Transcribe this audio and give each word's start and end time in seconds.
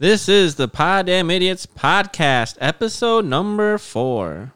This 0.00 0.28
is 0.28 0.56
the 0.56 0.66
Poddamn 0.66 1.30
Idiotz 1.30 1.68
podcast, 1.68 2.56
episode 2.60 3.26
number 3.26 3.78
four. 3.78 4.52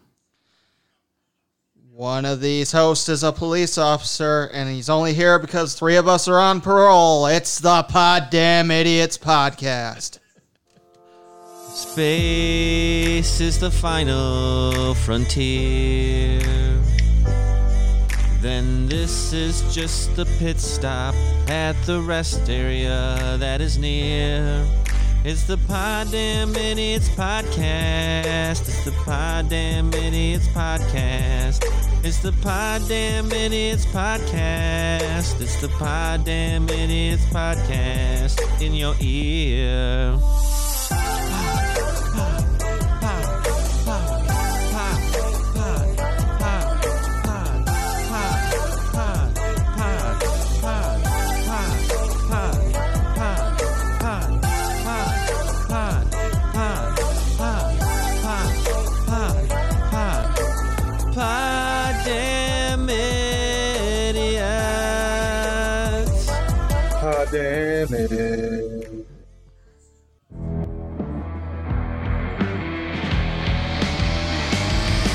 One 1.93 2.25
of 2.25 2.41
these 2.41 2.73
hosts 2.73 3.09
is 3.09 3.23
a 3.23 3.31
police 3.31 3.79
officer, 3.79 4.51
and 4.53 4.69
he's 4.69 4.91
only 4.91 5.15
here 5.15 5.39
because 5.39 5.75
three 5.75 5.95
of 5.95 6.09
us 6.09 6.27
are 6.27 6.41
on 6.41 6.61
parole. 6.61 7.27
It's 7.27 7.61
the 7.61 7.85
Poddamn 7.85 8.67
Idiotz 8.73 9.17
podcast. 9.17 10.19
Space 11.73 13.41
is 13.41 13.61
the 13.61 13.71
final 13.71 14.95
frontier. 14.95 16.41
Then 18.41 18.89
this 18.89 19.33
is 19.33 19.63
just 19.73 20.17
the 20.17 20.27
pit 20.41 20.59
stop 20.59 21.15
at 21.49 21.81
the 21.87 22.01
rest 22.01 22.51
area 22.51 23.37
that 23.39 23.61
is 23.61 23.79
near. 23.79 24.67
It's 25.31 25.43
the 25.43 25.59
Poddamn 25.59 26.55
Idiotz 26.55 27.11
podcast. 27.11 28.67
It's 28.67 28.83
the 28.87 28.93
Poddamn 28.93 29.91
Idiotz 29.91 30.47
podcast. 30.55 31.63
It's 32.03 32.21
the 32.21 32.31
Poddamn 32.31 33.29
Idiotz 33.29 33.85
podcast. 33.93 35.39
It's 35.39 35.61
the 35.61 35.69
Poddamn 35.69 36.67
Idiotz 36.69 37.27
podcast 37.29 38.63
in 38.63 38.73
your 38.73 38.95
ear. 39.03 40.19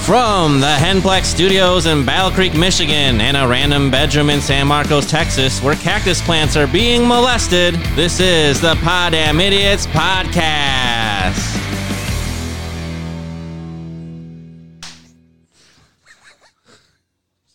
From 0.05 0.59
the 0.59 0.67
Henplex 0.67 1.23
Studios 1.23 1.85
in 1.85 2.05
Battle 2.05 2.29
Creek, 2.29 2.53
Michigan, 2.53 3.21
and 3.21 3.37
a 3.37 3.47
random 3.47 3.89
bedroom 3.89 4.29
in 4.29 4.41
San 4.41 4.67
Marcos, 4.67 5.09
Texas, 5.09 5.63
where 5.63 5.75
cactus 5.75 6.21
plants 6.21 6.57
are 6.57 6.67
being 6.67 7.07
molested, 7.07 7.75
this 7.95 8.19
is 8.19 8.59
the 8.59 8.75
Pod 8.83 9.13
Damn 9.13 9.39
Idiots 9.39 9.87
Podcast. 9.87 11.39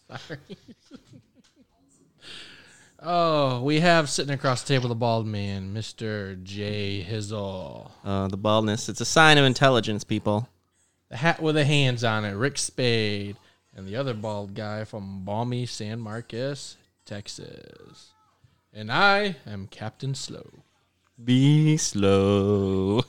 Sorry. 0.08 0.38
oh, 3.02 3.60
we 3.62 3.80
have 3.80 4.08
sitting 4.08 4.32
across 4.32 4.62
the 4.62 4.68
table 4.68 4.88
the 4.88 4.94
bald 4.94 5.26
man, 5.26 5.74
Mr. 5.74 6.42
J. 6.42 7.06
Hizzle. 7.06 7.90
Uh, 8.02 8.28
the 8.28 8.38
baldness, 8.38 8.88
it's 8.88 9.02
a 9.02 9.04
sign 9.04 9.36
of 9.36 9.44
intelligence, 9.44 10.02
people. 10.02 10.48
The 11.10 11.16
hat 11.16 11.40
with 11.40 11.54
the 11.54 11.64
hands 11.64 12.04
on 12.04 12.24
it, 12.24 12.32
Rick 12.34 12.58
Spade. 12.58 13.36
And 13.74 13.86
the 13.86 13.96
other 13.96 14.14
bald 14.14 14.54
guy 14.54 14.84
from 14.84 15.24
balmy 15.24 15.64
San 15.64 16.00
Marcos, 16.00 16.76
Texas. 17.04 18.10
And 18.72 18.90
I 18.90 19.36
am 19.46 19.68
Captain 19.68 20.14
Slow. 20.14 20.50
Be 21.22 21.76
slow. 21.76 23.02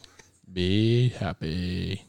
Be 0.52 1.10
happy. 1.10 2.04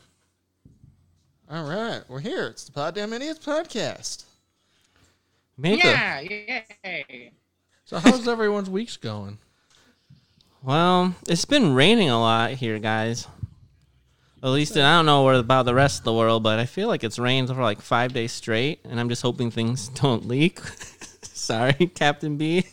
All 1.51 1.65
right, 1.69 2.03
we're 2.09 2.21
here. 2.21 2.47
It's 2.47 2.65
the 2.65 2.73
Poddamn 2.73 3.13
Idiotz 3.19 3.41
podcast. 3.41 4.25
Make 5.59 5.83
a, 5.85 5.89
Yeah, 5.89 6.21
yay. 6.21 7.33
So 7.85 7.99
how's 7.99 8.29
everyone's 8.29 8.71
weeks 8.71 8.97
going? 8.97 9.39
well, 10.63 11.15
it's 11.29 11.45
been 11.45 11.75
raining 11.75 12.09
a 12.11 12.21
lot 12.21 12.53
here, 12.53 12.79
guys. 12.79 13.27
At 14.43 14.49
least 14.49 14.77
I 14.77 14.97
don't 14.97 15.07
know 15.07 15.29
about 15.29 15.67
the 15.67 15.75
rest 15.75 15.99
of 15.99 16.05
the 16.05 16.15
world, 16.15 16.43
but 16.43 16.59
I 16.59 16.65
feel 16.65 16.89
like 16.89 17.05
it's 17.05 17.19
rained 17.19 17.49
for 17.49 17.63
like 17.63 17.83
five 17.83 18.15
days 18.15 18.33
straight, 18.33 18.81
and 18.85 18.99
I'm 18.99 19.11
just 19.11 19.21
hoping 19.23 19.51
things 19.51 19.89
don't 19.95 20.27
leak. 20.27 20.61
Sorry, 21.23 21.87
Captain 21.95 22.37
B. 22.37 22.65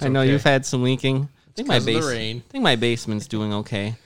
I 0.00 0.08
know 0.08 0.20
okay. 0.20 0.30
you've 0.30 0.44
had 0.44 0.66
some 0.66 0.82
leaking. 0.82 1.28
I 1.48 1.52
think 1.54 1.68
my 1.68 1.74
'cause 1.74 1.82
of 1.82 1.94
the 1.94 2.00
base-. 2.00 2.36
I 2.36 2.50
think 2.50 2.64
my 2.64 2.76
basement's 2.76 3.26
doing 3.26 3.52
okay, 3.54 3.96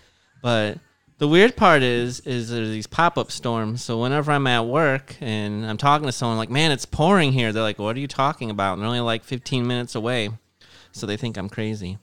but 0.41 0.78
the 1.19 1.27
weird 1.27 1.56
part 1.56 1.82
is 1.82 2.21
is 2.21 2.50
there's 2.50 2.71
these 2.71 2.87
pop 2.87 3.19
up 3.19 3.32
storms. 3.32 3.82
So 3.82 4.00
whenever 4.00 4.31
I'm 4.31 4.47
at 4.47 4.66
work 4.66 5.16
and 5.21 5.66
I'm 5.66 5.76
talking 5.76 6.06
to 6.06 6.12
someone 6.12 6.38
like, 6.38 6.50
"Man, 6.50 6.71
it's 6.71 6.87
pouring 6.87 7.32
here," 7.32 7.53
they're 7.53 7.62
like, 7.62 7.78
"What 7.78 7.97
are 7.97 8.00
you 8.00 8.09
talking 8.09 8.50
about?" 8.50 8.75
And 8.75 8.82
they're 8.82 8.88
only 8.88 9.00
like 9.00 9.25
15 9.25 9.66
minutes 9.66 9.94
away, 9.94 10.31
so 10.93 11.06
they 11.06 11.16
think 11.16 11.37
I'm 11.37 11.49
crazy. 11.49 11.99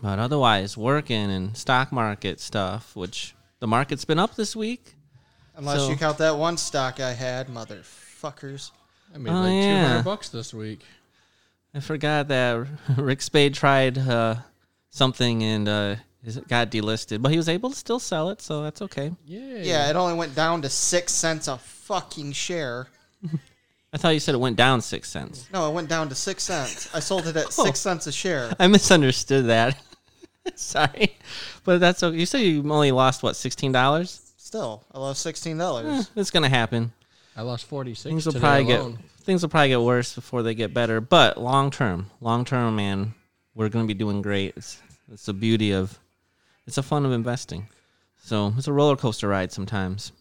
But 0.00 0.20
otherwise, 0.20 0.76
working 0.76 1.30
and 1.30 1.56
stock 1.56 1.90
market 1.90 2.38
stuff, 2.40 2.94
which 2.94 3.34
the 3.60 3.66
market's 3.66 4.04
been 4.04 4.18
up 4.18 4.34
this 4.36 4.54
week. 4.56 4.94
Unless 5.56 5.78
So- 5.80 5.90
you 5.90 5.96
count 5.96 6.18
that 6.18 6.36
one 6.36 6.56
stock 6.56 7.00
I 7.00 7.12
had, 7.12 7.48
motherfuckers. 7.48 8.70
I 9.14 9.18
made 9.18 9.30
Oh, 9.30 9.40
like 9.40 9.52
yeah. 9.54 9.82
200 9.84 10.02
bucks 10.04 10.28
this 10.28 10.52
week. 10.54 10.80
I 11.74 11.80
forgot 11.80 12.28
that 12.28 12.66
Rick 12.96 13.22
Spade 13.22 13.54
tried 13.54 13.98
uh, 13.98 14.36
something 14.90 15.42
and 15.42 15.68
uh, 15.68 15.96
it 16.24 16.46
got 16.48 16.70
delisted, 16.70 17.22
but 17.22 17.30
he 17.30 17.36
was 17.36 17.48
able 17.48 17.70
to 17.70 17.76
still 17.76 17.98
sell 17.98 18.30
it, 18.30 18.40
so 18.40 18.62
that's 18.62 18.82
okay. 18.82 19.12
Yeah. 19.26 19.58
Yeah, 19.62 19.90
it 19.90 19.96
only 19.96 20.14
went 20.14 20.34
down 20.34 20.62
to 20.62 20.68
six 20.68 21.12
cents 21.12 21.48
a 21.48 21.58
fucking 21.58 22.32
share. 22.32 22.88
I 23.92 23.96
thought 23.96 24.10
you 24.10 24.20
said 24.20 24.34
it 24.34 24.38
went 24.38 24.56
down 24.56 24.82
six 24.82 25.08
cents. 25.08 25.48
No, 25.52 25.70
it 25.70 25.72
went 25.74 25.88
down 25.88 26.08
to 26.10 26.14
six 26.14 26.42
cents. 26.44 26.94
I 26.94 27.00
sold 27.00 27.26
it 27.26 27.36
at 27.36 27.46
Oh. 27.58 27.64
six 27.64 27.80
cents 27.80 28.06
a 28.06 28.12
share. 28.12 28.52
I 28.60 28.66
misunderstood 28.68 29.46
that. 29.46 29.80
Sorry, 30.54 31.16
but 31.68 31.80
that's 31.80 32.02
okay. 32.02 32.16
You 32.16 32.24
say 32.24 32.46
you 32.46 32.72
only 32.72 32.92
lost 32.92 33.22
what 33.22 33.36
sixteen 33.36 33.72
dollars? 33.72 34.32
Still, 34.38 34.84
I 34.90 34.98
lost 35.00 35.20
sixteen 35.20 35.58
dollars. 35.58 36.08
Eh, 36.08 36.20
it's 36.20 36.30
gonna 36.30 36.48
happen. 36.48 36.94
I 37.36 37.42
lost 37.42 37.66
46 37.66 38.02
Things 38.04 38.24
will 38.24 38.32
today 38.32 38.40
probably 38.40 38.74
alone. 38.74 38.92
get 38.92 39.10
things 39.20 39.42
will 39.42 39.50
probably 39.50 39.68
get 39.68 39.82
worse 39.82 40.14
before 40.14 40.42
they 40.42 40.54
get 40.54 40.72
better. 40.72 41.02
But 41.02 41.38
long 41.38 41.70
term, 41.70 42.06
long 42.22 42.46
term, 42.46 42.76
man, 42.76 43.12
we're 43.54 43.68
gonna 43.68 43.84
be 43.84 43.92
doing 43.92 44.22
great. 44.22 44.54
It's 44.56 44.80
it's 45.12 45.26
the 45.26 45.34
beauty 45.34 45.72
of 45.72 45.98
it's 46.66 46.76
the 46.76 46.82
fun 46.82 47.04
of 47.04 47.12
investing. 47.12 47.68
So 48.16 48.54
it's 48.56 48.66
a 48.66 48.72
roller 48.72 48.96
coaster 48.96 49.28
ride 49.28 49.52
sometimes. 49.52 50.12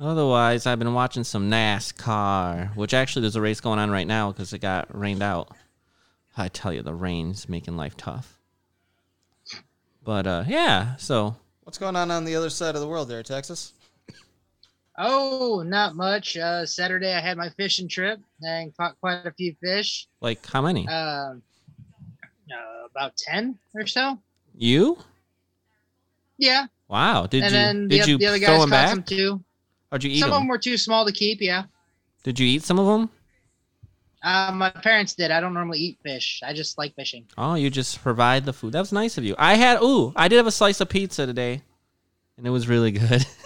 Otherwise, 0.00 0.66
I've 0.66 0.80
been 0.80 0.94
watching 0.94 1.22
some 1.22 1.48
NASCAR, 1.48 2.74
which 2.74 2.92
actually 2.92 3.22
there's 3.22 3.36
a 3.36 3.40
race 3.40 3.60
going 3.60 3.78
on 3.78 3.92
right 3.92 4.06
now 4.06 4.32
because 4.32 4.52
it 4.52 4.58
got 4.58 4.92
rained 4.92 5.22
out. 5.22 5.52
I 6.36 6.48
tell 6.48 6.72
you, 6.72 6.82
the 6.82 6.92
rain's 6.92 7.48
making 7.48 7.76
life 7.76 7.96
tough. 7.96 8.37
But 10.04 10.26
uh, 10.26 10.44
yeah, 10.46 10.96
so 10.96 11.36
What's 11.62 11.78
going 11.78 11.96
on 11.96 12.10
on 12.10 12.24
the 12.24 12.34
other 12.34 12.48
side 12.50 12.74
of 12.74 12.80
the 12.80 12.88
world 12.88 13.08
there, 13.08 13.22
Texas? 13.22 13.72
Oh, 14.96 15.62
not 15.64 15.94
much. 15.94 16.36
Uh, 16.36 16.66
Saturday 16.66 17.12
I 17.12 17.20
had 17.20 17.36
my 17.36 17.50
fishing 17.50 17.88
trip 17.88 18.20
and 18.42 18.76
caught 18.76 18.98
quite 19.00 19.26
a 19.26 19.32
few 19.32 19.54
fish. 19.62 20.08
like 20.20 20.44
how 20.46 20.60
many? 20.62 20.88
Um, 20.88 21.42
uh, 22.50 22.86
about 22.90 23.16
ten 23.16 23.58
or 23.74 23.86
so. 23.86 24.18
you? 24.56 24.98
Yeah, 26.38 26.66
Wow. 26.88 27.26
Did 27.26 27.42
and 27.44 27.52
you 27.52 27.58
then 27.58 27.88
the, 27.88 27.98
did 27.98 28.06
you 28.08 28.18
the 28.18 28.26
other 28.26 28.38
throw 28.38 28.46
guys 28.48 28.60
them 28.60 28.70
caught 28.70 28.76
back? 28.76 28.90
some 28.90 29.02
too. 29.02 29.44
Or 29.92 29.98
did 29.98 30.08
you 30.08 30.14
eat 30.16 30.20
Some 30.20 30.30
of 30.30 30.34
them? 30.34 30.42
them 30.42 30.48
were 30.48 30.58
too 30.58 30.76
small 30.78 31.04
to 31.04 31.12
keep. 31.12 31.40
Yeah, 31.42 31.64
Did 32.24 32.38
you 32.38 32.46
eat 32.46 32.62
some 32.62 32.78
of 32.78 32.86
them? 32.86 33.10
Uh, 34.22 34.52
my 34.54 34.70
parents 34.70 35.14
did. 35.14 35.30
I 35.30 35.40
don't 35.40 35.54
normally 35.54 35.78
eat 35.78 35.98
fish. 36.02 36.40
I 36.44 36.52
just 36.52 36.76
like 36.78 36.94
fishing. 36.94 37.26
Oh, 37.36 37.54
you 37.54 37.70
just 37.70 38.02
provide 38.02 38.44
the 38.44 38.52
food. 38.52 38.72
That 38.72 38.80
was 38.80 38.92
nice 38.92 39.18
of 39.18 39.24
you. 39.24 39.34
I 39.38 39.54
had 39.54 39.80
ooh, 39.82 40.12
I 40.16 40.28
did 40.28 40.36
have 40.36 40.46
a 40.46 40.52
slice 40.52 40.80
of 40.80 40.88
pizza 40.88 41.26
today, 41.26 41.62
and 42.36 42.46
it 42.46 42.50
was 42.50 42.68
really 42.68 42.90
good. 42.92 43.24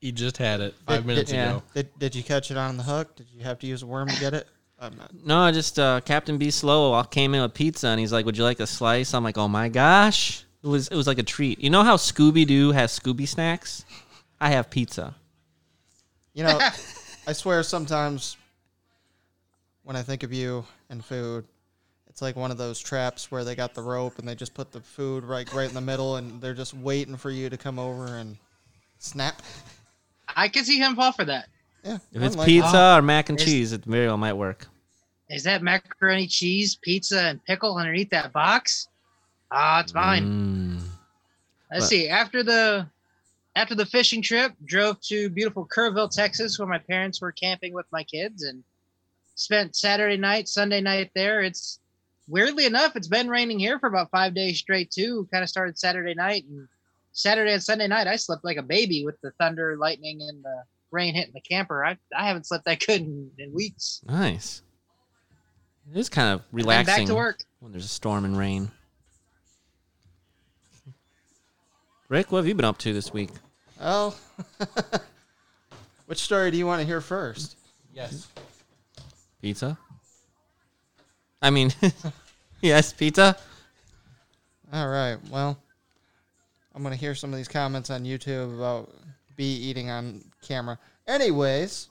You 0.00 0.12
just 0.12 0.36
had 0.36 0.60
it 0.60 0.76
five 0.86 0.98
Did- 0.98 1.06
minutes 1.06 1.30
did, 1.32 1.36
yeah. 1.38 1.50
ago. 1.50 1.62
Did, 1.74 1.98
did 1.98 2.14
you 2.14 2.22
catch 2.22 2.52
it 2.52 2.56
on 2.56 2.76
the 2.76 2.84
hook? 2.84 3.16
Did 3.16 3.26
you 3.32 3.42
have 3.42 3.58
to 3.58 3.66
use 3.66 3.82
a 3.82 3.86
worm 3.86 4.06
to 4.08 4.20
get 4.20 4.32
it? 4.32 4.46
I'm 4.78 4.96
not. 4.96 5.10
no, 5.12 5.38
I 5.40 5.50
just 5.50 5.76
uh, 5.76 6.00
Captain 6.02 6.38
B 6.38 6.52
Slow 6.52 7.02
came 7.02 7.34
in 7.34 7.42
with 7.42 7.52
pizza, 7.52 7.88
and 7.88 7.98
he's 7.98 8.12
like, 8.12 8.24
"Would 8.24 8.38
you 8.38 8.44
like 8.44 8.60
a 8.60 8.66
slice?" 8.68 9.12
I'm 9.12 9.24
like, 9.24 9.36
"Oh 9.36 9.48
my 9.48 9.68
gosh!" 9.68 10.44
It 10.62 10.68
was 10.68 10.86
it 10.86 10.94
was 10.94 11.08
like 11.08 11.18
a 11.18 11.24
treat. 11.24 11.58
You 11.58 11.70
know 11.70 11.82
how 11.82 11.96
Scooby 11.96 12.46
Doo 12.46 12.70
has 12.70 12.96
Scooby 12.96 13.26
snacks? 13.26 13.84
I 14.40 14.50
have 14.50 14.70
pizza. 14.70 15.16
You 16.32 16.44
know, 16.44 16.60
I 17.26 17.32
swear 17.32 17.64
sometimes 17.64 18.36
when 19.88 19.96
I 19.96 20.02
think 20.02 20.22
of 20.22 20.34
you 20.34 20.66
and 20.90 21.02
food, 21.02 21.46
it's 22.10 22.20
like 22.20 22.36
one 22.36 22.50
of 22.50 22.58
those 22.58 22.78
traps 22.78 23.30
where 23.30 23.42
they 23.42 23.54
got 23.54 23.72
the 23.72 23.80
rope 23.80 24.18
and 24.18 24.28
they 24.28 24.34
just 24.34 24.52
put 24.52 24.70
the 24.70 24.80
food 24.82 25.24
right 25.24 25.50
right 25.54 25.66
in 25.66 25.74
the 25.74 25.80
middle 25.80 26.16
and 26.16 26.42
they're 26.42 26.52
just 26.52 26.74
waiting 26.74 27.16
for 27.16 27.30
you 27.30 27.48
to 27.48 27.56
come 27.56 27.78
over 27.78 28.18
and 28.18 28.36
snap. 28.98 29.40
I 30.36 30.48
could 30.48 30.66
see 30.66 30.76
him 30.76 30.94
fall 30.94 31.12
for 31.12 31.24
that. 31.24 31.48
Yeah. 31.82 31.96
If 32.12 32.22
it's 32.22 32.34
unlike- 32.34 32.46
pizza 32.48 32.96
or 32.98 33.02
mac 33.02 33.30
and 33.30 33.38
Is- 33.40 33.46
cheese, 33.46 33.72
it 33.72 33.82
very 33.86 34.06
well 34.06 34.18
might 34.18 34.34
work. 34.34 34.66
Is 35.30 35.42
that 35.44 35.62
macaroni 35.62 36.26
cheese, 36.26 36.74
pizza, 36.74 37.20
and 37.22 37.42
pickle 37.46 37.78
underneath 37.78 38.10
that 38.10 38.30
box? 38.34 38.88
Ah, 39.50 39.80
it's 39.80 39.94
mine. 39.94 40.80
Mm. 40.80 40.88
Let's 41.72 41.84
But- 41.84 41.88
see. 41.88 42.08
After 42.10 42.42
the 42.42 42.86
after 43.56 43.74
the 43.74 43.86
fishing 43.86 44.20
trip, 44.20 44.52
drove 44.66 45.00
to 45.00 45.30
beautiful 45.30 45.66
Kerrville, 45.66 46.10
Texas, 46.14 46.58
where 46.58 46.68
my 46.68 46.78
parents 46.78 47.22
were 47.22 47.32
camping 47.32 47.72
with 47.72 47.86
my 47.90 48.04
kids, 48.04 48.42
and 48.42 48.62
spent 49.38 49.76
Saturday 49.76 50.16
night, 50.16 50.48
Sunday 50.48 50.80
night 50.80 51.10
there. 51.14 51.40
It's 51.40 51.78
weirdly 52.26 52.66
enough, 52.66 52.96
it's 52.96 53.08
been 53.08 53.28
raining 53.28 53.58
here 53.58 53.78
for 53.78 53.88
about 53.88 54.10
five 54.10 54.34
days 54.34 54.58
straight 54.58 54.90
too. 54.90 55.28
Kind 55.32 55.42
of 55.42 55.48
started 55.48 55.78
Saturday 55.78 56.14
night, 56.14 56.44
and 56.44 56.68
Saturday 57.12 57.52
and 57.52 57.62
Sunday 57.62 57.88
night, 57.88 58.06
I 58.06 58.16
slept 58.16 58.44
like 58.44 58.58
a 58.58 58.62
baby 58.62 59.04
with 59.04 59.20
the 59.22 59.30
thunder, 59.40 59.76
lightning, 59.76 60.20
and 60.22 60.44
the 60.44 60.62
rain 60.90 61.14
hitting 61.14 61.32
the 61.34 61.40
camper. 61.40 61.84
I 61.84 61.96
I 62.16 62.26
haven't 62.26 62.46
slept 62.46 62.64
that 62.66 62.84
good 62.84 63.00
in, 63.00 63.30
in 63.38 63.52
weeks. 63.52 64.00
Nice. 64.06 64.62
It 65.90 65.98
is 65.98 66.08
kind 66.08 66.34
of 66.34 66.42
relaxing 66.52 67.04
back 67.04 67.06
to 67.06 67.14
work. 67.14 67.40
when 67.60 67.72
there's 67.72 67.86
a 67.86 67.88
storm 67.88 68.24
and 68.24 68.36
rain. 68.36 68.70
Rick, 72.08 72.32
what 72.32 72.38
have 72.38 72.46
you 72.46 72.54
been 72.54 72.64
up 72.64 72.78
to 72.78 72.92
this 72.92 73.12
week? 73.12 73.30
Oh, 73.80 74.16
which 76.06 76.18
story 76.18 76.50
do 76.50 76.56
you 76.56 76.66
want 76.66 76.80
to 76.80 76.86
hear 76.86 77.00
first? 77.00 77.56
Yes. 77.92 78.28
Pizza? 79.40 79.78
I 81.40 81.50
mean, 81.50 81.72
yes, 82.60 82.92
pizza. 82.92 83.36
All 84.72 84.88
right. 84.88 85.16
Well, 85.30 85.56
I'm 86.74 86.82
gonna 86.82 86.96
hear 86.96 87.14
some 87.14 87.32
of 87.32 87.36
these 87.36 87.48
comments 87.48 87.90
on 87.90 88.04
YouTube 88.04 88.54
about 88.56 88.92
B 89.36 89.44
eating 89.44 89.90
on 89.90 90.22
camera. 90.42 90.78
Anyways, 91.06 91.88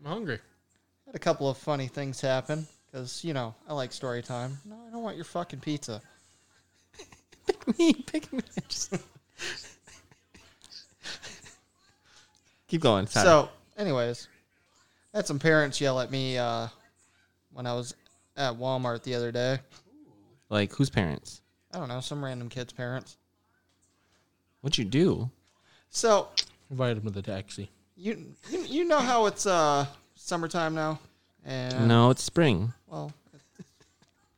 I'm 0.00 0.10
hungry. 0.10 0.38
had 1.06 1.14
a 1.14 1.18
couple 1.18 1.48
of 1.50 1.56
funny 1.58 1.86
things 1.86 2.20
happen 2.20 2.66
because 2.90 3.22
you 3.22 3.34
know 3.34 3.54
I 3.68 3.74
like 3.74 3.92
story 3.92 4.22
time. 4.22 4.58
No, 4.64 4.76
I 4.88 4.90
don't 4.90 5.02
want 5.02 5.16
your 5.16 5.26
fucking 5.26 5.60
pizza. 5.60 6.00
Pick 7.46 7.78
me, 7.78 7.92
pick 7.92 8.32
me. 8.32 8.40
Just- 8.68 8.94
Keep 12.68 12.82
going. 12.82 13.06
Sorry. 13.08 13.24
So, 13.24 13.48
anyways, 13.76 14.28
I 15.12 15.18
had 15.18 15.26
some 15.26 15.38
parents 15.38 15.80
yell 15.80 16.00
at 16.00 16.10
me 16.10 16.38
uh, 16.38 16.68
when 17.52 17.66
I 17.66 17.74
was 17.74 17.94
at 18.36 18.54
Walmart 18.54 19.02
the 19.02 19.14
other 19.14 19.32
day. 19.32 19.58
like, 20.48 20.72
whose 20.72 20.90
parents? 20.90 21.42
I 21.72 21.78
don't 21.78 21.88
know, 21.88 22.00
some 22.00 22.24
random 22.24 22.48
kid's 22.48 22.72
parents. 22.72 23.16
What'd 24.60 24.78
you 24.78 24.84
do? 24.84 25.30
So 25.90 26.28
Invited 26.70 26.98
him 26.98 27.04
to 27.04 27.10
the 27.10 27.22
taxi. 27.22 27.70
you 27.96 28.34
you, 28.50 28.60
you 28.62 28.84
know 28.84 28.98
how 29.00 29.26
it's 29.26 29.46
uh 29.46 29.86
summertime 30.14 30.74
now, 30.74 30.98
and 31.44 31.88
No, 31.88 32.10
it's 32.10 32.22
spring. 32.22 32.72
well, 32.86 33.12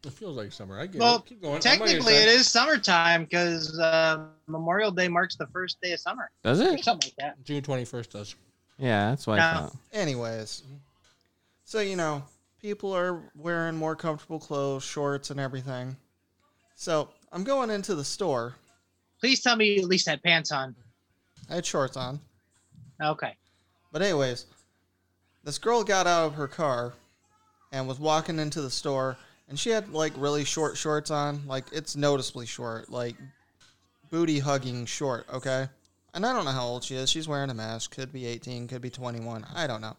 It 0.05 0.13
feels 0.13 0.37
like 0.37 0.53
summer. 0.53 0.79
I 0.81 0.87
get 0.87 1.01
Well, 1.01 1.17
it. 1.17 1.27
Keep 1.27 1.43
going. 1.43 1.55
I'm 1.55 1.57
on 1.57 1.63
your 1.63 1.89
Technically, 1.89 2.15
side. 2.15 2.23
it 2.23 2.29
is 2.29 2.49
summertime 2.49 3.25
because 3.25 3.79
uh, 3.79 4.27
Memorial 4.47 4.91
Day 4.91 5.09
marks 5.09 5.37
the 5.37 5.47
first 5.49 5.81
day 5.83 5.93
of 5.93 6.01
summer, 6.01 6.31
Does 6.43 6.61
or 6.61 6.69
it? 6.69 6.85
something 6.85 7.09
like 7.09 7.17
that. 7.37 7.45
June 7.45 7.63
21st 7.63 8.11
does. 8.11 8.35
Yeah, 8.79 9.11
that's 9.11 9.27
why. 9.27 9.39
I 9.39 9.53
No. 9.55 9.61
thought. 9.61 9.77
anyways, 9.93 10.63
so 11.65 11.81
you 11.81 11.97
know 11.97 12.25
people 12.61 12.93
are 12.93 13.23
wearing 13.37 13.77
more 13.77 13.97
comfortable 13.97 14.39
clothes, 14.39 14.85
shorts, 14.85 15.31
and 15.31 15.39
everything. 15.41 15.97
So 16.75 17.09
I'm 17.33 17.45
going 17.45 17.71
into 17.71 17.95
the 17.95 18.05
store. 18.05 18.55
Please 19.21 19.43
tell 19.43 19.57
me 19.57 19.75
you 19.75 19.83
at 19.83 19.89
least 19.89 20.09
had 20.09 20.23
pants 20.23 20.51
on. 20.53 20.75
I 21.51 21.57
had 21.57 21.67
shorts 21.67 21.97
on. 21.97 22.21
Okay. 23.01 23.37
But 23.93 24.03
anyways, 24.03 24.47
this 25.45 25.59
girl 25.59 25.85
got 25.85 26.07
out 26.07 26.27
of 26.27 26.35
her 26.35 26.49
car 26.49 26.93
and 27.73 27.87
was 27.87 27.99
walking 28.01 28.39
into 28.39 28.61
the 28.63 28.71
store 28.71 29.17
and 29.49 29.59
she 29.59 29.71
had 29.71 29.91
like 29.93 30.13
really 30.17 30.45
short 30.45 30.77
shorts 30.77 31.11
on, 31.11 31.47
like 31.47 31.65
it's 31.73 31.95
noticeably 31.97 32.47
short, 32.47 32.91
like 32.91 33.17
booty 34.11 34.39
hugging 34.39 34.87
short, 34.87 35.27
okay? 35.33 35.69
And 36.15 36.27
I 36.27 36.33
don't 36.33 36.45
know 36.45 36.51
how 36.51 36.67
old 36.67 36.85
she 36.85 36.95
is. 36.95 37.11
She's 37.11 37.29
wearing 37.29 37.51
a 37.51 37.55
mask. 37.55 37.95
Could 37.95 38.13
be 38.13 38.27
18, 38.27 38.69
could 38.69 38.83
be 38.83 38.91
21. 38.91 39.47
I 39.55 39.67
don't 39.67 39.81
know. 39.81 39.97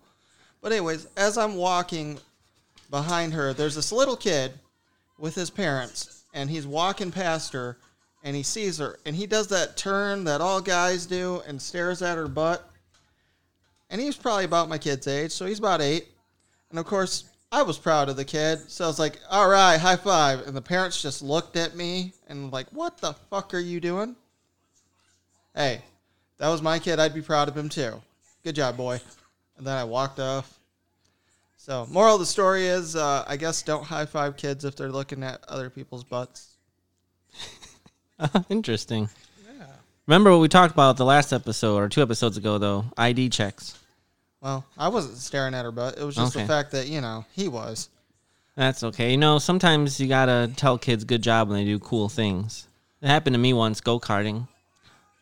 But 0.61 0.71
anyways, 0.71 1.07
as 1.17 1.37
I'm 1.37 1.55
walking 1.55 2.19
behind 2.89 3.33
her, 3.33 3.53
there's 3.53 3.75
this 3.75 3.91
little 3.91 4.15
kid 4.15 4.53
with 5.17 5.35
his 5.35 5.49
parents 5.49 6.23
and 6.33 6.49
he's 6.49 6.67
walking 6.67 7.11
past 7.11 7.53
her 7.53 7.77
and 8.23 8.35
he 8.35 8.43
sees 8.43 8.77
her 8.77 8.99
and 9.05 9.15
he 9.15 9.27
does 9.27 9.47
that 9.47 9.77
turn 9.77 10.23
that 10.25 10.41
all 10.41 10.61
guys 10.61 11.05
do 11.05 11.41
and 11.47 11.61
stares 11.61 12.01
at 12.01 12.17
her 12.17 12.27
butt 12.27 12.69
and 13.93 14.01
he's 14.01 14.17
probably 14.17 14.45
about 14.45 14.69
my 14.69 14.79
kid's 14.79 15.07
age, 15.07 15.31
so 15.31 15.45
he's 15.45 15.59
about 15.59 15.79
eight. 15.79 16.07
And 16.71 16.79
of 16.79 16.85
course, 16.85 17.25
I 17.51 17.61
was 17.61 17.77
proud 17.77 18.09
of 18.09 18.15
the 18.15 18.25
kid, 18.25 18.71
so 18.71 18.85
I 18.85 18.87
was 18.87 18.97
like, 18.97 19.19
"All 19.29 19.47
right, 19.47 19.77
high 19.77 19.97
five!" 19.97 20.47
And 20.47 20.57
the 20.57 20.63
parents 20.63 20.99
just 20.99 21.21
looked 21.21 21.55
at 21.55 21.75
me 21.75 22.13
and 22.27 22.51
like, 22.51 22.67
"What 22.71 22.97
the 22.97 23.13
fuck 23.13 23.53
are 23.53 23.59
you 23.59 23.79
doing?" 23.79 24.15
Hey, 25.53 25.83
that 26.37 26.49
was 26.49 26.61
my 26.61 26.79
kid. 26.79 26.99
I'd 26.99 27.13
be 27.13 27.21
proud 27.21 27.47
of 27.47 27.55
him 27.57 27.69
too. 27.69 28.01
Good 28.43 28.55
job, 28.55 28.77
boy. 28.77 28.99
And 29.57 29.65
then 29.67 29.77
I 29.77 29.83
walked 29.83 30.19
off. 30.19 30.59
So, 31.57 31.87
moral 31.89 32.15
of 32.15 32.19
the 32.19 32.25
story 32.25 32.65
is, 32.67 32.95
uh, 32.95 33.23
I 33.25 33.37
guess 33.37 33.61
don't 33.61 33.83
high 33.85 34.05
five 34.05 34.35
kids 34.35 34.65
if 34.65 34.75
they're 34.75 34.91
looking 34.91 35.23
at 35.23 35.41
other 35.47 35.69
people's 35.69 36.03
butts. 36.03 36.57
Interesting. 38.49 39.09
Yeah. 39.57 39.65
Remember 40.07 40.31
what 40.31 40.39
we 40.41 40.47
talked 40.49 40.73
about 40.73 40.97
the 40.97 41.05
last 41.05 41.31
episode 41.31 41.77
or 41.77 41.87
two 41.89 42.01
episodes 42.01 42.35
ago, 42.37 42.57
though? 42.57 42.85
ID 42.97 43.29
checks. 43.29 43.79
Well, 44.41 44.65
I 44.77 44.89
wasn't 44.89 45.17
staring 45.17 45.53
at 45.53 45.63
her 45.63 45.71
butt. 45.71 45.97
It 45.97 46.03
was 46.03 46.15
just 46.15 46.35
Okay. 46.35 46.43
the 46.43 46.47
fact 46.51 46.71
that 46.71 46.87
you 46.87 46.99
know 46.99 47.23
he 47.31 47.47
was. 47.47 47.87
That's 48.55 48.83
okay. 48.83 49.11
You 49.11 49.17
know, 49.17 49.39
sometimes 49.39 49.99
you 50.01 50.07
gotta 50.07 50.51
tell 50.57 50.77
kids 50.77 51.05
good 51.05 51.21
job 51.21 51.47
when 51.49 51.57
they 51.57 51.65
do 51.65 51.79
cool 51.79 52.09
things. 52.09 52.67
It 53.01 53.07
happened 53.07 53.35
to 53.35 53.39
me 53.39 53.53
once 53.53 53.79
go 53.79 53.99
karting. 53.99 54.47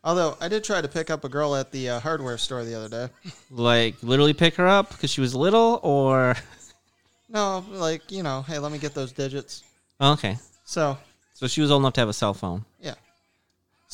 Although 0.04 0.36
I 0.42 0.48
did 0.48 0.64
try 0.64 0.82
to 0.82 0.88
pick 0.88 1.10
up 1.12 1.24
a 1.24 1.30
girl 1.30 1.56
at 1.56 1.72
the 1.72 1.90
uh, 1.90 2.00
hardware 2.00 2.38
store 2.38 2.64
the 2.64 2.74
other 2.76 2.90
day. 2.90 3.14
Like 3.52 3.96
literally 4.02 4.34
pick 4.34 4.56
her 4.56 4.68
up 4.68 4.90
because 4.90 5.12
she 5.12 5.22
was 5.22 5.36
little, 5.36 5.80
or 5.84 6.36
No, 7.30 7.64
like 7.70 8.12
you 8.12 8.24
know, 8.24 8.42
hey, 8.42 8.58
let 8.60 8.72
me 8.72 8.78
get 8.80 8.94
those 8.94 9.12
digits. 9.12 9.64
okay. 10.00 10.38
So, 10.66 10.98
So 11.34 11.48
she 11.48 11.62
was 11.62 11.70
old 11.72 11.82
enough 11.82 11.94
to 11.94 12.02
have 12.02 12.10
a 12.10 12.14
cell 12.14 12.34
phone. 12.34 12.66
yeah. 12.80 12.96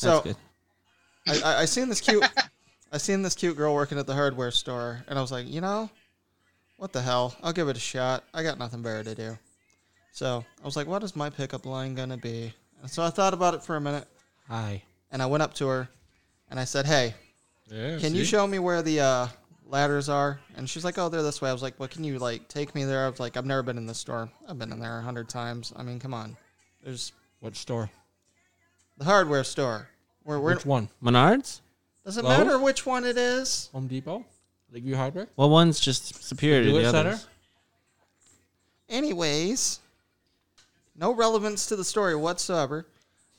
So 0.00 0.20
good. 0.22 0.36
I, 1.26 1.40
I, 1.40 1.60
I 1.62 1.64
seen 1.66 1.88
this 1.88 2.00
cute, 2.00 2.24
I 2.92 2.98
seen 2.98 3.22
this 3.22 3.34
cute 3.34 3.56
girl 3.56 3.74
working 3.74 3.98
at 3.98 4.06
the 4.06 4.14
hardware 4.14 4.50
store, 4.50 5.04
and 5.08 5.18
I 5.18 5.22
was 5.22 5.30
like, 5.32 5.46
you 5.46 5.60
know, 5.60 5.90
what 6.76 6.92
the 6.92 7.02
hell? 7.02 7.36
I'll 7.42 7.52
give 7.52 7.68
it 7.68 7.76
a 7.76 7.80
shot. 7.80 8.24
I 8.32 8.42
got 8.42 8.58
nothing 8.58 8.80
better 8.82 9.02
to 9.04 9.14
do. 9.14 9.38
So 10.12 10.44
I 10.62 10.64
was 10.64 10.76
like, 10.76 10.86
what 10.86 11.02
is 11.02 11.14
my 11.16 11.28
pickup 11.30 11.66
line 11.66 11.94
gonna 11.94 12.16
be? 12.16 12.52
And 12.80 12.90
so 12.90 13.02
I 13.02 13.10
thought 13.10 13.34
about 13.34 13.54
it 13.54 13.62
for 13.62 13.76
a 13.76 13.80
minute, 13.80 14.06
Hi. 14.48 14.82
and 15.10 15.20
I 15.20 15.26
went 15.26 15.42
up 15.42 15.52
to 15.54 15.66
her, 15.68 15.88
and 16.50 16.58
I 16.60 16.64
said, 16.64 16.86
hey, 16.86 17.14
Yeah. 17.70 17.98
can 17.98 18.14
you 18.14 18.24
show 18.24 18.46
me 18.46 18.58
where 18.58 18.82
the 18.82 19.00
uh, 19.00 19.28
ladders 19.66 20.08
are? 20.08 20.40
And 20.56 20.68
she's 20.68 20.84
like, 20.84 20.98
oh, 20.98 21.08
they're 21.08 21.22
this 21.22 21.40
way. 21.42 21.50
I 21.50 21.52
was 21.52 21.62
like, 21.62 21.78
well, 21.78 21.88
can 21.88 22.04
you 22.04 22.18
like 22.18 22.48
take 22.48 22.74
me 22.74 22.84
there? 22.84 23.04
I 23.06 23.08
was 23.08 23.20
like, 23.20 23.36
I've 23.36 23.46
never 23.46 23.62
been 23.62 23.76
in 23.78 23.86
this 23.86 23.98
store. 23.98 24.30
I've 24.48 24.58
been 24.58 24.72
in 24.72 24.80
there 24.80 24.98
a 24.98 25.02
hundred 25.02 25.28
times. 25.28 25.72
I 25.76 25.82
mean, 25.82 25.98
come 25.98 26.14
on. 26.14 26.36
There's 26.82 27.12
What 27.40 27.56
store? 27.56 27.90
the 28.96 29.04
hardware 29.04 29.44
store. 29.44 29.88
Where 30.24 30.40
we're, 30.40 30.54
Which 30.54 30.66
one? 30.66 30.88
Menards? 31.02 31.60
does 32.04 32.16
it 32.18 32.24
Lowe's? 32.24 32.38
matter 32.38 32.58
which 32.58 32.84
one 32.84 33.04
it 33.04 33.16
is? 33.16 33.68
Home 33.72 33.86
Depot? 33.86 34.24
Lakeview 34.72 34.96
Hardware? 34.96 35.28
Well, 35.36 35.48
one's 35.50 35.78
just 35.80 36.22
superior 36.24 36.64
to 36.64 36.72
the 36.72 36.78
it 36.80 36.84
others. 36.86 37.20
center? 37.20 37.28
Anyways, 38.88 39.80
no 40.96 41.12
relevance 41.14 41.66
to 41.66 41.76
the 41.76 41.84
story 41.84 42.14
whatsoever. 42.16 42.86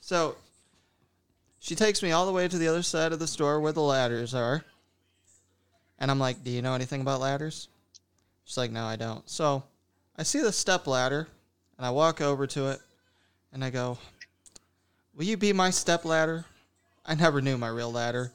So 0.00 0.36
she 1.60 1.74
takes 1.74 2.02
me 2.02 2.10
all 2.10 2.26
the 2.26 2.32
way 2.32 2.48
to 2.48 2.58
the 2.58 2.66
other 2.66 2.82
side 2.82 3.12
of 3.12 3.18
the 3.18 3.26
store 3.26 3.60
where 3.60 3.72
the 3.72 3.82
ladders 3.82 4.34
are. 4.34 4.64
And 5.98 6.10
I'm 6.10 6.18
like, 6.18 6.42
Do 6.42 6.50
you 6.50 6.62
know 6.62 6.74
anything 6.74 7.02
about 7.02 7.20
ladders? 7.20 7.68
She's 8.44 8.56
like, 8.56 8.72
No, 8.72 8.84
I 8.84 8.96
don't. 8.96 9.28
So 9.28 9.62
I 10.16 10.24
see 10.24 10.40
the 10.40 10.52
step 10.52 10.86
ladder 10.86 11.28
and 11.78 11.86
I 11.86 11.90
walk 11.90 12.20
over 12.20 12.46
to 12.48 12.68
it 12.68 12.80
and 13.52 13.62
I 13.62 13.70
go, 13.70 13.98
Will 15.14 15.24
you 15.24 15.36
be 15.36 15.52
my 15.52 15.70
step 15.70 16.04
ladder? 16.04 16.46
I 17.04 17.14
never 17.14 17.40
knew 17.40 17.58
my 17.58 17.68
real 17.68 17.92
ladder. 17.92 18.32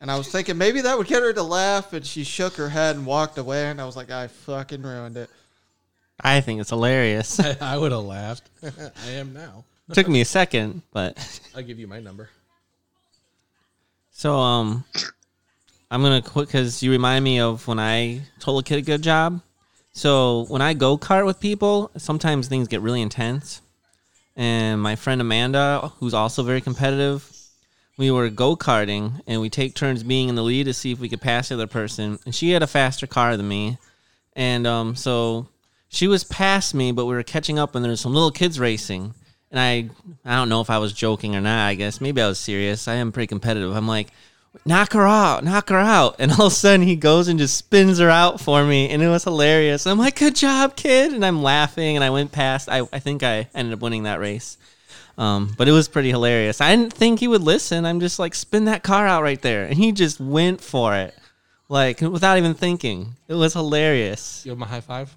And 0.00 0.10
I 0.10 0.18
was 0.18 0.28
thinking 0.28 0.58
maybe 0.58 0.82
that 0.82 0.98
would 0.98 1.06
get 1.06 1.22
her 1.22 1.32
to 1.32 1.42
laugh, 1.42 1.94
and 1.94 2.04
she 2.04 2.24
shook 2.24 2.56
her 2.56 2.68
head 2.68 2.96
and 2.96 3.06
walked 3.06 3.38
away. 3.38 3.70
And 3.70 3.80
I 3.80 3.86
was 3.86 3.96
like, 3.96 4.10
I 4.10 4.26
fucking 4.26 4.82
ruined 4.82 5.16
it. 5.16 5.30
I 6.20 6.42
think 6.42 6.60
it's 6.60 6.70
hilarious. 6.70 7.40
I 7.60 7.78
would 7.78 7.92
have 7.92 8.02
laughed. 8.02 8.50
I 8.62 9.10
am 9.12 9.32
now. 9.32 9.64
Took 9.92 10.08
me 10.08 10.20
a 10.20 10.24
second, 10.24 10.82
but 10.92 11.40
I'll 11.56 11.62
give 11.62 11.78
you 11.78 11.86
my 11.86 12.00
number. 12.00 12.30
so 14.10 14.36
um, 14.36 14.84
I'm 15.90 16.02
gonna 16.02 16.22
quit 16.22 16.48
because 16.48 16.82
you 16.82 16.90
remind 16.90 17.22
me 17.22 17.40
of 17.40 17.66
when 17.68 17.78
I 17.78 18.22
told 18.40 18.64
a 18.64 18.66
kid 18.66 18.78
a 18.78 18.82
good 18.82 19.02
job. 19.02 19.40
So 19.92 20.46
when 20.48 20.62
I 20.62 20.74
go 20.74 20.98
kart 20.98 21.26
with 21.26 21.38
people, 21.38 21.90
sometimes 21.96 22.48
things 22.48 22.66
get 22.66 22.80
really 22.80 23.02
intense. 23.02 23.60
And 24.36 24.80
my 24.80 24.96
friend 24.96 25.20
Amanda, 25.20 25.92
who's 25.98 26.14
also 26.14 26.42
very 26.42 26.60
competitive, 26.60 27.30
we 27.96 28.10
were 28.10 28.28
go 28.28 28.56
karting 28.56 29.20
and 29.26 29.40
we 29.40 29.48
take 29.48 29.74
turns 29.74 30.02
being 30.02 30.28
in 30.28 30.34
the 30.34 30.42
lead 30.42 30.64
to 30.64 30.74
see 30.74 30.90
if 30.90 30.98
we 30.98 31.08
could 31.08 31.20
pass 31.20 31.48
the 31.48 31.54
other 31.54 31.68
person. 31.68 32.18
And 32.24 32.34
she 32.34 32.50
had 32.50 32.62
a 32.62 32.66
faster 32.66 33.06
car 33.06 33.36
than 33.36 33.46
me, 33.46 33.78
and 34.34 34.66
um, 34.66 34.96
so 34.96 35.46
she 35.88 36.08
was 36.08 36.24
past 36.24 36.74
me, 36.74 36.90
but 36.90 37.06
we 37.06 37.14
were 37.14 37.22
catching 37.22 37.58
up, 37.58 37.74
and 37.74 37.84
there's 37.84 38.00
some 38.00 38.14
little 38.14 38.32
kids 38.32 38.58
racing. 38.58 39.14
And 39.54 39.60
I 39.60 39.88
I 40.24 40.36
don't 40.36 40.48
know 40.48 40.60
if 40.60 40.68
I 40.68 40.78
was 40.78 40.92
joking 40.92 41.36
or 41.36 41.40
not. 41.40 41.68
I 41.68 41.74
guess 41.74 42.00
maybe 42.00 42.20
I 42.20 42.26
was 42.26 42.40
serious. 42.40 42.88
I 42.88 42.94
am 42.94 43.12
pretty 43.12 43.28
competitive. 43.28 43.74
I'm 43.74 43.86
like, 43.86 44.08
knock 44.66 44.94
her 44.94 45.06
out, 45.06 45.44
knock 45.44 45.68
her 45.68 45.78
out, 45.78 46.16
and 46.18 46.32
all 46.32 46.46
of 46.46 46.52
a 46.52 46.56
sudden 46.56 46.84
he 46.84 46.96
goes 46.96 47.28
and 47.28 47.38
just 47.38 47.56
spins 47.56 47.98
her 48.00 48.10
out 48.10 48.40
for 48.40 48.64
me, 48.64 48.90
and 48.90 49.00
it 49.00 49.08
was 49.08 49.24
hilarious. 49.24 49.86
I'm 49.86 49.98
like, 49.98 50.18
good 50.18 50.34
job, 50.34 50.74
kid, 50.74 51.12
and 51.12 51.24
I'm 51.24 51.42
laughing, 51.42 51.96
and 51.96 52.02
I 52.02 52.10
went 52.10 52.32
past. 52.32 52.68
I 52.68 52.82
I 52.92 52.98
think 52.98 53.22
I 53.22 53.48
ended 53.54 53.74
up 53.74 53.80
winning 53.80 54.02
that 54.02 54.18
race. 54.18 54.58
Um, 55.16 55.54
but 55.56 55.68
it 55.68 55.72
was 55.72 55.86
pretty 55.86 56.10
hilarious. 56.10 56.60
I 56.60 56.74
didn't 56.74 56.92
think 56.92 57.20
he 57.20 57.28
would 57.28 57.42
listen. 57.42 57.86
I'm 57.86 58.00
just 58.00 58.18
like, 58.18 58.34
spin 58.34 58.64
that 58.64 58.82
car 58.82 59.06
out 59.06 59.22
right 59.22 59.40
there, 59.40 59.64
and 59.66 59.78
he 59.78 59.92
just 59.92 60.18
went 60.18 60.60
for 60.60 60.96
it, 60.96 61.14
like 61.68 62.00
without 62.00 62.38
even 62.38 62.54
thinking. 62.54 63.14
It 63.28 63.34
was 63.34 63.52
hilarious. 63.52 64.42
Give 64.42 64.54
him 64.54 64.58
my 64.58 64.66
high 64.66 64.80
five. 64.80 65.16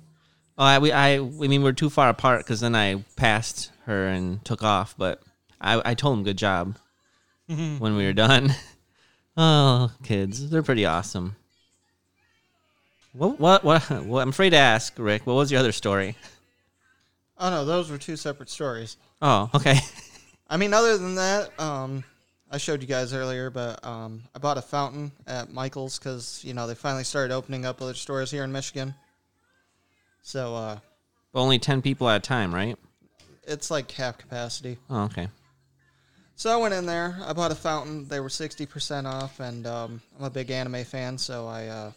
Oh, 0.59 0.63
I, 0.63 0.77
we, 0.77 0.91
I, 0.91 1.15
I 1.15 1.19
mean, 1.19 1.63
we're 1.63 1.71
too 1.71 1.89
far 1.89 2.09
apart 2.09 2.39
because 2.39 2.59
then 2.59 2.75
I 2.75 3.03
passed 3.15 3.71
her 3.87 4.07
and 4.07 4.43
took 4.45 4.63
off. 4.63 4.95
But 4.97 5.21
I, 5.59 5.81
I 5.83 5.93
told 5.95 6.17
him 6.17 6.23
good 6.23 6.37
job 6.37 6.77
when 7.47 7.95
we 7.95 8.05
were 8.05 8.13
done. 8.13 8.53
Oh, 9.39 9.91
kids, 10.01 10.49
they're 10.49 10.63
pretty 10.63 10.87
awesome. 10.87 11.35
What, 13.13 13.39
what, 13.39 13.63
what, 13.63 13.83
what? 14.03 14.21
I'm 14.23 14.29
afraid 14.29 14.49
to 14.49 14.57
ask, 14.57 14.93
Rick. 14.97 15.27
What 15.27 15.35
was 15.35 15.51
your 15.51 15.59
other 15.59 15.71
story? 15.71 16.15
Oh 17.37 17.51
no, 17.51 17.63
those 17.63 17.91
were 17.91 17.99
two 17.99 18.15
separate 18.15 18.49
stories. 18.49 18.97
Oh, 19.21 19.47
okay. 19.53 19.77
I 20.49 20.57
mean, 20.57 20.73
other 20.73 20.97
than 20.97 21.13
that, 21.15 21.51
um, 21.59 22.03
I 22.49 22.57
showed 22.57 22.81
you 22.81 22.87
guys 22.87 23.13
earlier, 23.13 23.51
but 23.51 23.85
um, 23.85 24.23
I 24.33 24.39
bought 24.39 24.57
a 24.57 24.61
fountain 24.63 25.11
at 25.27 25.53
Michael's 25.53 25.99
because 25.99 26.41
you 26.43 26.55
know 26.55 26.65
they 26.65 26.73
finally 26.73 27.03
started 27.03 27.31
opening 27.31 27.63
up 27.63 27.79
other 27.79 27.93
stores 27.93 28.31
here 28.31 28.43
in 28.43 28.51
Michigan. 28.51 28.95
So 30.23 30.55
uh, 30.55 30.79
But 31.31 31.41
only 31.41 31.59
ten 31.59 31.83
people 31.83 32.09
at 32.09 32.17
a 32.17 32.19
time, 32.27 32.55
right? 32.55 32.75
It's 33.47 33.71
like 33.71 33.89
half 33.91 34.17
capacity. 34.17 34.77
Oh, 34.89 35.03
okay. 35.03 35.29
So 36.35 36.51
I 36.51 36.57
went 36.57 36.75
in 36.75 36.85
there. 36.85 37.17
I 37.25 37.33
bought 37.33 37.51
a 37.51 37.55
fountain. 37.55 38.07
They 38.07 38.19
were 38.19 38.29
sixty 38.29 38.65
percent 38.65 39.07
off, 39.07 39.39
and 39.39 39.65
um, 39.65 40.01
I'm 40.19 40.25
a 40.25 40.29
big 40.29 40.51
anime 40.51 40.83
fan, 40.83 41.17
so 41.17 41.47
I 41.47 41.65
uh, 41.67 41.91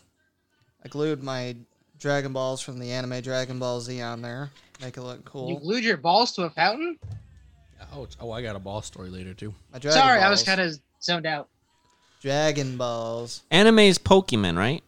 I 0.84 0.88
glued 0.88 1.22
my 1.22 1.56
Dragon 1.98 2.32
Balls 2.32 2.62
from 2.62 2.78
the 2.78 2.90
anime 2.90 3.20
Dragon 3.20 3.58
Ball 3.58 3.80
Z 3.80 4.00
on 4.00 4.22
there, 4.22 4.50
make 4.80 4.96
it 4.96 5.02
look 5.02 5.24
cool. 5.26 5.50
You 5.50 5.60
glued 5.60 5.84
your 5.84 5.98
balls 5.98 6.32
to 6.32 6.44
a 6.44 6.50
fountain? 6.50 6.98
Oh, 7.92 8.06
oh, 8.20 8.30
I 8.30 8.40
got 8.40 8.56
a 8.56 8.58
ball 8.58 8.80
story 8.80 9.10
later 9.10 9.34
too. 9.34 9.54
My 9.72 9.78
Dragon 9.78 10.00
Sorry, 10.00 10.20
I 10.20 10.30
was 10.30 10.42
kind 10.42 10.60
of 10.60 10.72
zoned 11.02 11.26
out. 11.26 11.48
Dragon 12.22 12.76
Balls. 12.76 13.42
Anime's 13.50 13.98
Pokemon, 13.98 14.56
right? 14.56 14.82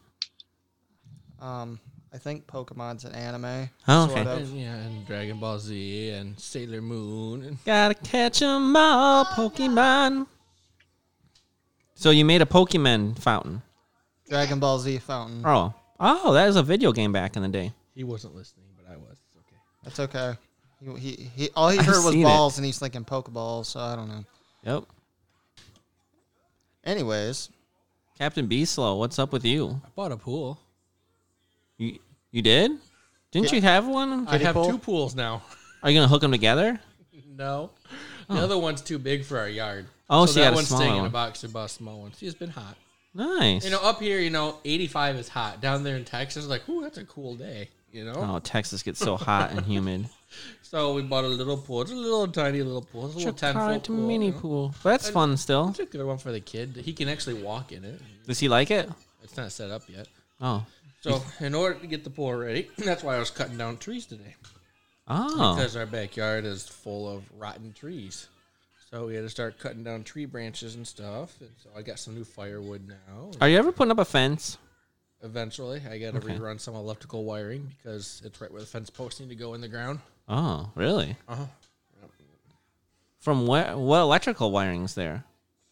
Um, 1.41 1.81
I 2.15 2.19
think 2.19 2.47
Pokemon's 2.47 3.05
an 3.05 3.15
anime. 3.15 3.71
Oh, 3.89 4.07
sort 4.07 4.19
okay. 4.21 4.31
of. 4.43 4.51
And, 4.51 4.61
yeah, 4.61 4.75
and 4.75 5.07
Dragon 5.07 5.39
Ball 5.41 5.59
Z 5.59 6.11
and 6.11 6.39
Sailor 6.39 6.83
Moon. 6.83 7.43
And 7.43 7.65
Gotta 7.65 7.95
catch 7.95 8.43
'em 8.43 8.77
all, 8.77 9.25
Pokemon. 9.25 10.27
So 11.95 12.11
you 12.11 12.25
made 12.25 12.43
a 12.43 12.47
Pokemon 12.47 13.19
fountain. 13.19 13.63
Dragon 14.29 14.59
Ball 14.61 14.79
Z 14.79 14.99
fountain. 14.99 15.43
Oh, 15.47 15.73
oh, 16.01 16.33
that 16.35 16.47
was 16.47 16.57
a 16.57 16.63
video 16.63 16.93
game 16.93 17.13
back 17.13 17.37
in 17.37 17.43
the 17.43 17.49
day. 17.49 17.73
he 17.95 18.05
wasn't 18.05 18.35
listening, 18.35 18.67
but 18.77 18.93
I 18.93 18.97
was. 18.97 19.19
It's 19.27 19.37
okay. 19.39 19.57
That's 19.83 20.01
okay. 20.01 20.39
He, 21.01 21.15
he, 21.15 21.31
he 21.37 21.51
all 21.57 21.69
he 21.71 21.79
I've 21.81 21.87
heard 21.87 22.05
was 22.05 22.13
seen 22.13 22.23
it. 22.23 22.25
balls, 22.25 22.59
and 22.59 22.67
he's 22.67 22.79
thinking 22.79 23.05
Pokeballs. 23.05 23.67
So 23.67 23.81
I 23.81 23.97
don't 23.97 24.09
know. 24.09 24.25
Yep. 24.65 24.85
Anyways, 26.85 27.49
Captain 28.19 28.49
Beaslow, 28.49 28.99
what's 28.99 29.19
up 29.19 29.33
with 29.33 29.45
you? 29.45 29.81
I 29.85 29.89
bought 29.95 30.13
a 30.13 30.17
pool. 30.17 30.59
You 31.79 31.99
you 32.31 32.43
did? 32.43 32.73
Didn't 33.31 33.51
Yeah. 33.51 33.57
you 33.57 33.63
have 33.63 33.87
one? 33.87 34.27
I 34.29 34.33
Kiddie 34.33 34.45
have 34.45 34.55
pool? 34.55 34.71
two 34.71 34.79
pools 34.79 35.15
now. 35.15 35.43
Are 35.83 35.91
you 35.91 35.99
gonna 35.99 36.09
hook 36.09 36.21
them 36.21 36.33
together? 36.33 36.81
No. 37.37 37.71
The 38.29 38.41
oh. 38.41 38.45
other 38.45 38.59
one's 38.59 38.83
too 38.83 38.99
big 38.99 39.25
for 39.25 39.39
our 39.39 39.49
yard. 39.49 39.87
Oh, 40.09 40.27
so 40.27 40.41
you 40.41 40.45
that 40.45 40.51
got 40.51 40.53
a 40.53 40.55
one's 40.57 40.69
smaller 40.69 40.83
staying 40.83 40.95
in 40.95 41.01
a 41.01 41.03
one. 41.03 41.11
box 41.11 41.45
and 41.45 41.53
bought 41.53 41.71
small 41.71 42.01
one. 42.01 42.13
See, 42.15 42.27
it's 42.27 42.35
been 42.35 42.51
hot. 42.51 42.77
Nice. 43.15 43.65
You 43.65 43.71
know, 43.71 43.81
up 43.83 44.01
here, 44.01 44.19
you 44.19 44.31
know, 44.31 44.59
85 44.65 45.17
is 45.17 45.29
hot. 45.29 45.61
Down 45.61 45.85
there 45.85 45.97
in 45.97 46.05
Texas, 46.05 46.47
like, 46.47 46.67
ooh, 46.69 46.81
that's 46.81 46.99
a 46.99 47.05
cool 47.05 47.35
day. 47.35 47.69
You 47.91 48.05
know. 48.07 48.15
oh, 48.17 48.39
Texas 48.39 48.83
gets 48.83 48.99
so 48.99 49.17
hot 49.17 49.51
and 49.51 49.61
humid. 49.67 50.09
So 50.63 50.95
we 50.95 51.03
bought 51.03 51.25
a 51.25 51.29
little 51.29 51.59
pool. 51.59 51.83
It's 51.83 51.91
a 51.91 51.95
little 51.95 52.27
tiny 52.27 52.63
little 52.63 52.81
pool. 52.81 53.05
It's 53.05 53.17
a 53.17 53.19
little 53.19 53.35
10 53.35 53.55
foot 53.55 53.85
pool. 53.85 53.97
mini 53.97 54.29
you 54.29 54.33
know. 54.33 54.39
pool. 54.39 54.75
But 54.83 54.93
that's 54.93 55.11
fun 55.11 55.37
still. 55.37 55.69
It's 55.69 55.81
a 55.81 55.85
good 55.85 56.07
one 56.07 56.17
for 56.17 56.33
the 56.33 56.41
kid. 56.41 56.75
He 56.83 56.95
can 56.95 57.11
actually 57.11 57.43
walk 57.43 57.71
in 57.71 57.85
it. 57.85 58.01
Does 58.27 58.39
he 58.39 58.49
like 58.49 58.71
it? 58.71 58.89
It's 59.23 59.37
not 59.37 59.53
set 59.53 59.71
up 59.71 59.83
yet. 59.91 60.09
Oh. 60.41 60.65
So, 61.03 61.21
in 61.41 61.55
order 61.55 61.79
to 61.81 61.87
get 61.89 62.05
the 62.05 62.11
pool 62.11 62.33
ready, 62.33 62.71
that's 62.79 63.03
why 63.03 63.17
I 63.17 63.19
was 63.19 63.31
cutting 63.31 63.57
down 63.59 63.77
trees 63.77 64.07
today. 64.07 64.35
Oh. 65.09 65.57
Because 65.57 65.77
our 65.77 65.85
backyard 65.87 66.45
is 66.45 66.67
full 66.69 67.09
of 67.09 67.25
rotten 67.39 67.73
trees. 67.73 68.29
So, 68.91 69.07
we 69.07 69.15
had 69.17 69.23
to 69.23 69.29
start 69.29 69.59
cutting 69.59 69.83
down 69.83 70.05
tree 70.05 70.27
branches 70.27 70.77
and 70.77 70.87
stuff. 70.87 71.37
And 71.41 71.51
so, 71.63 71.71
I 71.77 71.83
got 71.83 71.99
some 71.99 72.15
new 72.15 72.25
firewood 72.25 72.87
now. 72.89 73.33
Are 73.41 73.49
you 73.49 73.59
ever 73.59 73.73
putting 73.73 73.91
up 73.91 73.99
a 73.99 74.05
fence? 74.05 74.59
Eventually, 75.25 75.83
I 75.89 75.99
got 75.99 76.13
to 76.13 76.19
Okay. 76.19 76.37
rerun 76.37 76.61
some 76.61 76.75
electrical 76.75 77.25
wiring 77.25 77.71
because 77.77 78.23
it's 78.25 78.41
right 78.41 78.51
where 78.51 78.61
the 78.61 78.67
fence 78.67 78.91
posts 78.91 79.19
need 79.21 79.29
to 79.29 79.35
go 79.37 79.55
in 79.55 79.61
the 79.61 79.69
ground. 79.69 80.01
Oh, 80.29 80.71
really? 80.77 81.17
Uh-huh. 81.29 81.47
From 83.21 83.47
where? 83.47 83.77
What 83.77 84.01
electrical 84.01 84.51
wiring's 84.51 84.95
there? 84.95 85.23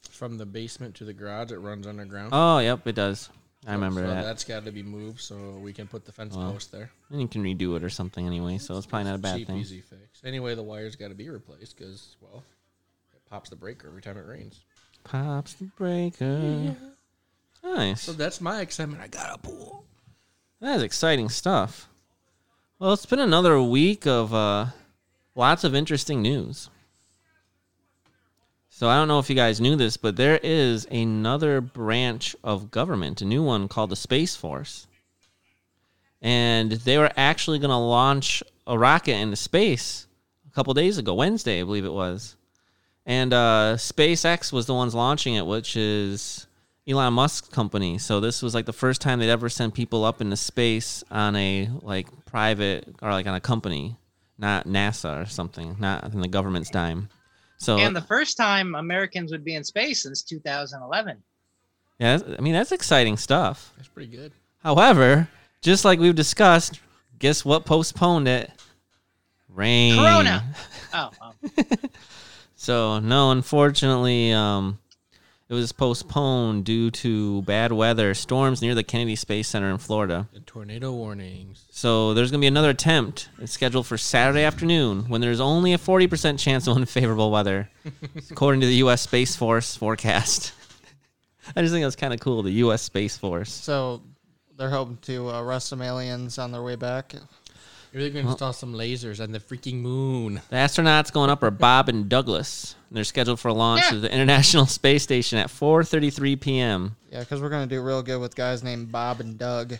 From 0.08 0.38
the 0.38 0.46
basement 0.46 0.94
to 0.96 1.04
the 1.04 1.12
garage, 1.12 1.50
it 1.50 1.58
runs 1.58 1.84
underground. 1.86 2.30
Oh, 2.32 2.58
yep, 2.60 2.86
it 2.86 2.94
does. 2.94 3.28
I 3.66 3.72
remember 3.74 4.00
so 4.02 4.06
that. 4.08 4.22
That's 4.22 4.44
got 4.44 4.64
to 4.64 4.72
be 4.72 4.82
moved 4.82 5.20
so 5.20 5.36
we 5.62 5.72
can 5.72 5.86
put 5.86 6.04
the 6.06 6.12
fence 6.12 6.34
Wow. 6.34 6.52
post 6.52 6.72
there. 6.72 6.90
And 7.10 7.20
you 7.20 7.28
can 7.28 7.42
redo 7.42 7.76
it 7.76 7.84
or 7.84 7.90
something 7.90 8.26
anyway, 8.26 8.56
so 8.58 8.76
it's 8.78 8.86
probably 8.86 9.04
not 9.10 9.16
a 9.16 9.18
bad 9.18 9.36
Cheap, 9.38 9.46
thing. 9.48 9.58
easy 9.58 9.80
fix. 9.82 10.22
Anyway, 10.24 10.54
the 10.54 10.62
wire's 10.62 10.96
got 10.96 11.08
to 11.08 11.14
be 11.14 11.28
replaced 11.28 11.76
because, 11.76 12.16
well, 12.20 12.42
it 13.14 13.20
pops 13.28 13.50
the 13.50 13.56
breaker 13.56 13.88
every 13.88 14.00
time 14.00 14.16
it 14.16 14.26
rains. 14.26 14.60
Pops 15.04 15.52
the 15.54 15.64
breaker. 15.76 16.74
Nice. 17.62 18.02
So 18.02 18.12
that's 18.14 18.40
my 18.40 18.60
excitement. 18.62 19.02
I 19.02 19.08
got 19.08 19.34
a 19.34 19.38
pool. 19.38 19.84
That 20.60 20.76
is 20.76 20.82
exciting 20.82 21.28
stuff. 21.28 21.88
Well, 22.78 22.94
it's 22.94 23.04
been 23.06 23.18
another 23.20 23.60
week 23.62 24.06
of 24.06 24.32
uh, 24.32 24.66
lots 25.34 25.64
of 25.64 25.74
interesting 25.74 26.22
news. 26.22 26.70
So 28.80 28.88
I 28.88 28.96
don't 28.96 29.08
know 29.08 29.18
if 29.18 29.28
you 29.28 29.36
guys 29.36 29.60
knew 29.60 29.76
this, 29.76 29.98
but 29.98 30.16
there 30.16 30.40
is 30.42 30.86
another 30.90 31.60
branch 31.60 32.34
of 32.42 32.70
government, 32.70 33.20
a 33.20 33.26
new 33.26 33.42
one 33.42 33.68
called 33.68 33.90
the 33.90 33.94
Space 33.94 34.36
Force. 34.36 34.86
And 36.22 36.72
they 36.72 36.96
were 36.96 37.12
actually 37.14 37.58
going 37.58 37.72
to 37.72 37.76
launch 37.76 38.42
a 38.66 38.78
rocket 38.78 39.16
into 39.16 39.36
space 39.36 40.06
a 40.50 40.54
couple 40.54 40.72
days 40.72 40.96
ago, 40.96 41.12
Wednesday, 41.12 41.60
I 41.60 41.64
believe 41.64 41.84
it 41.84 41.92
was. 41.92 42.36
And 43.04 43.34
uh, 43.34 43.74
SpaceX 43.76 44.50
was 44.50 44.64
the 44.64 44.72
ones 44.72 44.94
launching 44.94 45.34
it, 45.34 45.44
which 45.44 45.76
is 45.76 46.46
Elon 46.88 47.12
Musk's 47.12 47.50
company. 47.50 47.98
So 47.98 48.18
this 48.18 48.40
was 48.40 48.54
like 48.54 48.64
the 48.64 48.72
first 48.72 49.02
time 49.02 49.18
they'd 49.18 49.28
ever 49.28 49.50
sent 49.50 49.74
people 49.74 50.06
up 50.06 50.22
into 50.22 50.38
space 50.38 51.04
on 51.10 51.36
a 51.36 51.68
like 51.82 52.06
private 52.24 52.88
or 53.02 53.10
like 53.10 53.26
on 53.26 53.34
a 53.34 53.42
company, 53.42 53.98
not 54.38 54.66
NASA 54.66 55.22
or 55.22 55.26
something, 55.26 55.76
not 55.78 56.14
in 56.14 56.22
the 56.22 56.28
government's 56.28 56.70
dime. 56.70 57.10
So 57.60 57.78
And 57.78 57.94
the 57.94 58.00
first 58.00 58.36
time 58.36 58.74
Americans 58.74 59.30
would 59.30 59.44
be 59.44 59.54
in 59.54 59.62
space 59.62 60.02
since 60.02 60.22
2011. 60.22 61.22
yeah, 61.98 62.18
I 62.36 62.40
mean 62.40 62.54
that's 62.54 62.72
exciting 62.72 63.16
stuff. 63.16 63.72
That's 63.76 63.88
pretty 63.88 64.10
good. 64.10 64.32
However, 64.64 65.28
just 65.60 65.84
like 65.84 65.98
we've 66.00 66.14
discussed, 66.14 66.80
guess 67.18 67.44
what 67.44 67.64
postponed 67.66 68.26
it? 68.26 68.50
Rain. 69.48 69.96
Corona. 69.96 70.44
Oh, 70.92 71.10
oh. 71.22 71.34
So 72.56 72.98
no, 72.98 73.30
unfortunately, 73.30 74.32
um, 74.32 74.79
it 75.50 75.54
was 75.54 75.72
postponed 75.72 76.64
due 76.64 76.92
to 76.92 77.42
bad 77.42 77.72
weather, 77.72 78.14
storms 78.14 78.62
near 78.62 78.76
the 78.76 78.84
Kennedy 78.84 79.16
Space 79.16 79.48
Center 79.48 79.68
in 79.68 79.78
Florida. 79.78 80.28
And 80.32 80.46
tornado 80.46 80.92
warnings. 80.92 81.66
So 81.70 82.14
there's 82.14 82.30
gonna 82.30 82.40
be 82.40 82.46
another 82.46 82.70
attempt. 82.70 83.28
It's 83.40 83.50
scheduled 83.50 83.88
for 83.88 83.98
Saturday 83.98 84.44
afternoon 84.44 85.08
when 85.08 85.20
there's 85.20 85.40
only 85.40 85.72
a 85.72 85.78
40% 85.78 86.38
chance 86.38 86.68
of 86.68 86.76
unfavorable 86.76 87.32
weather, 87.32 87.68
according 88.30 88.60
to 88.60 88.68
the 88.68 88.76
U.S. 88.76 89.02
Space 89.02 89.34
Force 89.34 89.74
forecast. 89.74 90.52
I 91.56 91.62
just 91.62 91.74
think 91.74 91.84
that's 91.84 91.96
kind 91.96 92.14
of 92.14 92.20
cool. 92.20 92.44
The 92.44 92.52
U.S. 92.52 92.82
Space 92.82 93.16
Force. 93.18 93.50
so 93.52 94.02
they're 94.56 94.70
hoping 94.70 94.98
to 94.98 95.30
uh, 95.30 95.40
arrest 95.42 95.68
some 95.68 95.82
aliens 95.82 96.38
on 96.38 96.52
their 96.52 96.62
way 96.62 96.76
back. 96.76 97.14
Maybe 97.92 98.04
they're 98.04 98.12
going 98.12 98.24
to 98.26 98.30
install 98.32 98.52
some 98.52 98.74
lasers 98.74 99.20
on 99.22 99.32
the 99.32 99.40
freaking 99.40 99.80
moon. 99.80 100.40
The 100.50 100.56
astronauts 100.56 101.12
going 101.12 101.28
up 101.30 101.42
are 101.42 101.50
Bob 101.50 101.88
and 101.88 102.08
Douglas. 102.08 102.76
And 102.88 102.96
they're 102.96 103.04
scheduled 103.04 103.40
for 103.40 103.48
a 103.48 103.52
launch 103.54 103.82
Yeah. 103.84 103.90
to 103.90 104.00
the 104.00 104.12
International 104.12 104.66
Space 104.78 105.02
Station 105.02 105.38
at 105.38 105.48
4:33 105.48 106.40
p.m. 106.40 106.96
Yeah, 107.10 107.20
because 107.20 107.40
we're 107.40 107.48
gonna 107.50 107.66
do 107.66 107.80
real 107.82 108.02
good 108.02 108.20
with 108.20 108.34
guys 108.36 108.62
named 108.62 108.92
Bob 108.92 109.20
and 109.20 109.36
Doug. 109.38 109.78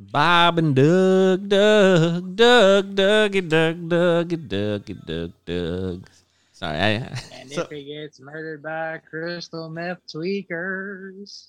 Bob 0.00 0.58
and 0.58 0.74
Doug, 0.74 1.48
Doug, 1.48 2.34
Doug, 2.34 2.96
Dougie, 2.96 3.48
Doug, 3.48 3.88
Dougie, 3.88 4.48
Dougie, 4.48 5.06
Doug, 5.06 5.32
Doug. 5.44 6.08
Sorry, 6.52 6.76
I. 6.78 7.18
And 7.34 7.50
So- 7.50 7.62
if 7.62 7.70
he 7.70 7.84
gets 7.84 8.18
murdered 8.20 8.62
by 8.62 8.98
crystal 9.08 9.68
meth 9.68 9.98
tweakers, 10.12 11.46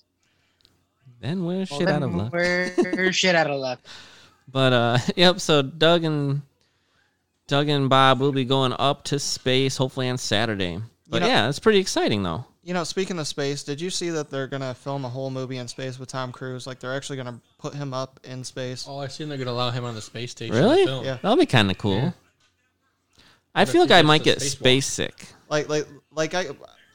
Then 1.20 1.44
we're 1.44 1.58
well, 1.58 1.66
shit 1.66 1.88
out 1.88 2.02
of 2.02 2.14
luck. 2.14 2.32
We're 2.32 3.12
shit 3.12 3.34
out 3.34 3.50
of 3.50 3.58
luck. 3.60 3.80
But 4.50 4.72
uh, 4.72 4.98
yep. 5.16 5.40
So 5.40 5.62
Doug 5.62 6.04
and 6.04 6.42
Doug 7.46 7.68
and 7.68 7.88
Bob 7.88 8.20
will 8.20 8.32
be 8.32 8.44
going 8.44 8.72
up 8.78 9.04
to 9.04 9.18
space 9.18 9.76
hopefully 9.76 10.08
on 10.08 10.18
Saturday. 10.18 10.80
But 11.08 11.22
know- 11.22 11.28
yeah, 11.28 11.48
it's 11.48 11.58
pretty 11.58 11.78
exciting 11.78 12.22
though. 12.22 12.44
You 12.66 12.72
know, 12.72 12.84
speaking 12.84 13.18
of 13.18 13.26
space, 13.26 13.62
did 13.62 13.78
you 13.78 13.90
see 13.90 14.08
that 14.08 14.30
they're 14.30 14.46
gonna 14.46 14.72
film 14.72 15.04
a 15.04 15.08
whole 15.08 15.28
movie 15.28 15.58
in 15.58 15.68
space 15.68 15.98
with 15.98 16.08
Tom 16.08 16.32
Cruise? 16.32 16.66
Like 16.66 16.80
they're 16.80 16.94
actually 16.94 17.18
gonna 17.18 17.38
put 17.58 17.74
him 17.74 17.92
up 17.92 18.20
in 18.24 18.42
space. 18.42 18.86
Oh, 18.88 18.98
I 18.98 19.08
seen 19.08 19.28
they're 19.28 19.36
gonna 19.36 19.50
allow 19.50 19.70
him 19.70 19.84
on 19.84 19.94
the 19.94 20.00
space 20.00 20.30
station. 20.30 20.56
Really? 20.56 20.84
To 20.84 20.86
film. 20.86 21.04
Yeah. 21.04 21.18
That'll 21.20 21.36
be 21.36 21.44
kind 21.44 21.70
of 21.70 21.76
cool. 21.76 21.96
Yeah. 21.96 22.12
I 23.54 23.60
What 23.60 23.68
feel 23.68 23.82
like 23.82 23.90
I 23.90 24.02
might 24.02 24.24
get 24.24 24.40
space 24.40 24.86
sick. 24.86 25.28
Like, 25.48 25.68
like, 25.68 25.86
like 26.10 26.34
I, 26.34 26.46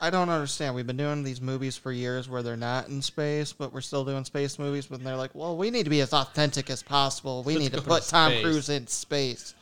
I 0.01 0.09
don't 0.09 0.29
understand. 0.29 0.75
We've 0.75 0.87
been 0.87 0.97
doing 0.97 1.23
these 1.23 1.41
movies 1.41 1.75
for 1.75 1.91
years 1.91 2.29
where 2.29 2.41
they're 2.41 2.55
not 2.55 2.87
in 2.87 3.01
space, 3.01 3.51
but 3.51 3.73
we're 3.73 3.81
still 3.81 4.05
doing 4.05 4.23
space 4.23 4.57
movies. 4.57 4.85
But 4.85 5.03
they're 5.03 5.15
like, 5.15 5.35
well, 5.35 5.57
we 5.57 5.69
need 5.71 5.83
to 5.83 5.89
be 5.89 6.01
as 6.01 6.13
authentic 6.13 6.69
as 6.69 6.81
possible. 6.81 7.43
We 7.43 7.53
Let's 7.53 7.63
need 7.63 7.71
to 7.71 7.77
go 7.77 7.83
to 7.83 7.89
put 7.89 8.03
Tom 8.03 8.31
space." 8.31 8.43
Cruise 8.43 8.69
in 8.69 8.87
space. 8.87 9.53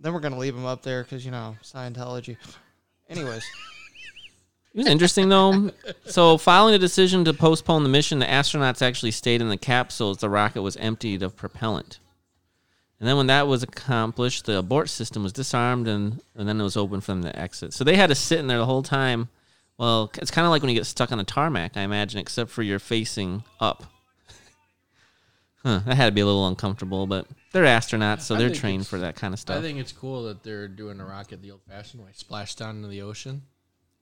Then 0.00 0.12
we're 0.12 0.20
gonna 0.20 0.38
leave 0.38 0.54
him 0.54 0.66
up 0.66 0.82
there 0.82 1.02
because 1.04 1.24
you 1.24 1.30
know 1.30 1.56
Scientology. 1.62 2.36
Anyways, 3.08 3.44
It 4.74 4.78
was 4.78 4.86
interesting 4.86 5.28
though. 5.28 5.70
So, 6.06 6.38
following 6.38 6.72
the 6.72 6.78
decision 6.78 7.26
to 7.26 7.34
postpone 7.34 7.82
the 7.82 7.90
mission, 7.90 8.20
the 8.20 8.26
astronauts 8.26 8.80
actually 8.80 9.10
stayed 9.10 9.42
in 9.42 9.50
the 9.50 9.58
capsule 9.58 10.10
as 10.10 10.16
the 10.18 10.30
rocket 10.30 10.62
was 10.62 10.76
emptied 10.78 11.22
of 11.22 11.36
propellant. 11.36 11.98
And 13.02 13.08
then, 13.08 13.16
when 13.16 13.26
that 13.26 13.48
was 13.48 13.64
accomplished, 13.64 14.44
the 14.44 14.58
abort 14.58 14.88
system 14.88 15.24
was 15.24 15.32
disarmed, 15.32 15.88
and, 15.88 16.20
and 16.36 16.48
then 16.48 16.60
it 16.60 16.62
was 16.62 16.76
open 16.76 17.00
for 17.00 17.10
them 17.10 17.24
to 17.24 17.36
exit. 17.36 17.72
So 17.74 17.82
they 17.82 17.96
had 17.96 18.10
to 18.10 18.14
sit 18.14 18.38
in 18.38 18.46
there 18.46 18.58
the 18.58 18.64
whole 18.64 18.84
time. 18.84 19.28
Well, 19.76 20.08
it's 20.18 20.30
kind 20.30 20.44
of 20.46 20.52
like 20.52 20.62
when 20.62 20.68
you 20.68 20.76
get 20.76 20.86
stuck 20.86 21.10
on 21.10 21.18
a 21.18 21.24
tarmac, 21.24 21.76
I 21.76 21.80
imagine, 21.80 22.20
except 22.20 22.48
for 22.52 22.62
you're 22.62 22.78
facing 22.78 23.42
up. 23.58 23.82
Huh, 25.64 25.80
that 25.86 25.94
had 25.96 26.06
to 26.06 26.12
be 26.12 26.20
a 26.20 26.26
little 26.26 26.48
uncomfortable, 26.48 27.06
but 27.06 27.26
they're 27.52 27.64
astronauts, 27.64 28.22
so 28.22 28.34
I 28.34 28.38
they're 28.38 28.50
trained 28.50 28.84
for 28.86 28.98
that 28.98 29.14
kind 29.14 29.32
of 29.32 29.38
stuff. 29.38 29.58
I 29.58 29.60
think 29.62 29.78
it's 29.78 29.92
cool 29.92 30.24
that 30.24 30.42
they're 30.42 30.66
doing 30.66 30.98
a 30.98 31.04
rocket 31.04 31.40
the 31.40 31.52
old-fashioned 31.52 32.02
way, 32.04 32.10
splash 32.14 32.56
down 32.56 32.76
into 32.76 32.88
the 32.88 33.02
ocean, 33.02 33.42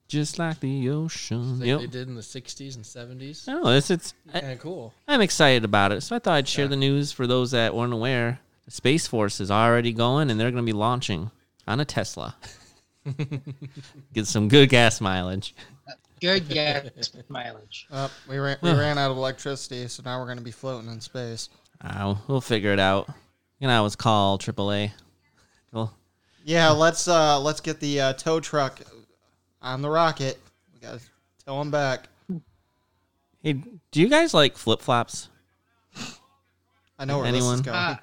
Just 0.08 0.38
like 0.38 0.60
the 0.60 0.88
ocean. 0.88 1.58
like 1.58 1.66
Yep. 1.68 1.80
they 1.80 1.86
did 1.86 2.08
in 2.08 2.14
the 2.14 2.22
'60s 2.22 2.76
and 2.76 2.84
'70s. 2.84 3.46
No, 3.46 3.66
it's 3.68 3.90
it's. 3.90 4.14
Kind 4.32 4.52
of 4.52 4.58
cool. 4.58 4.94
I'm 5.06 5.20
excited 5.20 5.64
about 5.66 5.92
it. 5.92 6.00
So 6.02 6.16
I 6.16 6.18
thought 6.18 6.32
I'd 6.34 6.48
share 6.48 6.64
Yeah. 6.64 6.70
the 6.70 6.76
news 6.76 7.12
for 7.12 7.26
those 7.26 7.50
that 7.50 7.74
weren't 7.74 7.92
aware. 7.92 8.40
The 8.70 8.76
Space 8.76 9.08
Force 9.08 9.40
is 9.40 9.50
already 9.50 9.92
going 9.92 10.30
and 10.30 10.38
they're 10.38 10.52
going 10.52 10.64
to 10.64 10.72
be 10.72 10.76
launching 10.76 11.32
on 11.66 11.80
a 11.80 11.84
Tesla. 11.84 12.36
Get 14.14 14.28
some 14.28 14.46
good 14.46 14.68
gas 14.68 15.00
mileage. 15.00 15.56
Good 16.20 16.48
gas 16.48 16.84
mileage. 17.28 17.88
uh, 17.90 18.08
we 18.28 18.38
ran 18.38 18.58
we 18.62 18.70
ran 18.70 18.96
out 18.96 19.10
of 19.10 19.16
electricity, 19.16 19.88
so 19.88 20.02
now 20.04 20.20
we're 20.20 20.26
gonna 20.28 20.40
be 20.42 20.50
floating 20.52 20.88
in 20.90 21.00
space. 21.00 21.48
Uh, 21.80 22.14
we'll 22.28 22.42
figure 22.42 22.72
it 22.72 22.78
out. 22.78 23.08
You 23.58 23.66
know, 23.66 23.76
I 23.76 23.80
was 23.80 23.96
called 23.96 24.42
AAA. 24.42 24.92
Well, 25.72 25.92
Yeah, 26.44 26.70
let's 26.70 27.08
uh 27.08 27.40
let's 27.40 27.60
get 27.62 27.80
the 27.80 28.00
uh, 28.00 28.12
tow 28.12 28.38
truck 28.38 28.80
on 29.62 29.80
the 29.82 29.88
rocket. 29.90 30.38
We 30.74 30.80
gotta 30.80 31.00
tow 31.44 31.60
him 31.62 31.70
back. 31.72 32.08
hey, 33.42 33.54
do 33.90 34.00
you 34.00 34.08
guys 34.08 34.32
like 34.34 34.56
flip 34.58 34.80
flops? 34.82 35.28
I 36.98 37.06
know 37.06 37.18
where 37.18 37.26
Anyone? 37.26 37.50
this 37.52 37.60
is 37.60 37.60
going. 37.62 37.76
Uh, 37.76 37.96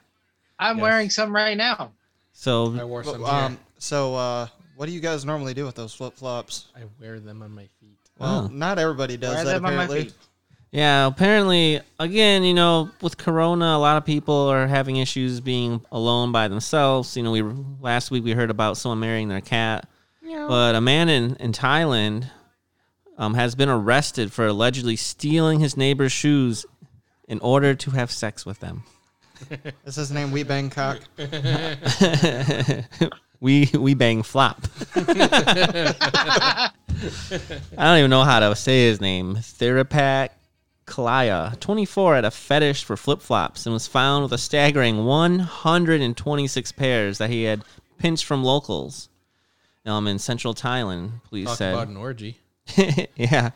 I'm 0.60 0.78
Yes. 0.78 0.84
wearing 0.84 1.10
some 1.10 1.34
right 1.36 1.58
now. 1.58 1.92
So 2.34 2.76
I 2.80 2.84
wore 2.84 3.04
But, 3.04 3.14
some 3.14 3.26
um, 3.26 3.52
here. 3.54 3.60
so 3.80 4.16
uh, 4.16 4.48
what 4.76 4.86
do 4.88 4.92
you 4.92 5.00
guys 5.00 5.26
normally 5.26 5.54
do 5.54 5.66
with 5.66 5.76
those 5.76 5.94
flip 5.94 6.14
flops? 6.16 6.68
I 6.76 6.82
wear 7.00 7.20
them 7.20 7.42
on 7.42 7.52
my 7.54 7.68
feet. 7.80 7.98
Well, 8.20 8.46
Oh. 8.46 8.48
not 8.54 8.80
everybody 8.80 9.18
does 9.18 9.36
Wear 9.36 9.46
that 9.46 9.54
them 9.54 9.66
on 9.66 9.76
my 9.76 9.84
apparently. 9.84 10.04
feet. 10.10 10.14
Yeah, 10.72 11.08
apparently, 11.08 11.80
again, 12.00 12.44
you 12.44 12.54
know, 12.54 12.90
with 13.02 13.18
Corona, 13.18 13.66
a 13.68 13.78
lot 13.80 13.98
of 13.98 14.06
people 14.06 14.36
are 14.50 14.68
having 14.68 14.98
issues 14.98 15.40
being 15.40 15.82
alone 15.92 16.32
by 16.32 16.48
themselves. 16.50 17.16
You 17.16 17.24
know, 17.24 17.32
we 17.32 17.42
last 17.80 18.12
week 18.12 18.24
we 18.24 18.32
heard 18.34 18.50
about 18.52 18.78
someone 18.78 19.00
marrying 19.00 19.30
their 19.30 19.40
cat, 19.42 19.88
yeah. 20.22 20.46
but 20.48 20.76
a 20.76 20.82
man 20.82 21.08
in 21.10 21.36
in 21.38 21.54
Thailand 21.54 22.30
um, 23.18 23.34
has 23.36 23.56
been 23.56 23.70
arrested 23.70 24.34
for 24.34 24.46
allegedly 24.46 24.96
stealing 24.98 25.60
his 25.60 25.78
neighbor's 25.78 26.12
shoes 26.12 26.66
in 27.30 27.40
order 27.40 27.74
to 27.74 27.92
have 27.92 28.12
sex 28.12 28.46
with 28.46 28.60
them. 28.60 28.84
Is 29.86 29.96
his 29.96 30.12
name 30.12 30.32
Wee 30.32 30.44
Bangkok? 30.44 31.00
we 33.40 33.70
we 33.74 33.94
bang 33.94 34.24
flop. 34.24 34.62
I 34.96 36.72
don't 37.78 38.00
even 38.00 38.10
know 38.10 38.24
how 38.24 38.40
to 38.40 38.56
say 38.56 38.88
his 38.88 39.00
name. 39.02 39.36
Therapak 39.36 40.30
Kalaya, 40.86 41.60
24, 41.60 42.16
had 42.16 42.26
a 42.26 42.32
fetish 42.32 42.84
for 42.84 42.98
flip 42.98 43.22
flops 43.22 43.66
and 43.66 43.74
was 43.74 43.88
found 43.88 44.24
with 44.24 44.34
a 44.34 44.38
staggering 44.38 45.06
126 45.06 46.72
pairs 46.72 47.18
that 47.18 47.30
he 47.30 47.44
had 47.44 47.64
pinched 47.98 48.26
from 48.26 48.44
locals 48.44 49.10
um, 49.86 50.08
in 50.08 50.18
central 50.18 50.54
Thailand. 50.54 51.22
Police 51.30 51.48
Talk 51.48 51.58
said. 51.58 51.74
about 51.74 51.90
an 51.90 51.98
orgy. 51.98 52.40
yeah. 53.16 53.52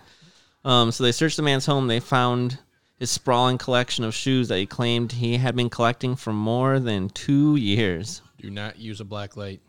Um, 0.64 0.92
so 0.92 1.04
they 1.04 1.12
searched 1.12 1.38
the 1.38 1.44
man's 1.44 1.66
home. 1.66 1.88
They 1.88 2.00
found 2.00 2.60
his 3.02 3.10
sprawling 3.10 3.58
collection 3.58 4.04
of 4.04 4.14
shoes 4.14 4.48
that 4.48 4.60
he 4.60 4.66
claimed 4.68 5.12
he 5.12 5.38
had 5.38 5.56
been 5.56 5.72
collecting 5.72 6.16
for 6.16 6.32
more 6.32 6.80
than 6.80 7.10
two 7.10 7.56
years. 7.56 8.22
Do 8.38 8.52
not 8.52 8.78
use 8.78 9.02
a 9.02 9.04
black 9.04 9.36
light. 9.36 9.60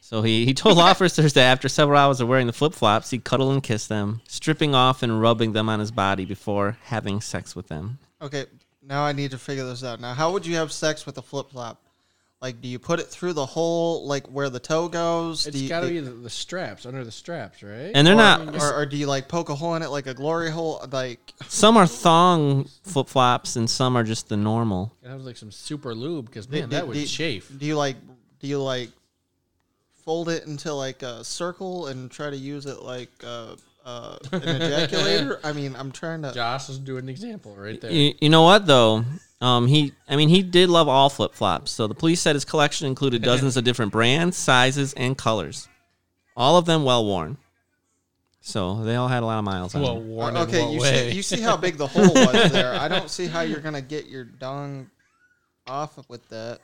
So 0.00 0.22
he, 0.22 0.44
he 0.44 0.52
told 0.52 0.76
officers 0.80 1.32
that 1.34 1.44
after 1.44 1.68
several 1.68 1.96
hours 1.96 2.20
of 2.20 2.26
wearing 2.26 2.48
the 2.48 2.52
flip 2.52 2.74
flops, 2.74 3.10
he'd 3.10 3.22
cuddle 3.22 3.52
and 3.52 3.62
kiss 3.62 3.86
them, 3.86 4.20
stripping 4.26 4.74
off 4.74 5.04
and 5.04 5.20
rubbing 5.20 5.52
them 5.52 5.68
on 5.68 5.78
his 5.78 5.92
body 5.92 6.24
before 6.24 6.76
having 6.82 7.20
sex 7.20 7.54
with 7.54 7.68
them. 7.68 8.00
Okay, 8.20 8.46
now 8.82 9.04
I 9.04 9.12
need 9.12 9.30
to 9.30 9.38
figure 9.38 9.64
this 9.64 9.84
out. 9.84 10.00
Now, 10.00 10.14
how 10.14 10.32
would 10.32 10.44
you 10.44 10.56
have 10.56 10.72
sex 10.72 11.06
with 11.06 11.18
a 11.18 11.22
flip 11.22 11.50
flop? 11.52 11.80
Like, 12.42 12.60
do 12.60 12.68
you 12.68 12.78
put 12.78 13.00
it 13.00 13.06
through 13.06 13.32
the 13.32 13.46
hole, 13.46 14.06
like 14.06 14.26
where 14.26 14.50
the 14.50 14.60
toe 14.60 14.88
goes? 14.88 15.46
It's 15.46 15.56
do 15.56 15.62
you, 15.62 15.68
got 15.70 15.80
to 15.80 15.88
be 15.88 16.00
the, 16.00 16.10
the 16.10 16.28
straps 16.30 16.84
under 16.84 17.02
the 17.02 17.10
straps, 17.10 17.62
right? 17.62 17.90
And 17.94 18.06
they're 18.06 18.14
or, 18.14 18.18
not. 18.18 18.56
or, 18.60 18.74
or 18.74 18.86
do 18.86 18.98
you 18.98 19.06
like 19.06 19.26
poke 19.26 19.48
a 19.48 19.54
hole 19.54 19.74
in 19.74 19.82
it 19.82 19.88
like 19.88 20.06
a 20.06 20.12
glory 20.12 20.50
hole? 20.50 20.84
Like, 20.92 21.32
Some 21.48 21.78
are 21.78 21.86
thong 21.86 22.66
flip 22.82 23.08
flops, 23.08 23.56
and 23.56 23.68
some 23.70 23.96
are 23.96 24.04
just 24.04 24.28
the 24.28 24.36
normal. 24.36 24.94
it 25.02 25.08
has 25.08 25.24
like 25.24 25.38
some 25.38 25.50
super 25.50 25.94
lube 25.94 26.26
because 26.26 26.48
man, 26.48 26.62
do- 26.62 26.66
that 26.76 26.86
would 26.86 26.94
do- 26.94 27.06
chafe. 27.06 27.50
Do 27.56 27.64
you 27.64 27.76
like? 27.76 27.96
Do 28.40 28.46
you 28.46 28.62
like? 28.62 28.90
Fold 30.04 30.28
it 30.28 30.46
into 30.46 30.72
like 30.72 31.02
a 31.02 31.24
circle 31.24 31.88
and 31.88 32.08
try 32.08 32.30
to 32.30 32.36
use 32.36 32.66
it 32.66 32.80
like 32.80 33.10
uh, 33.24 33.56
uh, 33.84 34.18
an 34.30 34.40
ejaculator. 34.42 35.40
I 35.42 35.52
mean, 35.52 35.74
I'm 35.74 35.90
trying 35.90 36.22
to. 36.22 36.32
Josh 36.32 36.68
is 36.68 36.78
doing 36.78 37.04
an 37.04 37.08
example 37.08 37.56
right 37.56 37.80
there. 37.80 37.90
You, 37.90 38.14
you 38.20 38.28
know 38.28 38.42
what 38.42 38.66
though? 38.66 39.04
Um, 39.40 39.66
he, 39.66 39.92
I 40.08 40.16
mean, 40.16 40.28
he 40.30 40.42
did 40.42 40.70
love 40.70 40.88
all 40.88 41.10
flip 41.10 41.34
flops. 41.34 41.70
So 41.70 41.86
the 41.86 41.94
police 41.94 42.20
said 42.22 42.34
his 42.36 42.44
collection 42.46 42.86
included 42.86 43.22
dozens 43.22 43.56
of 43.56 43.64
different 43.64 43.92
brands, 43.92 44.36
sizes, 44.36 44.94
and 44.94 45.18
colors, 45.18 45.68
all 46.36 46.56
of 46.56 46.64
them 46.64 46.84
well 46.84 47.04
worn. 47.04 47.36
So 48.40 48.82
they 48.84 48.94
all 48.94 49.08
had 49.08 49.22
a 49.22 49.26
lot 49.26 49.38
of 49.38 49.44
miles 49.44 49.74
on 49.74 49.82
well, 49.82 49.96
them. 49.96 50.08
worn 50.08 50.36
Uh, 50.36 50.42
in 50.44 50.48
okay, 50.48 50.62
what 50.62 50.72
you 50.72 50.80
way? 50.80 51.10
see, 51.10 51.16
you 51.16 51.22
see 51.22 51.40
how 51.40 51.56
big 51.56 51.76
the 51.76 51.86
hole 51.86 52.14
was 52.14 52.32
there. 52.52 52.72
I 52.74 52.88
don't 52.88 53.10
see 53.10 53.26
how 53.26 53.40
you're 53.42 53.60
gonna 53.60 53.82
get 53.82 54.06
your 54.06 54.24
dong 54.24 54.88
off 55.66 55.98
with 56.08 56.26
that. 56.28 56.60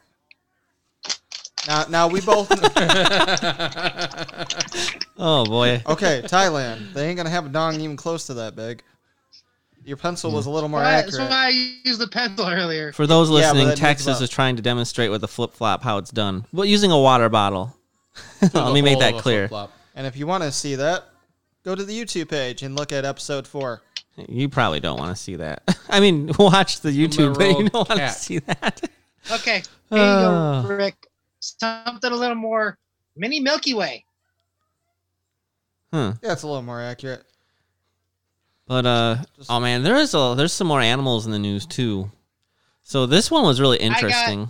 Now, 1.69 1.85
now 1.89 2.09
we 2.09 2.21
both. 2.21 2.51
Oh 5.25 5.45
boy. 5.45 5.81
okay, 5.87 6.21
Thailand. 6.25 6.93
They 6.95 7.07
ain't 7.07 7.17
gonna 7.17 7.31
have 7.31 7.47
a 7.47 7.49
dong 7.49 7.81
even 7.81 7.97
close 7.97 8.27
to 8.27 8.35
that 8.35 8.57
big. 8.57 8.83
Your 9.85 9.97
pencil 9.97 10.31
was 10.31 10.47
a 10.47 10.49
hmm. 10.49 10.55
little 10.55 10.69
more 10.69 10.81
Why- 10.81 11.03
That's 11.03 11.15
accurate. 11.15 11.31
why 11.31 11.47
I 11.47 11.49
used 11.85 12.01
the 12.01 12.09
pencil 12.09 12.47
earlier. 12.47 12.93
For 12.93 13.07
those 13.07 13.31
listening, 13.31 13.65
that 13.65 13.71
needs 13.71 13.81
Texas 13.81 14.21
is 14.21 14.31
trying 14.31 14.57
to 14.57 14.63
demonstrate 14.63 15.11
with 15.11 15.25
a 15.25 15.29
flip 15.29 15.53
flop 15.55 15.83
how 15.83 15.99
it's 15.99 16.11
done. 16.11 16.47
Well, 16.53 16.65
using 16.65 16.91
a 16.91 17.01
water 17.01 17.29
bottle. 17.29 17.77
Let 18.55 18.73
me 18.73 18.83
make 18.83 18.99
that 18.99 19.15
clear. 19.15 19.51
And 19.95 20.07
if 20.07 20.17
you 20.17 20.27
want 20.27 20.45
to 20.45 20.53
see 20.53 20.77
that, 20.77 21.05
go 21.65 21.75
to 21.75 21.85
the 21.85 21.99
YouTube 21.99 22.29
page 22.29 22.63
and 22.63 22.77
look 22.77 22.93
at 22.93 23.05
episode 23.05 23.47
four. 23.47 23.83
You 24.29 24.49
probably 24.49 24.81
don't 24.81 24.99
want 24.99 25.17
to 25.17 25.21
see 25.21 25.37
that. 25.37 25.63
I 25.89 26.01
mean, 26.01 26.31
watch 26.39 26.81
the 26.81 26.91
YouTube, 26.91 27.35
but 27.35 27.45
you 27.45 27.51
Emerald 27.51 27.73
don't 27.73 27.89
want 27.89 28.01
to 28.01 28.09
see 28.11 28.39
that. 28.41 28.91
Okay, 29.31 29.63
here 29.91 29.99
you 29.99 30.05
go, 30.05 30.65
Rick. 30.69 30.97
Something 31.41 32.13
a 32.13 32.17
little 32.17 32.37
more 32.37 32.79
mini 33.17 33.41
Milky 33.41 33.75
Way. 33.75 34.05
Huh. 35.93 36.15
Yeah, 36.23 36.33
it's 36.33 36.43
a 36.43 36.47
little 36.47 36.63
more 36.63 36.81
accurate. 36.81 37.25
But 38.73 38.87
uh, 38.87 39.17
oh 39.51 39.61
man, 39.61 39.83
there 39.83 39.97
is 39.97 40.15
a 40.15 40.33
there's 40.35 40.55
some 40.55 40.67
more 40.67 40.81
animals 40.81 41.27
in 41.27 41.33
the 41.33 41.39
news 41.39 41.67
too. 41.67 42.11
So 42.83 43.05
this 43.05 43.31
one 43.31 43.45
was 43.45 43.61
really 43.61 43.77
got- 43.77 43.85
interesting. 43.85 44.49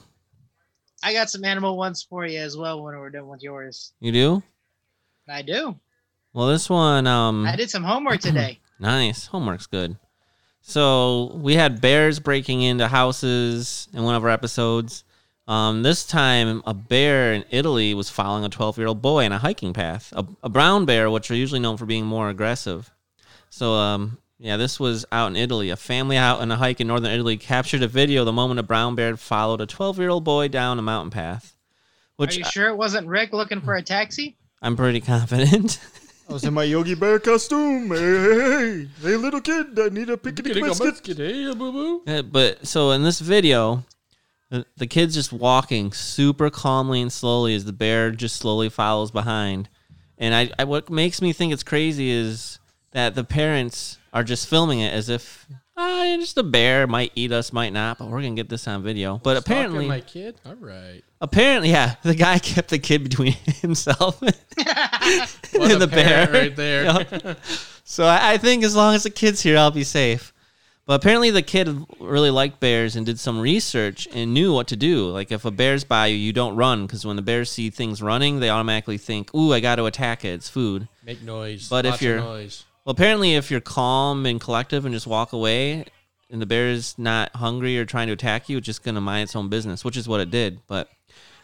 I 1.02 1.12
got 1.12 1.28
some 1.28 1.44
animal 1.44 1.76
ones 1.76 2.06
for 2.08 2.24
you 2.24 2.38
as 2.38 2.56
well 2.56 2.84
when 2.84 2.94
we're 2.96 3.10
done 3.10 3.26
with 3.26 3.42
yours. 3.42 3.94
You 3.98 4.12
do? 4.12 4.42
I 5.28 5.42
do. 5.42 5.74
Well, 6.32 6.46
this 6.46 6.70
one 6.70 7.08
um 7.08 7.44
I 7.48 7.56
did 7.56 7.68
some 7.68 7.82
homework 7.82 8.20
today. 8.28 8.60
Nice. 8.78 9.26
Homework's 9.26 9.66
good. 9.66 9.96
So 10.60 11.32
we 11.34 11.54
had 11.56 11.80
bears 11.80 12.20
breaking 12.20 12.62
into 12.62 12.86
houses 12.86 13.88
in 13.92 14.04
one 14.04 14.14
of 14.14 14.22
our 14.22 14.30
episodes. 14.30 15.02
Um, 15.48 15.82
this 15.82 16.06
time, 16.06 16.62
a 16.64 16.74
bear 16.74 17.32
in 17.32 17.44
Italy 17.50 17.92
was 17.92 18.08
following 18.08 18.44
a 18.44 18.48
12 18.48 18.78
year 18.78 18.86
old 18.86 19.02
boy 19.02 19.24
in 19.24 19.32
a 19.32 19.38
hiking 19.38 19.72
path. 19.72 20.12
A, 20.14 20.24
a 20.44 20.48
brown 20.48 20.84
bear, 20.84 21.10
which 21.10 21.28
are 21.28 21.34
usually 21.34 21.58
known 21.58 21.76
for 21.76 21.86
being 21.86 22.06
more 22.06 22.28
aggressive. 22.28 22.92
So, 23.52 23.74
um, 23.74 24.16
yeah, 24.38 24.56
this 24.56 24.80
was 24.80 25.04
out 25.12 25.26
in 25.26 25.36
Italy. 25.36 25.68
A 25.68 25.76
family 25.76 26.16
out 26.16 26.40
on 26.40 26.50
a 26.50 26.56
hike 26.56 26.80
in 26.80 26.86
northern 26.86 27.10
Italy 27.10 27.36
captured 27.36 27.82
a 27.82 27.86
video 27.86 28.24
the 28.24 28.32
moment 28.32 28.58
a 28.58 28.62
brown 28.62 28.94
bear 28.94 29.14
followed 29.14 29.60
a 29.60 29.66
12 29.66 29.98
year 29.98 30.08
old 30.08 30.24
boy 30.24 30.48
down 30.48 30.78
a 30.78 30.82
mountain 30.82 31.10
path. 31.10 31.54
which 32.16 32.36
Are 32.36 32.38
you 32.38 32.44
sure 32.46 32.68
it 32.70 32.76
wasn't 32.78 33.06
Rick 33.06 33.34
looking 33.34 33.60
for 33.60 33.74
a 33.74 33.82
taxi? 33.82 34.38
I'm 34.62 34.74
pretty 34.74 35.02
confident. 35.02 35.78
I 36.30 36.32
was 36.32 36.44
in 36.44 36.54
my 36.54 36.62
Yogi 36.62 36.94
Bear 36.94 37.18
costume. 37.18 37.90
Hey, 37.90 37.98
hey, 37.98 38.38
hey, 38.38 38.88
hey, 39.02 39.16
little 39.16 39.42
kid, 39.42 39.78
I 39.78 39.90
need 39.90 40.08
a 40.08 40.16
picnic 40.16 40.46
Getting 40.46 40.64
a 40.64 40.68
biscuit. 40.68 41.04
biscuit, 41.04 41.18
hey, 41.18 41.52
boo 41.52 41.72
boo. 41.72 42.02
Uh, 42.06 42.22
but 42.22 42.66
so 42.66 42.92
in 42.92 43.02
this 43.02 43.20
video, 43.20 43.84
the, 44.48 44.64
the 44.78 44.86
kid's 44.86 45.14
just 45.14 45.30
walking 45.30 45.92
super 45.92 46.48
calmly 46.48 47.02
and 47.02 47.12
slowly 47.12 47.54
as 47.54 47.66
the 47.66 47.74
bear 47.74 48.12
just 48.12 48.36
slowly 48.36 48.70
follows 48.70 49.10
behind. 49.10 49.68
And 50.16 50.34
I, 50.34 50.50
I 50.58 50.64
what 50.64 50.88
makes 50.88 51.20
me 51.20 51.34
think 51.34 51.52
it's 51.52 51.62
crazy 51.62 52.10
is 52.10 52.58
that 52.92 53.14
the 53.14 53.24
parents 53.24 53.98
are 54.12 54.24
just 54.24 54.48
filming 54.48 54.80
it 54.80 54.92
as 54.92 55.08
if 55.08 55.46
ah, 55.76 56.16
just 56.20 56.36
a 56.38 56.42
bear 56.42 56.86
might 56.86 57.12
eat 57.14 57.32
us, 57.32 57.52
might 57.52 57.72
not, 57.72 57.98
but 57.98 58.08
we're 58.08 58.22
gonna 58.22 58.34
get 58.34 58.48
this 58.48 58.68
on 58.68 58.82
video. 58.82 59.18
But 59.22 59.38
Stalking 59.42 59.52
apparently, 59.52 59.88
my 59.88 60.00
kid. 60.00 60.36
All 60.44 60.54
right. 60.56 61.02
apparently, 61.20 61.70
yeah, 61.70 61.94
the 62.02 62.14
guy 62.14 62.38
kept 62.38 62.68
the 62.70 62.78
kid 62.78 63.02
between 63.02 63.32
himself 63.60 64.20
and 64.22 64.30
the 65.80 65.88
bear 65.90 66.30
right 66.30 66.54
there. 66.54 66.84
Yeah. 66.84 67.34
So 67.84 68.04
I, 68.04 68.32
I 68.32 68.38
think 68.38 68.64
as 68.64 68.76
long 68.76 68.94
as 68.94 69.02
the 69.02 69.10
kid's 69.10 69.42
here, 69.42 69.56
I'll 69.58 69.70
be 69.70 69.84
safe. 69.84 70.32
But 70.84 70.94
apparently, 70.94 71.30
the 71.30 71.42
kid 71.42 71.68
really 72.00 72.30
liked 72.30 72.58
bears 72.58 72.96
and 72.96 73.06
did 73.06 73.18
some 73.20 73.38
research 73.40 74.08
and 74.12 74.34
knew 74.34 74.52
what 74.52 74.66
to 74.68 74.76
do. 74.76 75.08
Like 75.10 75.30
if 75.30 75.44
a 75.44 75.50
bear's 75.52 75.84
by 75.84 76.06
you, 76.06 76.16
you 76.16 76.32
don't 76.32 76.56
run 76.56 76.86
because 76.86 77.06
when 77.06 77.14
the 77.14 77.22
bears 77.22 77.50
see 77.50 77.70
things 77.70 78.02
running, 78.02 78.40
they 78.40 78.50
automatically 78.50 78.98
think, 78.98 79.32
"Ooh, 79.32 79.52
I 79.52 79.60
got 79.60 79.76
to 79.76 79.86
attack 79.86 80.24
it. 80.24 80.30
It's 80.30 80.48
food." 80.48 80.88
Make 81.04 81.22
noise. 81.22 81.68
But 81.68 81.86
if 81.86 82.02
you're- 82.02 82.20
noise. 82.20 82.64
Well, 82.84 82.92
apparently, 82.92 83.34
if 83.34 83.50
you're 83.50 83.60
calm 83.60 84.26
and 84.26 84.40
collective 84.40 84.84
and 84.84 84.92
just 84.94 85.06
walk 85.06 85.32
away, 85.32 85.84
and 86.30 86.40
the 86.42 86.46
bear 86.46 86.68
is 86.68 86.98
not 86.98 87.34
hungry 87.36 87.78
or 87.78 87.84
trying 87.84 88.08
to 88.08 88.12
attack 88.14 88.48
you, 88.48 88.58
it's 88.58 88.66
just 88.66 88.82
gonna 88.82 89.00
mind 89.00 89.24
its 89.24 89.36
own 89.36 89.48
business, 89.48 89.84
which 89.84 89.96
is 89.96 90.08
what 90.08 90.20
it 90.20 90.30
did. 90.30 90.60
But 90.66 90.88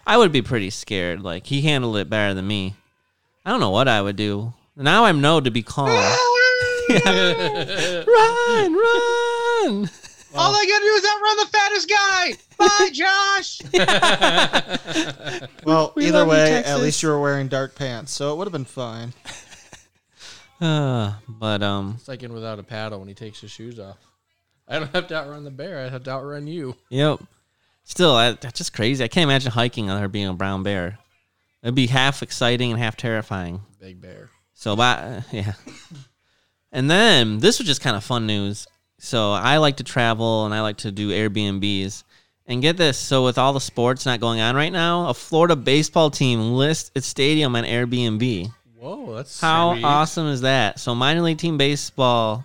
I 0.07 0.17
would 0.17 0.33
be 0.33 0.43
pretty 0.43 0.71
scared. 0.71 1.23
Like 1.23 1.47
he 1.47 1.63
handled 1.63 1.97
it 1.97 2.11
better 2.11 2.35
than 2.35 2.47
me. 2.47 2.75
I 3.45 3.51
don't 3.51 3.61
know 3.61 3.71
what 3.71 3.87
I 3.89 4.03
would 4.03 4.17
do. 4.17 4.53
Now 4.77 5.05
I'm 5.05 5.21
known 5.21 5.45
to 5.45 5.51
be 5.51 5.63
calm. 5.63 5.89
run, 5.89 6.17
run. 8.75 9.91
All 10.35 10.55
I 10.55 10.67
gotta 10.67 10.85
do 10.85 10.95
is 10.95 11.05
outrun 11.07 11.37
the 11.37 11.47
fattest 11.53 11.89
guy. 11.89 12.35
Bye, 12.59 12.91
Josh. 12.93 13.61
Well, 15.65 15.93
We 15.97 16.07
either 16.07 16.19
love 16.19 16.27
you, 16.29 16.33
way, 16.33 16.63
at 16.65 16.81
least 16.81 17.03
you 17.03 17.09
were 17.11 17.21
wearing 17.21 17.49
dark 17.49 17.75
pants, 17.75 18.13
so 18.13 18.33
it 18.33 18.37
would 18.37 18.47
have 18.47 18.53
been 18.53 18.65
fine. 18.65 19.13
Uh, 20.61 21.15
but 21.29 21.63
um, 21.63 21.95
It's 21.99 22.09
like 22.09 22.23
in 22.23 22.33
without 22.33 22.59
a 22.59 22.63
paddle 22.63 22.99
when 22.99 23.09
he 23.09 23.15
takes 23.15 23.41
his 23.41 23.51
shoes 23.51 23.79
off. 23.79 23.99
I 24.67 24.79
don't 24.79 24.93
have 24.95 25.07
to 25.09 25.15
outrun 25.15 25.45
the 25.45 25.51
bear. 25.51 25.85
I 25.85 25.89
have 25.89 26.05
to 26.05 26.11
outrun 26.11 26.47
you. 26.47 26.77
yep. 26.91 27.21
Still, 27.85 28.17
that, 28.17 28.43
that's 28.43 28.59
just 28.59 28.75
crazy. 28.75 29.03
I 29.03 29.09
can't 29.09 29.25
imagine 29.25 29.51
hiking 29.51 29.89
on 29.89 29.99
her 30.01 30.09
being 30.09 30.27
a 30.27 30.35
brown 30.35 30.63
bear. 30.63 30.99
It'd 31.63 31.75
be 31.75 31.87
half 31.87 32.23
exciting 32.23 32.71
and 32.71 32.79
half 32.79 32.97
terrifying. 32.97 33.63
Big 33.81 34.01
bear. 34.01 34.29
So, 34.53 34.77
but, 34.77 34.99
uh, 34.99 35.21
yeah. 35.33 35.53
And 36.71 36.91
then 36.91 37.39
this 37.39 37.59
was 37.59 37.67
just 37.67 37.81
kind 37.81 37.97
of 37.97 38.05
fun 38.05 38.27
news. 38.27 38.67
So 38.99 39.33
I 39.33 39.57
like 39.57 39.79
to 39.79 39.85
travel 39.85 40.45
and 40.45 40.55
I 40.55 40.61
like 40.61 40.79
to 40.79 40.91
do 40.91 41.11
Airbnbs. 41.11 42.05
And 42.47 42.63
get 42.63 42.77
this, 42.79 42.99
so 42.99 43.25
with 43.25 43.37
all 43.37 43.53
the 43.53 43.61
sports 43.61 44.07
not 44.07 44.21
going 44.21 44.41
on 44.41 44.57
right 44.57 44.73
now, 44.73 45.09
a 45.09 45.15
Florida 45.15 45.55
baseball 45.55 46.11
team 46.11 46.53
lists 46.53 46.91
its 46.95 47.07
stadium 47.07 47.55
on 47.55 47.65
Airbnb. 47.65 48.53
Whoa, 48.79 49.17
that's 49.17 49.41
How 49.41 49.73
sweet. 49.73 49.85
awesome 49.85 50.29
is 50.29 50.43
that? 50.43 50.79
So 50.79 50.95
minor 50.95 51.23
league 51.23 51.39
team 51.39 51.59
baseball 51.59 52.45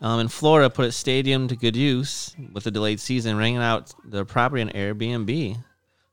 um, 0.00 0.18
in 0.20 0.28
Florida 0.28 0.70
put 0.70 0.86
its 0.86 0.96
stadium 0.96 1.46
to 1.48 1.56
good 1.56 1.76
use 1.76 2.34
with 2.54 2.66
a 2.66 2.70
delayed 2.70 3.00
season, 3.00 3.36
renting 3.36 3.58
out 3.58 3.92
the 4.02 4.24
property 4.24 4.62
on 4.62 4.70
Airbnb. 4.70 5.62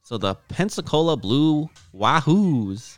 So 0.04 0.18
the 0.18 0.36
Pensacola 0.50 1.16
Blue 1.16 1.70
Wahoos. 1.96 2.98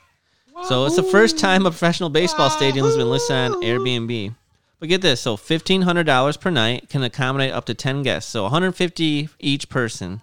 So 0.64 0.86
it's 0.86 0.96
the 0.96 1.04
first 1.04 1.38
time 1.38 1.68
a 1.68 1.70
professional 1.70 2.10
baseball 2.10 2.50
stadium 2.50 2.86
has 2.86 2.98
been 2.98 3.10
listed 3.10 3.36
on 3.36 3.62
Airbnb. 3.62 4.36
But 4.80 4.90
get 4.90 5.02
this, 5.02 5.22
so 5.22 5.38
fifteen 5.38 5.84
hundred 5.84 6.06
dollars 6.06 6.38
per 6.38 6.50
night 6.50 6.90
can 6.90 7.04
accommodate 7.04 7.54
up 7.54 7.66
to 7.66 7.76
ten 7.76 8.02
guests. 8.02 8.32
So 8.32 8.44
one 8.44 8.52
hundred 8.52 8.72
fifty 8.74 9.30
each 9.40 9.70
person 9.70 10.22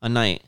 a 0.00 0.08
night 0.08 0.42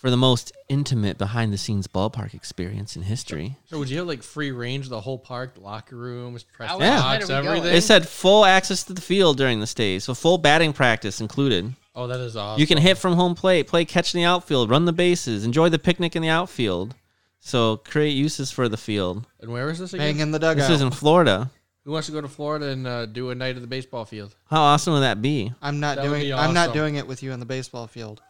for 0.00 0.08
the 0.08 0.16
most 0.16 0.50
intimate 0.70 1.18
behind 1.18 1.52
the 1.52 1.58
scenes 1.58 1.86
ballpark 1.86 2.32
experience 2.32 2.96
in 2.96 3.02
history. 3.02 3.56
So 3.66 3.78
would 3.78 3.90
you 3.90 3.98
have 3.98 4.06
like 4.06 4.22
free 4.22 4.50
range 4.50 4.86
of 4.86 4.90
the 4.90 5.00
whole 5.02 5.18
park, 5.18 5.56
locker 5.58 5.94
rooms, 5.94 6.42
press 6.42 6.70
How 6.70 6.78
Yeah. 6.80 6.96
box, 7.02 7.28
high 7.28 7.38
are 7.38 7.42
we 7.42 7.48
everything? 7.48 7.74
It 7.76 7.82
said 7.82 8.08
full 8.08 8.46
access 8.46 8.82
to 8.84 8.94
the 8.94 9.02
field 9.02 9.36
during 9.36 9.60
the 9.60 9.66
stay, 9.66 9.98
so 9.98 10.14
full 10.14 10.38
batting 10.38 10.72
practice 10.72 11.20
included. 11.20 11.74
oh, 11.94 12.06
that 12.06 12.18
is 12.20 12.34
awesome. 12.34 12.58
You 12.58 12.66
can 12.66 12.78
hit 12.78 12.96
from 12.96 13.12
home 13.12 13.34
plate, 13.34 13.66
play 13.66 13.84
catch 13.84 14.14
in 14.14 14.20
the 14.20 14.24
outfield, 14.24 14.70
run 14.70 14.86
the 14.86 14.92
bases, 14.92 15.44
enjoy 15.44 15.68
the 15.68 15.78
picnic 15.78 16.16
in 16.16 16.22
the 16.22 16.30
outfield. 16.30 16.94
So 17.40 17.76
create 17.78 18.12
uses 18.12 18.50
for 18.50 18.68
the 18.70 18.76
field. 18.78 19.26
And 19.40 19.50
where 19.52 19.68
is 19.68 19.78
this 19.80 19.92
again? 19.92 20.14
Bang 20.14 20.20
in 20.20 20.30
the 20.30 20.38
This 20.38 20.70
is 20.70 20.80
in 20.80 20.90
Florida. 20.90 21.50
Who 21.84 21.92
wants 21.92 22.06
to 22.06 22.12
go 22.12 22.20
to 22.20 22.28
Florida 22.28 22.66
and 22.68 22.86
uh, 22.86 23.06
do 23.06 23.30
a 23.30 23.34
night 23.34 23.56
at 23.56 23.62
the 23.62 23.68
baseball 23.68 24.04
field? 24.04 24.34
How 24.50 24.60
awesome 24.60 24.92
would 24.94 25.00
that 25.00 25.20
be? 25.20 25.52
I'm 25.62 25.80
not 25.80 25.96
That 25.96 26.02
would 26.04 26.08
doing. 26.10 26.22
be 26.22 26.32
I'm 26.32 26.52
not 26.54 26.68
awesome. 26.70 26.78
doing 26.78 26.94
it 26.96 27.06
with 27.06 27.22
you 27.22 27.32
in 27.32 27.40
the 27.40 27.46
baseball 27.46 27.86
field. 27.86 28.22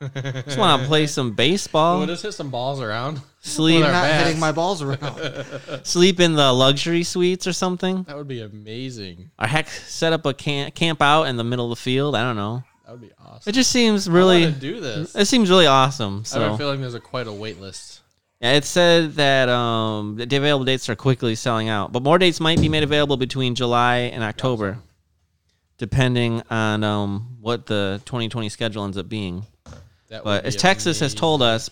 Just 0.00 0.58
want 0.58 0.82
to 0.82 0.88
play 0.88 1.06
some 1.06 1.32
baseball, 1.32 2.04
just 2.06 2.22
hit 2.22 2.32
some 2.32 2.50
balls 2.50 2.80
around. 2.82 3.20
sleep, 3.40 3.78
With 3.78 3.86
I'm 3.86 3.92
not 3.92 4.02
bats. 4.02 4.24
hitting 4.26 4.40
my 4.40 4.52
balls 4.52 4.82
around. 4.82 5.46
sleep 5.84 6.20
in 6.20 6.34
the 6.34 6.52
luxury 6.52 7.02
suites 7.02 7.46
or 7.46 7.54
something. 7.54 8.02
That 8.02 8.16
would 8.16 8.28
be 8.28 8.42
amazing. 8.42 9.30
Or 9.38 9.46
heck, 9.46 9.68
set 9.68 10.12
up 10.12 10.26
a 10.26 10.34
camp 10.34 10.74
camp 10.74 11.00
out 11.00 11.24
in 11.24 11.36
the 11.36 11.44
middle 11.44 11.72
of 11.72 11.78
the 11.78 11.82
field. 11.82 12.14
I 12.14 12.22
don't 12.22 12.36
know. 12.36 12.62
That 12.84 12.92
would 12.92 13.00
be 13.00 13.10
awesome. 13.18 13.48
It 13.48 13.52
just 13.52 13.70
seems 13.70 14.08
really. 14.08 14.44
want 14.44 14.60
do 14.60 14.80
this. 14.80 15.14
It 15.14 15.24
seems 15.26 15.48
really 15.48 15.66
awesome. 15.66 16.24
I 16.34 16.40
have 16.40 16.52
a 16.52 16.58
feeling 16.58 16.82
there's 16.82 16.94
a 16.94 17.00
quite 17.00 17.26
a 17.26 17.32
wait 17.32 17.58
list. 17.58 18.00
yeah, 18.40 18.52
it 18.52 18.64
said 18.64 19.14
that 19.14 19.48
um, 19.48 20.16
the 20.16 20.36
available 20.36 20.66
dates 20.66 20.90
are 20.90 20.94
quickly 20.94 21.34
selling 21.36 21.70
out, 21.70 21.90
but 21.90 22.02
more 22.02 22.18
dates 22.18 22.38
might 22.38 22.60
be 22.60 22.68
made 22.68 22.82
available 22.82 23.16
between 23.16 23.54
July 23.54 23.96
and 23.96 24.22
October, 24.22 24.78
depending 25.78 26.42
on 26.50 26.84
um, 26.84 27.38
what 27.40 27.64
the 27.64 28.00
2020 28.04 28.50
schedule 28.50 28.84
ends 28.84 28.98
up 28.98 29.08
being. 29.08 29.46
That 30.08 30.24
But 30.24 30.44
as 30.44 30.56
Texas 30.56 31.00
has 31.00 31.14
told 31.14 31.42
us, 31.42 31.70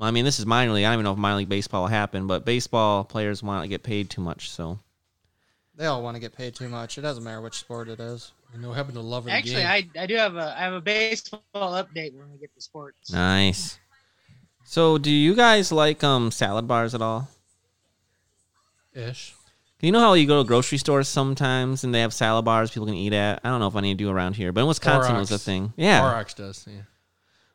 I 0.00 0.10
mean, 0.10 0.24
this 0.24 0.38
is 0.38 0.46
minor 0.46 0.72
league. 0.72 0.84
I 0.84 0.88
don't 0.88 0.94
even 0.94 1.04
know 1.04 1.12
if 1.12 1.18
minor 1.18 1.38
league 1.38 1.48
baseball 1.48 1.82
will 1.82 1.88
happen, 1.88 2.26
but 2.26 2.44
baseball 2.44 3.04
players 3.04 3.42
want 3.42 3.62
to 3.64 3.68
get 3.68 3.82
paid 3.82 4.10
too 4.10 4.20
much. 4.20 4.50
So 4.50 4.78
they 5.76 5.86
all 5.86 6.02
want 6.02 6.16
to 6.16 6.20
get 6.20 6.36
paid 6.36 6.54
too 6.54 6.68
much. 6.68 6.98
It 6.98 7.02
doesn't 7.02 7.22
matter 7.22 7.40
which 7.40 7.54
sport 7.54 7.88
it 7.88 8.00
is. 8.00 8.32
I 8.52 8.58
know 8.58 8.72
happen 8.72 8.94
to 8.94 9.00
love 9.00 9.24
the 9.24 9.32
Actually, 9.32 9.56
game. 9.56 9.66
I, 9.66 9.88
I 9.98 10.06
do 10.06 10.16
have 10.16 10.36
a 10.36 10.54
I 10.56 10.60
have 10.62 10.72
a 10.72 10.80
baseball 10.80 11.42
update 11.54 12.14
when 12.14 12.30
we 12.32 12.38
get 12.38 12.54
to 12.54 12.60
sports. 12.60 13.12
nice. 13.12 13.78
So, 14.64 14.98
do 14.98 15.10
you 15.10 15.34
guys 15.34 15.72
like 15.72 16.04
um 16.04 16.30
salad 16.30 16.68
bars 16.68 16.94
at 16.94 17.02
all? 17.02 17.28
ish. 18.94 19.34
You 19.80 19.92
know 19.92 20.00
how 20.00 20.14
you 20.14 20.26
go 20.26 20.42
to 20.42 20.46
grocery 20.46 20.78
stores 20.78 21.06
sometimes 21.08 21.84
and 21.84 21.94
they 21.94 22.00
have 22.00 22.12
salad 22.12 22.44
bars 22.44 22.70
people 22.70 22.86
can 22.86 22.96
eat 22.96 23.12
at. 23.12 23.40
I 23.44 23.48
don't 23.48 23.60
know 23.60 23.68
if 23.68 23.76
any 23.76 23.94
do 23.94 24.10
around 24.10 24.34
here, 24.34 24.50
but 24.52 24.62
in 24.62 24.66
Wisconsin 24.66 25.14
it 25.14 25.20
was 25.20 25.30
a 25.30 25.38
thing. 25.38 25.72
Yeah. 25.76 26.00
Clorox 26.00 26.34
does. 26.34 26.66
Yeah. 26.68 26.82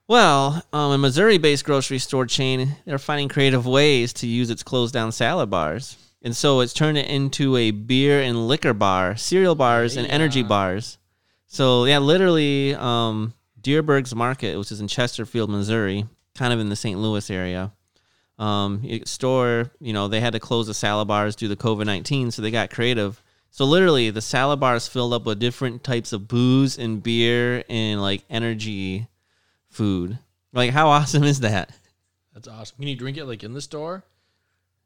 Well, 0.07 0.61
um, 0.73 0.91
a 0.91 0.97
Missouri-based 0.97 1.63
grocery 1.63 1.97
store 1.97 2.25
chain, 2.25 2.75
they're 2.85 2.97
finding 2.97 3.29
creative 3.29 3.65
ways 3.65 4.11
to 4.13 4.27
use 4.27 4.49
its 4.49 4.61
closed-down 4.61 5.13
salad 5.13 5.49
bars, 5.49 5.97
and 6.21 6.35
so 6.35 6.59
it's 6.59 6.73
turned 6.73 6.97
it 6.97 7.07
into 7.07 7.55
a 7.55 7.71
beer 7.71 8.21
and 8.21 8.47
liquor 8.47 8.73
bar, 8.73 9.15
cereal 9.15 9.55
bars, 9.55 9.95
and 9.95 10.05
energy 10.07 10.43
bars. 10.43 10.97
So 11.47 11.85
yeah, 11.85 11.99
literally, 11.99 12.75
um, 12.75 13.33
Dierbergs 13.61 14.13
Market, 14.13 14.57
which 14.57 14.73
is 14.73 14.81
in 14.81 14.89
Chesterfield, 14.89 15.49
Missouri, 15.49 16.05
kind 16.35 16.51
of 16.51 16.59
in 16.59 16.67
the 16.67 16.75
St. 16.75 16.99
Louis 16.99 17.29
area. 17.29 17.71
Um, 18.37 18.83
store, 19.05 19.71
you 19.79 19.93
know, 19.93 20.09
they 20.09 20.19
had 20.19 20.33
to 20.33 20.39
close 20.39 20.67
the 20.67 20.73
salad 20.73 21.07
bars 21.07 21.35
due 21.35 21.47
to 21.47 21.55
COVID 21.55 21.85
nineteen, 21.85 22.31
so 22.31 22.41
they 22.41 22.51
got 22.51 22.71
creative. 22.71 23.21
So 23.51 23.63
literally, 23.63 24.09
the 24.09 24.21
salad 24.21 24.59
bars 24.59 24.87
filled 24.87 25.13
up 25.13 25.25
with 25.25 25.39
different 25.39 25.83
types 25.83 26.11
of 26.11 26.27
booze 26.27 26.77
and 26.77 27.01
beer 27.01 27.63
and 27.69 28.01
like 28.01 28.23
energy 28.29 29.07
food. 29.73 30.19
Like, 30.53 30.71
how 30.71 30.87
awesome 30.89 31.23
is 31.23 31.39
that? 31.41 31.71
That's 32.33 32.47
awesome. 32.47 32.77
Can 32.77 32.87
you 32.87 32.95
drink 32.95 33.17
it 33.17 33.25
like 33.25 33.43
in 33.43 33.53
the 33.53 33.61
store? 33.61 34.03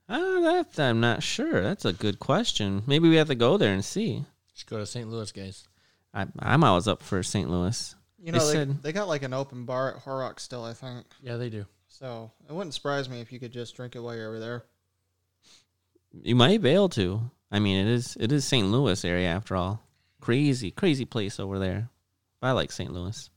Uh, 0.10 0.64
that 0.76 0.80
I'm 0.80 1.00
not 1.02 1.22
sure. 1.24 1.62
That's 1.62 1.86
a 1.86 1.94
good 1.94 2.20
question. 2.20 2.84
Maybe 2.88 3.10
we 3.10 3.18
have 3.18 3.28
to 3.28 3.36
go 3.36 3.58
there 3.58 3.74
and 3.74 3.84
see. 3.84 4.24
Just 4.54 4.70
go 4.70 4.78
to 4.78 4.86
St. 4.86 5.10
Louis, 5.10 5.32
guys. 5.32 5.68
I, 6.14 6.26
I'm 6.40 6.64
always 6.64 6.88
up 6.88 7.04
for 7.04 7.22
St. 7.24 7.50
Louis. 7.50 7.94
You 8.20 8.32
They 8.32 8.38
know, 8.38 8.48
they, 8.48 8.54
said- 8.54 8.84
they 8.84 8.92
got 8.94 9.08
like 9.10 9.24
an 9.24 9.34
open 9.34 9.66
bar 9.66 9.92
at 9.96 10.02
Horrocks 10.02 10.44
still, 10.44 10.64
I 10.64 10.74
think. 10.74 11.06
Yeah, 11.22 11.36
they 11.38 11.50
do. 11.50 11.66
So 11.90 12.32
it 12.50 12.54
wouldn't 12.54 12.74
surprise 12.74 13.10
me 13.10 13.22
if 13.22 13.32
you 13.32 13.40
could 13.40 13.52
just 13.52 13.76
drink 13.76 13.96
it 13.96 14.00
while 14.00 14.16
you're 14.16 14.30
over 14.30 14.40
there. 14.40 14.64
You 16.24 16.36
might 16.36 16.62
be 16.62 16.70
able 16.70 16.90
to. 16.90 17.22
I 17.52 17.60
mean, 17.60 17.86
it 17.86 17.92
is 17.92 18.18
it 18.20 18.32
is 18.32 18.46
St. 18.46 18.68
Louis 18.68 19.04
area 19.06 19.30
after 19.30 19.56
all. 19.56 19.82
Crazy, 20.22 20.72
crazy 20.72 21.06
place 21.06 21.40
over 21.40 21.60
there. 21.60 21.90
But 22.42 22.48
I 22.48 22.52
like 22.52 22.72
St. 22.72 22.92
Louis. 22.92 23.30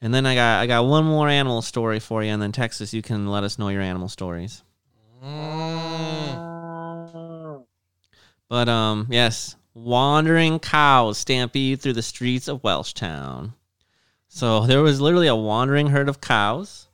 And 0.00 0.14
then 0.14 0.26
I 0.26 0.34
got 0.34 0.60
I 0.60 0.66
got 0.66 0.86
one 0.86 1.04
more 1.04 1.28
animal 1.28 1.60
story 1.62 1.98
for 1.98 2.22
you, 2.22 2.30
and 2.30 2.40
then 2.40 2.52
Texas, 2.52 2.94
you 2.94 3.02
can 3.02 3.26
let 3.26 3.42
us 3.42 3.58
know 3.58 3.68
your 3.68 3.82
animal 3.82 4.08
stories. 4.08 4.62
But 8.48 8.68
um, 8.68 9.08
yes, 9.10 9.56
wandering 9.74 10.60
cows 10.60 11.18
stampede 11.18 11.80
through 11.80 11.94
the 11.94 12.02
streets 12.02 12.48
of 12.48 12.62
Welshtown. 12.62 13.54
So 14.28 14.66
there 14.66 14.82
was 14.82 15.00
literally 15.00 15.26
a 15.26 15.34
wandering 15.34 15.88
herd 15.88 16.08
of 16.08 16.20
cows. 16.20 16.86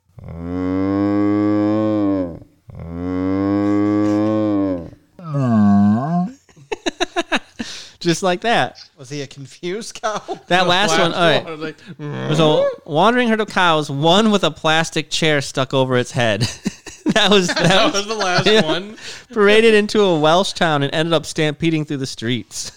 Just 8.05 8.23
like 8.23 8.43
that. 8.43 8.79
Was 8.97 9.11
he 9.11 9.23
a 9.23 9.27
confused 9.27 9.95
cow? 10.03 10.23
That 10.47 10.67
last, 10.69 10.99
one. 10.99 11.13
All 11.13 11.21
right. 11.21 11.45
Was 11.45 11.61
like, 11.61 11.77
There's 11.99 12.39
a 12.41 12.69
wandering 12.87 13.29
herd 13.29 13.41
of 13.41 13.49
cows, 13.49 13.91
one 13.91 14.31
with 14.31 14.45
a 14.45 14.51
plastic 14.51 15.11
chair 15.11 15.41
stuck 15.41 15.75
over 15.75 15.97
its 15.97 16.13
head. 16.13 16.41
that 17.07 17.29
was 17.31 17.49
that 17.55 17.57
that 17.69 17.85
was 17.87 17.95
was 17.95 18.07
the 18.07 18.15
last 18.15 18.47
Yeah. 18.47 18.63
one. 18.65 18.97
paraded 19.33 19.75
into 19.75 20.01
a 20.01 20.19
Welsh 20.19 20.53
town 20.53 20.83
and 20.83 20.95
ended 20.95 21.13
up 21.13 21.27
stampeding 21.27 21.85
through 21.85 21.99
the 21.99 22.07
streets. 22.07 22.71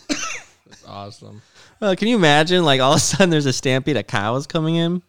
That's 0.67 0.83
awesome. 0.87 1.41
Uh, 1.79 1.93
can 1.95 2.07
you 2.07 2.15
imagine? 2.15 2.65
Like 2.65 2.81
all 2.81 2.93
of 2.93 2.97
a 2.97 2.99
sudden, 2.99 3.29
there's 3.29 3.45
a 3.45 3.53
stampede 3.53 3.97
of 3.97 4.07
cows 4.07 4.47
coming 4.47 4.75
in. 4.75 5.01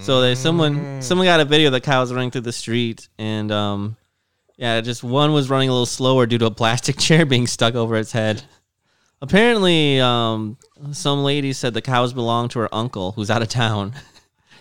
So 0.00 0.22
there's 0.22 0.38
someone 0.38 1.02
someone 1.02 1.26
got 1.26 1.40
a 1.40 1.44
video 1.44 1.68
of 1.68 1.72
the 1.72 1.80
cows 1.80 2.10
running 2.12 2.30
through 2.30 2.40
the 2.42 2.52
street, 2.52 3.08
and 3.18 3.52
um, 3.52 3.96
yeah, 4.56 4.80
just 4.80 5.04
one 5.04 5.32
was 5.34 5.50
running 5.50 5.68
a 5.68 5.72
little 5.72 5.84
slower 5.84 6.24
due 6.24 6.38
to 6.38 6.46
a 6.46 6.50
plastic 6.50 6.96
chair 6.98 7.26
being 7.26 7.46
stuck 7.46 7.74
over 7.74 7.96
its 7.96 8.10
head. 8.12 8.42
Apparently, 9.24 10.00
um, 10.00 10.58
some 10.92 11.24
lady 11.24 11.54
said 11.54 11.72
the 11.72 11.80
cows 11.80 12.12
belonged 12.12 12.50
to 12.50 12.58
her 12.58 12.74
uncle, 12.74 13.12
who's 13.12 13.30
out 13.30 13.40
of 13.42 13.48
town. 13.48 13.94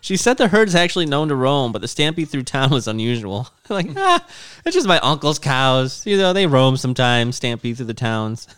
She 0.02 0.17
said 0.17 0.38
the 0.38 0.49
herd's 0.49 0.76
actually 0.76 1.06
known 1.06 1.30
to 1.30 1.36
roam, 1.36 1.71
but 1.71 1.82
the 1.82 1.88
stampede 1.88 2.28
through 2.28 2.43
town 2.43 2.71
was 2.71 2.89
unusual. 2.89 3.47
like, 3.69 3.88
ah, 3.95 4.28
it's 4.65 4.76
just 4.76 4.86
my 4.86 4.99
uncle's 4.99 5.39
cows. 5.39 6.06
You 6.06 6.17
know, 6.17 6.34
they 6.34 6.45
roam 6.45 6.76
sometimes, 6.76 7.38
stampede 7.38 7.78
through 7.78 7.86
the 7.86 7.93
towns. 7.93 8.47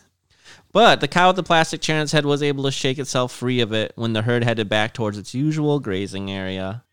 But 0.72 1.02
the 1.02 1.08
cow 1.08 1.28
with 1.28 1.36
the 1.36 1.44
plastic 1.44 1.82
chair 1.82 1.98
on 1.98 2.02
its 2.02 2.12
head 2.12 2.26
was 2.26 2.42
able 2.44 2.64
to 2.64 2.72
shake 2.72 2.98
itself 2.98 3.32
free 3.32 3.62
of 3.62 3.72
it 3.72 3.94
when 3.96 4.14
the 4.14 4.24
herd 4.24 4.44
headed 4.44 4.68
back 4.68 4.94
towards 4.94 5.18
its 5.18 5.34
usual 5.34 5.80
grazing 5.80 6.30
area. 6.30 6.84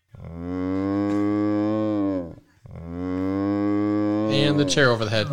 And 4.31 4.59
the 4.59 4.65
chair 4.65 4.89
over 4.91 5.03
the 5.03 5.11
head. 5.11 5.27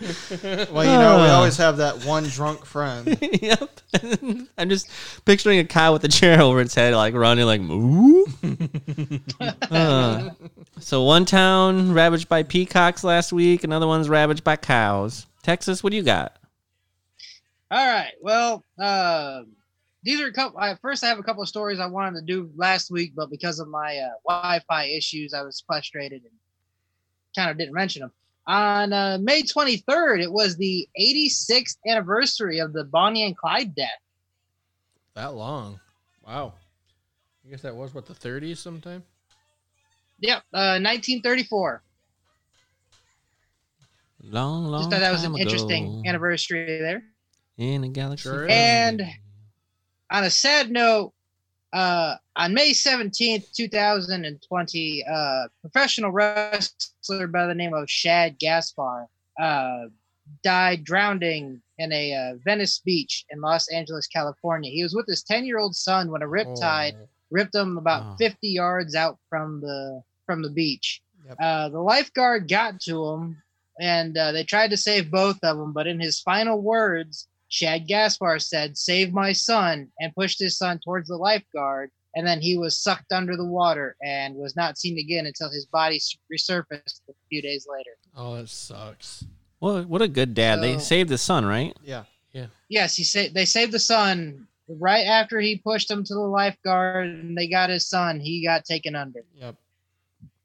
Well, 0.70 0.84
you 0.84 0.98
know, 0.98 1.22
we 1.22 1.28
always 1.30 1.56
have 1.56 1.76
that 1.78 2.04
one 2.04 2.24
drunk 2.24 2.64
friend. 2.64 3.16
yep. 3.42 3.80
I'm 4.58 4.68
just 4.68 4.88
picturing 5.24 5.58
a 5.58 5.64
cow 5.64 5.92
with 5.92 6.04
a 6.04 6.08
chair 6.08 6.40
over 6.40 6.60
its 6.60 6.74
head, 6.74 6.94
like 6.94 7.14
running, 7.14 7.46
like 7.46 7.60
moo. 7.60 8.24
Uh, 9.70 10.30
so 10.80 11.02
one 11.02 11.24
town 11.24 11.92
ravaged 11.92 12.28
by 12.28 12.42
peacocks 12.42 13.04
last 13.04 13.32
week, 13.32 13.64
another 13.64 13.86
one's 13.86 14.08
ravaged 14.08 14.44
by 14.44 14.56
cows. 14.56 15.26
Texas, 15.42 15.82
what 15.82 15.90
do 15.90 15.96
you 15.96 16.02
got? 16.02 16.36
All 17.70 17.86
right. 17.86 18.12
Well, 18.20 18.64
uh, 18.78 19.42
these 20.02 20.20
are 20.20 20.26
a 20.26 20.32
couple. 20.32 20.58
I, 20.58 20.74
first, 20.76 21.02
I 21.02 21.08
have 21.08 21.18
a 21.18 21.22
couple 21.22 21.42
of 21.42 21.48
stories 21.48 21.80
I 21.80 21.86
wanted 21.86 22.20
to 22.20 22.26
do 22.26 22.50
last 22.56 22.90
week, 22.90 23.12
but 23.16 23.30
because 23.30 23.58
of 23.58 23.68
my 23.68 23.96
uh, 23.96 24.10
Wi-Fi 24.28 24.84
issues, 24.86 25.32
I 25.34 25.42
was 25.42 25.62
frustrated 25.66 26.22
and 26.22 26.32
kind 27.34 27.50
of 27.50 27.58
didn't 27.58 27.74
mention 27.74 28.00
them. 28.00 28.12
On 28.46 28.92
uh, 28.92 29.18
May 29.20 29.42
23rd, 29.42 30.22
it 30.22 30.30
was 30.30 30.56
the 30.56 30.86
86th 31.00 31.76
anniversary 31.86 32.58
of 32.58 32.72
the 32.72 32.84
Bonnie 32.84 33.24
and 33.24 33.36
Clyde 33.36 33.74
death. 33.74 33.88
That 35.14 35.34
long. 35.34 35.80
Wow. 36.26 36.52
I 37.46 37.50
guess 37.50 37.62
that 37.62 37.74
was 37.74 37.94
what 37.94 38.04
the 38.06 38.12
30s 38.14 38.58
sometime. 38.58 39.02
Yep, 40.20 40.38
uh, 40.52 40.78
1934. 40.80 41.82
Long, 44.22 44.66
long 44.66 44.80
Just 44.80 44.90
thought 44.90 45.00
that 45.00 45.12
was 45.12 45.22
time 45.22 45.34
an 45.34 45.40
interesting 45.40 45.84
ago, 46.00 46.02
anniversary 46.06 46.78
there. 46.80 47.02
in 47.56 47.84
a 47.84 47.88
galaxy. 47.88 48.28
Sure. 48.28 48.46
And- 48.48 49.02
on 50.10 50.22
a 50.22 50.30
sad 50.30 50.70
note, 50.70 51.13
uh, 51.74 52.14
on 52.36 52.54
May 52.54 52.70
17th, 52.70 53.52
2020, 53.52 55.04
uh, 55.04 55.48
professional 55.60 56.10
wrestler 56.12 57.26
by 57.26 57.46
the 57.46 57.54
name 57.54 57.74
of 57.74 57.90
Shad 57.90 58.38
Gaspard 58.38 59.06
uh, 59.40 59.86
died 60.42 60.84
drowning 60.84 61.60
in 61.78 61.92
a 61.92 62.14
uh, 62.14 62.34
Venice 62.44 62.78
beach 62.78 63.24
in 63.30 63.40
Los 63.40 63.68
Angeles, 63.68 64.06
California. 64.06 64.70
He 64.70 64.82
was 64.82 64.94
with 64.94 65.06
his 65.06 65.22
10 65.24 65.44
year 65.44 65.58
old 65.58 65.74
son 65.74 66.10
when 66.10 66.22
a 66.22 66.26
riptide 66.26 66.94
Oh. 66.94 67.08
ripped 67.30 67.54
him 67.54 67.76
about 67.78 68.02
Oh. 68.04 68.16
50 68.18 68.48
yards 68.48 68.94
out 68.94 69.18
from 69.28 69.60
the 69.60 70.02
from 70.26 70.42
the 70.42 70.50
beach. 70.50 71.02
Yep. 71.26 71.36
Uh, 71.40 71.68
the 71.70 71.80
lifeguard 71.80 72.48
got 72.48 72.80
to 72.82 73.04
him, 73.08 73.42
and 73.80 74.16
uh, 74.16 74.30
they 74.32 74.44
tried 74.44 74.70
to 74.70 74.76
save 74.76 75.10
both 75.10 75.38
of 75.42 75.56
them. 75.58 75.72
But 75.72 75.86
in 75.86 75.98
his 76.00 76.20
final 76.20 76.62
words, 76.62 77.26
Shad 77.48 77.86
Gaspard 77.86 78.42
said, 78.42 78.76
"Save 78.76 79.12
my 79.12 79.32
son," 79.32 79.88
and 80.00 80.14
pushed 80.14 80.38
his 80.40 80.56
son 80.58 80.80
towards 80.84 81.08
the 81.08 81.16
lifeguard. 81.16 81.90
And 82.16 82.24
then 82.26 82.40
he 82.40 82.56
was 82.56 82.78
sucked 82.78 83.12
under 83.12 83.36
the 83.36 83.44
water 83.44 83.96
and 84.00 84.36
was 84.36 84.54
not 84.54 84.78
seen 84.78 84.98
again 84.98 85.26
until 85.26 85.50
his 85.50 85.66
body 85.66 86.00
resurfaced 86.32 87.00
a 87.08 87.12
few 87.28 87.42
days 87.42 87.66
later. 87.68 87.90
Oh, 88.16 88.36
that 88.36 88.48
sucks. 88.48 89.24
What, 89.58 89.86
what 89.88 90.00
a 90.00 90.06
good 90.06 90.32
dad. 90.32 90.62
they 90.62 90.78
saved 90.78 91.10
his 91.10 91.22
son, 91.22 91.44
right? 91.44 91.76
Yeah. 91.82 92.04
Yeah. 92.32 92.46
Yes, 92.68 92.94
he 92.94 93.02
sa- 93.02 93.32
they 93.32 93.44
saved 93.44 93.72
the 93.72 93.78
son 93.80 94.46
right 94.68 95.06
after 95.06 95.40
he 95.40 95.56
pushed 95.56 95.90
him 95.90 96.04
to 96.04 96.14
the 96.14 96.20
lifeguard, 96.20 97.08
and 97.08 97.36
they 97.36 97.48
got 97.48 97.70
his 97.70 97.86
son. 97.86 98.20
He 98.20 98.44
got 98.44 98.64
taken 98.64 98.94
under. 98.94 99.24
Yep. 99.34 99.56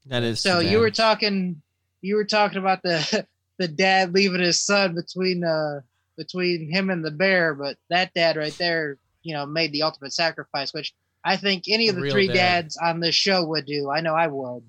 That 0.07 0.23
is 0.23 0.39
So 0.39 0.59
you 0.59 0.79
were 0.79 0.91
talking, 0.91 1.61
you 2.01 2.15
were 2.15 2.25
talking 2.25 2.57
about 2.57 2.81
the 2.81 3.27
the 3.59 3.67
dad 3.67 4.13
leaving 4.13 4.41
his 4.41 4.59
son 4.59 4.95
between 4.95 5.43
uh 5.43 5.81
between 6.19 6.69
him 6.69 6.91
and 6.91 7.03
the 7.03 7.09
bear, 7.11 7.55
but 7.55 7.77
that 7.89 8.13
dad 8.13 8.35
right 8.35 8.55
there, 8.59 8.97
you 9.23 9.33
know, 9.33 9.45
made 9.47 9.71
the 9.71 9.81
ultimate 9.83 10.13
sacrifice, 10.13 10.71
which 10.73 10.93
I 11.23 11.37
think 11.37 11.63
any 11.67 11.89
of 11.89 11.95
the 11.95 12.01
Real 12.03 12.13
three 12.13 12.27
dad. 12.27 12.33
dads 12.33 12.77
on 12.77 12.99
this 12.99 13.15
show 13.15 13.43
would 13.45 13.65
do. 13.65 13.89
I 13.89 14.01
know 14.01 14.13
I 14.13 14.27
would. 14.27 14.61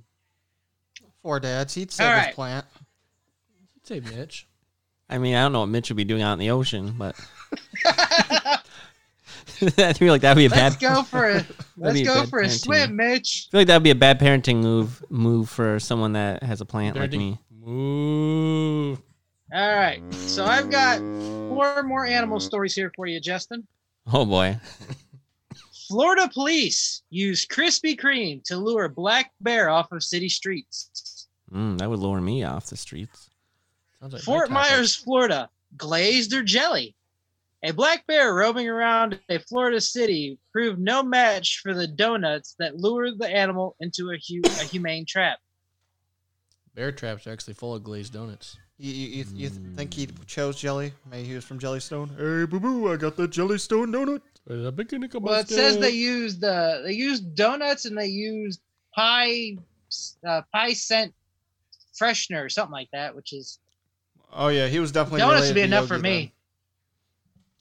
Four 1.23 1.41
dads. 1.41 1.75
He'd 1.75 1.91
save 1.93 2.09
All 2.09 2.15
his 2.17 2.27
right. 2.27 2.35
plant. 2.35 2.67
I'd 3.77 3.87
say 3.87 4.01
Mitch. 4.01 4.47
I 5.11 5.19
mean, 5.19 5.35
I 5.35 5.43
don't 5.43 5.53
know 5.53 5.61
what 5.61 5.69
Mitch 5.69 5.91
would 5.91 5.97
be 5.97 6.05
doing 6.05 6.23
out 6.23 6.33
in 6.35 6.39
the 6.39 6.51
ocean, 6.51 6.95
but 6.97 7.17
I 7.85 8.63
feel 9.93 10.13
like 10.13 10.23
that'd 10.23 10.39
be 10.39 10.47
a 10.47 10.49
let's 10.49 10.77
bad. 10.77 10.81
go 10.81 11.03
for 11.03 11.29
a 11.29 11.47
let's 11.77 11.95
be 11.95 12.03
a 12.03 12.07
go 12.07 12.25
for 12.27 12.41
a 12.41 12.47
parenting. 12.47 12.65
swim, 12.65 12.97
Mitch. 12.97 13.49
I 13.49 13.51
feel 13.51 13.61
like 13.61 13.67
that'd 13.67 13.83
be 13.83 13.91
a 13.91 13.95
bad 13.95 14.19
parenting 14.21 14.63
move 14.63 15.05
move 15.11 15.51
for 15.51 15.79
someone 15.81 16.13
that 16.15 16.43
has 16.43 16.61
a 16.61 16.65
plant 16.65 16.97
like 16.97 17.13
me. 17.13 17.39
Moo. 17.51 18.97
All 19.53 19.75
right, 19.75 20.01
so 20.15 20.45
I've 20.45 20.71
got 20.71 20.99
four 21.49 21.83
more 21.83 22.07
animal 22.07 22.39
stories 22.39 22.75
here 22.75 22.93
for 22.95 23.07
you, 23.07 23.21
Justin. 23.21 23.67
Oh 24.13 24.25
boy. 24.25 24.59
Florida 25.89 26.29
police 26.33 27.03
use 27.11 27.45
Krispy 27.47 27.99
Kreme 27.99 28.45
to 28.45 28.57
lure 28.57 28.89
black 28.89 29.33
bear 29.41 29.69
off 29.69 29.91
of 29.91 30.05
city 30.05 30.29
streets. 30.29 31.27
Mm, 31.53 31.79
that 31.79 31.91
would 31.91 31.99
lure 31.99 32.21
me 32.21 32.45
off 32.45 32.67
the 32.67 32.77
streets. 32.77 33.29
Like 34.01 34.23
Fort. 34.23 34.51
Myers, 34.51 34.95
Florida, 34.95 35.51
glazed 35.77 36.33
or 36.33 36.45
jelly. 36.45 36.95
A 37.65 37.73
black 37.73 38.07
bear 38.07 38.33
roaming 38.33 38.69
around 38.69 39.19
a 39.29 39.39
Florida 39.41 39.81
city 39.81 40.39
proved 40.53 40.79
no 40.79 41.03
match 41.03 41.59
for 41.63 41.75
the 41.75 41.89
donuts 41.89 42.55
that 42.61 42.77
lured 42.77 43.19
the 43.19 43.29
animal 43.29 43.75
into 43.81 44.11
a, 44.11 44.17
hu- 44.17 44.41
a 44.45 44.65
humane 44.65 45.05
trap. 45.05 45.39
Bear 46.75 46.93
traps 46.93 47.27
are 47.27 47.33
actually 47.33 47.55
full 47.55 47.75
of 47.75 47.83
glazed 47.83 48.13
donuts. 48.13 48.57
You, 48.81 48.93
you, 48.93 49.09
you, 49.09 49.25
you 49.37 49.49
think 49.51 49.93
he 49.93 50.09
chose 50.27 50.57
jelly? 50.57 50.95
Maybe 51.11 51.29
he 51.29 51.35
was 51.35 51.45
from 51.45 51.59
Jellystone. 51.59 52.09
Hey, 52.17 52.47
boo 52.47 52.59
boo, 52.59 52.91
I 52.91 52.97
got 52.97 53.15
the 53.15 53.29
Jellystone 53.29 53.93
donut. 53.95 54.23
Well, 55.21 55.41
it 55.41 55.49
says 55.51 55.77
they 55.77 55.91
used 55.91 56.43
uh, 56.43 56.81
they 56.83 56.95
used 56.95 57.35
donuts 57.35 57.85
and 57.85 57.99
they 57.99 58.07
used 58.07 58.63
pie 58.95 59.59
uh, 60.27 60.41
pie 60.51 60.73
scent 60.73 61.13
freshener 62.01 62.43
or 62.43 62.49
something 62.49 62.73
like 62.73 62.89
that, 62.95 63.15
which 63.15 63.35
is 63.35 63.59
Oh 64.33 64.49
yeah, 64.49 64.67
he 64.67 64.81
was 64.81 64.93
definitely. 64.93 65.21
donuts 65.21 65.43
related 65.43 65.55
would 65.57 65.61
be 65.61 65.77
enough 65.77 65.87
for 65.87 65.99
me. 65.99 66.33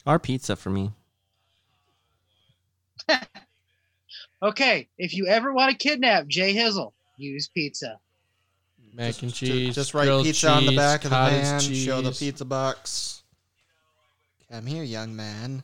Or 0.05 0.19
pizza 0.19 0.55
for 0.55 0.69
me. 0.69 0.93
Okay, 4.41 4.87
if 4.97 5.13
you 5.13 5.27
ever 5.27 5.53
want 5.53 5.71
to 5.71 5.77
kidnap 5.77 6.25
Jay 6.27 6.55
Hizzle, 6.55 6.93
use 7.17 7.49
pizza. 7.49 7.99
Mac 8.99 9.07
Just- 9.07 9.21
and 9.23 9.33
cheese. 9.33 9.75
Just 9.75 9.93
write 9.93 10.03
grilled 10.03 10.25
pizza 10.25 10.49
on 10.51 10.65
the 10.65 10.75
back 10.75 11.05
of 11.05 11.11
the 11.11 11.15
cottage 11.15 11.41
van. 11.41 11.73
Show 11.73 12.01
the 12.01 12.11
pizza 12.11 12.43
box. 12.43 13.23
Come 14.51 14.65
here, 14.65 14.83
young 14.83 15.15
man. 15.15 15.63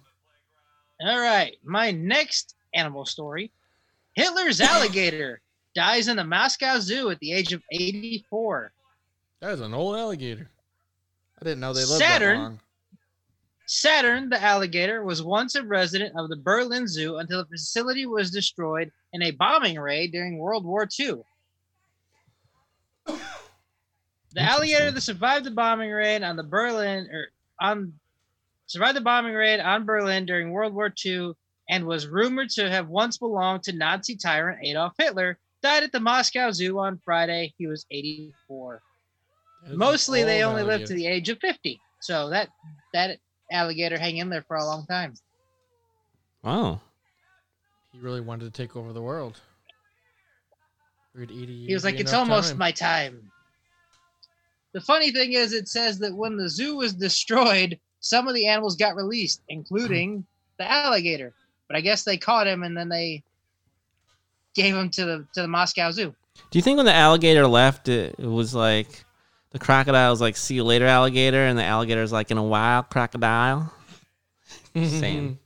All 1.01 1.19
right, 1.19 1.57
my 1.61 1.91
next 1.91 2.55
animal 2.73 3.05
story: 3.05 3.51
Hitler's 4.13 4.61
alligator 4.61 5.41
dies 5.75 6.07
in 6.07 6.15
the 6.15 6.23
Moscow 6.23 6.79
Zoo 6.79 7.09
at 7.09 7.19
the 7.19 7.33
age 7.33 7.51
of 7.51 7.61
84. 7.73 8.71
That 9.41 9.51
is 9.51 9.59
an 9.59 9.73
old 9.73 9.97
alligator. 9.97 10.49
I 11.41 11.43
didn't 11.43 11.59
know 11.59 11.73
they 11.73 11.81
lived 11.81 11.99
Saturn. 11.99 12.37
that 12.37 12.43
long. 12.43 12.59
Saturn, 13.67 14.29
the 14.29 14.41
alligator, 14.41 15.03
was 15.03 15.21
once 15.21 15.55
a 15.55 15.63
resident 15.63 16.17
of 16.17 16.29
the 16.29 16.37
Berlin 16.37 16.87
Zoo 16.87 17.17
until 17.17 17.39
the 17.39 17.49
facility 17.49 18.05
was 18.05 18.31
destroyed 18.31 18.93
in 19.11 19.23
a 19.23 19.31
bombing 19.31 19.77
raid 19.77 20.13
during 20.13 20.37
World 20.37 20.63
War 20.63 20.87
II. 20.97 21.23
The 24.35 24.41
alligator 24.41 24.91
that 24.91 25.01
survived 25.01 25.45
the 25.45 25.51
bombing 25.51 25.91
raid 25.91 26.21
on 26.21 26.35
the 26.35 26.43
Berlin 26.43 27.07
or 27.09 27.27
on 27.61 27.93
survived 28.67 28.97
the 28.97 29.01
bombing 29.01 29.33
raid 29.33 29.61
on 29.61 29.85
Berlin 29.85 30.25
during 30.25 30.51
World 30.51 30.73
War 30.73 30.93
II 31.05 31.31
and 31.69 31.85
was 31.85 32.07
rumored 32.07 32.49
to 32.51 32.69
have 32.69 32.89
once 32.89 33.17
belonged 33.17 33.63
to 33.63 33.73
Nazi 33.73 34.17
tyrant 34.17 34.59
Adolf 34.61 34.93
Hitler 34.97 35.39
died 35.63 35.83
at 35.83 35.93
the 35.93 36.01
Moscow 36.01 36.51
Zoo 36.51 36.77
on 36.79 36.99
Friday. 37.05 37.53
He 37.57 37.65
was 37.65 37.85
84. 37.89 38.81
That 39.63 39.71
is 39.71 39.77
Mostly 39.77 40.23
they 40.23 40.43
old 40.43 40.51
only 40.51 40.63
live 40.63 40.83
to 40.85 40.93
the 40.93 41.07
age 41.07 41.29
of 41.29 41.39
50. 41.39 41.79
So 42.01 42.29
that 42.29 42.49
that 42.93 43.19
alligator 43.49 43.97
hang 43.97 44.17
in 44.17 44.29
there 44.29 44.43
for 44.49 44.57
a 44.57 44.65
long 44.65 44.85
time. 44.85 45.13
Wow. 46.43 46.81
He 47.93 47.99
really 47.99 48.21
wanted 48.21 48.45
to 48.45 48.51
take 48.51 48.75
over 48.75 48.91
the 48.91 49.01
world. 49.01 49.39
Figured 51.13 51.31
eating 51.31 51.55
He 51.67 51.73
was 51.73 51.85
like, 51.85 52.01
"It's 52.01 52.13
almost 52.13 52.49
time." 52.49 52.57
my 52.57 52.71
time." 52.71 53.31
The 54.75 54.81
funny 54.81 55.09
thing 55.09 55.31
is, 55.31 55.53
it 55.53 55.69
says 55.69 55.99
that 55.99 56.13
when 56.13 56.35
the 56.35 56.49
zoo 56.49 56.75
was 56.75 56.93
destroyed, 56.93 57.79
some 58.01 58.27
of 58.27 58.33
the 58.33 58.45
animals 58.45 58.75
got 58.75 58.97
released, 58.97 59.41
including 59.47 60.25
the 60.57 60.69
alligator. 60.69 61.33
But 61.69 61.77
I 61.77 61.79
guess 61.79 62.03
they 62.03 62.17
caught 62.17 62.45
him 62.45 62.61
and 62.61 62.75
then 62.75 62.89
they 62.89 63.23
gave 64.53 64.75
him 64.75 64.89
to 64.89 65.05
the 65.05 65.27
to 65.33 65.41
the 65.43 65.47
Moscow 65.47 65.91
Zoo. 65.91 66.13
Do 66.51 66.59
you 66.59 66.61
think 66.61 66.75
when 66.75 66.85
the 66.85 66.93
alligator 66.93 67.47
left, 67.47 67.87
it, 67.87 68.15
it 68.19 68.27
was 68.27 68.53
like 68.53 69.05
the 69.51 69.59
crocodile 69.59 70.11
was 70.11 70.19
like, 70.19 70.35
"See 70.35 70.55
you 70.55 70.65
later, 70.65 70.87
alligator," 70.87 71.45
and 71.45 71.57
the 71.57 71.63
alligator's 71.63 72.11
like, 72.11 72.29
"In 72.29 72.37
a 72.37 72.43
while, 72.43 72.83
crocodile." 72.83 73.73
Same. 74.75 75.25
In 75.25 75.39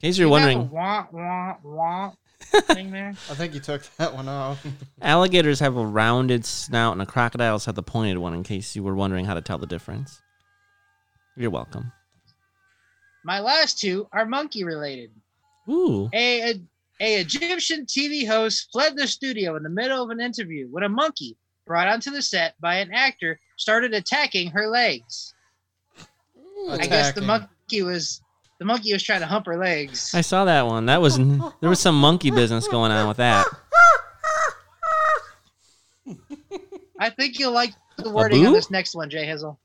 case 0.00 0.16
you're 0.16 0.28
You 0.28 0.32
wondering, 0.32 0.70
wah 0.70 1.04
wah 1.12 1.56
wah 1.62 2.12
thing 2.40 2.90
there. 2.90 3.10
I 3.30 3.34
think 3.34 3.54
you 3.54 3.60
took 3.60 3.82
that 3.96 4.14
one 4.14 4.28
off. 4.28 4.64
alligators 5.02 5.60
have 5.60 5.76
a 5.76 5.86
rounded 5.86 6.44
snout, 6.44 6.92
and 6.92 7.00
the 7.00 7.06
crocodiles 7.06 7.64
have 7.66 7.74
the 7.74 7.82
pointed 7.82 8.18
one. 8.18 8.34
In 8.34 8.42
case 8.42 8.74
you 8.74 8.82
were 8.82 8.94
wondering 8.94 9.24
how 9.24 9.34
to 9.34 9.40
tell 9.40 9.58
the 9.58 9.66
difference, 9.66 10.20
you're 11.36 11.50
welcome. 11.50 11.92
My 13.24 13.40
last 13.40 13.78
two 13.78 14.08
are 14.12 14.24
monkey 14.24 14.64
related. 14.64 15.10
Ooh. 15.68 16.08
A, 16.12 16.50
a 16.50 16.60
a 17.00 17.20
Egyptian 17.20 17.86
TV 17.86 18.26
host 18.26 18.68
fled 18.70 18.96
the 18.96 19.08
studio 19.08 19.56
in 19.56 19.62
the 19.62 19.70
middle 19.70 20.02
of 20.02 20.10
an 20.10 20.20
interview 20.20 20.68
when 20.70 20.84
a 20.84 20.88
monkey 20.88 21.36
brought 21.66 21.88
onto 21.88 22.10
the 22.10 22.20
set 22.20 22.54
by 22.60 22.76
an 22.76 22.92
actor 22.92 23.38
started 23.56 23.94
attacking 23.94 24.50
her 24.50 24.68
legs. 24.68 25.34
I 26.68 26.86
guess 26.86 27.12
the 27.14 27.22
monkey 27.22 27.82
was 27.82 28.20
the 28.60 28.66
monkey 28.66 28.92
was 28.92 29.02
trying 29.02 29.20
to 29.20 29.26
hump 29.26 29.46
her 29.46 29.56
legs. 29.56 30.14
I 30.14 30.20
saw 30.20 30.44
that 30.44 30.66
one. 30.66 30.86
That 30.86 31.00
was 31.00 31.16
there 31.16 31.70
was 31.70 31.80
some 31.80 31.98
monkey 31.98 32.30
business 32.30 32.68
going 32.68 32.92
on 32.92 33.08
with 33.08 33.16
that. 33.16 33.46
I 36.98 37.08
think 37.08 37.38
you'll 37.38 37.52
like 37.52 37.72
the 37.96 38.10
wording 38.10 38.46
on 38.46 38.52
this 38.52 38.70
next 38.70 38.94
one, 38.94 39.08
Jay 39.08 39.26
Hizzle. 39.26 39.56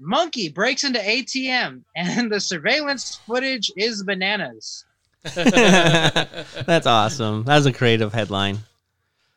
Monkey 0.00 0.48
breaks 0.48 0.82
into 0.82 0.98
ATM 0.98 1.82
and 1.94 2.32
the 2.32 2.40
surveillance 2.40 3.20
footage 3.24 3.70
is 3.76 4.02
bananas. 4.02 4.84
That's 5.22 6.86
awesome. 6.86 7.44
That 7.44 7.54
was 7.54 7.66
a 7.66 7.72
creative 7.72 8.12
headline. 8.12 8.58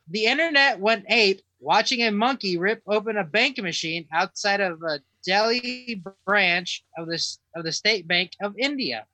The 0.07 0.25
internet 0.25 0.79
went 0.79 1.05
ape 1.09 1.41
watching 1.59 2.01
a 2.01 2.11
monkey 2.11 2.57
rip 2.57 2.81
open 2.87 3.17
a 3.17 3.23
bank 3.23 3.59
machine 3.59 4.07
outside 4.11 4.61
of 4.61 4.81
a 4.81 4.99
Delhi 5.25 6.01
branch 6.25 6.83
of 6.97 7.07
the 7.07 7.21
of 7.55 7.63
the 7.63 7.71
State 7.71 8.07
Bank 8.07 8.31
of 8.41 8.55
India. 8.57 9.05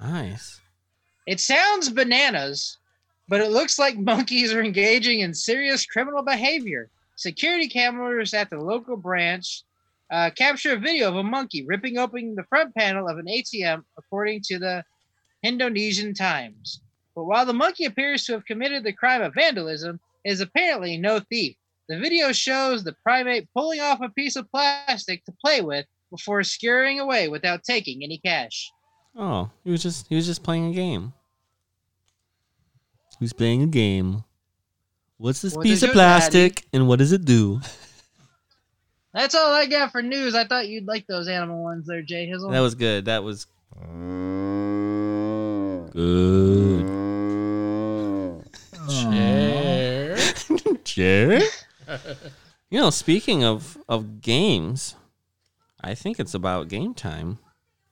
Nice. 0.00 0.60
It 1.26 1.40
sounds 1.40 1.88
bananas, 1.88 2.78
but 3.28 3.40
it 3.40 3.50
looks 3.50 3.78
like 3.78 3.96
monkeys 3.96 4.52
are 4.52 4.62
engaging 4.62 5.20
in 5.20 5.32
serious 5.32 5.86
criminal 5.86 6.22
behavior. 6.22 6.90
Security 7.16 7.68
cameras 7.68 8.34
at 8.34 8.50
the 8.50 8.58
local 8.58 8.96
branch 8.96 9.62
uh, 10.10 10.30
capture 10.30 10.74
a 10.74 10.78
video 10.78 11.08
of 11.08 11.16
a 11.16 11.22
monkey 11.22 11.64
ripping 11.64 11.98
open 11.98 12.34
the 12.34 12.44
front 12.44 12.74
panel 12.74 13.08
of 13.08 13.18
an 13.18 13.26
ATM, 13.26 13.82
according 13.96 14.42
to 14.42 14.58
the 14.58 14.84
Indonesian 15.42 16.14
Times. 16.14 16.80
But 17.14 17.24
while 17.24 17.46
the 17.46 17.52
monkey 17.52 17.84
appears 17.84 18.24
to 18.24 18.32
have 18.32 18.44
committed 18.44 18.84
the 18.84 18.92
crime 18.92 19.22
of 19.22 19.34
vandalism, 19.34 20.00
it 20.24 20.32
is 20.32 20.40
apparently 20.40 20.96
no 20.96 21.20
thief. 21.20 21.56
The 21.88 21.98
video 21.98 22.32
shows 22.32 22.82
the 22.82 22.94
primate 23.02 23.48
pulling 23.54 23.80
off 23.80 24.00
a 24.00 24.08
piece 24.08 24.36
of 24.36 24.50
plastic 24.50 25.24
to 25.26 25.32
play 25.44 25.60
with 25.60 25.84
before 26.10 26.42
scurrying 26.42 27.00
away 27.00 27.28
without 27.28 27.62
taking 27.62 28.02
any 28.02 28.18
cash. 28.18 28.70
Oh, 29.16 29.50
he 29.64 29.70
was 29.70 29.82
just 29.82 30.06
he 30.08 30.16
was 30.16 30.26
just 30.26 30.42
playing 30.42 30.70
a 30.70 30.74
game. 30.74 31.12
He 33.18 33.24
was 33.24 33.32
playing 33.32 33.62
a 33.62 33.66
game. 33.66 34.24
What's 35.18 35.42
this 35.42 35.54
What 35.54 35.62
piece 35.62 35.82
of 35.82 35.90
it, 35.90 35.92
Daddy? 35.92 35.94
plastic 35.94 36.64
and 36.72 36.88
what 36.88 36.98
does 36.98 37.12
it 37.12 37.24
do? 37.24 37.60
That's 39.14 39.36
all 39.36 39.52
I 39.52 39.66
got 39.66 39.92
for 39.92 40.02
news. 40.02 40.34
I 40.34 40.44
thought 40.44 40.66
you'd 40.66 40.88
like 40.88 41.06
those 41.06 41.28
animal 41.28 41.62
ones 41.62 41.86
there, 41.86 42.02
Jay 42.02 42.26
Hizzle. 42.26 42.50
That 42.50 42.60
was 42.60 42.74
good. 42.74 43.04
That 43.04 43.22
was 43.22 43.46
good. 45.92 46.84
Chair. 48.88 50.16
Chair? 50.84 51.40
you 52.70 52.80
know, 52.80 52.90
speaking 52.90 53.44
of 53.44 53.78
of 53.88 54.20
games, 54.20 54.96
I 55.80 55.94
think 55.94 56.18
it's 56.18 56.34
about 56.34 56.68
game 56.68 56.94
time. 56.94 57.38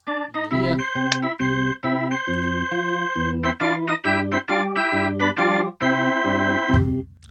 Yeah. 0.07 0.79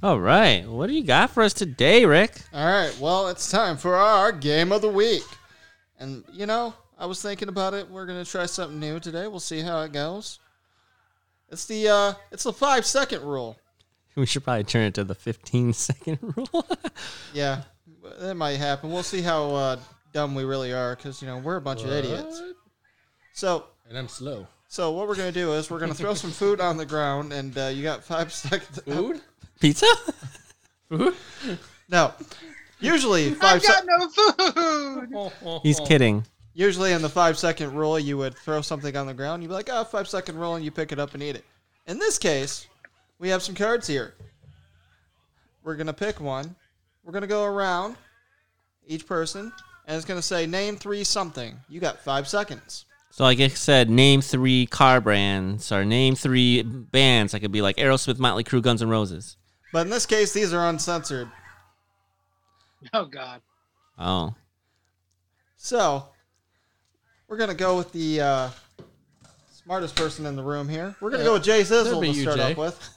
All 0.03 0.19
right, 0.19 0.67
what 0.67 0.87
do 0.87 0.93
you 0.93 1.03
got 1.03 1.29
for 1.29 1.43
us 1.43 1.53
today, 1.53 2.05
Rick? 2.05 2.41
All 2.51 2.65
right, 2.65 2.97
well, 2.99 3.27
it's 3.27 3.51
time 3.51 3.77
for 3.77 3.95
our 3.95 4.31
game 4.31 4.71
of 4.71 4.81
the 4.81 4.89
week. 4.89 5.21
And, 5.99 6.23
you 6.33 6.47
know, 6.47 6.73
I 6.97 7.05
was 7.05 7.21
thinking 7.21 7.49
about 7.49 7.75
it. 7.75 7.87
We're 7.87 8.07
going 8.07 8.23
to 8.23 8.29
try 8.29 8.47
something 8.47 8.79
new 8.79 8.99
today. 8.99 9.27
We'll 9.27 9.39
see 9.39 9.61
how 9.61 9.81
it 9.81 9.91
goes. 9.91 10.39
It's 11.49 11.65
the 11.65 11.89
uh 11.89 12.13
it's 12.31 12.45
the 12.45 12.53
5 12.53 12.83
second 12.85 13.21
rule. 13.21 13.57
We 14.15 14.25
should 14.25 14.43
probably 14.43 14.63
turn 14.65 14.83
it 14.83 14.93
to 14.95 15.03
the 15.03 15.15
15 15.15 15.73
second 15.87 16.19
rule. 16.21 16.67
Yeah, 17.33 17.61
that 18.19 18.35
might 18.35 18.57
happen. 18.57 18.91
We'll 18.91 19.03
see 19.03 19.21
how 19.21 19.55
uh, 19.55 19.77
dumb 20.13 20.35
we 20.35 20.43
really 20.43 20.73
are 20.73 20.95
cuz 20.95 21.21
you 21.21 21.27
know, 21.27 21.37
we're 21.37 21.55
a 21.57 21.61
bunch 21.61 21.83
of 21.83 21.91
idiots. 21.91 22.41
So, 23.33 23.65
And 23.87 23.97
I'm 23.97 24.07
slow. 24.09 24.47
so 24.67 24.91
what 24.91 25.07
we're 25.07 25.15
going 25.15 25.31
to 25.33 25.39
do 25.39 25.53
is 25.53 25.69
we're 25.69 25.79
going 25.79 25.91
to 25.91 25.97
throw 25.97 26.13
some 26.13 26.31
food 26.31 26.59
on 26.59 26.75
the 26.77 26.85
ground 26.85 27.31
and 27.31 27.57
uh, 27.57 27.67
you 27.67 27.83
got 27.83 28.03
5 28.03 28.33
seconds. 28.43 28.79
Food? 28.85 29.21
Pizza? 29.61 29.87
Food? 30.89 31.15
No. 31.89 32.13
Usually 32.81 33.27
I've 33.27 33.37
5 33.37 33.61
got 33.63 33.83
seconds. 33.85 35.09
no 35.11 35.29
food. 35.29 35.59
He's 35.63 35.79
kidding. 35.79 36.25
Usually 36.53 36.91
in 36.91 37.01
the 37.01 37.07
five 37.09 37.37
second 37.37 37.73
rule, 37.73 37.97
you 37.97 38.17
would 38.17 38.35
throw 38.37 38.59
something 38.61 38.97
on 38.97 39.07
the 39.07 39.13
ground. 39.13 39.41
You'd 39.41 39.47
be 39.49 39.53
like, 39.53 39.69
oh, 39.71 39.85
five 39.85 40.09
second 40.09 40.37
rule, 40.37 40.55
and 40.55 40.65
you 40.65 40.71
pick 40.71 40.91
it 40.91 40.99
up 40.99 41.13
and 41.13 41.23
eat 41.23 41.35
it. 41.37 41.45
In 41.87 41.97
this 41.97 42.17
case, 42.17 42.67
we 43.21 43.29
have 43.29 43.43
some 43.43 43.53
cards 43.55 43.85
here. 43.87 44.15
We're 45.63 45.75
going 45.75 45.87
to 45.87 45.93
pick 45.93 46.19
one. 46.19 46.55
We're 47.03 47.11
going 47.13 47.21
to 47.21 47.27
go 47.27 47.45
around 47.45 47.95
each 48.87 49.05
person, 49.05 49.53
and 49.85 49.95
it's 49.95 50.05
going 50.05 50.19
to 50.19 50.25
say, 50.25 50.47
name 50.47 50.75
three 50.75 51.03
something. 51.03 51.55
You 51.69 51.79
got 51.79 51.99
five 51.99 52.27
seconds. 52.27 52.85
So 53.11 53.23
like 53.23 53.39
I 53.39 53.47
said, 53.49 53.89
name 53.89 54.21
three 54.21 54.65
car 54.65 54.99
brands 55.01 55.71
or 55.71 55.85
name 55.85 56.15
three 56.15 56.63
bands. 56.63 57.33
I 57.35 57.39
could 57.39 57.51
be 57.51 57.61
like 57.61 57.75
Aerosmith, 57.77 58.17
Motley 58.17 58.43
Crue, 58.43 58.61
Guns 58.61 58.81
N' 58.81 58.89
Roses. 58.89 59.37
But 59.71 59.81
in 59.85 59.89
this 59.89 60.05
case, 60.07 60.33
these 60.33 60.51
are 60.53 60.67
uncensored. 60.67 61.29
Oh 62.93 63.05
God. 63.05 63.41
Oh, 63.99 64.33
So, 65.55 66.07
we're 67.27 67.37
going 67.37 67.51
to 67.51 67.55
go 67.55 67.77
with 67.77 67.91
the 67.91 68.19
uh, 68.21 68.49
smartest 69.51 69.95
person 69.95 70.25
in 70.25 70.35
the 70.35 70.41
room 70.41 70.67
here. 70.67 70.95
We're 70.99 71.11
going 71.11 71.19
to 71.19 71.23
Yeah. 71.25 71.29
go 71.29 71.33
with 71.33 71.43
Jay 71.43 71.61
That'd 71.61 71.93
Zizzle 71.93 72.01
to 72.01 72.07
you, 72.07 72.21
start 72.23 72.37
Jay. 72.37 72.51
off 72.53 72.57
with. 72.57 72.89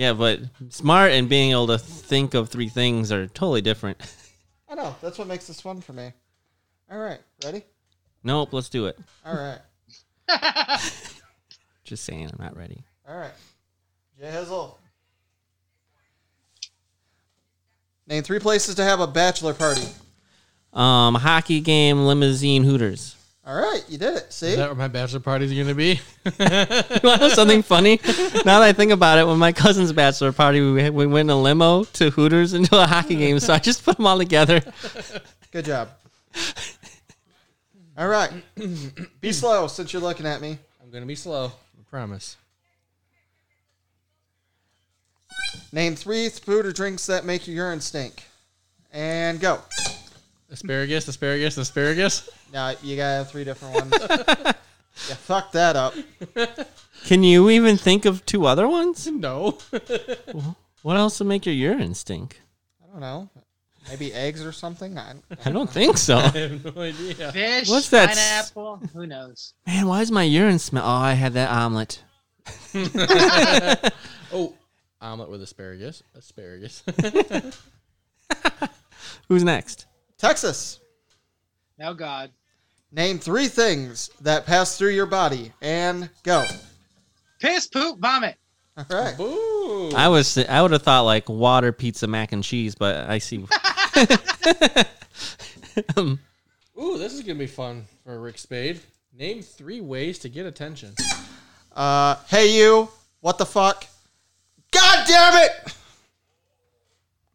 Yeah, 0.00 0.14
but 0.14 0.40
smart 0.70 1.12
and 1.12 1.28
being 1.28 1.50
able 1.50 1.66
to 1.66 1.76
think 1.76 2.32
of 2.32 2.48
three 2.48 2.70
things 2.70 3.12
are 3.12 3.26
totally 3.26 3.60
different. 3.60 4.00
I 4.70 4.74
know. 4.74 4.96
That's 5.02 5.18
what 5.18 5.28
makes 5.28 5.46
this 5.46 5.60
fun 5.60 5.82
for 5.82 5.92
me. 5.92 6.10
All 6.90 6.98
right. 6.98 7.18
Ready? 7.44 7.64
Nope, 8.24 8.54
let's 8.54 8.70
do 8.70 8.86
it. 8.86 8.98
All 9.26 9.34
right. 9.34 9.58
Just 11.84 12.04
saying, 12.04 12.30
I'm 12.32 12.42
not 12.42 12.56
ready. 12.56 12.82
All 13.06 13.18
right. 13.18 13.34
Jay 14.18 14.30
Hizzle. 14.30 14.78
Name 18.06 18.22
three 18.22 18.38
places 18.38 18.76
to 18.76 18.82
have 18.82 19.00
a 19.00 19.06
bachelor 19.06 19.52
party. 19.52 19.86
Um, 20.72 21.14
hockey 21.14 21.60
game, 21.60 22.06
limousine, 22.06 22.64
Hooters. 22.64 23.16
All 23.46 23.56
right, 23.56 23.82
you 23.88 23.96
did 23.96 24.16
it. 24.16 24.32
See? 24.32 24.48
Is 24.48 24.56
that 24.56 24.68
where 24.68 24.74
my 24.74 24.88
bachelor 24.88 25.20
party's 25.20 25.52
going 25.52 25.66
to 25.66 25.74
be? 25.74 26.00
You 26.24 26.30
want 27.02 27.20
to 27.20 27.28
know 27.28 27.28
something 27.30 27.62
funny? 27.62 27.98
now 28.44 28.60
that 28.60 28.62
I 28.62 28.72
think 28.72 28.92
about 28.92 29.18
it, 29.18 29.26
when 29.26 29.38
my 29.38 29.50
cousin's 29.52 29.92
bachelor 29.92 30.30
party, 30.30 30.60
we, 30.60 30.90
we 30.90 31.06
went 31.06 31.26
in 31.26 31.30
a 31.30 31.40
limo 31.40 31.84
to 31.84 32.10
Hooters 32.10 32.52
and 32.52 32.66
to 32.66 32.82
a 32.82 32.86
hockey 32.86 33.16
game. 33.16 33.40
So 33.40 33.54
I 33.54 33.58
just 33.58 33.82
put 33.82 33.96
them 33.96 34.06
all 34.06 34.18
together. 34.18 34.60
Good 35.52 35.64
job. 35.64 35.88
All 37.96 38.08
right. 38.08 38.30
Be 39.20 39.32
slow 39.32 39.66
since 39.68 39.92
you're 39.92 40.02
looking 40.02 40.26
at 40.26 40.40
me. 40.40 40.58
I'm 40.82 40.90
going 40.90 41.02
to 41.02 41.08
be 41.08 41.14
slow. 41.14 41.46
I 41.46 41.82
promise. 41.88 42.36
Name 45.72 45.96
three 45.96 46.28
food 46.28 46.66
or 46.66 46.72
drinks 46.72 47.06
that 47.06 47.24
make 47.24 47.46
your 47.46 47.56
urine 47.56 47.80
stink. 47.80 48.24
And 48.92 49.40
go. 49.40 49.60
Asparagus, 50.50 51.06
asparagus, 51.06 51.56
asparagus. 51.56 52.28
Now 52.52 52.74
you 52.82 52.96
gotta 52.96 53.24
three 53.24 53.44
different 53.44 53.74
ones. 53.74 53.92
yeah, 55.08 55.14
fuck 55.14 55.52
that 55.52 55.76
up. 55.76 55.94
Can 57.04 57.22
you 57.22 57.50
even 57.50 57.76
think 57.76 58.04
of 58.04 58.26
two 58.26 58.46
other 58.46 58.68
ones? 58.68 59.06
No. 59.06 59.58
What 60.82 60.96
else 60.96 61.18
would 61.18 61.28
make 61.28 61.44
your 61.44 61.54
urine 61.54 61.94
stink? 61.94 62.40
I 62.82 62.90
don't 62.90 63.00
know. 63.00 63.28
Maybe 63.88 64.14
eggs 64.14 64.44
or 64.44 64.52
something. 64.52 64.96
I, 64.98 65.14
I 65.44 65.50
don't 65.50 65.68
think 65.68 65.98
so. 65.98 66.16
I 66.18 66.28
have 66.28 66.74
no 66.74 66.82
idea. 66.82 67.32
Fish, 67.32 67.68
What's 67.68 67.90
that 67.90 68.08
pineapple, 68.10 68.76
who 68.94 69.06
knows? 69.06 69.52
Man, 69.66 69.86
why 69.86 70.00
does 70.00 70.10
my 70.10 70.22
urine 70.22 70.58
smell? 70.58 70.84
Oh, 70.84 70.88
I 70.88 71.12
had 71.12 71.34
that 71.34 71.50
omelet. 71.50 72.02
oh, 74.32 74.54
omelet 75.02 75.30
with 75.30 75.42
asparagus. 75.42 76.02
Asparagus. 76.14 76.82
Who's 79.28 79.44
next? 79.44 79.84
Texas. 80.20 80.80
Now, 81.78 81.92
God. 81.94 82.30
Name 82.92 83.18
three 83.18 83.48
things 83.48 84.10
that 84.20 84.46
pass 84.46 84.76
through 84.76 84.90
your 84.90 85.06
body 85.06 85.52
and 85.62 86.10
go. 86.24 86.44
Piss, 87.40 87.66
poop, 87.68 88.00
vomit. 88.00 88.36
All 88.76 88.84
right. 88.90 89.18
Ooh. 89.18 89.90
I 89.94 90.08
was 90.08 90.36
I 90.36 90.60
would 90.60 90.72
have 90.72 90.82
thought 90.82 91.02
like 91.02 91.28
water, 91.28 91.72
pizza, 91.72 92.06
mac 92.06 92.32
and 92.32 92.42
cheese, 92.42 92.74
but 92.74 93.08
I 93.08 93.18
see. 93.18 93.44
Um, 95.96 96.18
Ooh, 96.80 96.98
this 96.98 97.14
is 97.14 97.20
gonna 97.20 97.38
be 97.38 97.46
fun 97.46 97.86
for 98.04 98.20
Rick 98.20 98.38
Spade. 98.38 98.80
Name 99.16 99.40
three 99.40 99.80
ways 99.80 100.18
to 100.18 100.28
get 100.28 100.44
attention. 100.44 100.94
Uh, 101.74 102.16
hey 102.28 102.58
you. 102.58 102.88
What 103.20 103.38
the 103.38 103.46
fuck? 103.46 103.86
God 104.72 105.06
damn 105.06 105.44
it! 105.44 105.74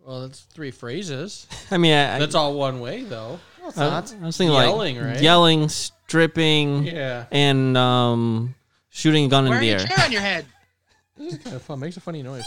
Well, 0.06 0.22
that's 0.22 0.41
three 0.41 0.70
phrases. 0.72 1.47
I 1.72 1.78
mean, 1.78 1.93
I, 1.93 2.20
That's 2.20 2.36
all 2.36 2.53
one 2.53 2.80
way, 2.80 3.03
though. 3.03 3.39
No, 3.62 3.68
it's 3.70 3.78
I, 3.78 3.89
not. 3.89 4.16
I 4.22 4.26
was 4.26 4.38
thinking 4.38 4.53
Yelling, 4.56 4.97
like 4.97 5.06
right? 5.06 5.22
yelling, 5.22 5.68
stripping, 5.70 6.84
Yeah, 6.86 7.26
and 7.32 7.76
um, 7.76 8.53
shooting 8.91 9.26
a 9.26 9.28
gun 9.30 9.45
in 9.45 9.49
Wearing 9.49 9.62
the 9.64 9.70
a 9.72 9.80
air. 9.80 9.88
chair 9.88 10.06
on 10.06 10.12
your 10.12 10.22
head. 10.22 10.45
this 11.18 11.34
is 11.34 11.39
kind 11.43 11.56
of 11.56 11.62
fun. 11.64 11.80
Makes 11.80 11.97
a 11.97 12.01
funny 12.01 12.22
noise. 12.22 12.45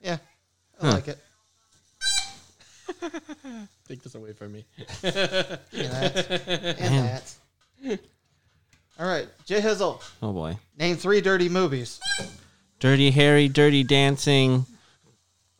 Yeah. 0.00 0.18
I 0.82 0.86
Huh. 0.86 0.92
like 0.94 1.08
it. 1.08 1.18
Take 3.88 4.02
this 4.02 4.14
away 4.16 4.32
from 4.32 4.52
me. 4.52 4.64
And 5.04 5.12
that. 5.12 5.60
And 5.72 7.22
that. 7.88 8.00
All 8.98 9.06
right. 9.06 9.28
Jay 9.44 9.60
Hizzle. 9.60 10.02
Oh 10.22 10.32
boy, 10.32 10.56
Name 10.78 10.96
three 10.96 11.20
dirty 11.20 11.48
movies. 11.48 12.00
Dirty 12.80 13.10
Harry, 13.12 13.48
Dirty 13.48 13.82
Dancing, 13.84 14.66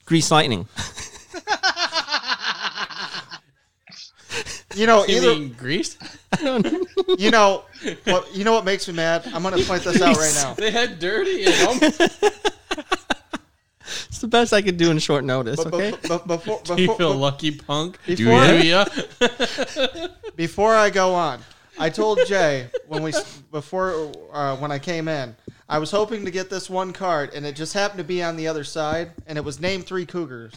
Grease 0.05 0.31
Lightning. 0.31 0.67
You 4.75 4.87
know, 4.89 5.05
You 5.07 5.17
either 5.19 5.35
mean 5.37 5.53
Grease? 5.53 5.97
you 7.17 7.31
know 7.31 7.63
what 8.05 8.35
you 8.35 8.43
know 8.43 8.53
what 8.55 8.65
makes 8.65 8.89
me 8.89 8.95
mad? 8.95 9.25
I'm 9.33 9.45
gonna 9.45 9.63
point 9.63 9.85
this 9.85 10.03
out 10.03 10.17
right 10.17 10.35
now. 10.35 10.55
They 10.59 10.73
had 10.73 10.99
dirty 10.99 11.45
in 11.45 11.53
them. 11.53 11.79
It's 14.09 14.19
the 14.19 14.27
best 14.27 14.53
I 14.53 14.63
could 14.63 14.77
do 14.77 14.91
in 14.91 14.99
short 14.99 15.23
notice. 15.23 15.63
But, 15.63 15.75
Okay. 15.75 15.95
but, 16.09 16.27
but 16.27 16.39
before, 16.45 16.61
Do 16.65 16.73
you 16.73 16.89
before, 16.89 16.97
feel 16.97 17.15
lucky, 17.15 17.53
punk? 17.53 17.99
Do 18.07 18.17
Before- 18.17 18.55
ya? 18.65 18.85
before 20.35 20.75
I 20.75 20.91
go 20.91 21.15
on, 21.15 21.41
I 21.79 21.91
told 21.91 22.21
Jay 22.27 22.69
when 22.87 23.03
we 23.03 23.13
before 23.51 24.13
uh, 24.33 24.57
when 24.57 24.71
I 24.71 24.79
came 24.79 25.09
in, 25.09 25.35
I 25.69 25.79
was 25.79 25.91
hoping 25.91 26.25
to 26.25 26.31
get 26.31 26.51
this 26.51 26.71
one 26.71 26.93
card, 26.93 27.35
and 27.35 27.45
it 27.45 27.57
just 27.57 27.73
happened 27.73 27.99
to 27.99 28.05
be 28.05 28.23
on 28.23 28.37
the 28.37 28.47
other 28.47 28.65
side, 28.65 29.11
and 29.27 29.37
it 29.39 29.45
was 29.45 29.61
named 29.61 29.87
three 29.87 30.07
cougars, 30.07 30.55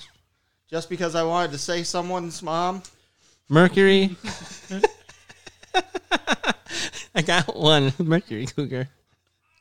just 0.69 0.89
because 0.89 1.15
I 1.15 1.23
wanted 1.23 1.51
to 1.51 1.57
say 1.57 1.83
someone's 1.83 2.43
mom. 2.43 2.83
Mercury. 3.49 4.15
I 7.15 7.21
got 7.21 7.55
one 7.55 7.93
Mercury 7.97 8.45
Cougar. 8.45 8.89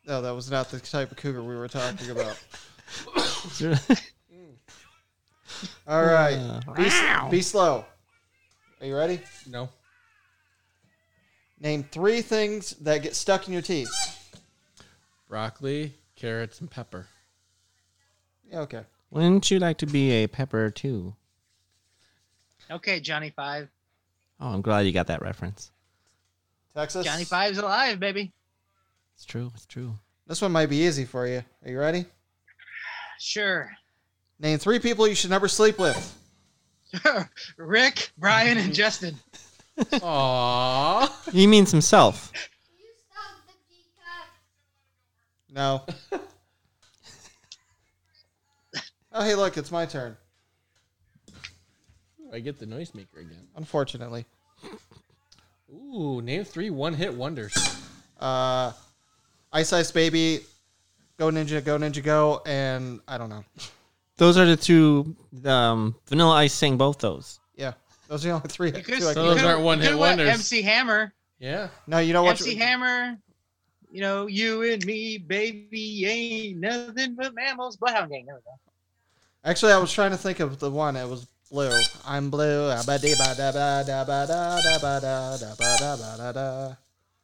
No, 0.07 0.21
that 0.23 0.33
was 0.33 0.51
not 0.51 0.71
the 0.71 0.79
type 0.79 1.11
of 1.11 1.17
cougar 1.17 1.43
we 1.43 1.57
were 1.57 1.69
talking 1.69 2.11
about. 2.11 2.39
All 5.89 6.05
right, 6.05 6.61
be, 6.77 6.91
be 7.31 7.41
slow. 7.41 7.85
Are 8.81 8.87
you 8.87 8.97
ready? 8.97 9.21
no. 9.49 9.69
Name 11.61 11.85
three 11.91 12.23
things 12.23 12.71
that 12.81 13.03
get 13.03 13.17
stuck 13.17 13.47
in 13.47 13.53
your 13.53 13.63
teeth. 13.63 13.91
Broccoli, 15.29 15.95
carrots, 16.15 16.61
and 16.61 16.71
pepper. 16.71 17.07
Yeah, 18.51 18.61
okay. 18.61 18.83
Wouldn't 19.11 19.51
you 19.51 19.59
like 19.59 19.79
to 19.79 19.87
be 19.87 20.11
a 20.11 20.27
pepper 20.27 20.71
too? 20.71 21.15
Okay, 22.71 23.01
Johnny 23.01 23.31
Five. 23.31 23.69
Oh, 24.41 24.49
I'm 24.49 24.61
glad 24.61 24.81
you 24.81 24.93
got 24.93 25.07
that 25.07 25.23
reference. 25.23 25.71
Texas. 26.75 27.07
Johnny 27.07 27.25
Five's 27.25 27.59
alive, 27.59 27.99
baby. 27.99 28.33
It's 29.15 29.25
true. 29.25 29.51
It's 29.55 29.65
true. 29.65 29.95
This 30.27 30.43
one 30.43 30.53
might 30.53 30.67
be 30.67 30.77
easy 30.85 31.05
for 31.05 31.27
you. 31.27 31.43
Are 31.65 31.71
you 31.71 31.79
ready? 31.79 32.05
Sure. 33.19 33.71
Name 34.39 34.59
three 34.59 34.79
people 34.79 35.09
you 35.09 35.15
should 35.15 35.31
never 35.31 35.49
sleep 35.49 35.79
with. 35.79 36.19
Rick, 37.57 38.11
Brian, 38.19 38.59
and 38.59 38.75
Justin. 38.75 39.17
Aww. 39.79 41.33
He 41.33 41.47
means 41.47 41.71
himself. 41.71 42.33
No. 45.57 45.83
oh, 49.13 49.23
hey, 49.25 49.35
look, 49.35 49.57
it's 49.57 49.73
my 49.73 49.87
turn. 49.87 50.17
I 52.33 52.41
get 52.41 52.59
the 52.59 52.67
noisemaker 52.67 53.21
again. 53.21 53.49
Unfortunately. 53.57 54.27
Ooh, 55.73 56.21
name 56.21 56.45
three 56.45 56.69
one-hit 56.69 57.15
wonders. 57.15 57.55
Uh, 58.21 58.73
Ice 59.53 59.73
Ice 59.73 59.91
Baby, 59.91 60.41
Go 61.19 61.31
Ninja, 61.31 61.65
Go 61.65 61.79
Ninja 61.79 62.03
Go, 62.03 62.43
and 62.45 63.01
I 63.09 63.17
don't 63.17 63.31
know. 63.31 63.45
Those 64.19 64.37
are 64.37 64.45
the 64.45 64.57
two. 64.57 65.17
Um, 65.45 65.95
Vanilla 66.07 66.35
Ice 66.37 66.53
sang 66.53 66.77
both 66.77 66.99
those. 66.99 67.41
Yeah, 67.57 67.73
those 68.09 68.25
are 68.25 68.29
the 68.29 68.35
only 68.35 68.49
three. 68.49 68.69
You 68.69 68.83
could, 68.83 68.99
two 69.01 69.09
I 69.09 69.13
So 69.13 69.23
those 69.25 69.43
aren't 69.43 69.59
of. 69.61 69.65
one-hit 69.65 69.97
wonders. 69.99 70.29
MC 70.29 70.63
Hammer. 70.63 71.13
Yeah. 71.39 71.69
No, 71.87 71.99
you 71.99 72.13
know 72.13 72.23
what? 72.23 72.41
MC 72.41 72.55
Hammer. 72.57 73.19
You 73.91 74.01
know, 74.03 74.27
you 74.27 74.63
and 74.63 74.85
me, 74.85 75.19
baby, 75.19 76.05
ain't 76.07 76.59
nothing 76.61 77.15
but 77.15 77.35
mammals. 77.35 77.77
Bloodhound 77.77 78.11
Gang. 78.11 78.27
There 78.27 78.35
we 78.35 78.41
go. 78.43 78.51
Actually, 79.45 79.73
I 79.73 79.79
was 79.79 79.93
trying 79.93 80.11
to 80.11 80.17
think 80.17 80.41
of 80.41 80.59
the 80.59 80.71
one. 80.71 80.97
It 80.97 81.09
was 81.09 81.27
blue. 81.51 81.71
I'm 82.05 82.31
blue. 82.31 82.69
ba 82.85 82.99
dee 82.99 83.15
ba 83.17 83.35
da 83.37 83.53
ba 83.53 83.85
da 83.87 84.05
ba 84.05 84.27
da 84.27 84.61
da 84.61 84.79
ba 84.81 85.01
da 85.01 85.37
da 85.37 85.55
ba 85.55 85.77
da 85.79 85.97
ba 85.97 86.15
da 86.19 86.33
da. 86.33 86.75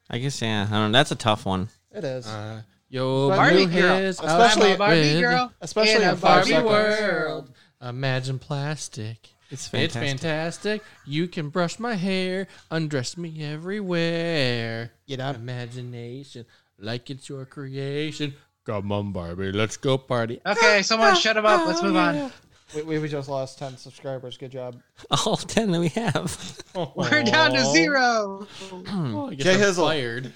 I 0.08 0.18
guess 0.18 0.40
yeah. 0.40 0.66
I 0.70 0.74
don't 0.74 0.92
know. 0.92 0.98
That's 0.98 1.10
a 1.10 1.16
tough 1.16 1.44
one. 1.44 1.68
It 1.90 2.04
is. 2.04 2.26
Uh, 2.26 2.62
yo, 2.88 3.28
Barbie 3.30 3.66
girl. 3.66 3.72
hairs 3.96 4.20
Especially- 4.20 4.68
I'm 4.70 4.74
a 4.74 4.78
Barbie 4.78 5.20
girl. 5.20 5.52
Especially 5.60 5.94
in 5.94 6.08
a 6.08 6.12
in 6.12 6.16
five 6.16 6.48
Barbie 6.48 6.64
world. 6.66 7.50
Imagine 7.82 8.38
plastic. 8.38 9.30
It's 9.52 9.66
It's 9.66 9.68
fantastic. 9.68 10.20
fantastic. 10.20 10.82
You 11.04 11.28
can 11.28 11.50
brush 11.50 11.78
my 11.78 11.94
hair, 11.94 12.46
undress 12.70 13.16
me 13.18 13.44
everywhere. 13.44 14.92
You 15.06 15.18
done? 15.18 15.34
Imagination, 15.34 16.46
like 16.78 17.10
it's 17.10 17.28
your 17.28 17.44
creation. 17.44 18.34
Come 18.64 18.90
on, 18.92 19.12
Barbie, 19.12 19.52
let's 19.52 19.76
go 19.76 19.98
party. 19.98 20.40
Okay, 20.46 20.82
someone 20.82 21.14
shut 21.16 21.36
him 21.36 21.44
up. 21.44 21.66
Let's 21.66 21.82
move 21.82 21.96
on. 21.96 22.32
We, 22.74 22.82
we 22.82 22.98
we 23.00 23.08
just 23.08 23.28
lost 23.28 23.58
10 23.58 23.76
subscribers. 23.76 24.38
Good 24.38 24.52
job. 24.52 24.80
All 25.26 25.36
ten 25.36 25.70
that 25.72 25.80
we 25.80 25.88
have. 25.88 26.62
We're 26.96 27.22
down 27.22 27.52
to 27.52 27.64
zero. 27.66 28.46
I 28.72 29.34
guess 29.34 29.44
Jay 29.44 29.54
I'm 29.54 29.60
Hizzle. 29.60 29.84
fired. 29.86 30.32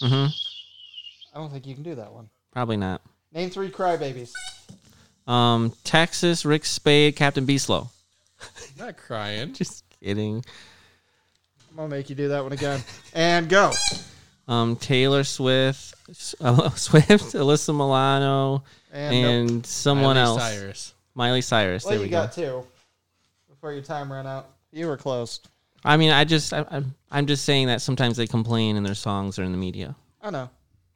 hmm 0.00 0.26
I 1.34 1.38
don't 1.38 1.50
think 1.50 1.66
you 1.66 1.74
can 1.74 1.82
do 1.82 1.94
that 1.96 2.12
one. 2.12 2.28
Probably 2.52 2.76
not. 2.76 3.00
Name 3.32 3.50
three 3.50 3.70
crybabies. 3.70 4.30
Um, 5.26 5.72
Texas, 5.82 6.44
Rick 6.44 6.64
Spade, 6.66 7.16
Captain 7.16 7.46
Beaslow. 7.46 7.88
Not 8.78 8.96
crying. 8.96 9.52
Just 9.52 9.84
kidding. 10.00 10.44
I'm 11.70 11.76
gonna 11.76 11.88
make 11.88 12.10
you 12.10 12.16
do 12.16 12.28
that 12.28 12.42
one 12.42 12.52
again. 12.52 12.82
And 13.14 13.48
go. 13.48 13.72
Um, 14.48 14.76
Taylor 14.76 15.24
Swift, 15.24 15.94
uh, 16.40 16.70
Swift, 16.74 17.08
Alyssa 17.34 17.74
Milano, 17.74 18.64
And, 18.92 19.14
and 19.14 19.54
nope. 19.56 19.66
someone 19.66 20.16
Miley 20.16 20.20
else. 20.20 20.42
Cyrus. 20.42 20.94
Miley 21.14 21.40
Cyrus. 21.42 21.84
well, 21.84 21.90
there 21.90 21.98
you 22.00 22.04
we 22.06 22.10
go. 22.10 22.22
got 22.22 22.32
two 22.32 22.64
before 23.48 23.72
your 23.72 23.82
time 23.82 24.12
ran 24.12 24.26
out. 24.26 24.48
You 24.72 24.88
were 24.88 24.96
close. 24.96 25.40
I 25.84 25.96
mean, 25.96 26.10
I 26.10 26.24
just, 26.24 26.52
I, 26.52 26.64
I'm, 26.70 26.94
I'm 27.10 27.26
just 27.26 27.44
saying 27.44 27.66
that 27.68 27.80
sometimes 27.82 28.16
they 28.16 28.26
complain 28.26 28.76
in 28.76 28.82
their 28.82 28.94
songs 28.94 29.38
or 29.38 29.42
in 29.44 29.52
the 29.52 29.58
media. 29.58 29.94
I 30.20 30.30
know. 30.30 30.50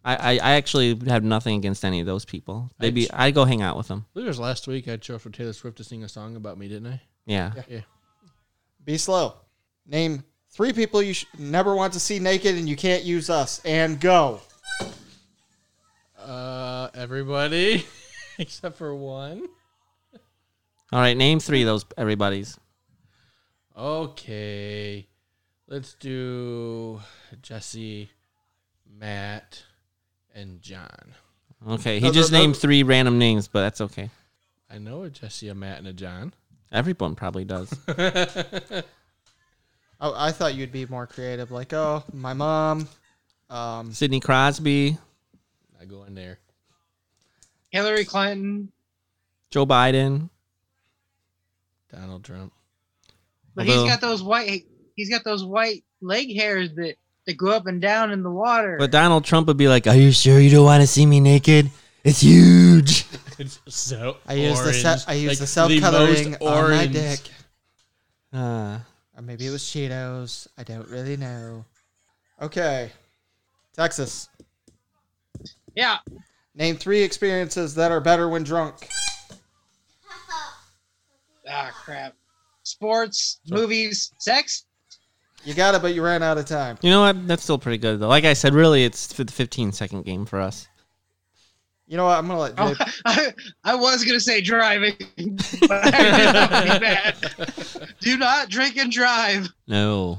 I, 0.05 0.39
I, 0.39 0.51
actually 0.53 0.97
have 1.09 1.25
nothing 1.25 1.57
against 1.59 1.85
any 1.85 1.99
of 1.99 2.07
those 2.07 2.25
people. 2.25 2.71
They'd 2.79 2.95
be, 2.95 3.11
I- 3.11 3.27
I'd 3.27 3.35
go 3.35 3.45
hang 3.45 3.61
out 3.63 3.77
with 3.77 3.89
them. 3.89 4.05
I 4.07 4.15
believe 4.15 4.27
it 4.27 4.31
was 4.31 4.39
last 4.39 4.69
week 4.69 4.87
I 4.87 4.97
chose 4.99 5.21
for 5.23 5.31
Taylor 5.31 5.53
Swift 5.53 5.79
to 5.79 5.85
sing 5.85 6.05
a 6.05 6.09
song 6.09 6.37
about 6.37 6.57
me, 6.59 6.69
didn't 6.69 6.93
I? 6.93 7.01
Yeah. 7.27 7.53
Yeah. 7.69 7.81
Be 8.85 8.97
slow. 8.99 9.35
Name 9.87 10.25
three 10.51 10.73
people 10.73 11.03
you 11.03 11.13
sh- 11.15 11.27
never 11.39 11.75
want 11.75 11.93
to 11.95 12.01
see 12.01 12.19
naked 12.19 12.55
and 12.57 12.69
you 12.69 12.77
can't 12.77 13.03
use 13.05 13.29
us. 13.29 13.61
And 13.65 14.01
go. 14.01 14.41
Uh, 16.19 16.89
everybody 16.95 17.85
except 18.39 18.77
for 18.79 18.95
one. 18.95 19.47
All 20.93 21.01
right, 21.01 21.17
name 21.17 21.41
three 21.41 21.63
of 21.63 21.67
those 21.67 21.85
everybody's. 21.97 22.59
Okay, 23.77 25.07
let's 25.69 25.95
do 25.95 27.01
Jesse, 27.43 28.09
Matt, 28.99 29.63
and 30.35 30.61
John. 30.63 31.15
Okay, 31.69 31.99
he 32.01 32.07
No, 32.07 32.13
just 32.13 32.33
no, 32.33 32.39
no. 32.39 32.45
named 32.45 32.57
three 32.57 32.83
random 32.83 33.19
names, 33.19 33.49
but 33.49 33.61
that's 33.63 33.81
okay. 33.83 34.11
I 34.71 34.79
know 34.79 35.03
a 35.03 35.11
Jesse, 35.11 35.49
a 35.49 35.55
Matt, 35.55 35.79
and 35.79 35.89
a 35.89 35.93
John. 35.93 36.33
Everyone 36.73 37.15
probably 37.15 37.45
does. 37.45 37.73
Oh, 40.01 40.13
I 40.15 40.33
thought 40.33 40.55
you'd 40.55 40.73
be 40.73 40.85
more 40.87 41.07
creative. 41.07 41.51
Like, 41.51 41.73
oh, 41.73 42.05
my 42.13 42.35
mom. 42.35 42.89
Um, 43.49 43.93
Sidney 43.93 44.21
Crosby, 44.21 44.99
I 45.81 45.85
go 45.85 46.05
in 46.05 46.15
there. 46.15 46.39
Hillary 47.71 48.05
Clinton. 48.05 48.73
Joe 49.51 49.65
Biden. 49.65 50.29
Donald 51.91 52.25
Trump. 52.25 52.53
But 53.55 53.67
Although- 53.69 53.83
he's 53.85 53.91
got 53.91 54.01
those 54.01 54.23
white. 54.23 54.67
He's 54.97 55.11
got 55.11 55.25
those 55.25 55.45
white 55.45 55.85
leg 56.01 56.35
hairs 56.35 56.75
that 56.75 56.97
that 57.27 57.37
go 57.37 57.49
up 57.49 57.67
and 57.67 57.81
down 57.81 58.13
in 58.13 58.23
the 58.23 58.31
water. 58.31 58.77
But 58.79 58.91
Donald 58.91 59.25
Trump 59.25 59.47
would 59.47 59.57
be 59.57 59.69
like, 59.69 59.87
"Are 59.87 59.97
you 59.97 60.13
sure 60.13 60.39
you 60.41 60.51
don't 60.51 60.65
want 60.65 60.83
to 60.83 60.87
see 60.87 61.07
me 61.07 61.21
naked? 61.21 61.71
It's 62.07 62.21
huge." 62.21 63.05
It's 63.39 63.61
so 63.69 64.17
I 64.27 64.35
use 64.35 64.59
the 64.61 64.65
orange. 64.67 64.83
se- 64.83 65.05
I 65.09 65.15
use 65.15 65.29
Like, 65.33 65.39
the 65.39 65.47
self 65.47 65.71
coloring 65.81 66.37
on 66.37 66.71
my 66.71 66.87
dick. 66.87 67.21
Uh, 68.33 68.79
Or 69.17 69.23
maybe 69.23 69.47
it 69.47 69.51
was 69.51 69.63
Cheetos. 69.63 70.47
I 70.57 70.63
don't 70.63 70.89
really 70.89 71.17
know. 71.17 71.65
Okay. 72.41 72.91
Texas. 73.75 74.29
yeah, 75.75 75.99
Name 76.55 76.77
three 76.77 77.03
experiences 77.03 77.75
that 77.75 77.91
are 77.93 78.01
better 78.01 78.29
when 78.31 78.43
drunk. 78.43 78.89
ah, 81.51 81.71
crap. 81.85 82.15
Sports, 82.63 83.41
movies, 83.49 84.13
sex. 84.19 84.65
You 85.45 85.55
got 85.55 85.75
it, 85.75 85.83
but 85.83 85.95
you 85.95 86.03
ran 86.03 86.23
out 86.23 86.39
of 86.39 86.47
time. 86.47 86.79
you 86.83 86.91
know 86.91 87.03
what? 87.03 87.27
That's 87.27 87.43
still 87.43 87.59
pretty 87.59 87.79
good 87.79 88.01
though. 88.01 88.09
Like 88.09 88.25
I 88.25 88.33
said, 88.33 88.55
really, 88.55 88.85
it's 88.85 89.13
for 89.13 89.25
the 89.25 89.33
15 89.33 89.73
second 89.73 90.05
game 90.05 90.25
for 90.25 90.41
us. 90.41 90.67
You 91.87 91.97
know 91.97 92.05
what? 92.05 92.19
I'm 92.19 92.27
gonna 92.27 92.41
let 92.41 92.55
Oh, 92.59 92.75
I, 93.05 93.33
I 93.65 93.75
was 93.77 94.05
gonna 94.05 94.19
say 94.21 94.41
driving, 94.41 94.97
but 94.99 95.95
I 95.95 96.17
knew 96.17 96.33
that 96.33 96.51
would 96.51 96.73
be 96.73 96.79
bad. 96.81 97.95
Do 98.01 98.17
not 98.17 98.49
drink 98.49 98.77
and 98.77 98.91
drive. 98.91 99.49
No. 99.69 100.19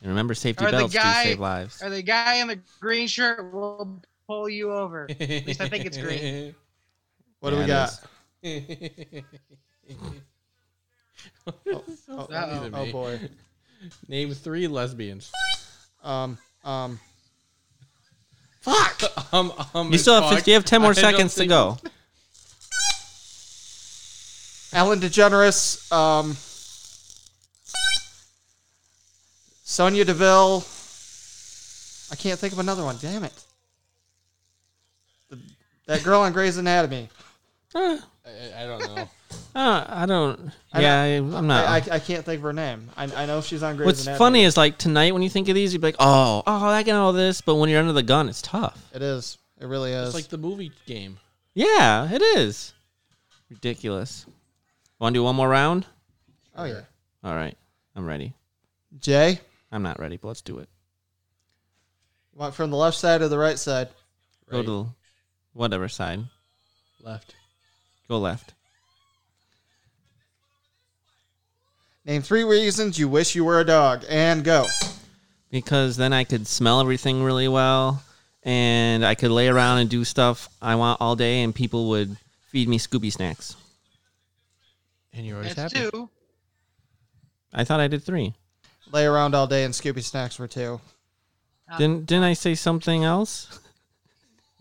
And 0.00 0.10
remember, 0.10 0.34
safety 0.34 0.64
Or 0.64 0.70
belts 0.70 0.92
guy- 0.92 1.22
do 1.24 1.28
save 1.30 1.40
lives. 1.40 1.80
Or 1.82 1.90
the 1.90 2.02
guy 2.02 2.36
in 2.36 2.48
the 2.48 2.58
green 2.80 3.06
shirt 3.06 3.52
will 3.52 4.02
pull 4.26 4.48
you 4.48 4.72
over. 4.72 5.06
At 5.08 5.20
least 5.20 5.60
I 5.60 5.68
think 5.68 5.86
it's 5.86 5.96
green. 5.96 6.54
What 7.40 7.50
do 7.50 7.58
we 7.58 7.66
got? 7.66 7.90
is. 8.42 9.22
Oh, 11.46 11.52
Uh-oh. 12.08 12.70
Oh 12.72 12.90
boy. 12.90 13.20
Name 14.08 14.32
three 14.32 14.66
lesbians. 14.66 15.30
Um. 16.02 16.38
Um. 16.64 16.98
Fuck! 18.64 19.02
Um, 19.32 19.52
um, 19.74 19.90
You 19.90 19.98
still 19.98 20.14
have 20.14 20.24
fuck. 20.24 20.34
50, 20.34 20.50
you 20.50 20.54
have 20.54 20.64
10 20.64 20.80
more 20.80 20.94
don't 20.94 21.00
seconds 21.00 21.34
to 21.34 21.46
go. 21.46 21.76
Ellen 24.72 25.00
DeGeneres. 25.00 25.90
Um. 25.92 26.36
Sonya 29.64 30.04
Deville. 30.04 30.64
I 32.12 32.16
can't 32.16 32.38
think 32.38 32.52
of 32.52 32.60
another 32.60 32.84
one. 32.84 32.96
Damn 33.00 33.24
it. 33.24 33.32
The- 35.30 35.40
that 35.86 36.04
girl 36.04 36.20
on 36.20 36.32
Grey's 36.32 36.56
Anatomy. 36.56 37.08
I, 37.74 37.98
I 38.56 38.66
don't 38.66 38.94
know. 38.94 39.08
Uh, 39.54 39.84
I 39.88 40.06
don't. 40.06 40.50
I 40.72 40.80
yeah, 40.82 41.00
I, 41.02 41.06
I'm 41.16 41.46
not. 41.46 41.66
I, 41.66 41.76
I, 41.76 41.96
I 41.96 41.98
can't 42.00 42.24
think 42.24 42.38
of 42.38 42.42
her 42.42 42.52
name. 42.52 42.90
I, 42.96 43.04
I 43.04 43.26
know 43.26 43.40
she's 43.40 43.62
on 43.62 43.76
Grey's 43.76 43.86
What's 43.86 44.02
Anatomy. 44.02 44.18
funny 44.18 44.44
is 44.44 44.56
like 44.56 44.78
tonight 44.78 45.12
when 45.12 45.22
you 45.22 45.28
think 45.30 45.48
of 45.48 45.54
these, 45.54 45.72
you'd 45.72 45.80
be 45.80 45.88
like, 45.88 45.96
oh, 45.98 46.42
oh, 46.46 46.68
I 46.68 46.82
can 46.82 46.94
all 46.96 47.12
this. 47.12 47.40
But 47.40 47.54
when 47.56 47.70
you're 47.70 47.80
under 47.80 47.92
the 47.92 48.02
gun, 48.02 48.28
it's 48.28 48.42
tough. 48.42 48.80
It 48.94 49.02
is. 49.02 49.38
It 49.60 49.66
really 49.66 49.92
is. 49.92 50.06
It's 50.08 50.14
like 50.14 50.28
the 50.28 50.38
movie 50.38 50.72
game. 50.86 51.18
Yeah, 51.54 52.10
it 52.12 52.20
is. 52.20 52.74
Ridiculous. 53.48 54.26
Want 54.98 55.14
to 55.14 55.18
do 55.20 55.24
one 55.24 55.36
more 55.36 55.48
round? 55.48 55.86
oh 56.56 56.64
yeah. 56.64 56.80
All 57.22 57.34
right, 57.34 57.56
I'm 57.96 58.04
ready. 58.06 58.32
Jay, 58.98 59.40
I'm 59.72 59.82
not 59.82 59.98
ready, 59.98 60.16
but 60.16 60.28
let's 60.28 60.42
do 60.42 60.58
it. 60.58 60.68
want 62.34 62.54
from 62.54 62.70
the 62.70 62.76
left 62.76 62.96
side 62.96 63.22
or 63.22 63.28
the 63.28 63.38
right 63.38 63.58
side? 63.58 63.88
Go 64.50 64.58
Right. 64.58 64.66
to 64.66 64.86
whatever 65.52 65.88
side. 65.88 66.20
Left. 67.00 67.34
Go 68.08 68.18
left. 68.18 68.52
Name 72.04 72.22
three 72.22 72.44
reasons 72.44 72.98
you 72.98 73.08
wish 73.08 73.34
you 73.34 73.44
were 73.44 73.60
a 73.60 73.64
dog, 73.64 74.04
and 74.08 74.44
go. 74.44 74.66
Because 75.50 75.96
then 75.96 76.12
I 76.12 76.24
could 76.24 76.46
smell 76.46 76.80
everything 76.80 77.22
really 77.22 77.48
well, 77.48 78.02
and 78.42 79.04
I 79.06 79.14
could 79.14 79.30
lay 79.30 79.48
around 79.48 79.78
and 79.78 79.88
do 79.88 80.04
stuff 80.04 80.48
I 80.60 80.74
want 80.74 81.00
all 81.00 81.16
day, 81.16 81.42
and 81.42 81.54
people 81.54 81.88
would 81.90 82.16
feed 82.50 82.68
me 82.68 82.78
Scooby 82.78 83.10
snacks. 83.12 83.56
And 85.14 85.26
you're 85.26 85.36
always 85.38 85.54
That's 85.54 85.72
happy. 85.72 85.90
two. 85.90 86.10
I 87.52 87.64
thought 87.64 87.80
I 87.80 87.88
did 87.88 88.02
three. 88.02 88.34
Lay 88.92 89.06
around 89.06 89.34
all 89.34 89.46
day 89.46 89.64
and 89.64 89.72
Scooby 89.72 90.02
snacks 90.02 90.38
were 90.38 90.48
two. 90.48 90.80
Oh. 91.70 91.78
Didn't 91.78 92.06
didn't 92.06 92.24
I 92.24 92.32
say 92.34 92.54
something 92.56 93.04
else? 93.04 93.60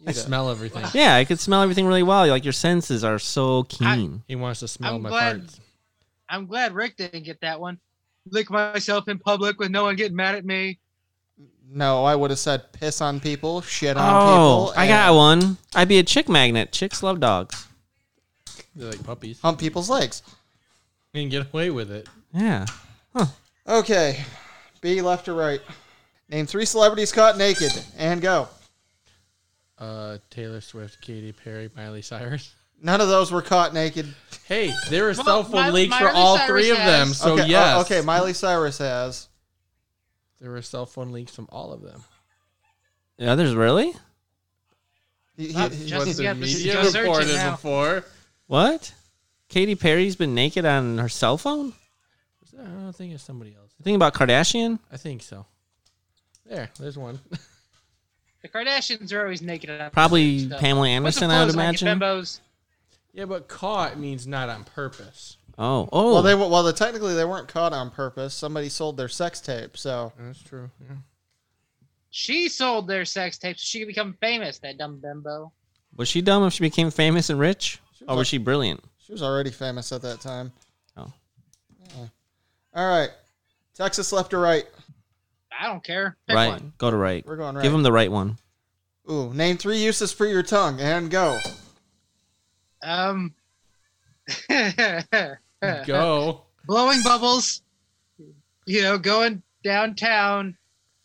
I 0.06 0.12
smell 0.12 0.50
everything. 0.52 0.86
Yeah, 0.94 1.16
I 1.16 1.26
could 1.26 1.40
smell 1.40 1.62
everything 1.64 1.88
really 1.88 2.04
well. 2.04 2.28
Like 2.28 2.44
your 2.44 2.54
senses 2.54 3.04
are 3.04 3.18
so 3.20 3.64
keen. 3.64 4.22
He 4.28 4.36
wants 4.36 4.60
to 4.62 4.68
smell 4.68 4.96
I'm 4.96 5.02
my 5.02 5.10
glad- 5.10 5.42
farts. 5.48 5.60
I'm 6.30 6.46
glad 6.46 6.74
Rick 6.74 6.98
didn't 6.98 7.24
get 7.24 7.42
that 7.42 7.60
one. 7.60 7.80
Lick 8.30 8.50
myself 8.50 9.08
in 9.08 9.20
public 9.20 9.60
with 9.60 9.70
no 9.72 9.84
one 9.84 9.96
getting 9.96 10.16
mad 10.16 10.36
at 10.36 10.46
me. 10.46 10.80
No, 11.70 12.04
I 12.06 12.16
would 12.16 12.30
have 12.30 12.40
said 12.40 12.72
piss 12.72 13.02
on 13.02 13.20
people, 13.20 13.62
shit 13.62 13.98
on 13.98 14.04
Oh, 14.16 14.68
people. 14.68 14.74
I 14.78 14.88
got 14.88 15.16
one. 15.16 15.58
I'd 15.76 15.88
be 15.88 16.00
a 16.00 16.04
chick 16.04 16.30
magnet. 16.30 16.72
Chicks 16.72 17.02
love 17.04 17.20
dogs. 17.20 17.68
They're 18.76 18.92
like 18.92 19.04
puppies. 19.04 19.40
Hump 19.42 19.60
people's 19.60 19.90
legs. 19.90 20.22
And 21.14 21.30
get 21.30 21.48
away 21.54 21.70
with 21.70 21.92
it. 21.92 22.08
Yeah. 22.34 22.66
Huh. 23.16 23.26
Okay. 23.68 24.24
B 24.82 25.02
left 25.02 25.28
or 25.28 25.34
right. 25.36 25.62
Name 26.30 26.46
three 26.46 26.66
celebrities 26.66 27.12
caught 27.12 27.38
naked, 27.38 27.72
and 27.98 28.22
go. 28.22 28.48
Uh, 29.78 30.18
Taylor 30.30 30.62
Swift, 30.62 31.02
Katy 31.02 31.32
Perry, 31.32 31.70
Miley 31.76 32.02
Cyrus. 32.02 32.56
None 32.86 33.00
of 33.02 33.08
those 33.08 33.32
were 33.32 33.42
caught 33.42 33.74
naked. 33.74 34.14
Hey, 34.46 34.72
there 34.90 35.08
are 35.10 35.14
cell 35.14 35.44
phone 35.44 35.54
Miley- 35.54 35.84
leaks 35.84 35.96
for 35.98 36.04
Miley 36.04 36.16
all 36.20 36.38
Cyrus 36.38 36.50
three 36.50 36.70
of 36.72 36.78
them. 36.78 37.08
So 37.14 37.34
okay, 37.34 37.44
oh, 37.44 37.46
yes, 37.46 37.86
okay, 37.86 38.02
Miley 38.02 38.34
Cyrus 38.34 38.78
has. 38.80 39.30
there 40.42 40.52
were 40.52 40.62
cell 40.62 40.86
phone 40.86 41.12
leaks 41.14 41.34
from 41.34 41.48
all 41.50 41.72
of 41.72 41.82
them. 41.82 42.04
Yeah, 43.18 43.36
there's 43.36 43.56
really? 43.56 43.94
He- 45.38 45.48
he- 45.48 45.54
Not 45.54 45.72
he- 45.72 45.88
just- 45.88 46.06
What 46.08 46.18
the 46.18 46.24
got 46.24 46.36
the 46.36 46.42
media 46.42 46.74
Joe 46.74 46.84
searching 46.84 47.02
reported 47.04 47.36
now. 47.36 47.52
before. 47.52 48.04
What? 48.48 48.94
Katy 49.48 49.76
Perry's 49.76 50.16
been 50.18 50.36
naked 50.36 50.66
on 50.66 50.98
her 50.98 51.08
cell 51.10 51.38
phone? 51.38 51.74
I 52.60 52.66
don't 52.66 52.94
think 52.94 53.14
it's 53.14 53.24
somebody 53.24 53.56
else. 53.56 53.72
Think 53.82 53.96
about 53.96 54.14
Kardashian? 54.14 54.80
I 54.92 54.98
think 54.98 55.24
so. 55.24 55.46
There, 56.46 56.70
there's 56.80 56.98
one. 56.98 57.20
The 58.42 58.50
Kardashians 58.50 59.12
are 59.14 59.22
always 59.24 59.42
naked 59.42 59.70
on 59.70 59.90
Probably 59.92 60.40
stuff. 60.48 60.60
Pamela 60.60 60.90
Anderson, 60.90 61.32
I 61.32 61.46
would 61.46 61.54
clothes 61.54 61.56
like? 61.56 61.82
imagine. 61.82 62.00
Bimbos. 62.00 62.40
Yeah, 63.14 63.26
but 63.26 63.48
caught 63.48 63.98
means 63.98 64.26
not 64.28 64.50
on 64.50 64.64
purpose. 64.64 65.38
Oh, 65.58 65.88
oh. 65.92 66.14
well, 66.14 66.22
they 66.24 66.34
were- 66.34 66.48
well, 66.48 66.64
they, 66.64 66.72
technically 66.72 67.14
they 67.14 67.26
weren't 67.26 67.48
caught 67.48 67.74
on 67.74 67.92
purpose. 67.92 68.34
Somebody 68.34 68.70
sold 68.70 68.98
their 68.98 69.08
sex 69.08 69.40
tape, 69.40 69.78
so 69.78 70.12
That's 70.20 70.42
true. 70.42 70.70
Yeah. 70.82 70.96
She 72.10 72.50
sold 72.50 72.88
their 72.88 73.06
sex 73.06 73.38
tapes 73.38 73.62
so 73.62 73.66
she 73.66 73.80
could 73.80 73.88
become 73.88 74.18
famous. 74.20 74.60
That 74.60 74.78
dumb 74.78 75.00
bimbo. 75.00 75.52
was 75.96 76.08
she 76.08 76.22
dumb 76.22 76.44
if 76.46 76.54
she 76.54 76.64
became 76.64 76.92
famous 76.92 77.30
and 77.30 77.40
rich? 77.40 77.80
She 77.98 78.04
was 78.06 78.10
Or 78.10 78.16
was 78.16 78.18
like- 78.26 78.28
she 78.28 78.38
brilliant? 78.40 78.84
she 79.06 79.12
was 79.12 79.22
already 79.24 79.52
famous 79.52 79.92
at 79.92 80.02
that 80.02 80.22
time. 80.22 80.52
Oh. 80.98 81.12
Yeah. 81.98 82.06
All 82.76 82.88
right. 82.88 83.10
Texas 83.76 84.12
left 84.12 84.34
or 84.34 84.40
right? 84.40 84.66
I 85.60 85.68
don't 85.68 85.84
care. 85.84 86.18
Pick 86.28 86.36
right. 86.36 86.50
one. 86.50 86.74
Go 86.78 86.90
to 86.90 86.98
right. 86.98 87.26
We're 87.26 87.36
going 87.36 87.56
right. 87.56 87.64
Give 87.64 87.74
him 87.74 87.84
the 87.84 87.92
right 87.92 88.12
one. 88.12 88.38
Ooh, 89.10 89.34
name 89.34 89.58
three 89.58 89.78
uses 89.84 90.12
for 90.14 90.26
your 90.26 90.44
tongue, 90.44 90.80
and 90.80 91.12
go. 91.12 91.38
Um. 92.84 93.34
Go. 95.86 96.44
Blowing 96.66 97.02
bubbles. 97.04 97.62
You 98.66 98.82
know, 98.82 98.98
going 98.98 99.42
downtown 99.64 100.58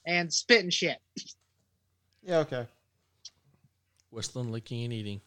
and 0.07 0.33
spitting 0.33 0.70
shit. 0.70 0.99
Yeah, 2.22 2.39
okay. 2.39 2.66
Whistling, 4.11 4.53
licking, 4.53 4.85
and 4.85 4.93
eating. 4.93 5.20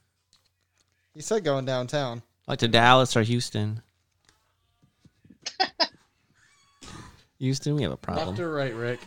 You 1.13 1.21
said 1.21 1.43
going 1.43 1.65
downtown. 1.65 2.21
Like 2.47 2.59
to 2.59 2.67
Dallas 2.67 3.15
or 3.15 3.21
Houston. 3.21 3.81
Houston, 7.39 7.75
we 7.75 7.83
have 7.83 7.91
a 7.91 7.97
problem. 7.97 8.29
Left 8.29 8.39
or 8.39 8.53
right, 8.53 8.73
Rick? 8.73 8.99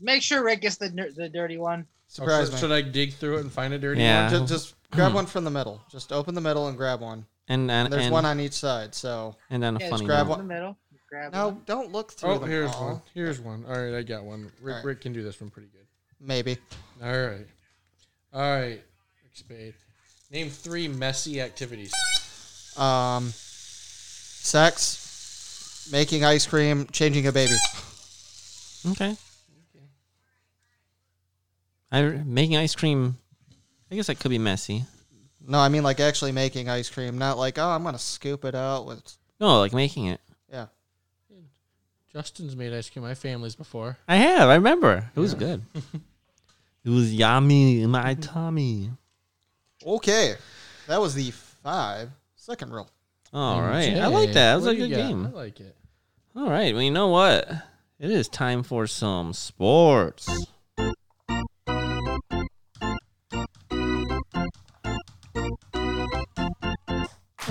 Make 0.00 0.22
sure 0.22 0.44
Rick 0.44 0.62
gets 0.62 0.76
the 0.76 0.88
the 1.16 1.28
dirty 1.28 1.58
one. 1.58 1.86
Surprise 2.12 2.40
Oh, 2.42 2.44
should, 2.44 2.52
me. 2.52 2.58
should 2.60 2.72
I 2.72 2.82
dig 2.82 3.14
through 3.14 3.38
it 3.38 3.40
and 3.40 3.50
find 3.50 3.72
a 3.72 3.78
dirty 3.78 4.02
Yeah. 4.02 4.30
one? 4.30 4.46
Just, 4.46 4.52
just 4.64 4.74
grab 4.90 5.14
one 5.14 5.24
from 5.24 5.44
the 5.44 5.50
middle. 5.50 5.80
Just 5.90 6.12
open 6.12 6.34
the 6.34 6.42
middle 6.42 6.68
and 6.68 6.76
grab 6.76 7.00
one. 7.00 7.24
And 7.48 7.70
and, 7.70 7.90
There's 7.90 8.04
and, 8.04 8.12
one 8.12 8.26
on 8.26 8.38
each 8.38 8.52
side. 8.52 8.94
So 8.94 9.34
and 9.48 9.62
then 9.62 9.76
a 9.76 9.80
Yeah, 9.80 9.88
funny 9.88 10.00
just 10.02 10.06
grab 10.08 10.26
note. 10.26 10.34
in 10.34 10.38
the 10.40 10.54
middle. 10.54 10.76
Grab 11.08 11.32
no, 11.32 11.48
one. 11.48 11.62
don't 11.64 11.90
look 11.90 12.12
through 12.12 12.32
Oh, 12.32 12.38
them 12.38 12.50
here's 12.50 12.70
all. 12.72 12.86
one. 12.88 13.02
Here's 13.14 13.40
one. 13.40 13.64
All 13.66 13.72
right, 13.78 13.94
I 13.94 14.02
got 14.02 14.24
one. 14.24 14.52
Rick, 14.60 14.74
Alright. 14.74 14.84
Rick 14.84 15.00
can 15.00 15.14
do 15.14 15.22
this 15.22 15.40
one 15.40 15.48
pretty 15.48 15.68
good. 15.68 15.86
Maybe. 16.20 16.58
All 17.02 17.10
right. 17.10 17.46
All 18.34 18.40
right. 18.42 18.82
Rick 19.22 19.32
Spade. 19.32 19.74
Name 20.30 20.50
three 20.50 20.88
messy 20.88 21.40
activities. 21.40 21.92
Um, 22.76 23.32
Sex, 24.44 25.88
making 25.90 26.24
ice 26.24 26.44
cream, 26.46 26.86
changing 26.92 27.26
a 27.26 27.32
baby. 27.32 27.56
Okay. 28.90 29.16
I 31.92 32.02
making 32.02 32.56
ice 32.56 32.74
cream. 32.74 33.16
I 33.90 33.94
guess 33.94 34.06
that 34.08 34.18
could 34.18 34.30
be 34.30 34.38
messy. 34.38 34.84
No, 35.46 35.58
I 35.58 35.68
mean 35.68 35.82
like 35.82 36.00
actually 36.00 36.32
making 36.32 36.68
ice 36.68 36.88
cream, 36.88 37.18
not 37.18 37.36
like 37.38 37.58
oh 37.58 37.68
I'm 37.68 37.84
gonna 37.84 37.98
scoop 37.98 38.44
it 38.44 38.54
out 38.54 38.86
with 38.86 39.16
No, 39.38 39.60
like 39.60 39.72
making 39.74 40.06
it. 40.06 40.20
yeah. 40.50 40.66
Justin's 42.12 42.54
made 42.56 42.72
ice 42.74 42.90
cream. 42.90 43.04
My 43.04 43.14
family's 43.14 43.54
before. 43.54 43.96
I 44.06 44.16
have. 44.16 44.48
I 44.48 44.54
remember. 44.56 45.10
It 45.14 45.20
was 45.20 45.34
good. 45.34 45.62
it 46.84 46.90
was 46.90 47.12
yummy 47.12 47.82
in 47.82 47.90
my 47.90 48.14
tummy. 48.20 48.90
Okay, 49.84 50.34
that 50.88 51.00
was 51.00 51.14
the 51.14 51.30
five 51.30 52.10
second 52.36 52.72
rule. 52.72 52.90
All 53.32 53.60
And 53.60 53.66
right. 53.68 53.94
I 53.96 54.06
like 54.08 54.28
that. 54.28 54.34
That 54.34 54.54
was 54.56 54.64
what 54.64 54.74
a 54.74 54.76
do 54.76 54.82
you 54.82 54.88
good 54.88 54.96
got? 54.96 55.08
game. 55.08 55.26
I 55.26 55.30
like 55.30 55.60
it. 55.60 55.74
All 56.36 56.50
right. 56.50 56.72
Well, 56.74 56.82
you 56.82 56.90
know 56.90 57.08
what? 57.08 57.48
It 57.98 58.10
is 58.10 58.28
time 58.28 58.62
for 58.62 58.86
some 58.86 59.32
sports. 59.32 60.28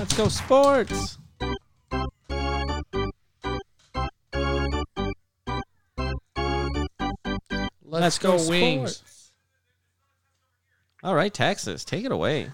Let's 0.02 0.18
go 0.18 0.30
sports. 0.30 1.20
Let's, 7.84 8.18
go, 8.18 8.32
wings. 8.50 8.96
sports. 8.96 9.32
All 11.04 11.14
right, 11.14 11.32
Texas, 11.32 11.86
take 11.86 12.04
it 12.04 12.12
away. 12.12 12.50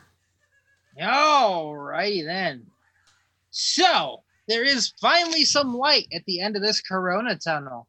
All 1.01 1.77
righty 1.77 2.21
then. 2.21 2.65
So 3.51 4.23
there 4.49 4.65
is 4.65 4.91
finally 4.99 5.45
some 5.45 5.73
light 5.73 6.07
at 6.13 6.25
the 6.25 6.41
end 6.41 6.57
of 6.57 6.61
this 6.61 6.81
Corona 6.81 7.37
tunnel. 7.37 7.87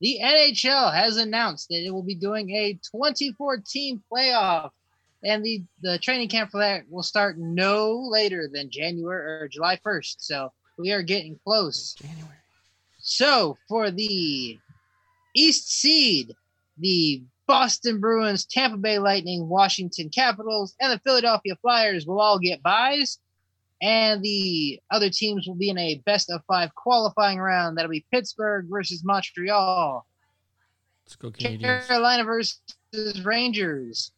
The 0.00 0.18
NHL 0.20 0.92
has 0.92 1.16
announced 1.16 1.68
that 1.68 1.86
it 1.86 1.92
will 1.92 2.02
be 2.02 2.16
doing 2.16 2.50
a 2.50 2.72
2014 2.72 4.02
playoff, 4.12 4.70
and 5.24 5.44
the 5.44 5.64
the 5.82 5.98
training 5.98 6.28
camp 6.28 6.50
for 6.50 6.60
that 6.60 6.84
will 6.88 7.02
start 7.02 7.38
no 7.38 8.06
later 8.10 8.48
than 8.52 8.70
January 8.70 9.42
or 9.42 9.48
July 9.48 9.78
1st. 9.84 10.16
So 10.18 10.52
we 10.78 10.92
are 10.92 11.02
getting 11.02 11.38
close. 11.44 11.94
January. 11.94 12.36
So 12.98 13.56
for 13.68 13.90
the 13.90 14.58
East 15.34 15.70
Seed, 15.70 16.34
the 16.78 17.22
Boston 17.46 18.00
Bruins, 18.00 18.44
Tampa 18.44 18.76
Bay 18.76 18.98
Lightning, 18.98 19.48
Washington 19.48 20.08
Capitals, 20.08 20.74
and 20.80 20.92
the 20.92 21.00
Philadelphia 21.04 21.56
Flyers 21.62 22.06
will 22.06 22.20
all 22.20 22.38
get 22.38 22.62
buys. 22.62 23.18
And 23.82 24.22
the 24.22 24.80
other 24.90 25.10
teams 25.10 25.46
will 25.46 25.54
be 25.54 25.68
in 25.68 25.78
a 25.78 26.02
best 26.06 26.30
of 26.30 26.40
five 26.48 26.74
qualifying 26.74 27.38
round. 27.38 27.76
That'll 27.76 27.90
be 27.90 28.06
Pittsburgh 28.10 28.66
versus 28.70 29.04
Montreal, 29.04 30.06
Let's 31.06 31.16
go 31.16 31.30
Canadiens. 31.30 31.86
Carolina 31.86 32.24
versus 32.24 32.58
Rangers, 33.22 34.10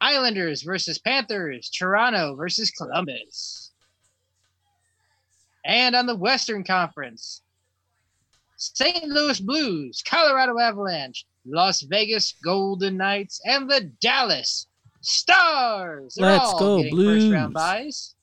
Islanders 0.00 0.62
versus 0.62 0.98
Panthers, 0.98 1.70
Toronto 1.70 2.34
versus 2.34 2.70
Columbus. 2.70 3.72
And 5.64 5.94
on 5.94 6.06
the 6.06 6.16
Western 6.16 6.64
Conference, 6.64 7.42
St. 8.56 9.04
Louis 9.04 9.40
Blues, 9.40 10.02
Colorado 10.02 10.58
Avalanche, 10.58 11.26
Las 11.46 11.82
Vegas 11.82 12.34
Golden 12.44 12.96
Knights, 12.96 13.40
and 13.44 13.70
the 13.70 13.90
Dallas 14.00 14.66
Stars. 15.00 16.14
They're 16.14 16.26
Let's 16.26 16.52
go, 16.58 16.82
Blues. 16.90 17.24
first 17.24 17.32
round 17.32 17.54
buys. 17.54 18.14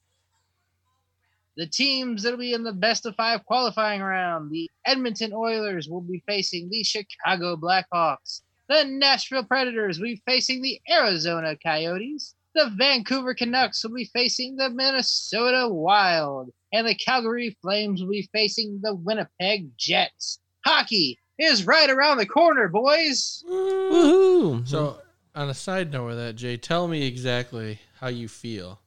The 1.57 1.65
teams 1.65 2.21
that'll 2.21 2.37
be 2.37 2.53
in 2.53 2.63
the 2.63 2.71
best 2.71 3.07
of 3.07 3.15
five 3.15 3.43
qualifying 3.45 4.01
round, 4.01 4.51
the 4.51 4.69
Edmonton 4.85 5.33
Oilers 5.33 5.89
will 5.89 6.01
be 6.01 6.23
facing 6.27 6.69
the 6.69 6.83
Chicago 6.83 7.55
Blackhawks. 7.55 8.41
The 8.69 8.83
Nashville 8.83 9.45
Predators 9.45 9.97
will 9.97 10.07
be 10.07 10.21
facing 10.25 10.61
the 10.61 10.81
Arizona 10.89 11.55
Coyotes. 11.55 12.35
The 12.53 12.69
Vancouver 12.75 13.33
Canucks 13.33 13.83
will 13.83 13.95
be 13.95 14.09
facing 14.13 14.57
the 14.57 14.69
Minnesota 14.69 15.69
Wild. 15.69 16.51
And 16.73 16.85
the 16.85 16.95
Calgary 16.95 17.55
Flames 17.61 18.01
will 18.01 18.09
be 18.09 18.29
facing 18.33 18.81
the 18.81 18.93
Winnipeg 18.93 19.69
Jets. 19.77 20.39
Hockey 20.65 21.17
is 21.39 21.65
right 21.65 21.89
around 21.89 22.17
the 22.17 22.25
corner, 22.25 22.67
boys. 22.67 23.41
Woohoo! 23.47 24.67
So, 24.67 24.99
on 25.33 25.49
a 25.49 25.53
side 25.53 25.93
note 25.93 26.07
with 26.07 26.17
that, 26.17 26.35
Jay, 26.35 26.57
tell 26.57 26.89
me 26.89 27.07
exactly 27.07 27.79
how 28.01 28.07
you 28.07 28.27
feel 28.27 28.81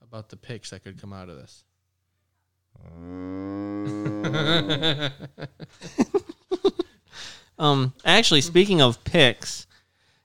about 0.00 0.30
the 0.30 0.36
picks 0.36 0.70
that 0.70 0.84
could 0.84 0.98
come 0.98 1.12
out 1.12 1.28
of 1.28 1.36
this. 1.36 1.64
Um, 7.62 7.94
actually, 8.04 8.40
speaking 8.40 8.82
of 8.82 9.02
picks, 9.04 9.68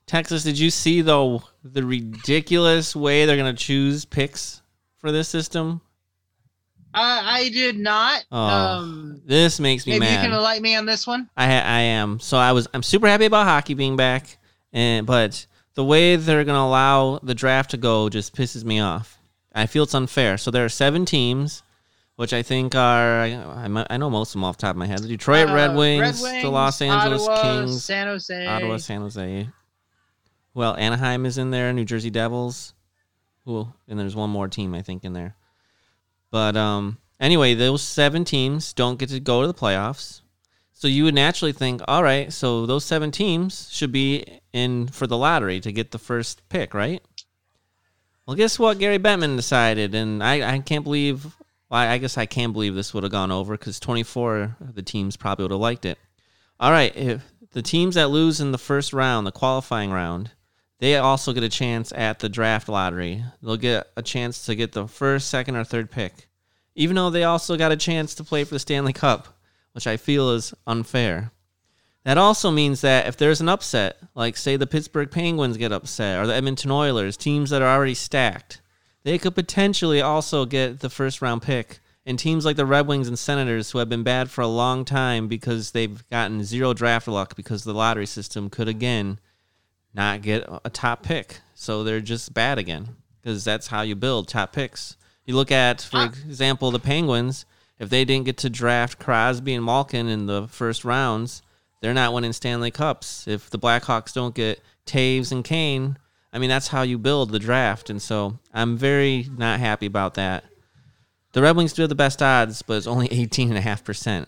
Texas, 0.06 0.42
did 0.42 0.58
you 0.58 0.70
see 0.70 1.02
though 1.02 1.44
the 1.62 1.84
ridiculous 1.84 2.96
way 2.96 3.26
they're 3.26 3.36
gonna 3.36 3.52
choose 3.52 4.04
picks 4.04 4.60
for 4.96 5.12
this 5.12 5.28
system? 5.28 5.80
Uh, 6.92 7.22
I 7.22 7.48
did 7.50 7.78
not. 7.78 8.24
Oh, 8.32 8.38
um, 8.38 9.22
this 9.24 9.60
makes 9.60 9.86
me 9.86 10.00
maybe 10.00 10.12
you 10.12 10.18
can 10.18 10.32
enlighten 10.32 10.64
me 10.64 10.74
on 10.74 10.84
this 10.84 11.06
one. 11.06 11.30
I 11.36 11.44
I 11.44 11.80
am. 11.80 12.18
So 12.18 12.36
I 12.38 12.50
was 12.50 12.66
I'm 12.74 12.82
super 12.82 13.06
happy 13.06 13.26
about 13.26 13.46
hockey 13.46 13.74
being 13.74 13.94
back, 13.94 14.38
and 14.72 15.06
but 15.06 15.46
the 15.74 15.84
way 15.84 16.16
they're 16.16 16.42
gonna 16.42 16.66
allow 16.66 17.20
the 17.22 17.36
draft 17.36 17.70
to 17.70 17.76
go 17.76 18.08
just 18.08 18.34
pisses 18.34 18.64
me 18.64 18.80
off. 18.80 19.16
I 19.54 19.66
feel 19.66 19.84
it's 19.84 19.94
unfair. 19.94 20.38
So 20.38 20.50
there 20.50 20.64
are 20.64 20.68
seven 20.68 21.04
teams, 21.04 21.62
which 22.18 22.32
I 22.32 22.42
think 22.42 22.74
are 22.74 23.20
I, 23.20 23.84
I, 23.90 23.96
know 23.96 24.10
most 24.10 24.30
of 24.30 24.32
them 24.32 24.44
off 24.44 24.56
the 24.56 24.62
top 24.62 24.70
of 24.72 24.76
my 24.76 24.88
head. 24.88 24.98
The 24.98 25.06
Detroit 25.06 25.48
Uh, 25.48 25.54
Red, 25.54 25.76
Wings, 25.76 26.20
Red 26.20 26.44
the 26.44 26.50
Los 26.50 26.82
Angeles 26.82 27.22
Ottawa, 27.28 27.42
Kings, 27.42 27.84
San 27.84 28.08
Jose. 28.08 28.44
Ottawa, 28.44 28.76
San 28.78 29.02
Jose. 29.02 29.48
Well, 30.52 30.74
Anaheim 30.74 31.26
is 31.26 31.38
in 31.38 31.52
there. 31.52 31.72
New 31.72 31.84
Jersey 31.84 32.10
Devils. 32.10 32.74
Who? 33.44 33.72
And 33.86 33.96
there's 33.96 34.16
one 34.16 34.30
more 34.30 34.48
team 34.48 34.74
I 34.74 34.82
think 34.82 35.04
in 35.04 35.12
there. 35.12 35.36
But 36.32 36.56
um, 36.56 36.98
anyway, 37.20 37.54
those 37.54 37.82
seven 37.82 38.24
teams 38.24 38.72
don't 38.72 38.98
get 38.98 39.10
to 39.10 39.20
go 39.20 39.42
to 39.42 39.46
the 39.46 39.54
playoffs. 39.54 40.22
So 40.72 40.88
you 40.88 41.04
would 41.04 41.14
naturally 41.14 41.52
think, 41.52 41.82
all 41.86 42.02
right, 42.02 42.32
so 42.32 42.66
those 42.66 42.84
seven 42.84 43.12
teams 43.12 43.68
should 43.70 43.92
be 43.92 44.40
in 44.52 44.88
for 44.88 45.06
the 45.06 45.16
lottery 45.16 45.60
to 45.60 45.70
get 45.70 45.92
the 45.92 45.98
first 46.00 46.48
pick, 46.48 46.74
right? 46.74 47.00
Well, 48.26 48.34
guess 48.34 48.58
what? 48.58 48.80
Gary 48.80 48.98
Bettman 48.98 49.36
decided, 49.36 49.94
and 49.94 50.20
I, 50.20 50.54
I 50.54 50.58
can't 50.58 50.82
believe. 50.82 51.36
Well, 51.70 51.80
I 51.80 51.98
guess 51.98 52.16
I 52.16 52.26
can't 52.26 52.52
believe 52.52 52.74
this 52.74 52.94
would 52.94 53.02
have 53.02 53.12
gone 53.12 53.30
over 53.30 53.56
because 53.56 53.78
24 53.78 54.56
of 54.60 54.74
the 54.74 54.82
teams 54.82 55.16
probably 55.16 55.44
would 55.44 55.50
have 55.50 55.60
liked 55.60 55.84
it. 55.84 55.98
All 56.58 56.70
right, 56.70 56.94
if 56.96 57.22
the 57.52 57.62
teams 57.62 57.94
that 57.94 58.10
lose 58.10 58.40
in 58.40 58.52
the 58.52 58.58
first 58.58 58.92
round, 58.92 59.26
the 59.26 59.32
qualifying 59.32 59.90
round, 59.90 60.30
they 60.78 60.96
also 60.96 61.32
get 61.32 61.42
a 61.42 61.48
chance 61.48 61.92
at 61.92 62.20
the 62.20 62.28
draft 62.28 62.68
lottery. 62.68 63.24
They'll 63.42 63.56
get 63.56 63.88
a 63.96 64.02
chance 64.02 64.46
to 64.46 64.54
get 64.54 64.72
the 64.72 64.86
first, 64.86 65.28
second, 65.28 65.56
or 65.56 65.64
third 65.64 65.90
pick, 65.90 66.28
even 66.74 66.96
though 66.96 67.10
they 67.10 67.24
also 67.24 67.56
got 67.56 67.72
a 67.72 67.76
chance 67.76 68.14
to 68.14 68.24
play 68.24 68.44
for 68.44 68.54
the 68.54 68.60
Stanley 68.60 68.92
Cup, 68.92 69.28
which 69.72 69.86
I 69.86 69.96
feel 69.96 70.30
is 70.30 70.54
unfair. 70.66 71.32
That 72.04 72.16
also 72.16 72.50
means 72.50 72.80
that 72.80 73.06
if 73.06 73.16
there's 73.16 73.40
an 73.40 73.48
upset, 73.48 73.98
like 74.14 74.36
say 74.36 74.56
the 74.56 74.66
Pittsburgh 74.66 75.10
Penguins 75.10 75.58
get 75.58 75.72
upset 75.72 76.18
or 76.18 76.26
the 76.26 76.34
Edmonton 76.34 76.70
Oilers, 76.70 77.16
teams 77.16 77.50
that 77.50 77.60
are 77.60 77.76
already 77.76 77.94
stacked, 77.94 78.62
they 79.08 79.16
could 79.16 79.34
potentially 79.34 80.02
also 80.02 80.44
get 80.44 80.80
the 80.80 80.90
first 80.90 81.22
round 81.22 81.40
pick. 81.40 81.80
And 82.04 82.18
teams 82.18 82.44
like 82.44 82.56
the 82.56 82.66
Red 82.66 82.86
Wings 82.86 83.08
and 83.08 83.18
Senators, 83.18 83.70
who 83.70 83.78
have 83.78 83.88
been 83.88 84.02
bad 84.02 84.30
for 84.30 84.42
a 84.42 84.46
long 84.46 84.84
time 84.84 85.28
because 85.28 85.70
they've 85.70 86.06
gotten 86.10 86.44
zero 86.44 86.74
draft 86.74 87.08
luck 87.08 87.34
because 87.34 87.64
the 87.64 87.72
lottery 87.72 88.04
system 88.04 88.50
could 88.50 88.68
again 88.68 89.18
not 89.94 90.20
get 90.20 90.46
a 90.62 90.68
top 90.68 91.02
pick. 91.02 91.40
So 91.54 91.84
they're 91.84 92.00
just 92.00 92.34
bad 92.34 92.58
again 92.58 92.96
because 93.22 93.44
that's 93.44 93.68
how 93.68 93.80
you 93.80 93.96
build 93.96 94.28
top 94.28 94.52
picks. 94.52 94.98
You 95.24 95.36
look 95.36 95.50
at, 95.50 95.80
for 95.80 95.96
ah. 95.96 96.12
example, 96.26 96.70
the 96.70 96.78
Penguins. 96.78 97.46
If 97.78 97.88
they 97.88 98.04
didn't 98.04 98.26
get 98.26 98.36
to 98.38 98.50
draft 98.50 98.98
Crosby 98.98 99.54
and 99.54 99.64
Malkin 99.64 100.08
in 100.08 100.26
the 100.26 100.48
first 100.48 100.84
rounds, 100.84 101.40
they're 101.80 101.94
not 101.94 102.12
winning 102.12 102.34
Stanley 102.34 102.70
Cups. 102.70 103.26
If 103.26 103.48
the 103.48 103.58
Blackhawks 103.58 104.12
don't 104.12 104.34
get 104.34 104.60
Toews 104.84 105.32
and 105.32 105.44
Kane, 105.44 105.96
I 106.32 106.38
mean, 106.38 106.50
that's 106.50 106.68
how 106.68 106.82
you 106.82 106.98
build 106.98 107.30
the 107.30 107.38
draft. 107.38 107.88
And 107.90 108.00
so 108.02 108.38
I'm 108.52 108.76
very 108.76 109.28
not 109.36 109.60
happy 109.60 109.86
about 109.86 110.14
that. 110.14 110.44
The 111.32 111.42
Red 111.42 111.56
Wings 111.56 111.72
do 111.72 111.82
have 111.82 111.88
the 111.88 111.94
best 111.94 112.22
odds, 112.22 112.62
but 112.62 112.74
it's 112.76 112.86
only 112.86 113.08
18.5%. 113.10 114.26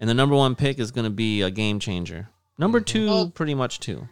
And 0.00 0.10
the 0.10 0.14
number 0.14 0.34
one 0.34 0.54
pick 0.54 0.78
is 0.78 0.90
going 0.90 1.04
to 1.04 1.10
be 1.10 1.42
a 1.42 1.50
game 1.50 1.78
changer. 1.78 2.28
Number 2.58 2.80
two, 2.80 3.06
Well- 3.06 3.30
pretty 3.30 3.54
much 3.54 3.80
two. 3.80 4.08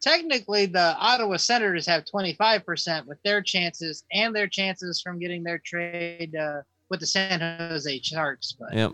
Technically, 0.00 0.66
the 0.66 0.96
Ottawa 0.98 1.36
Senators 1.36 1.86
have 1.86 2.04
25% 2.12 3.06
with 3.06 3.22
their 3.22 3.40
chances 3.40 4.02
and 4.12 4.34
their 4.34 4.48
chances 4.48 5.00
from 5.00 5.20
getting 5.20 5.44
their 5.44 5.58
trade 5.64 6.34
uh, 6.34 6.62
with 6.90 6.98
the 6.98 7.06
San 7.06 7.38
Jose 7.40 8.00
Sharks. 8.02 8.52
But 8.58 8.74
Yep. 8.74 8.92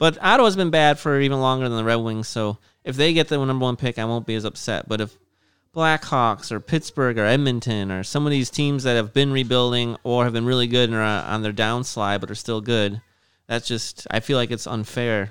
But 0.00 0.18
Ottawa's 0.20 0.56
been 0.56 0.70
bad 0.70 0.98
for 0.98 1.20
even 1.20 1.40
longer 1.40 1.68
than 1.68 1.78
the 1.78 1.84
Red 1.84 1.96
Wings, 1.96 2.26
so 2.28 2.58
if 2.84 2.96
they 2.96 3.12
get 3.12 3.28
the 3.28 3.44
number 3.44 3.62
one 3.64 3.76
pick, 3.76 3.98
I 4.00 4.04
won't 4.04 4.26
be 4.26 4.34
as 4.34 4.44
upset. 4.44 4.88
But 4.88 5.00
if 5.00 5.16
Blackhawks 5.74 6.50
or 6.50 6.60
Pittsburgh 6.60 7.18
or 7.18 7.24
Edmonton 7.24 7.92
or 7.92 8.02
some 8.02 8.26
of 8.26 8.30
these 8.30 8.50
teams 8.50 8.84
that 8.84 8.96
have 8.96 9.12
been 9.12 9.32
rebuilding 9.32 9.96
or 10.02 10.24
have 10.24 10.32
been 10.32 10.46
really 10.46 10.66
good 10.66 10.88
and 10.88 10.98
are 10.98 11.02
on 11.02 11.42
their 11.42 11.52
downslide 11.52 12.20
but 12.20 12.30
are 12.30 12.34
still 12.34 12.60
good, 12.60 13.00
That's 13.46 13.66
just 13.68 14.06
I 14.10 14.20
feel 14.20 14.36
like 14.36 14.50
it's 14.50 14.66
unfair. 14.66 15.30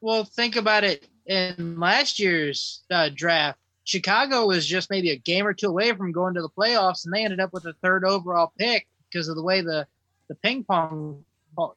Well, 0.00 0.24
think 0.24 0.56
about 0.56 0.84
it. 0.84 1.06
In 1.26 1.78
last 1.78 2.18
year's 2.18 2.82
uh, 2.90 3.10
draft, 3.14 3.58
Chicago 3.84 4.46
was 4.46 4.66
just 4.66 4.90
maybe 4.90 5.10
a 5.10 5.16
game 5.16 5.46
or 5.46 5.52
two 5.52 5.68
away 5.68 5.92
from 5.92 6.12
going 6.12 6.34
to 6.34 6.42
the 6.42 6.48
playoffs, 6.48 7.04
and 7.04 7.12
they 7.12 7.24
ended 7.24 7.40
up 7.40 7.52
with 7.52 7.66
a 7.66 7.74
third 7.82 8.04
overall 8.04 8.52
pick 8.58 8.86
because 9.10 9.28
of 9.28 9.36
the 9.36 9.42
way 9.42 9.60
the 9.60 9.86
the 10.28 10.34
ping 10.36 10.64
pong 10.64 11.24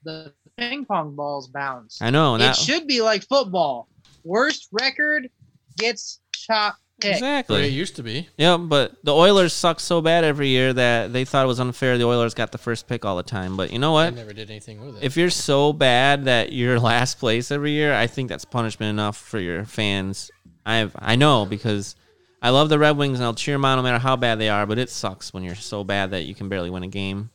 the 0.03 0.33
ping 0.57 0.85
pong 0.85 1.15
balls 1.15 1.47
bounce. 1.47 2.01
I 2.01 2.09
know, 2.09 2.35
and 2.35 2.43
It 2.43 2.55
should 2.55 2.87
be 2.87 3.01
like 3.01 3.23
football. 3.23 3.87
Worst 4.23 4.67
record 4.71 5.29
gets 5.77 6.19
top 6.47 6.75
pick. 7.01 7.47
But 7.47 7.61
it 7.61 7.71
used 7.71 7.95
to 7.97 8.03
be. 8.03 8.29
Yeah, 8.37 8.57
but 8.57 8.93
the 9.03 9.13
Oilers 9.13 9.53
suck 9.53 9.79
so 9.79 10.01
bad 10.01 10.23
every 10.23 10.47
year 10.47 10.73
that 10.73 11.13
they 11.13 11.25
thought 11.25 11.43
it 11.43 11.47
was 11.47 11.59
unfair. 11.59 11.97
The 11.97 12.05
Oilers 12.05 12.33
got 12.33 12.51
the 12.51 12.57
first 12.57 12.87
pick 12.87 13.05
all 13.05 13.17
the 13.17 13.23
time. 13.23 13.57
But 13.57 13.71
you 13.71 13.79
know 13.79 13.91
what? 13.91 14.07
I 14.07 14.09
never 14.11 14.33
did 14.33 14.49
anything 14.49 14.85
with 14.85 14.97
it. 14.97 15.03
If 15.03 15.17
you're 15.17 15.29
so 15.29 15.73
bad 15.73 16.25
that 16.25 16.51
you're 16.53 16.79
last 16.91 17.19
place 17.19 17.51
every 17.51 17.71
year, 17.71 17.93
I 17.93 18.07
think 18.07 18.29
that's 18.29 18.45
punishment 18.45 18.89
enough 18.89 19.17
for 19.17 19.39
your 19.39 19.65
fans. 19.65 20.31
I've 20.65 20.95
I 20.97 21.15
know 21.15 21.45
because 21.45 21.95
I 22.41 22.49
love 22.49 22.69
the 22.69 22.79
Red 22.79 22.97
Wings 22.97 23.19
and 23.19 23.25
I'll 23.25 23.33
cheer 23.33 23.55
them 23.55 23.65
on 23.65 23.77
no 23.77 23.83
matter 23.83 23.99
how 23.99 24.15
bad 24.15 24.39
they 24.39 24.49
are. 24.49 24.65
But 24.65 24.77
it 24.77 24.89
sucks 24.89 25.33
when 25.33 25.43
you're 25.43 25.55
so 25.55 25.83
bad 25.83 26.11
that 26.11 26.23
you 26.23 26.35
can 26.35 26.49
barely 26.49 26.69
win 26.69 26.83
a 26.83 26.87
game. 26.87 27.29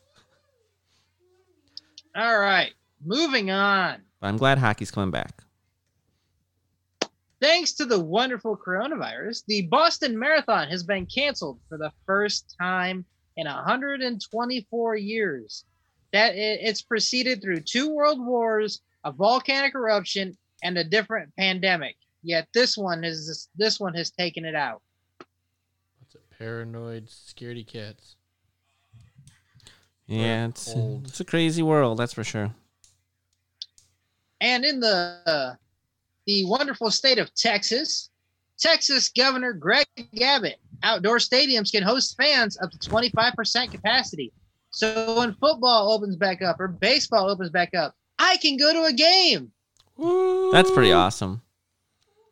All 2.15 2.39
right, 2.39 2.73
moving 3.05 3.51
on. 3.51 4.03
But 4.21 4.29
I'm 4.29 4.37
glad 4.39 4.59
hockey's 4.59 4.91
coming 4.91 5.11
back. 5.11 5.43
Thanks 7.41 7.73
to 7.75 7.85
the 7.85 8.01
wonderful 8.01 8.57
coronavirus, 8.57 9.45
the 9.47 9.67
Boston 9.67 10.19
Marathon 10.19 10.69
has 10.69 10.83
been 10.83 11.07
canceled 11.07 11.61
for 11.69 11.77
the 11.77 11.93
first 12.07 12.55
time 12.59 13.05
in 13.37 13.47
124 13.47 14.97
years. 14.97 15.65
That 16.13 16.35
it's 16.35 16.81
proceeded 16.81 17.43
through 17.43 17.61
two 17.61 17.91
world 17.91 18.25
wars, 18.25 18.81
a 19.05 19.13
volcanic 19.13 19.75
eruption, 19.75 20.37
and 20.63 20.79
a 20.79 20.85
different 20.85 21.35
pandemic. 21.37 21.97
Yet 22.23 22.49
this 22.55 22.77
one 22.77 23.05
is 23.05 23.49
this 23.55 23.79
one 23.79 23.95
has 23.95 24.11
taken 24.11 24.45
it 24.45 24.55
out. 24.55 24.81
What's 25.99 26.15
it? 26.15 26.23
Paranoid, 26.39 27.09
scaredy 27.09 27.67
cats. 27.67 28.17
Yeah, 30.07 30.47
it's 30.47 30.69
it's 30.69 31.21
a 31.21 31.25
crazy 31.25 31.63
world, 31.63 31.99
that's 31.99 32.15
for 32.15 32.25
sure. 32.25 32.55
And 34.41 34.65
in 34.65 34.81
the 34.81 35.19
uh, 35.27 35.55
the 36.27 36.45
wonderful 36.47 36.91
state 36.91 37.19
of 37.19 37.33
Texas, 37.35 38.11
Texas 38.59 39.11
Governor 39.11 39.53
Greg 39.53 39.87
Abbott, 40.21 40.57
outdoor 40.83 41.19
stadiums 41.19 41.71
can 41.71 41.83
host 41.83 42.17
fans 42.17 42.59
up 42.61 42.71
to 42.71 42.79
25% 42.79 43.71
capacity. 43.71 44.33
So 44.71 45.19
when 45.19 45.35
football 45.35 45.93
opens 45.93 46.17
back 46.17 46.43
up 46.43 46.61
or 46.61 46.69
baseball 46.69 47.29
opens 47.31 47.51
back 47.51 47.75
up, 47.75 47.95
I 48.19 48.37
can 48.39 48.57
go 48.57 48.73
to 48.73 48.85
a 48.85 48.93
game. 48.93 49.53
That's 50.53 50.71
pretty 50.71 50.93
awesome. 50.93 51.43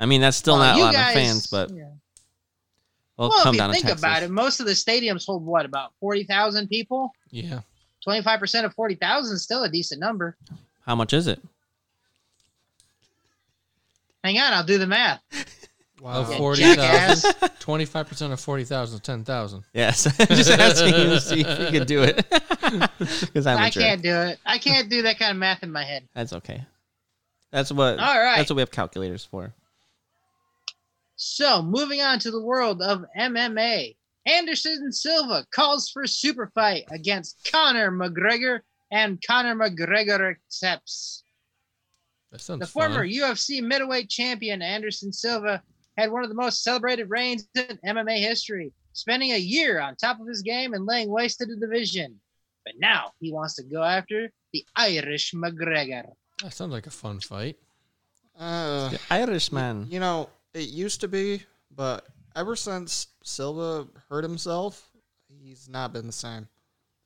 I 0.01 0.07
mean, 0.07 0.21
that's 0.21 0.37
still 0.37 0.59
Well, 0.59 0.75
not 0.75 0.79
a 0.79 0.83
lot 0.83 0.93
guys- 0.95 1.17
of 1.17 1.23
fans, 1.23 1.47
but 1.47 1.71
yeah. 1.71 1.85
we'll, 3.17 3.29
well, 3.31 3.43
come 3.43 3.55
if 3.55 3.55
you 3.55 3.59
down 3.61 3.71
think 3.73 3.83
to 3.85 3.89
Texas. 3.89 4.03
about 4.03 4.23
it, 4.23 4.31
most 4.31 4.61
of 4.61 4.67
the 4.67 4.73
stadiums 4.73 5.25
hold 5.25 5.45
what 5.47 5.65
about 5.65 5.93
40,000 6.01 6.69
people? 6.69 7.13
Yeah. 7.31 7.61
25% 8.07 8.65
of 8.65 8.75
40,000 8.75 9.35
is 9.37 9.43
still 9.43 9.63
a 9.65 9.69
decent 9.71 10.01
number. 10.01 10.37
How 10.85 10.95
much 10.95 11.13
is 11.15 11.27
it? 11.27 11.41
Hang 14.25 14.39
on, 14.39 14.53
I'll 14.55 14.65
do 14.65 14.79
the 14.79 14.87
math. 14.87 15.21
Of 16.03 16.31
Yeah, 16.31 16.37
40,000, 16.39 17.31
25% 17.61 18.33
of 18.33 18.41
40,000 18.41 18.95
is 18.97 19.01
10,000. 19.01 19.65
Yes, 19.73 20.05
just 20.29 20.51
asking 20.51 20.95
you 20.95 21.05
to 21.11 21.21
see 21.21 21.41
if 21.43 21.61
you 21.61 21.79
can 21.79 21.87
do 21.87 22.03
it. 22.03 22.27
Because 22.99 23.47
I'm 23.47 23.59
a 23.59 23.63
I 23.63 23.71
jerk. 23.71 23.83
can't 23.83 24.03
do 24.03 24.15
it. 24.15 24.39
I 24.45 24.59
can't 24.59 24.89
do 24.91 25.03
that 25.03 25.19
kind 25.19 25.31
of 25.31 25.37
math 25.37 25.63
in 25.63 25.71
my 25.71 25.85
head. 25.85 26.09
That's 26.15 26.33
okay. 26.33 26.65
That's 27.53 27.71
what. 27.71 27.99
All 28.01 28.19
right. 28.21 28.37
That's 28.37 28.51
what 28.51 28.57
we 28.57 28.63
have 28.63 28.71
calculators 28.71 29.25
for. 29.25 29.55
So, 31.17 31.63
moving 31.63 32.01
on 32.01 32.19
to 32.21 32.31
the 32.31 32.43
world 32.43 32.83
of 32.83 33.05
MMA. 33.17 33.95
Anderson 34.27 34.91
Silva 34.91 35.47
calls 35.53 35.91
for 35.91 36.07
super 36.07 36.51
fight 36.55 36.85
against 36.91 37.49
Conor 37.53 37.91
McGregor, 37.93 38.61
and 38.91 39.23
Conor 39.25 39.55
McGregor 39.55 40.31
accepts. 40.33 41.23
That 42.35 42.41
sounds 42.41 42.59
The 42.59 42.67
fun. 42.67 42.91
former 42.91 43.07
UFC 43.07 43.63
middleweight 43.63 44.11
champion 44.11 44.61
Anderson 44.61 45.13
Silva 45.13 45.63
had 45.97 46.11
one 46.11 46.25
of 46.25 46.29
the 46.29 46.35
most 46.35 46.65
celebrated 46.65 47.09
reigns 47.09 47.47
in 47.55 47.79
MMA 47.87 48.19
history, 48.19 48.73
spending 48.93 49.31
a 49.31 49.39
year 49.39 49.79
on 49.79 49.95
top 49.95 50.19
of 50.19 50.27
his 50.27 50.43
game 50.43 50.75
and 50.75 50.85
laying 50.85 51.09
waste 51.11 51.39
to 51.39 51.47
the 51.47 51.55
division. 51.55 52.19
But 52.65 52.75
now 52.81 53.13
he 53.21 53.33
wants 53.33 53.55
to 53.55 53.63
go 53.63 53.85
after 53.85 54.33
the 54.53 54.67
Irish 54.75 55.31
McGregor. 55.33 56.11
That 56.43 56.53
sounds 56.53 56.73
like 56.73 56.89
a 56.89 56.91
fun 56.91 57.21
fight. 57.21 57.57
Uh, 58.37 58.89
The 58.89 59.01
Irishman. 59.11 59.87
you 59.89 60.01
know, 60.01 60.29
it 60.55 60.69
used 60.71 61.01
to 61.03 61.09
be, 61.09 61.45
but 61.71 62.05
ever 62.35 62.57
since 62.57 63.07
Silva 63.23 63.87
hurt 64.09 64.25
himself, 64.25 64.91
he's 65.29 65.69
not 65.69 65.93
been 65.93 66.09
the 66.09 66.13
same. 66.13 66.49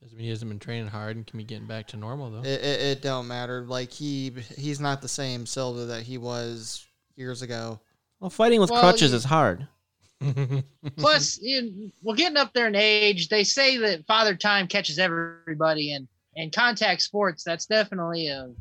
Doesn't 0.01 0.17
mean 0.17 0.25
he 0.25 0.29
hasn't 0.29 0.49
been 0.49 0.59
training 0.59 0.87
hard 0.87 1.17
and 1.17 1.27
can 1.27 1.37
be 1.37 1.43
getting 1.43 1.67
back 1.67 1.87
to 1.87 1.97
normal, 1.97 2.31
though. 2.31 2.41
It, 2.41 2.61
it, 2.61 2.81
it 2.81 3.01
don't 3.01 3.27
matter. 3.27 3.65
Like 3.65 3.91
he 3.91 4.31
he's 4.57 4.79
not 4.79 5.01
the 5.01 5.09
same 5.09 5.45
Silva 5.45 5.85
that 5.85 6.03
he 6.03 6.17
was 6.17 6.85
years 7.15 7.41
ago. 7.41 7.79
Well, 8.19 8.29
fighting 8.29 8.61
with 8.61 8.69
Well, 8.69 8.81
crutches 8.81 9.11
you- 9.11 9.17
is 9.17 9.23
hard. 9.25 9.67
Plus, 10.97 11.37
in, 11.37 11.91
well, 12.03 12.15
getting 12.15 12.35
up 12.37 12.53
there 12.53 12.67
in 12.67 12.75
age, 12.75 13.29
they 13.29 13.43
say 13.45 13.77
that 13.77 14.05
father 14.05 14.35
time 14.35 14.67
catches 14.67 14.99
everybody, 14.99 15.93
and 15.93 16.07
in 16.35 16.51
contact 16.51 17.01
sports, 17.01 17.43
that's 17.43 17.65
definitely 17.65 18.27
a, 18.27 18.51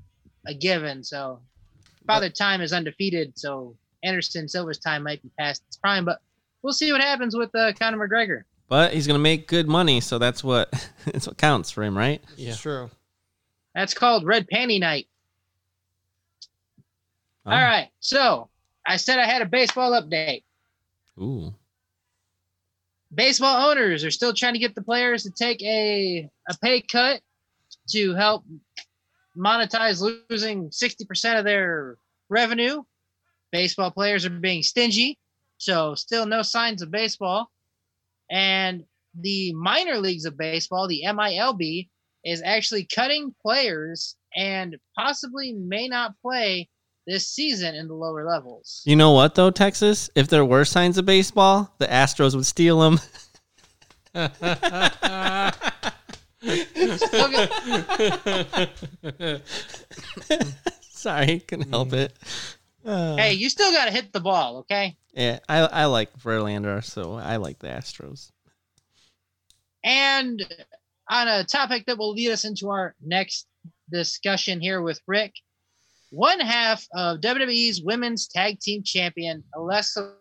a 0.47 0.55
given. 0.55 1.03
So, 1.03 1.41
father 2.07 2.31
time 2.31 2.61
is 2.61 2.73
undefeated. 2.73 3.37
So, 3.37 3.75
Anderson 4.05 4.49
Silva's 4.49 4.79
time 4.79 5.03
might 5.03 5.21
be 5.21 5.31
past 5.37 5.65
its 5.67 5.77
prime, 5.77 6.05
but 6.05 6.21
we'll 6.63 6.73
see 6.73 6.93
what 6.93 7.01
happens 7.01 7.35
with 7.37 7.53
uh, 7.57 7.73
Conor 7.73 8.07
McGregor. 8.09 8.43
But 8.69 8.93
he's 8.93 9.07
gonna 9.07 9.19
make 9.19 9.49
good 9.49 9.67
money, 9.67 10.01
so 10.01 10.19
that's 10.19 10.45
what 10.45 10.71
that's 11.07 11.27
what 11.27 11.37
counts 11.39 11.71
for 11.71 11.83
him, 11.83 11.97
right? 11.97 12.23
yeah. 12.37 12.51
It's 12.51 12.61
true. 12.61 12.91
That's 13.75 13.95
called 13.95 14.25
Red 14.25 14.47
Panty 14.53 14.81
Night. 14.81 15.07
Oh. 17.47 17.53
All 17.53 17.63
right. 17.63 17.89
So, 18.01 18.49
I 18.87 18.97
said 18.97 19.19
I 19.19 19.27
had 19.27 19.43
a 19.43 19.47
baseball 19.47 19.93
update. 19.93 20.43
Ooh. 21.21 21.53
baseball 23.13 23.71
owners 23.71 24.05
are 24.05 24.11
still 24.11 24.33
trying 24.33 24.53
to 24.53 24.59
get 24.61 24.75
the 24.77 24.83
players 24.83 25.25
to 25.25 25.31
take 25.31 25.61
a, 25.63 26.31
a 26.49 26.59
pay 26.63 26.81
cut 26.81 27.21
to 27.91 28.15
help 28.15 28.45
monetize 29.37 30.01
losing 30.31 30.71
60% 30.71 31.39
of 31.39 31.45
their 31.45 31.97
revenue. 32.29 32.83
Baseball 33.51 33.91
players 33.91 34.27
are 34.27 34.31
being 34.31 34.63
stingy, 34.63 35.19
so 35.57 35.95
still 35.95 36.27
no 36.27 36.43
signs 36.43 36.83
of 36.83 36.91
baseball. 36.91 37.51
And 38.31 38.85
the 39.19 39.53
minor 39.55 39.99
leagues 39.99 40.25
of 40.25 40.37
baseball, 40.37 40.87
the 40.87 41.03
MILB, 41.07 41.89
is 42.25 42.43
actually 42.45 42.85
cutting 42.85 43.35
players 43.43 44.15
and 44.37 44.77
possibly 44.97 45.53
may 45.53 45.89
not 45.89 46.15
play 46.21 46.69
this 47.07 47.29
season 47.29 47.75
in 47.75 47.89
the 47.89 47.95
lower 47.95 48.29
levels. 48.29 48.83
You 48.85 48.97
know 48.97 49.13
what 49.13 49.35
though, 49.35 49.51
Texas? 49.51 50.11
If 50.15 50.29
there 50.29 50.45
were 50.45 50.67
signs 50.67 50.99
of 50.99 51.07
baseball, 51.07 51.75
the 51.79 51.87
Astros 51.87 52.35
would 52.35 52.47
steal 52.47 52.81
them. 52.81 53.01
Sorry, 60.91 61.41
couldn't 61.41 61.71
help 61.71 61.95
it. 61.95 62.13
Uh, 62.85 63.17
hey, 63.17 63.33
you 63.33 63.49
still 63.49 63.73
got 63.73 63.87
to 63.87 63.91
hit 63.91 64.13
the 64.13 64.21
ball, 64.21 64.59
okay? 64.59 64.98
Yeah, 65.19 65.41
I 65.49 65.59
I 65.59 65.85
like 65.87 66.17
Verlander, 66.17 66.83
so 66.85 67.15
I 67.15 67.37
like 67.37 67.59
the 67.59 67.67
Astros. 67.67 68.31
And 69.83 70.41
on 71.11 71.27
a 71.27 71.43
topic 71.43 71.87
that 71.87 71.99
will 71.99 72.13
lead 72.13 72.31
us 72.31 72.45
into 72.45 72.71
our 72.71 72.95
next 73.05 73.49
discussion 73.91 74.61
here 74.61 74.81
with 74.81 75.01
Rick, 75.09 75.33
one 76.11 76.39
half 76.39 76.87
of 76.95 77.19
WWE's 77.19 77.83
women's 77.83 78.29
tag 78.29 78.61
team 78.61 78.85
champion, 78.85 79.43
Alexa, 79.57 80.15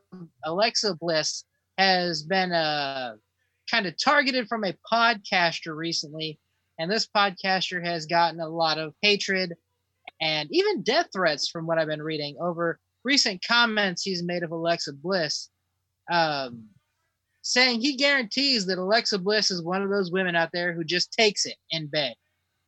Alexa 0.43 0.95
Bliss, 0.95 1.43
has 1.77 2.23
been 2.23 2.51
uh, 2.51 3.17
kind 3.69 3.85
of 3.85 3.93
targeted 4.03 4.47
from 4.47 4.63
a 4.63 4.75
podcaster 4.91 5.75
recently. 5.75 6.39
And 6.79 6.91
this 6.91 7.07
podcaster 7.07 7.85
has 7.85 8.07
gotten 8.07 8.39
a 8.39 8.49
lot 8.49 8.79
of 8.79 8.95
hatred 9.03 9.53
and 10.19 10.49
even 10.51 10.81
death 10.81 11.07
threats 11.13 11.49
from 11.49 11.67
what 11.67 11.77
I've 11.77 11.87
been 11.87 12.01
reading 12.01 12.35
over 12.39 12.79
recent 13.03 13.43
comments 13.47 14.01
he's 14.01 14.23
made 14.23 14.43
of 14.43 14.51
Alexa 14.51 14.93
Bliss. 14.93 15.49
Um, 16.11 16.69
saying 17.41 17.79
he 17.79 17.95
guarantees 17.95 18.65
that 18.65 18.77
Alexa 18.77 19.17
Bliss 19.19 19.51
is 19.51 19.63
one 19.63 19.81
of 19.81 19.89
those 19.89 20.11
women 20.11 20.35
out 20.35 20.49
there 20.51 20.73
who 20.73 20.83
just 20.83 21.13
takes 21.13 21.45
it 21.45 21.55
in 21.71 21.87
bed. 21.87 22.13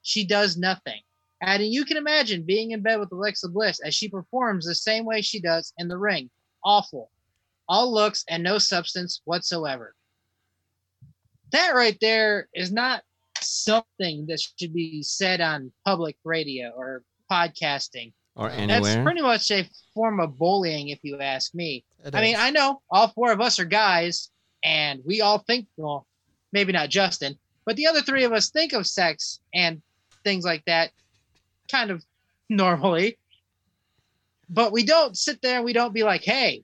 She 0.02 0.26
does 0.26 0.58
nothing. 0.58 1.02
And 1.42 1.64
you 1.64 1.86
can 1.86 1.98
imagine 1.98 2.46
being 2.46 2.72
in 2.72 2.82
bed 2.82 3.00
with 3.00 3.12
Alexa 3.12 3.50
Bliss 3.50 3.80
as 3.82 3.94
she 3.94 4.10
performs 4.10 4.66
the 4.66 4.76
same 4.76 5.06
way 5.06 5.22
she 5.22 5.40
does 5.40 5.74
in 5.78 5.88
the 5.88 5.98
ring. 5.98 6.30
Awful. 6.64 7.12
All 7.68 7.94
looks 7.94 8.24
and 8.30 8.44
no 8.44 8.58
substance 8.58 9.22
whatsoever. 9.26 9.96
That 11.52 11.76
right 11.76 11.98
there 12.02 12.48
is 12.54 12.72
not 12.72 13.04
something 13.42 14.26
that 14.28 14.42
should 14.58 14.74
be 14.74 15.02
said 15.04 15.42
on 15.42 15.72
public 15.86 16.18
radio 16.24 16.72
or 16.76 17.04
podcasting. 17.32 18.14
Or 18.36 18.50
That's 18.50 18.68
That's 18.68 19.04
pretty 19.04 19.22
much 19.22 19.52
a 19.52 19.70
form 19.94 20.20
of 20.20 20.38
bullying, 20.38 20.90
if 20.90 21.00
you 21.04 21.20
ask 21.20 21.54
me. 21.54 21.84
It 22.06 22.16
I 22.16 22.22
mean. 22.22 22.36
I 22.38 22.52
know 22.52 22.82
all 22.90 23.10
four 23.10 23.32
of 23.32 23.42
us 23.42 23.60
are 23.60 23.66
guys, 23.66 24.30
and 24.64 25.02
we 25.06 25.22
all 25.22 25.40
think, 25.40 25.68
well, 25.78 26.06
maybe 26.52 26.72
not 26.72 26.90
Justin, 26.90 27.38
but 27.66 27.76
the 27.76 27.88
other 27.88 28.02
three 28.02 28.24
of 28.24 28.34
us 28.34 28.50
think 28.50 28.74
of 28.74 28.88
sex 28.88 29.40
and 29.54 29.82
things 30.24 30.46
like 30.46 30.64
that 30.66 30.92
kind 31.72 31.92
of 31.92 32.04
normally. 32.50 33.18
But 34.50 34.72
we 34.72 34.84
don't 34.84 35.18
sit 35.18 35.42
there 35.42 35.58
and 35.58 35.66
we 35.66 35.74
don't 35.74 35.94
be 35.94 36.04
like, 36.04 36.24
hey, 36.24 36.64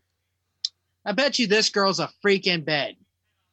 I 1.05 1.11
bet 1.11 1.37
you 1.37 1.45
this 1.45 1.69
girl's 1.69 1.99
a 1.99 2.09
freak 2.21 2.47
in 2.47 2.63
bed. 2.63 2.95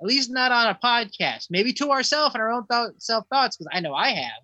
At 0.01 0.09
least 0.09 0.31
not 0.31 0.51
on 0.51 0.69
a 0.69 0.79
podcast. 0.83 1.49
Maybe 1.51 1.73
to 1.75 1.91
ourselves 1.91 2.35
and 2.35 2.43
our 2.43 2.51
own 2.51 2.67
th- 2.69 2.95
self 2.99 3.27
thoughts, 3.29 3.57
because 3.57 3.71
I 3.73 3.81
know 3.81 3.95
I 3.95 4.11
have. 4.11 4.43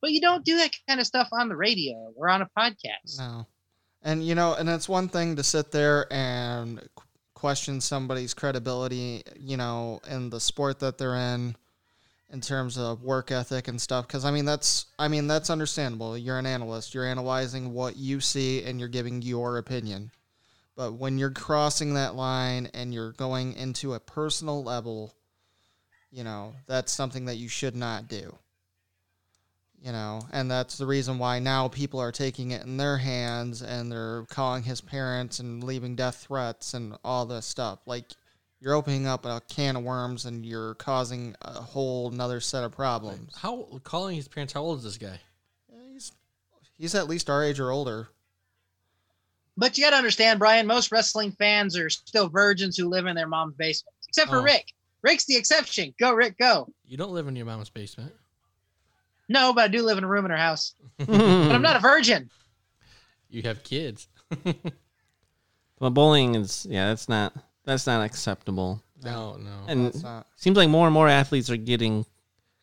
But 0.00 0.12
you 0.12 0.20
don't 0.20 0.44
do 0.44 0.56
that 0.58 0.70
kind 0.88 1.00
of 1.00 1.06
stuff 1.06 1.28
on 1.32 1.48
the 1.48 1.56
radio 1.56 2.12
or 2.16 2.28
on 2.28 2.42
a 2.42 2.48
podcast. 2.56 3.18
No. 3.18 3.46
And 4.02 4.26
you 4.26 4.34
know, 4.34 4.54
and 4.54 4.68
it's 4.68 4.88
one 4.88 5.08
thing 5.08 5.36
to 5.36 5.42
sit 5.42 5.72
there 5.72 6.10
and 6.10 6.88
question 7.34 7.80
somebody's 7.80 8.34
credibility, 8.34 9.22
you 9.38 9.56
know, 9.56 10.00
in 10.08 10.30
the 10.30 10.40
sport 10.40 10.78
that 10.80 10.98
they're 10.98 11.16
in 11.16 11.56
in 12.32 12.40
terms 12.40 12.78
of 12.78 13.02
work 13.02 13.32
ethic 13.32 13.66
and 13.66 13.80
stuff 13.80 14.06
cuz 14.06 14.24
I 14.24 14.30
mean 14.30 14.44
that's 14.44 14.86
I 14.98 15.08
mean 15.08 15.26
that's 15.26 15.50
understandable. 15.50 16.16
You're 16.16 16.38
an 16.38 16.46
analyst. 16.46 16.94
You're 16.94 17.06
analyzing 17.06 17.74
what 17.74 17.96
you 17.96 18.20
see 18.20 18.62
and 18.64 18.78
you're 18.78 18.88
giving 18.88 19.20
your 19.20 19.58
opinion. 19.58 20.12
But 20.76 20.92
when 20.94 21.18
you're 21.18 21.30
crossing 21.30 21.94
that 21.94 22.14
line 22.14 22.70
and 22.72 22.94
you're 22.94 23.12
going 23.12 23.52
into 23.54 23.92
a 23.92 24.00
personal 24.00 24.62
level, 24.62 25.14
you 26.10 26.24
know, 26.24 26.54
that's 26.66 26.92
something 26.92 27.26
that 27.26 27.36
you 27.36 27.48
should 27.48 27.76
not 27.76 28.08
do 28.08 28.38
you 29.82 29.92
know 29.92 30.20
and 30.32 30.50
that's 30.50 30.76
the 30.78 30.86
reason 30.86 31.18
why 31.18 31.38
now 31.38 31.68
people 31.68 32.00
are 32.00 32.12
taking 32.12 32.50
it 32.50 32.62
in 32.64 32.76
their 32.76 32.98
hands 32.98 33.62
and 33.62 33.90
they're 33.90 34.24
calling 34.28 34.62
his 34.62 34.80
parents 34.80 35.38
and 35.38 35.64
leaving 35.64 35.96
death 35.96 36.26
threats 36.28 36.74
and 36.74 36.96
all 37.04 37.24
this 37.26 37.46
stuff 37.46 37.78
like 37.86 38.04
you're 38.60 38.74
opening 38.74 39.06
up 39.06 39.24
a 39.24 39.40
can 39.48 39.76
of 39.76 39.82
worms 39.82 40.26
and 40.26 40.44
you're 40.44 40.74
causing 40.74 41.34
a 41.40 41.52
whole 41.52 42.10
another 42.10 42.40
set 42.40 42.62
of 42.62 42.72
problems 42.72 43.34
How 43.36 43.80
calling 43.84 44.16
his 44.16 44.28
parents? 44.28 44.52
How 44.52 44.60
old 44.60 44.78
is 44.78 44.84
this 44.84 44.98
guy? 44.98 45.18
he's 45.92 46.12
he's 46.76 46.94
at 46.94 47.08
least 47.08 47.30
our 47.30 47.42
age 47.42 47.58
or 47.58 47.70
older 47.70 48.08
But 49.56 49.78
you 49.78 49.84
got 49.84 49.90
to 49.90 49.96
understand, 49.96 50.38
Brian, 50.38 50.66
most 50.66 50.92
wrestling 50.92 51.32
fans 51.32 51.76
are 51.78 51.88
still 51.90 52.28
virgins 52.28 52.76
who 52.76 52.88
live 52.88 53.06
in 53.06 53.16
their 53.16 53.26
mom's 53.28 53.54
basement, 53.56 53.94
except 54.08 54.28
for 54.30 54.38
Oh. 54.38 54.42
Rick. 54.42 54.72
Rick's 55.02 55.24
the 55.24 55.36
exception. 55.36 55.94
Go, 55.98 56.12
Rick, 56.12 56.36
go. 56.38 56.68
You 56.86 56.98
don't 56.98 57.12
live 57.12 57.26
in 57.28 57.36
your 57.36 57.46
mom's 57.46 57.70
basement. 57.70 58.12
No, 59.30 59.52
but 59.54 59.64
I 59.64 59.68
do 59.68 59.82
live 59.82 59.96
in 59.96 60.02
a 60.04 60.08
room 60.08 60.24
in 60.24 60.30
her 60.32 60.36
house. 60.36 60.74
But 60.98 61.06
but 61.06 61.52
I'm 61.54 61.62
not 61.62 61.76
a 61.76 61.78
virgin. 61.92 62.28
You 63.30 63.42
have 63.42 63.62
kids. 63.62 64.08
But 65.78 65.90
bullying 65.90 66.34
is 66.34 66.66
yeah, 66.68 66.88
that's 66.88 67.08
not 67.08 67.32
that's 67.64 67.86
not 67.86 68.04
acceptable. 68.04 68.82
No, 69.02 69.36
no. 69.36 69.64
And 69.66 70.02
not- 70.02 70.26
seems 70.36 70.56
like 70.58 70.68
more 70.68 70.86
and 70.86 70.92
more 70.92 71.08
athletes 71.08 71.48
are 71.48 71.56
getting 71.56 72.04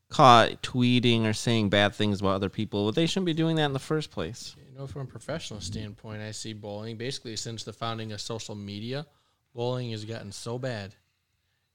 caught 0.10 0.62
tweeting 0.62 1.26
or 1.26 1.34
saying 1.34 1.70
bad 1.70 1.96
things 1.96 2.20
about 2.22 2.36
other 2.36 2.50
people. 2.50 2.86
But 2.86 2.94
they 2.94 3.08
shouldn't 3.08 3.26
be 3.26 3.34
doing 3.34 3.56
that 3.56 3.66
in 3.66 3.74
the 3.74 3.80
first 3.80 4.12
place. 4.12 4.56
You 4.72 4.78
know, 4.78 4.86
from 4.86 5.02
a 5.02 5.06
professional 5.06 5.62
standpoint, 5.62 6.22
I 6.22 6.30
see 6.30 6.54
bowling 6.54 6.98
basically 6.98 7.36
since 7.38 7.64
the 7.64 7.74
founding 7.74 8.12
of 8.12 8.22
social 8.22 8.54
media, 8.54 9.08
bowling 9.56 9.90
has 9.92 10.06
gotten 10.06 10.32
so 10.32 10.60
bad. 10.60 10.94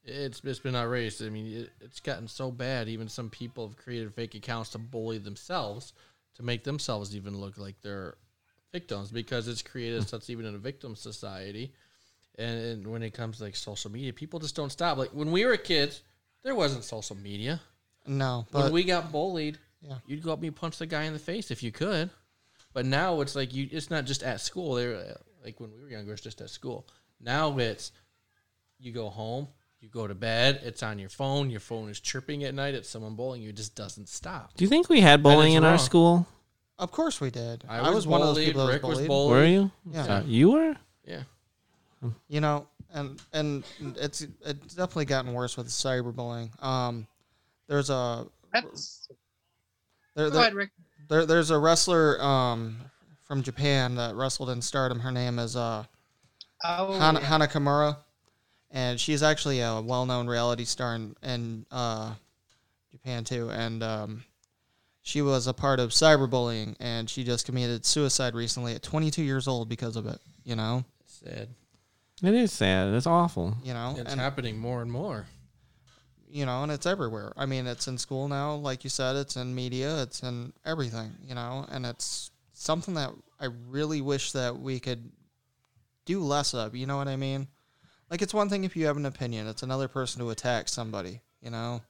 It's 0.05 0.41
it's 0.43 0.59
been 0.59 0.75
outrageous. 0.75 1.21
I 1.21 1.29
mean, 1.29 1.61
it, 1.61 1.69
it's 1.79 1.99
gotten 1.99 2.27
so 2.27 2.51
bad. 2.51 2.89
Even 2.89 3.07
some 3.07 3.29
people 3.29 3.67
have 3.67 3.77
created 3.77 4.13
fake 4.13 4.35
accounts 4.35 4.71
to 4.71 4.77
bully 4.77 5.17
themselves 5.17 5.93
to 6.35 6.43
make 6.43 6.63
themselves 6.63 7.15
even 7.15 7.37
look 7.37 7.57
like 7.57 7.75
they're 7.81 8.15
victims 8.71 9.11
because 9.11 9.47
it's 9.47 9.61
created 9.61 10.01
hmm. 10.01 10.07
such 10.07 10.29
even 10.29 10.45
in 10.45 10.55
a 10.55 10.59
victim 10.59 10.95
society. 10.95 11.73
And, 12.37 12.59
and 12.59 12.87
when 12.87 13.03
it 13.03 13.13
comes 13.13 13.37
to 13.37 13.43
like 13.43 13.55
social 13.55 13.91
media, 13.91 14.11
people 14.11 14.39
just 14.39 14.55
don't 14.55 14.71
stop. 14.71 14.97
Like 14.97 15.11
when 15.11 15.31
we 15.31 15.45
were 15.45 15.55
kids, 15.57 16.01
there 16.43 16.55
wasn't 16.55 16.83
social 16.83 17.15
media. 17.15 17.61
no 18.07 18.47
When 18.51 18.63
but 18.63 18.71
we 18.71 18.83
got 18.83 19.11
bullied, 19.11 19.59
Yeah. 19.81 19.97
you'd 20.07 20.23
go 20.23 20.33
up 20.33 20.41
and 20.41 20.55
punch 20.55 20.79
the 20.79 20.87
guy 20.87 21.03
in 21.03 21.13
the 21.13 21.19
face 21.19 21.51
if 21.51 21.61
you 21.61 21.71
could. 21.71 22.09
But 22.73 22.87
now 22.87 23.21
it's 23.21 23.35
like 23.35 23.53
you. 23.53 23.69
It's 23.71 23.91
not 23.91 24.05
just 24.05 24.23
at 24.23 24.41
school. 24.41 24.73
They're 24.73 25.15
like 25.45 25.59
when 25.59 25.71
we 25.71 25.79
were 25.79 25.89
younger, 25.89 26.13
it's 26.13 26.23
just 26.23 26.41
at 26.41 26.49
school. 26.49 26.87
Now 27.21 27.55
it's 27.59 27.91
you 28.79 28.91
go 28.91 29.09
home, 29.09 29.47
you 29.83 29.89
go 29.89 30.07
to 30.07 30.15
bed. 30.15 30.61
It's 30.63 30.81
on 30.81 30.97
your 30.97 31.09
phone. 31.09 31.49
Your 31.49 31.59
phone 31.59 31.89
is 31.89 31.99
chirping 31.99 32.45
at 32.45 32.55
night. 32.55 32.73
It's 32.73 32.89
someone 32.89 33.15
bullying 33.15 33.43
you. 33.43 33.49
It 33.49 33.57
just 33.57 33.75
doesn't 33.75 34.07
stop. 34.07 34.53
Do 34.55 34.63
you 34.63 34.69
think 34.69 34.87
we 34.87 35.01
had 35.01 35.21
bullying 35.21 35.53
is 35.53 35.57
in 35.57 35.63
our 35.65 35.77
school? 35.77 36.25
of 36.79 36.91
course 36.91 37.21
we 37.21 37.29
did 37.29 37.63
I 37.69 37.77
i 37.77 37.81
was, 37.81 37.97
was 37.97 38.07
one 38.07 38.21
of 38.21 38.27
those 38.27 38.43
people 38.43 38.65
that 38.65 38.73
Rick 38.73 38.81
was 38.81 38.97
was 38.97 39.07
bullied 39.07 39.29
bullied. 39.29 39.31
Were 39.31 39.45
you? 39.45 39.71
Yeah. 39.91 40.15
Uh, 40.15 40.23
you 40.25 40.51
were? 40.51 40.75
Yeah. 41.05 41.21
you 42.27 42.41
know 42.41 42.67
and 42.91 43.21
and 43.31 43.63
it's 43.79 44.25
it's 44.43 44.73
definitely 44.73 45.05
gotten 45.05 45.33
worse 45.33 45.55
with 45.55 45.67
cyberbullying 45.67 46.49
um 46.63 47.05
there's 47.67 47.91
a 47.91 48.25
That's, 48.51 49.07
there, 50.15 50.27
go 50.27 50.31
there, 50.31 50.41
ahead, 50.41 50.53
Rick. 50.55 50.71
There, 51.09 51.25
there's 51.25 51.51
a 51.51 51.57
wrestler 51.57 52.21
um, 52.21 52.77
from 53.23 53.41
Japan 53.41 53.95
that 53.95 54.15
wrestled 54.15 54.49
in 54.49 54.61
Stardom. 54.61 54.99
Her 54.99 55.11
name 55.11 55.39
is 55.39 55.55
uh, 55.55 55.85
Oh, 56.63 56.97
Hana, 56.99 57.19
yeah. 57.19 57.25
Hana 57.25 57.47
Kimura, 57.47 57.97
and 58.73 58.99
she's 58.99 59.23
actually 59.23 59.61
a 59.61 59.79
well-known 59.79 60.27
reality 60.27 60.65
star 60.65 60.95
in, 60.95 61.15
in 61.23 61.65
uh, 61.71 62.13
Japan 62.91 63.23
too. 63.23 63.49
And 63.51 63.81
um, 63.83 64.23
she 65.03 65.21
was 65.21 65.47
a 65.47 65.53
part 65.53 65.79
of 65.79 65.91
cyberbullying, 65.91 66.75
and 66.81 67.09
she 67.09 67.23
just 67.23 67.45
committed 67.45 67.85
suicide 67.85 68.35
recently 68.35 68.73
at 68.73 68.81
22 68.83 69.21
years 69.23 69.47
old 69.47 69.69
because 69.69 69.95
of 69.95 70.05
it. 70.07 70.19
You 70.43 70.55
know, 70.57 70.83
Sad. 71.05 71.47
It 72.21 72.33
is 72.33 72.51
sad. 72.51 72.93
It's 72.93 73.07
awful. 73.07 73.55
you 73.63 73.73
know, 73.73 73.95
It's 73.97 74.11
and 74.11 74.19
happening 74.19 74.57
more 74.57 74.81
and 74.81 74.91
more. 74.91 75.25
you 76.27 76.45
know, 76.45 76.63
and 76.63 76.71
it's 76.71 76.85
everywhere. 76.85 77.31
I 77.37 77.45
mean, 77.45 77.67
it's 77.67 77.87
in 77.87 77.97
school 77.97 78.27
now, 78.27 78.55
like 78.55 78.83
you 78.83 78.89
said, 78.89 79.15
it's 79.15 79.35
in 79.35 79.53
media, 79.53 80.01
it's 80.03 80.21
in 80.23 80.51
everything, 80.65 81.11
you 81.27 81.35
know, 81.35 81.65
and 81.71 81.85
it's 81.85 82.31
something 82.53 82.93
that 82.95 83.11
I 83.39 83.49
really 83.69 84.01
wish 84.01 84.31
that 84.33 84.57
we 84.57 84.79
could 84.79 85.11
do 86.05 86.21
less 86.21 86.53
of. 86.53 86.75
You 86.75 86.85
know 86.87 86.97
what 86.97 87.07
I 87.07 87.15
mean? 87.17 87.47
Like, 88.13 88.21
it's 88.21 88.31
one 88.31 88.47
thing 88.47 88.63
if 88.63 88.75
you 88.75 88.85
have 88.85 88.95
an 88.95 89.07
opinion; 89.07 89.47
it's 89.47 89.63
another 89.63 89.87
person 89.87 90.21
to 90.21 90.29
attack 90.29 90.69
somebody. 90.69 91.21
You 91.41 91.49
know, 91.49 91.81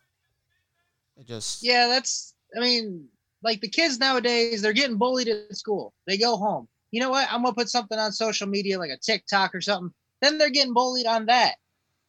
it 1.18 1.28
just 1.28 1.62
Yeah, 1.62 1.88
that's. 1.88 2.34
I 2.56 2.62
mean, 2.62 3.10
like 3.44 3.60
the 3.60 3.68
kids 3.68 4.00
nowadays, 4.00 4.62
they're 4.62 4.72
getting 4.72 4.96
bullied 4.96 5.28
at 5.28 5.54
school. 5.58 5.94
They 6.08 6.18
go 6.18 6.38
home. 6.38 6.70
You 6.92 7.02
know 7.02 7.10
what? 7.10 7.28
I'm 7.30 7.44
gonna 7.44 7.54
put 7.54 7.68
something 7.68 8.00
on 8.00 8.14
social 8.14 8.48
media, 8.48 8.80
like 8.80 8.90
a 8.90 8.98
TikTok 8.98 9.54
or 9.54 9.60
something. 9.60 9.94
Then 10.22 10.38
they're 10.38 10.50
getting 10.50 10.74
bullied 10.74 11.08
on 11.08 11.26
that. 11.26 11.56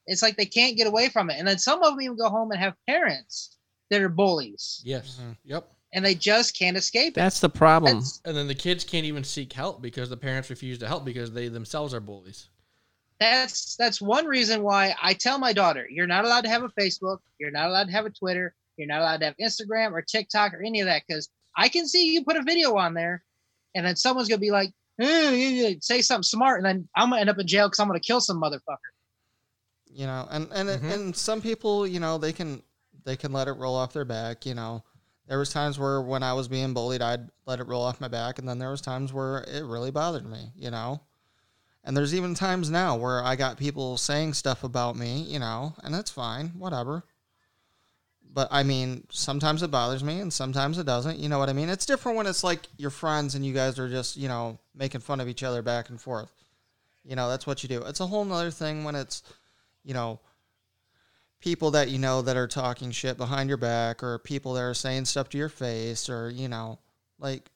It's 0.06 0.22
like 0.22 0.36
they 0.36 0.46
can't 0.46 0.76
get 0.76 0.86
away 0.86 1.08
from 1.08 1.28
it. 1.28 1.40
And 1.40 1.48
then 1.48 1.58
some 1.58 1.82
of 1.82 1.90
them 1.90 2.00
even 2.00 2.16
go 2.16 2.28
home 2.28 2.52
and 2.52 2.60
have 2.60 2.74
parents 2.88 3.56
that 3.90 4.00
are 4.00 4.08
bullies, 4.08 4.80
Yes. 4.84 5.18
Mhm. 5.20 5.36
Yep. 5.42 5.68
and 5.92 6.04
they 6.04 6.14
just 6.14 6.56
can't 6.56 6.76
escape 6.76 7.16
it. 7.16 7.20
That's 7.20 7.40
the 7.40 7.48
problem. 7.48 7.96
That's, 7.96 8.20
And 8.24 8.36
then 8.36 8.46
the 8.46 8.54
kids 8.54 8.84
can't 8.84 9.06
even 9.06 9.24
seek 9.24 9.52
help 9.52 9.82
because 9.82 10.08
the 10.08 10.16
parents 10.16 10.50
refuse 10.50 10.78
to 10.78 10.86
help 10.86 11.04
because 11.04 11.32
they 11.32 11.48
themselves 11.48 11.92
are 11.92 12.00
bullies. 12.00 12.48
That's 13.20 13.76
that's 13.76 14.00
one 14.00 14.26
reason 14.26 14.62
why 14.62 14.94
I 15.02 15.14
tell 15.14 15.38
my 15.38 15.52
daughter, 15.52 15.86
you're 15.88 16.06
not 16.06 16.24
allowed 16.24 16.42
to 16.44 16.50
have 16.50 16.62
a 16.62 16.68
Facebook, 16.68 17.18
you're 17.38 17.50
not 17.50 17.68
allowed 17.68 17.86
to 17.86 17.92
have 17.92 18.06
a 18.06 18.10
Twitter, 18.10 18.54
you're 18.76 18.88
not 18.88 19.00
allowed 19.00 19.18
to 19.20 19.26
have 19.26 19.36
Instagram 19.40 19.92
or 19.92 20.02
TikTok 20.02 20.52
or 20.54 20.62
any 20.62 20.80
of 20.80 20.86
that 20.86 21.02
because 21.06 21.28
I 21.56 21.68
can 21.68 21.86
see 21.86 22.12
you 22.12 22.24
put 22.24 22.36
a 22.36 22.42
video 22.42 22.76
on 22.76 22.94
there, 22.94 23.22
and 23.74 23.86
then 23.86 23.96
someone's 23.96 24.28
gonna 24.28 24.40
be 24.40 24.50
like, 24.50 24.72
"Eh, 25.00 25.30
you- 25.30 25.66
you 25.68 25.78
say 25.80 26.02
something 26.02 26.24
smart, 26.24 26.58
and 26.58 26.66
then 26.66 26.88
I'm 26.96 27.10
gonna 27.10 27.20
end 27.20 27.30
up 27.30 27.38
in 27.38 27.46
jail 27.46 27.68
because 27.68 27.78
I'm 27.78 27.86
gonna 27.86 28.00
kill 28.00 28.20
some 28.20 28.40
motherfucker. 28.40 28.78
you 29.96 30.06
know, 30.06 30.26
and 30.28 30.48
and 30.52 30.68
it- 30.68 30.82
Mhm. 30.82 30.92
and 30.92 31.16
some 31.16 31.40
people, 31.40 31.86
you 31.86 32.00
know, 32.00 32.18
they 32.18 32.32
can 32.32 32.62
they 33.04 33.16
can 33.16 33.32
let 33.32 33.46
it 33.46 33.52
roll 33.52 33.76
off 33.76 33.92
their 33.92 34.04
back. 34.04 34.44
You 34.44 34.54
know, 34.54 34.82
there 35.28 35.38
was 35.38 35.50
times 35.50 35.78
where 35.78 36.00
when 36.02 36.22
I 36.24 36.32
was 36.32 36.48
being 36.48 36.74
bullied, 36.74 37.00
I'd 37.00 37.28
let 37.46 37.60
it 37.60 37.68
roll 37.68 37.82
off 37.82 38.00
my 38.00 38.08
back, 38.08 38.40
and 38.40 38.48
then 38.48 38.58
there 38.58 38.70
was 38.70 38.80
times 38.80 39.12
where 39.12 39.44
it 39.46 39.62
really 39.64 39.92
bothered 39.92 40.26
me. 40.26 40.50
You 40.56 40.72
know, 40.72 41.00
and 41.84 41.96
there's 41.96 42.14
even 42.14 42.34
times 42.34 42.70
now 42.70 42.96
where 42.96 43.22
I 43.22 43.36
got 43.36 43.58
people 43.58 43.96
saying 43.96 44.34
stuff 44.34 44.64
about 44.64 44.96
me. 44.96 45.22
You 45.22 45.38
know, 45.38 45.74
and 45.82 45.94
that's 45.94 46.10
fine, 46.10 46.48
whatever. 46.58 47.04
But 48.32 48.48
I 48.50 48.64
mean, 48.64 49.06
sometimes 49.10 49.62
it 49.62 49.70
bothers 49.70 50.02
me, 50.02 50.20
and 50.20 50.32
sometimes 50.32 50.78
it 50.78 50.86
doesn't. 50.86 51.18
You 51.18 51.28
know 51.28 51.38
what 51.38 51.48
I 51.48 51.52
mean? 51.52 51.68
It's 51.68 51.86
different 51.86 52.16
when 52.18 52.26
it's 52.26 52.42
like 52.42 52.66
your 52.76 52.90
friends 52.90 53.34
and 53.34 53.46
you 53.46 53.54
guys 53.54 53.78
are 53.78 53.88
just 53.88 54.16
you 54.16 54.28
know 54.28 54.58
making 54.74 55.02
fun 55.02 55.20
of 55.20 55.28
each 55.28 55.42
other 55.42 55.62
back 55.62 55.90
and 55.90 56.00
forth. 56.00 56.32
You 57.04 57.16
know, 57.16 57.28
that's 57.28 57.46
what 57.46 57.62
you 57.62 57.68
do. 57.68 57.82
It's 57.82 58.00
a 58.00 58.06
whole 58.06 58.24
nother 58.24 58.50
thing 58.50 58.82
when 58.82 58.94
it's 58.94 59.22
you 59.84 59.94
know, 59.94 60.18
people 61.40 61.70
that 61.72 61.90
you 61.90 61.98
know 61.98 62.22
that 62.22 62.36
are 62.36 62.48
talking 62.48 62.90
shit 62.90 63.16
behind 63.16 63.48
your 63.48 63.58
back 63.58 64.02
or 64.02 64.18
people 64.18 64.54
that 64.54 64.62
are 64.62 64.74
saying 64.74 65.04
stuff 65.04 65.28
to 65.28 65.38
your 65.38 65.50
face 65.50 66.08
or, 66.08 66.30
you 66.30 66.48
know, 66.48 66.78
like, 67.18 67.50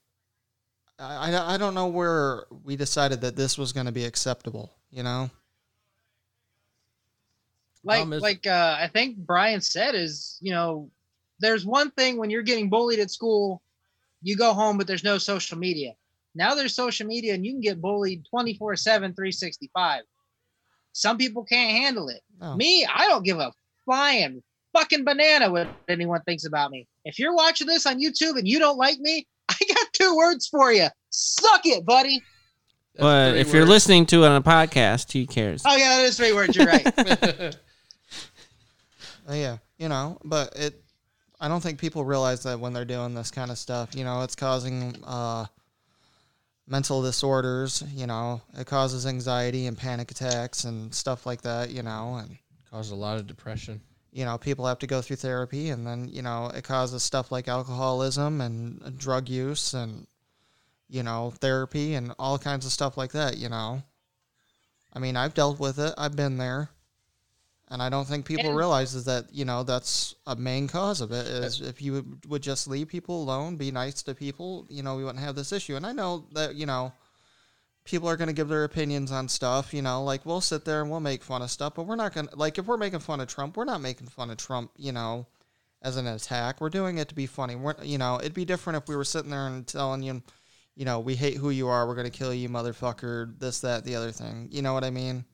I, 0.98 1.32
I, 1.32 1.54
I 1.54 1.56
don't 1.56 1.74
know 1.74 1.86
where 1.86 2.44
we 2.64 2.76
decided 2.76 3.20
that 3.20 3.36
this 3.36 3.56
was 3.56 3.72
going 3.72 3.86
to 3.86 3.92
be 3.92 4.04
acceptable, 4.04 4.72
you 4.90 5.02
know? 5.02 5.30
Like 7.84 7.98
Problem 7.98 8.12
is- 8.14 8.22
like 8.22 8.46
uh, 8.46 8.76
I 8.78 8.88
think 8.88 9.18
Brian 9.18 9.60
said 9.60 9.94
is 9.94 10.38
you 10.40 10.52
know, 10.52 10.90
there's 11.38 11.64
one 11.64 11.90
thing 11.92 12.16
when 12.16 12.30
you're 12.30 12.42
getting 12.42 12.68
bullied 12.68 12.98
at 12.98 13.10
school, 13.10 13.62
you 14.22 14.36
go 14.36 14.52
home, 14.52 14.76
but 14.76 14.86
there's 14.86 15.04
no 15.04 15.18
social 15.18 15.56
media. 15.58 15.92
Now 16.34 16.54
there's 16.54 16.74
social 16.74 17.06
media 17.06 17.34
and 17.34 17.46
you 17.46 17.52
can 17.52 17.60
get 17.60 17.80
bullied 17.80 18.24
24 18.28 18.76
7, 18.76 19.14
365. 19.14 20.02
Some 20.92 21.16
people 21.16 21.44
can't 21.44 21.70
handle 21.82 22.08
it. 22.08 22.22
No. 22.40 22.56
Me, 22.56 22.84
I 22.92 23.06
don't 23.06 23.24
give 23.24 23.38
a 23.38 23.52
flying 23.84 24.42
fucking 24.72 25.04
banana 25.04 25.50
what 25.50 25.68
anyone 25.88 26.20
thinks 26.22 26.44
about 26.44 26.70
me. 26.70 26.86
If 27.04 27.18
you're 27.18 27.34
watching 27.34 27.66
this 27.66 27.86
on 27.86 28.00
YouTube 28.00 28.38
and 28.38 28.46
you 28.46 28.58
don't 28.58 28.76
like 28.78 28.98
me, 28.98 29.20
I 29.20 29.24
got 29.66 29.92
two 29.92 30.16
words 30.16 30.46
for 30.46 30.72
you. 30.72 30.88
Suck 31.10 31.62
it, 31.64 31.84
buddy. 31.84 32.22
That's 32.94 33.02
But 33.02 33.30
three 33.32 33.40
if 33.40 33.52
you're 33.52 33.66
listening 33.66 34.06
to 34.06 34.24
it 34.24 34.28
on 34.28 34.36
a 34.36 34.42
podcast, 34.42 35.12
who 35.12 35.26
cares? 35.26 35.62
Oh 35.66 35.76
yeah, 35.76 35.96
that 35.96 36.04
is 36.04 36.16
three 36.16 36.32
words. 36.32 36.56
You're 36.56 36.66
right. 36.66 37.56
Uh, 39.28 39.34
yeah, 39.34 39.58
you 39.76 39.88
know, 39.88 40.18
but 40.24 40.56
it. 40.56 40.82
I 41.40 41.48
don't 41.48 41.60
think 41.60 41.78
people 41.78 42.02
realize 42.02 42.42
that 42.44 42.58
when 42.58 42.72
they're 42.72 42.86
doing 42.86 43.14
this 43.14 43.30
kind 43.30 43.50
of 43.50 43.58
stuff. 43.58 43.94
You 43.94 44.02
know, 44.02 44.22
it's 44.22 44.34
causing 44.34 44.96
uh, 45.04 45.44
mental 46.66 47.02
disorders. 47.02 47.84
You 47.94 48.06
know, 48.06 48.40
it 48.56 48.66
causes 48.66 49.06
anxiety 49.06 49.66
and 49.66 49.76
panic 49.76 50.10
attacks 50.10 50.64
and 50.64 50.94
stuff 50.94 51.26
like 51.26 51.42
that. 51.42 51.70
You 51.70 51.82
know, 51.82 52.16
and 52.16 52.38
causes 52.70 52.92
a 52.92 52.96
lot 52.96 53.18
of 53.18 53.26
depression. 53.26 53.82
You 54.12 54.24
know 54.24 54.38
people 54.38 54.66
have 54.66 54.78
to 54.80 54.86
go 54.86 55.02
through 55.02 55.16
therapy, 55.16 55.70
and 55.70 55.86
then 55.86 56.08
you 56.08 56.22
know 56.22 56.50
it 56.54 56.64
causes 56.64 57.02
stuff 57.02 57.30
like 57.30 57.48
alcoholism 57.48 58.40
and 58.40 58.98
drug 58.98 59.28
use 59.28 59.74
and 59.74 60.06
you 60.88 61.02
know 61.02 61.32
therapy 61.40 61.94
and 61.94 62.14
all 62.18 62.38
kinds 62.38 62.64
of 62.66 62.72
stuff 62.72 62.96
like 62.96 63.12
that. 63.12 63.36
You 63.36 63.48
know, 63.48 63.82
I 64.92 64.98
mean, 64.98 65.16
I've 65.16 65.34
dealt 65.34 65.60
with 65.60 65.78
it. 65.78 65.94
I've 65.98 66.16
been 66.16 66.38
there. 66.38 66.70
And 67.70 67.82
I 67.82 67.90
don't 67.90 68.08
think 68.08 68.24
people 68.24 68.46
And- 68.46 68.56
realize 68.56 68.94
is 68.94 69.04
that 69.04 69.26
you 69.30 69.44
know 69.44 69.62
that's 69.62 70.14
a 70.26 70.34
main 70.34 70.68
cause 70.68 71.02
of 71.02 71.12
it 71.12 71.26
is 71.26 71.60
if 71.60 71.82
you 71.82 72.18
would 72.26 72.42
just 72.42 72.66
leave 72.66 72.88
people 72.88 73.22
alone, 73.22 73.56
be 73.56 73.70
nice 73.70 74.02
to 74.04 74.14
people, 74.14 74.66
you 74.70 74.82
know, 74.82 74.96
we 74.96 75.04
wouldn't 75.04 75.22
have 75.22 75.34
this 75.34 75.52
issue. 75.52 75.76
And 75.76 75.86
I 75.86 75.92
know 75.92 76.24
that 76.32 76.54
you 76.54 76.64
know 76.64 76.92
people 77.88 78.08
are 78.08 78.16
going 78.16 78.28
to 78.28 78.34
give 78.34 78.48
their 78.48 78.64
opinions 78.64 79.10
on 79.10 79.28
stuff. 79.28 79.72
You 79.74 79.82
know, 79.82 80.04
like 80.04 80.24
we'll 80.26 80.40
sit 80.40 80.64
there 80.64 80.80
and 80.82 80.90
we'll 80.90 81.00
make 81.00 81.22
fun 81.22 81.42
of 81.42 81.50
stuff, 81.50 81.74
but 81.74 81.84
we're 81.84 81.96
not 81.96 82.14
going 82.14 82.28
to 82.28 82.36
like 82.36 82.58
if 82.58 82.66
we're 82.66 82.76
making 82.76 83.00
fun 83.00 83.20
of 83.20 83.28
Trump, 83.28 83.56
we're 83.56 83.64
not 83.64 83.80
making 83.80 84.08
fun 84.08 84.30
of 84.30 84.36
Trump. 84.36 84.70
You 84.76 84.92
know, 84.92 85.26
as 85.82 85.96
an 85.96 86.06
attack, 86.06 86.60
we're 86.60 86.70
doing 86.70 86.98
it 86.98 87.08
to 87.08 87.14
be 87.14 87.26
funny. 87.26 87.56
We're 87.56 87.74
you 87.82 87.98
know, 87.98 88.18
it'd 88.20 88.34
be 88.34 88.44
different 88.44 88.82
if 88.82 88.88
we 88.88 88.96
were 88.96 89.04
sitting 89.04 89.30
there 89.30 89.46
and 89.46 89.66
telling 89.66 90.02
you, 90.02 90.22
you 90.76 90.84
know, 90.84 91.00
we 91.00 91.14
hate 91.14 91.36
who 91.36 91.50
you 91.50 91.68
are, 91.68 91.86
we're 91.86 91.94
going 91.94 92.10
to 92.10 92.16
kill 92.16 92.34
you, 92.34 92.48
motherfucker. 92.48 93.38
This, 93.38 93.60
that, 93.60 93.84
the 93.84 93.96
other 93.96 94.12
thing. 94.12 94.48
You 94.50 94.62
know 94.62 94.74
what 94.74 94.84
I 94.84 94.90
mean? 94.90 95.24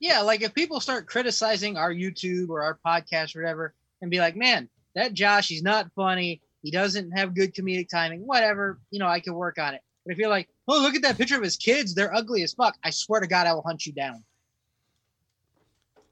yeah, 0.00 0.20
like 0.20 0.42
if 0.42 0.54
people 0.54 0.80
start 0.80 1.06
criticizing 1.06 1.76
our 1.76 1.92
YouTube 1.92 2.50
or 2.50 2.62
our 2.62 2.78
podcast 2.84 3.34
or 3.34 3.42
whatever, 3.42 3.74
and 4.02 4.10
be 4.10 4.18
like, 4.18 4.36
"Man, 4.36 4.68
that 4.94 5.14
Josh, 5.14 5.48
he's 5.48 5.62
not 5.62 5.90
funny. 5.94 6.42
He 6.62 6.70
doesn't 6.70 7.12
have 7.12 7.34
good 7.34 7.54
comedic 7.54 7.88
timing. 7.88 8.26
Whatever, 8.26 8.78
you 8.90 8.98
know, 8.98 9.08
I 9.08 9.20
can 9.20 9.34
work 9.34 9.58
on 9.58 9.74
it." 9.74 9.80
But 10.04 10.12
if 10.12 10.18
you're 10.18 10.28
like, 10.28 10.48
"Oh, 10.68 10.80
look 10.80 10.94
at 10.94 11.02
that 11.02 11.16
picture 11.16 11.36
of 11.36 11.42
his 11.42 11.56
kids. 11.56 11.94
They're 11.94 12.14
ugly 12.14 12.42
as 12.42 12.52
fuck," 12.54 12.76
I 12.84 12.90
swear 12.90 13.20
to 13.20 13.26
God, 13.26 13.46
I 13.46 13.52
will 13.52 13.62
hunt 13.62 13.86
you 13.86 13.92
down. 13.92 14.22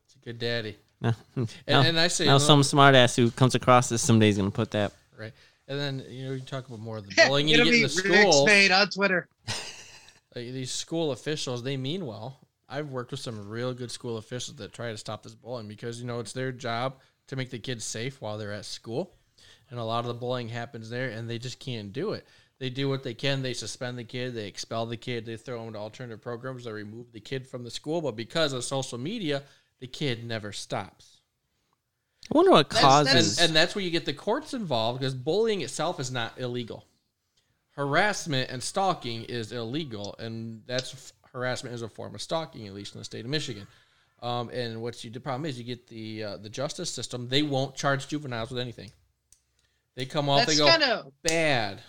It's 0.06 0.14
a 0.14 0.24
good 0.24 0.38
daddy. 0.38 0.76
No. 1.00 1.12
And, 1.36 1.54
now, 1.68 1.82
and 1.82 2.00
I 2.00 2.08
say 2.08 2.24
now 2.26 2.32
no, 2.32 2.38
some 2.38 2.62
smartass 2.62 3.16
who 3.16 3.30
comes 3.30 3.54
across 3.54 3.88
this 3.88 4.00
someday 4.02 4.28
is 4.28 4.38
going 4.38 4.50
to 4.50 4.54
put 4.54 4.70
that. 4.70 4.92
right. 5.18 5.32
And 5.68 5.78
then 5.78 6.04
you 6.08 6.26
know 6.26 6.32
you 6.32 6.40
talk 6.40 6.66
about 6.66 6.80
more 6.80 6.98
of 6.98 7.06
the 7.08 7.14
bullying 7.26 7.48
you 7.48 7.54
It'll 7.54 7.64
get 7.66 7.74
in 7.74 7.80
be 7.82 7.86
the 7.86 8.08
Rick 8.08 8.22
school. 8.22 8.46
Spade 8.46 8.70
on 8.70 8.88
Twitter. 8.90 9.28
like, 10.34 10.52
these 10.52 10.70
school 10.70 11.12
officials 11.12 11.62
they 11.62 11.76
mean 11.76 12.06
well 12.06 12.40
i've 12.68 12.88
worked 12.90 13.10
with 13.12 13.20
some 13.20 13.48
real 13.48 13.72
good 13.72 13.90
school 13.90 14.16
officials 14.16 14.56
that 14.56 14.72
try 14.72 14.90
to 14.90 14.96
stop 14.96 15.22
this 15.22 15.34
bullying 15.34 15.68
because 15.68 16.00
you 16.00 16.06
know 16.06 16.18
it's 16.18 16.32
their 16.32 16.50
job 16.50 16.98
to 17.28 17.36
make 17.36 17.50
the 17.50 17.58
kids 17.58 17.84
safe 17.84 18.20
while 18.20 18.36
they're 18.36 18.52
at 18.52 18.64
school 18.64 19.12
and 19.70 19.78
a 19.78 19.84
lot 19.84 20.00
of 20.00 20.06
the 20.06 20.14
bullying 20.14 20.48
happens 20.48 20.90
there 20.90 21.10
and 21.10 21.28
they 21.30 21.38
just 21.38 21.60
can't 21.60 21.92
do 21.92 22.12
it 22.12 22.26
they 22.58 22.70
do 22.70 22.88
what 22.88 23.02
they 23.02 23.14
can 23.14 23.42
they 23.42 23.52
suspend 23.54 23.98
the 23.98 24.04
kid 24.04 24.34
they 24.34 24.46
expel 24.46 24.86
the 24.86 24.96
kid 24.96 25.26
they 25.26 25.36
throw 25.36 25.64
them 25.64 25.72
to 25.72 25.78
alternative 25.78 26.20
programs 26.20 26.64
they 26.64 26.72
remove 26.72 27.12
the 27.12 27.20
kid 27.20 27.46
from 27.46 27.64
the 27.64 27.70
school 27.70 28.00
but 28.00 28.16
because 28.16 28.52
of 28.52 28.64
social 28.64 28.98
media 28.98 29.42
the 29.80 29.86
kid 29.86 30.24
never 30.24 30.52
stops 30.52 31.20
I 32.32 32.36
wonder 32.36 32.52
what 32.52 32.70
That's- 32.70 32.82
causes. 32.84 33.38
and, 33.38 33.48
and 33.48 33.56
that's 33.56 33.74
where 33.74 33.84
you 33.84 33.90
get 33.90 34.06
the 34.06 34.14
courts 34.14 34.54
involved 34.54 35.00
because 35.00 35.14
bullying 35.14 35.60
itself 35.60 36.00
is 36.00 36.10
not 36.10 36.32
illegal. 36.38 36.86
Harassment 37.72 38.50
and 38.50 38.62
stalking 38.62 39.24
is 39.24 39.52
illegal, 39.52 40.14
and 40.18 40.62
that's 40.64 41.12
harassment 41.32 41.74
is 41.74 41.82
a 41.82 41.88
form 41.88 42.14
of 42.14 42.22
stalking, 42.22 42.66
at 42.66 42.72
least 42.72 42.94
in 42.94 43.00
the 43.00 43.04
state 43.04 43.24
of 43.24 43.30
Michigan. 43.30 43.66
Um, 44.22 44.48
and 44.50 44.80
what's 44.80 45.04
you, 45.04 45.10
the 45.10 45.20
problem 45.20 45.44
is 45.44 45.58
you 45.58 45.64
get 45.64 45.88
the 45.88 46.24
uh, 46.24 46.36
the 46.38 46.48
justice 46.48 46.88
system; 46.88 47.28
they 47.28 47.42
won't 47.42 47.74
charge 47.74 48.08
juveniles 48.08 48.50
with 48.50 48.60
anything. 48.60 48.90
They 49.96 50.06
come 50.06 50.28
off, 50.28 50.46
they 50.46 50.54
That's 50.54 50.58
go 50.60 50.66
kind 50.68 50.82
of 50.84 51.12
bad, 51.24 51.82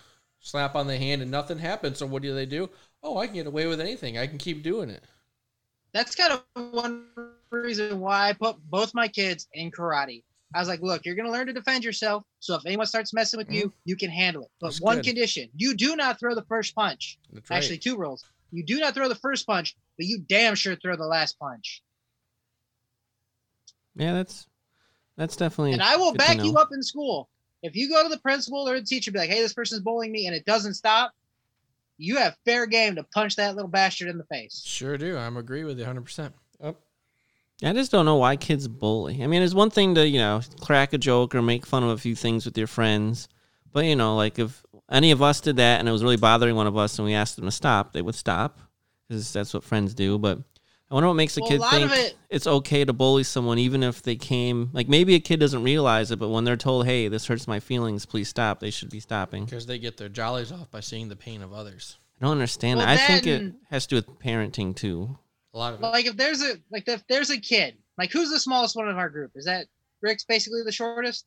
slap 0.46 0.76
on 0.76 0.86
the 0.86 0.96
hand, 0.96 1.22
and 1.22 1.30
nothing 1.30 1.58
happens. 1.58 1.98
So 1.98 2.06
what 2.06 2.22
do 2.22 2.34
they 2.34 2.46
do? 2.46 2.70
Oh, 3.02 3.18
I 3.18 3.26
can 3.26 3.34
get 3.34 3.46
away 3.46 3.66
with 3.66 3.80
anything. 3.80 4.16
I 4.16 4.26
can 4.26 4.38
keep 4.38 4.62
doing 4.62 4.90
it. 4.90 5.02
that's 5.92 6.14
kind 6.14 6.32
of 6.32 6.72
one 6.72 7.06
reason 7.50 8.00
why 8.00 8.28
I 8.28 8.32
put 8.32 8.56
both 8.70 8.94
my 8.94 9.08
kids 9.08 9.48
in 9.54 9.70
karate. 9.70 10.22
I 10.54 10.60
was 10.60 10.68
like, 10.68 10.80
look, 10.80 11.04
you're 11.04 11.16
gonna 11.16 11.32
learn 11.32 11.48
to 11.48 11.52
defend 11.52 11.84
yourself. 11.84 12.22
So 12.40 12.54
if 12.54 12.64
anyone 12.64 12.86
starts 12.86 13.12
messing 13.12 13.38
with 13.38 13.50
you, 13.50 13.66
mm-hmm. 13.66 13.78
you 13.84 13.96
can 13.96 14.10
handle 14.10 14.44
it. 14.44 14.50
But 14.60 14.68
That's 14.68 14.80
one 14.80 14.96
good. 14.96 15.06
condition: 15.06 15.48
you 15.56 15.74
do 15.74 15.96
not 15.96 16.20
throw 16.20 16.34
the 16.34 16.44
first 16.44 16.74
punch. 16.74 17.18
That's 17.32 17.50
right. 17.50 17.56
Actually, 17.56 17.78
two 17.78 17.96
rules: 17.96 18.24
you 18.52 18.64
do 18.64 18.78
not 18.78 18.94
throw 18.94 19.08
the 19.08 19.16
first 19.16 19.46
punch, 19.46 19.76
but 19.96 20.06
you 20.06 20.20
damn 20.28 20.54
sure 20.54 20.76
throw 20.76 20.96
the 20.96 21.06
last 21.06 21.38
punch. 21.38 21.82
yeah, 23.96 24.12
that's 24.12 24.46
that's 25.16 25.36
definitely. 25.36 25.72
And 25.72 25.82
I 25.82 25.96
will 25.96 26.14
back 26.14 26.42
you 26.42 26.56
up 26.56 26.68
in 26.72 26.82
school. 26.82 27.28
If 27.62 27.74
you 27.74 27.88
go 27.88 28.02
to 28.02 28.08
the 28.08 28.18
principal 28.18 28.68
or 28.68 28.78
the 28.78 28.86
teacher, 28.86 29.10
be 29.10 29.18
like, 29.18 29.30
"Hey, 29.30 29.40
this 29.40 29.54
person's 29.54 29.80
bullying 29.80 30.12
me," 30.12 30.26
and 30.26 30.36
it 30.36 30.44
doesn't 30.44 30.74
stop, 30.74 31.12
you 31.98 32.16
have 32.16 32.36
fair 32.44 32.66
game 32.66 32.96
to 32.96 33.02
punch 33.02 33.36
that 33.36 33.54
little 33.54 33.70
bastard 33.70 34.08
in 34.08 34.18
the 34.18 34.24
face. 34.24 34.62
Sure 34.64 34.96
do. 34.98 35.16
I'm 35.16 35.36
agree 35.36 35.64
with 35.64 35.78
you 35.78 35.84
100. 35.84 36.02
percent 36.02 36.34
I 37.62 37.72
just 37.72 37.90
don't 37.90 38.04
know 38.04 38.16
why 38.16 38.36
kids 38.36 38.68
bully. 38.68 39.22
I 39.22 39.26
mean, 39.26 39.40
it's 39.40 39.54
one 39.54 39.70
thing 39.70 39.94
to, 39.94 40.06
you 40.06 40.18
know, 40.18 40.42
crack 40.60 40.92
a 40.92 40.98
joke 40.98 41.34
or 41.34 41.40
make 41.40 41.64
fun 41.64 41.82
of 41.82 41.88
a 41.88 41.96
few 41.96 42.14
things 42.14 42.44
with 42.44 42.58
your 42.58 42.66
friends. 42.66 43.28
But, 43.72 43.86
you 43.86 43.96
know, 43.96 44.14
like 44.14 44.38
if 44.38 44.62
any 44.90 45.10
of 45.10 45.22
us 45.22 45.40
did 45.40 45.56
that 45.56 45.80
and 45.80 45.88
it 45.88 45.92
was 45.92 46.02
really 46.02 46.18
bothering 46.18 46.54
one 46.54 46.66
of 46.66 46.76
us 46.76 46.98
and 46.98 47.06
we 47.06 47.14
asked 47.14 47.36
them 47.36 47.46
to 47.46 47.50
stop, 47.50 47.94
they 47.94 48.02
would 48.02 48.14
stop 48.14 48.60
because 49.08 49.32
that's 49.32 49.54
what 49.54 49.64
friends 49.64 49.94
do. 49.94 50.18
But 50.18 50.40
I 50.90 50.94
wonder 50.94 51.08
what 51.08 51.14
makes 51.14 51.36
a 51.36 51.40
Well, 51.40 51.50
kid 51.50 51.60
lot 51.60 51.70
think 51.72 51.90
it- 51.92 52.16
it's 52.30 52.46
okay 52.46 52.84
to 52.84 52.92
bully 52.92 53.24
someone 53.24 53.58
even 53.58 53.82
if 53.82 54.02
they 54.02 54.14
came, 54.14 54.70
like 54.72 54.88
maybe 54.88 55.14
a 55.16 55.20
kid 55.20 55.40
doesn't 55.40 55.62
realize 55.64 56.10
it, 56.12 56.18
but 56.18 56.28
when 56.28 56.44
they're 56.44 56.56
told, 56.56 56.86
hey, 56.86 57.08
this 57.08 57.26
hurts 57.26 57.48
my 57.48 57.58
feelings, 57.58 58.06
please 58.06 58.28
stop, 58.28 58.60
they 58.60 58.70
should 58.70 58.90
be 58.90 59.00
stopping. 59.00 59.44
because 59.46 59.66
they 59.66 59.78
get 59.80 59.96
their 59.96 60.08
jollies 60.08 60.52
off 60.52 60.70
by 60.70 60.80
seeing 60.80 61.08
the 61.08 61.16
pain 61.16 61.42
of 61.42 61.52
others. 61.52 61.98
I 62.20 62.24
don't 62.24 62.32
understand 62.32 62.78
Well, 62.78 62.86
that. 62.86 62.98
I 63.00 63.06
think 63.06 63.26
it 63.26 63.52
has 63.70 63.86
to 63.86 63.88
do 63.90 63.96
with 63.96 64.18
parenting 64.20 64.76
too. 64.76 65.18
A 65.54 65.58
lot 65.58 65.74
of 65.74 65.80
it. 65.80 65.86
Like 65.86 66.06
if 66.06 66.16
there's 66.16 66.40
a 66.42 66.54
like 66.70 66.86
if 66.88 67.04
there's 67.08 67.30
a 67.30 67.38
kid, 67.40 67.74
like 67.98 68.12
who's 68.12 68.30
the 68.30 68.38
smallest 68.38 68.76
one 68.76 68.88
of 68.88 68.96
our 68.96 69.08
group? 69.10 69.32
Is 69.34 69.44
that 69.46 69.66
Rick's 70.02 70.24
basically 70.24 70.62
the 70.64 70.72
shortest? 70.72 71.26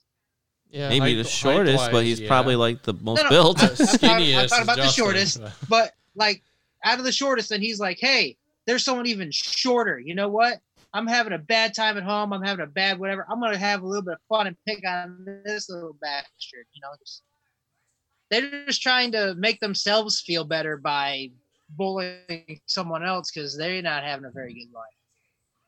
Yeah, 0.71 0.87
Maybe 0.89 1.15
the 1.15 1.23
height- 1.23 1.31
shortest, 1.31 1.91
but 1.91 2.05
he's 2.05 2.19
yeah. 2.21 2.27
probably 2.27 2.55
like 2.55 2.83
the 2.83 2.93
most 2.93 3.17
No, 3.17 3.23
no, 3.23 3.29
built. 3.29 3.59
I- 3.63 3.67
The 3.67 3.71
I'm 3.71 3.87
talking- 3.87 4.09
I'm 4.09 4.19
skinniest 4.21 4.47
talking 4.49 4.57
is 4.57 4.63
about 4.63 4.77
the 4.77 4.87
shortest. 4.87 5.41
but- 5.41 5.53
But 5.67 5.93
like 6.15 6.43
out 6.85 6.99
of 6.99 7.05
the 7.05 7.11
shortest, 7.11 7.51
and 7.51 7.61
he's 7.63 7.79
like, 7.79 7.97
hey, 7.99 8.37
there's 8.69 8.85
someone 8.85 9.07
even 9.07 9.31
shorter. 9.31 9.97
You 9.99 10.13
know 10.13 10.29
what? 10.29 10.59
I'm 10.93 11.07
having 11.07 11.33
a 11.33 11.39
bad 11.39 11.73
time 11.73 11.97
at 11.97 12.03
home. 12.03 12.31
I'm 12.31 12.43
having 12.43 12.63
a 12.63 12.67
bad 12.67 12.99
whatever. 12.99 13.25
I'm 13.27 13.39
gonna 13.39 13.57
have 13.57 13.81
a 13.81 13.87
little 13.87 14.03
bit 14.03 14.13
of 14.13 14.19
fun 14.29 14.45
and 14.45 14.55
pick 14.67 14.87
on 14.87 15.25
this 15.43 15.69
little 15.69 15.95
bastard. 15.99 16.67
You 16.73 16.81
know, 16.83 16.89
just, 16.99 17.23
they're 18.29 18.65
just 18.67 18.83
trying 18.83 19.11
to 19.13 19.33
make 19.39 19.59
themselves 19.59 20.21
feel 20.21 20.45
better 20.45 20.77
by 20.77 21.31
bullying 21.69 22.61
someone 22.67 23.03
else 23.03 23.31
because 23.31 23.57
they're 23.57 23.81
not 23.81 24.03
having 24.03 24.25
a 24.25 24.31
very 24.31 24.53
good 24.53 24.71
life. 24.71 24.85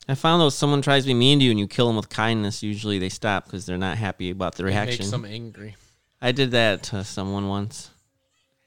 I 0.08 0.14
found 0.14 0.39
though 0.39 0.47
if 0.47 0.54
someone 0.54 0.84
tries 0.84 1.04
to 1.04 1.08
be 1.08 1.14
mean 1.16 1.39
to 1.39 1.45
you 1.45 1.49
and 1.52 1.60
you 1.60 1.68
kill 1.68 1.88
them 1.88 1.95
with 1.95 2.10
kindness, 2.10 2.62
usually 2.62 2.99
they 2.99 3.10
stop 3.10 3.45
because 3.45 3.66
they're 3.66 3.80
not 3.80 3.97
happy 3.97 4.30
about 4.30 4.54
the 4.56 4.64
It 4.64 4.68
reaction. 4.68 4.99
makes 4.99 5.12
them 5.12 5.26
angry. 5.26 5.76
I 6.22 6.32
did 6.32 6.52
that 6.52 6.84
to 6.84 7.04
someone 7.04 7.47
once. 7.47 7.89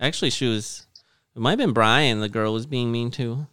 Actually, 0.01 0.31
she 0.31 0.49
was. 0.49 0.87
It 1.37 1.41
might 1.41 1.51
have 1.51 1.59
been 1.59 1.73
Brian. 1.73 2.19
The 2.19 2.29
girl 2.29 2.53
was 2.53 2.67
being 2.67 2.91
mean 2.91 3.13
to. 3.13 3.47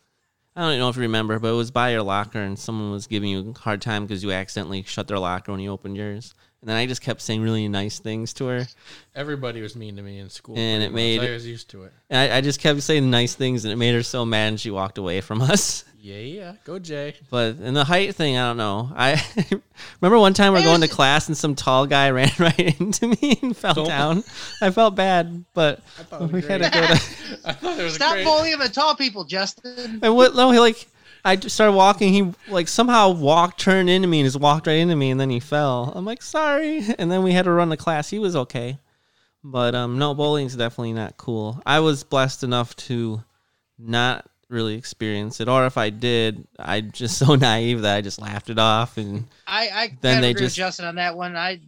I 0.54 0.70
don't 0.70 0.80
know 0.80 0.90
if 0.90 0.98
you 0.98 1.04
remember, 1.04 1.40
but 1.40 1.48
it 1.48 1.56
was 1.56 1.72
by 1.72 1.92
your 1.92 2.04
locker, 2.04 2.40
and 2.40 2.60
someone 2.60 2.92
was 2.92 3.08
giving 3.08 3.30
you 3.30 3.54
a 3.56 3.60
hard 3.60 3.82
time 3.82 4.06
because 4.06 4.22
you 4.22 4.32
accidentally 4.34 4.84
shut 4.84 5.08
their 5.08 5.20
locker 5.20 5.52
when 5.52 5.62
you 5.62 5.72
opened 5.72 5.96
yours. 5.96 6.34
And 6.62 6.70
then 6.70 6.78
I 6.78 6.86
just 6.86 7.02
kept 7.02 7.22
saying 7.22 7.42
really 7.42 7.68
nice 7.68 7.98
things 8.00 8.34
to 8.34 8.46
her, 8.46 8.68
Everybody 9.16 9.62
was 9.62 9.76
mean 9.76 9.96
to 9.96 10.04
me 10.04 10.20
in 10.20 10.30
school, 10.30 10.58
And 10.58 10.84
it 10.84 10.94
made- 10.94 11.20
I 11.22 11.32
was 11.32 11.46
used 11.48 11.70
to 11.72 11.84
it. 11.84 11.94
and 12.10 12.32
I, 12.32 12.38
I 12.38 12.42
just 12.42 12.60
kept 12.60 12.82
saying 12.84 13.10
nice 13.10 13.34
things, 13.34 13.66
and 13.66 13.74
it 13.74 13.78
made 13.78 13.94
her 13.96 14.04
so 14.04 14.26
mad, 14.26 14.50
and 14.50 14.60
she 14.60 14.70
walked 14.70 14.98
away 15.00 15.22
from 15.22 15.42
us. 15.54 15.84
Yeah, 16.04 16.18
yeah. 16.18 16.54
Go 16.64 16.80
Jay. 16.80 17.16
But 17.30 17.58
in 17.60 17.74
the 17.76 17.84
height 17.84 18.16
thing, 18.16 18.36
I 18.38 18.48
don't 18.50 18.58
know. 18.58 18.92
I 18.96 19.24
remember 20.02 20.18
one 20.20 20.34
time 20.34 20.54
we 20.54 20.60
we're 20.60 20.66
going 20.66 20.82
to 20.82 20.88
class 20.88 21.28
and 21.28 21.38
some 21.38 21.54
tall 21.54 21.86
guy 21.86 22.10
ran 22.12 22.32
right 22.40 22.80
into 22.80 23.08
me 23.08 23.38
and 23.44 23.56
fell 23.56 23.74
Don't- 23.76 23.88
down. 23.88 24.24
I 24.62 24.72
felt 24.72 24.96
bad, 24.96 25.46
but 25.54 25.80
I 26.00 26.04
thought 26.04 26.22
it 26.24 26.28
we 26.32 26.34
was 26.42 26.48
had 26.48 26.64
to 26.64 26.70
go 26.72 26.82
to. 26.88 26.94
I 27.46 27.54
thought 27.54 27.80
it 27.80 27.84
was 27.84 27.96
Stop 27.96 28.14
great. 28.14 28.24
bullying 28.26 28.58
the 28.60 28.70
tall 28.70 28.96
people, 28.96 29.26
Justin. 29.26 30.00
And 30.02 30.16
what? 30.16 30.36
No, 30.36 30.50
he 30.52 30.60
like. 30.60 30.88
I 31.24 31.36
just 31.36 31.56
started 31.56 31.74
walking. 31.74 32.14
He 32.14 32.34
like 32.52 32.68
somehow 32.68 33.12
walked, 33.12 33.60
turned 33.60 33.90
into 33.90 34.08
me, 34.08 34.20
and 34.22 34.28
just 34.28 34.40
walked 34.40 34.68
right 34.68 34.78
into 34.78 34.96
me, 34.96 35.12
and 35.12 35.20
then 35.20 35.30
he 35.30 35.40
fell. 35.40 35.92
I'm 35.96 36.06
like, 36.06 36.22
sorry. 36.22 36.84
And 36.98 37.12
then 37.12 37.24
we 37.24 37.32
had 37.34 37.46
to 37.46 37.52
run 37.52 37.70
to 37.70 37.78
class. 37.78 38.10
He 38.10 38.20
was 38.20 38.36
okay, 38.36 38.78
But 39.44 39.76
um, 39.76 39.98
no, 40.00 40.14
bullying's 40.14 40.56
definitely 40.56 40.94
not 40.94 41.18
cool. 41.18 41.62
I 41.66 41.80
was 41.80 42.04
blessed 42.04 42.44
enough 42.44 42.76
to 42.88 43.24
not 43.78 44.26
really 44.50 44.76
experience 44.76 45.40
it, 45.40 45.48
or 45.48 45.66
if 45.66 45.78
I 45.78 45.90
did, 45.90 46.46
I 46.60 46.82
just 47.02 47.18
so 47.18 47.36
naive 47.36 47.82
that 47.82 47.96
I 47.96 48.02
just 48.02 48.20
laughed 48.22 48.50
it 48.50 48.60
off. 48.60 48.98
And 48.98 49.28
I, 49.48 49.70
I 49.70 49.98
Then 50.02 50.22
they 50.22 50.34
just- 50.34 50.56
Justin 50.56 50.86
on 50.86 50.96
that 50.96 51.16
one. 51.16 51.36
I 51.36 51.62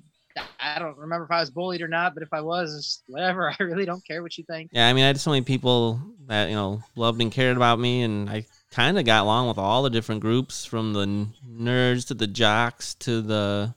I 0.60 0.80
don't 0.80 0.97
remember 0.97 1.26
if 1.26 1.32
I 1.32 1.41
was 1.41 1.51
bullied 1.51 1.84
or 1.84 1.88
not, 1.88 2.16
but 2.16 2.24
if 2.24 2.34
I 2.34 2.41
was, 2.41 3.04
whatever. 3.06 3.51
I 3.60 3.64
really 3.64 3.86
don't 3.86 4.04
care 4.04 4.24
what 4.24 4.36
you 4.36 4.43
think. 4.45 4.72
yeah, 4.74 4.88
I 4.89 4.93
mean, 4.93 5.04
I 5.04 5.08
had 5.08 5.20
so 5.20 5.30
many 5.30 5.43
people 5.43 6.01
that 6.26 6.49
you 6.49 6.56
know 6.56 6.82
loved 6.95 7.22
and 7.22 7.32
cared 7.32 7.56
about 7.56 7.80
me, 7.80 8.01
and 8.01 8.28
I 8.30 8.45
kind 8.74 8.97
of 8.99 9.05
got 9.05 9.24
along 9.24 9.47
with 9.47 9.57
all 9.57 9.84
the 9.84 9.89
different 9.89 10.21
groups, 10.21 10.65
from 10.65 10.93
the 10.93 11.28
nerds 11.49 12.07
to 12.07 12.13
the 12.13 12.28
jocks 12.28 12.95
to 12.95 13.21
the, 13.21 13.74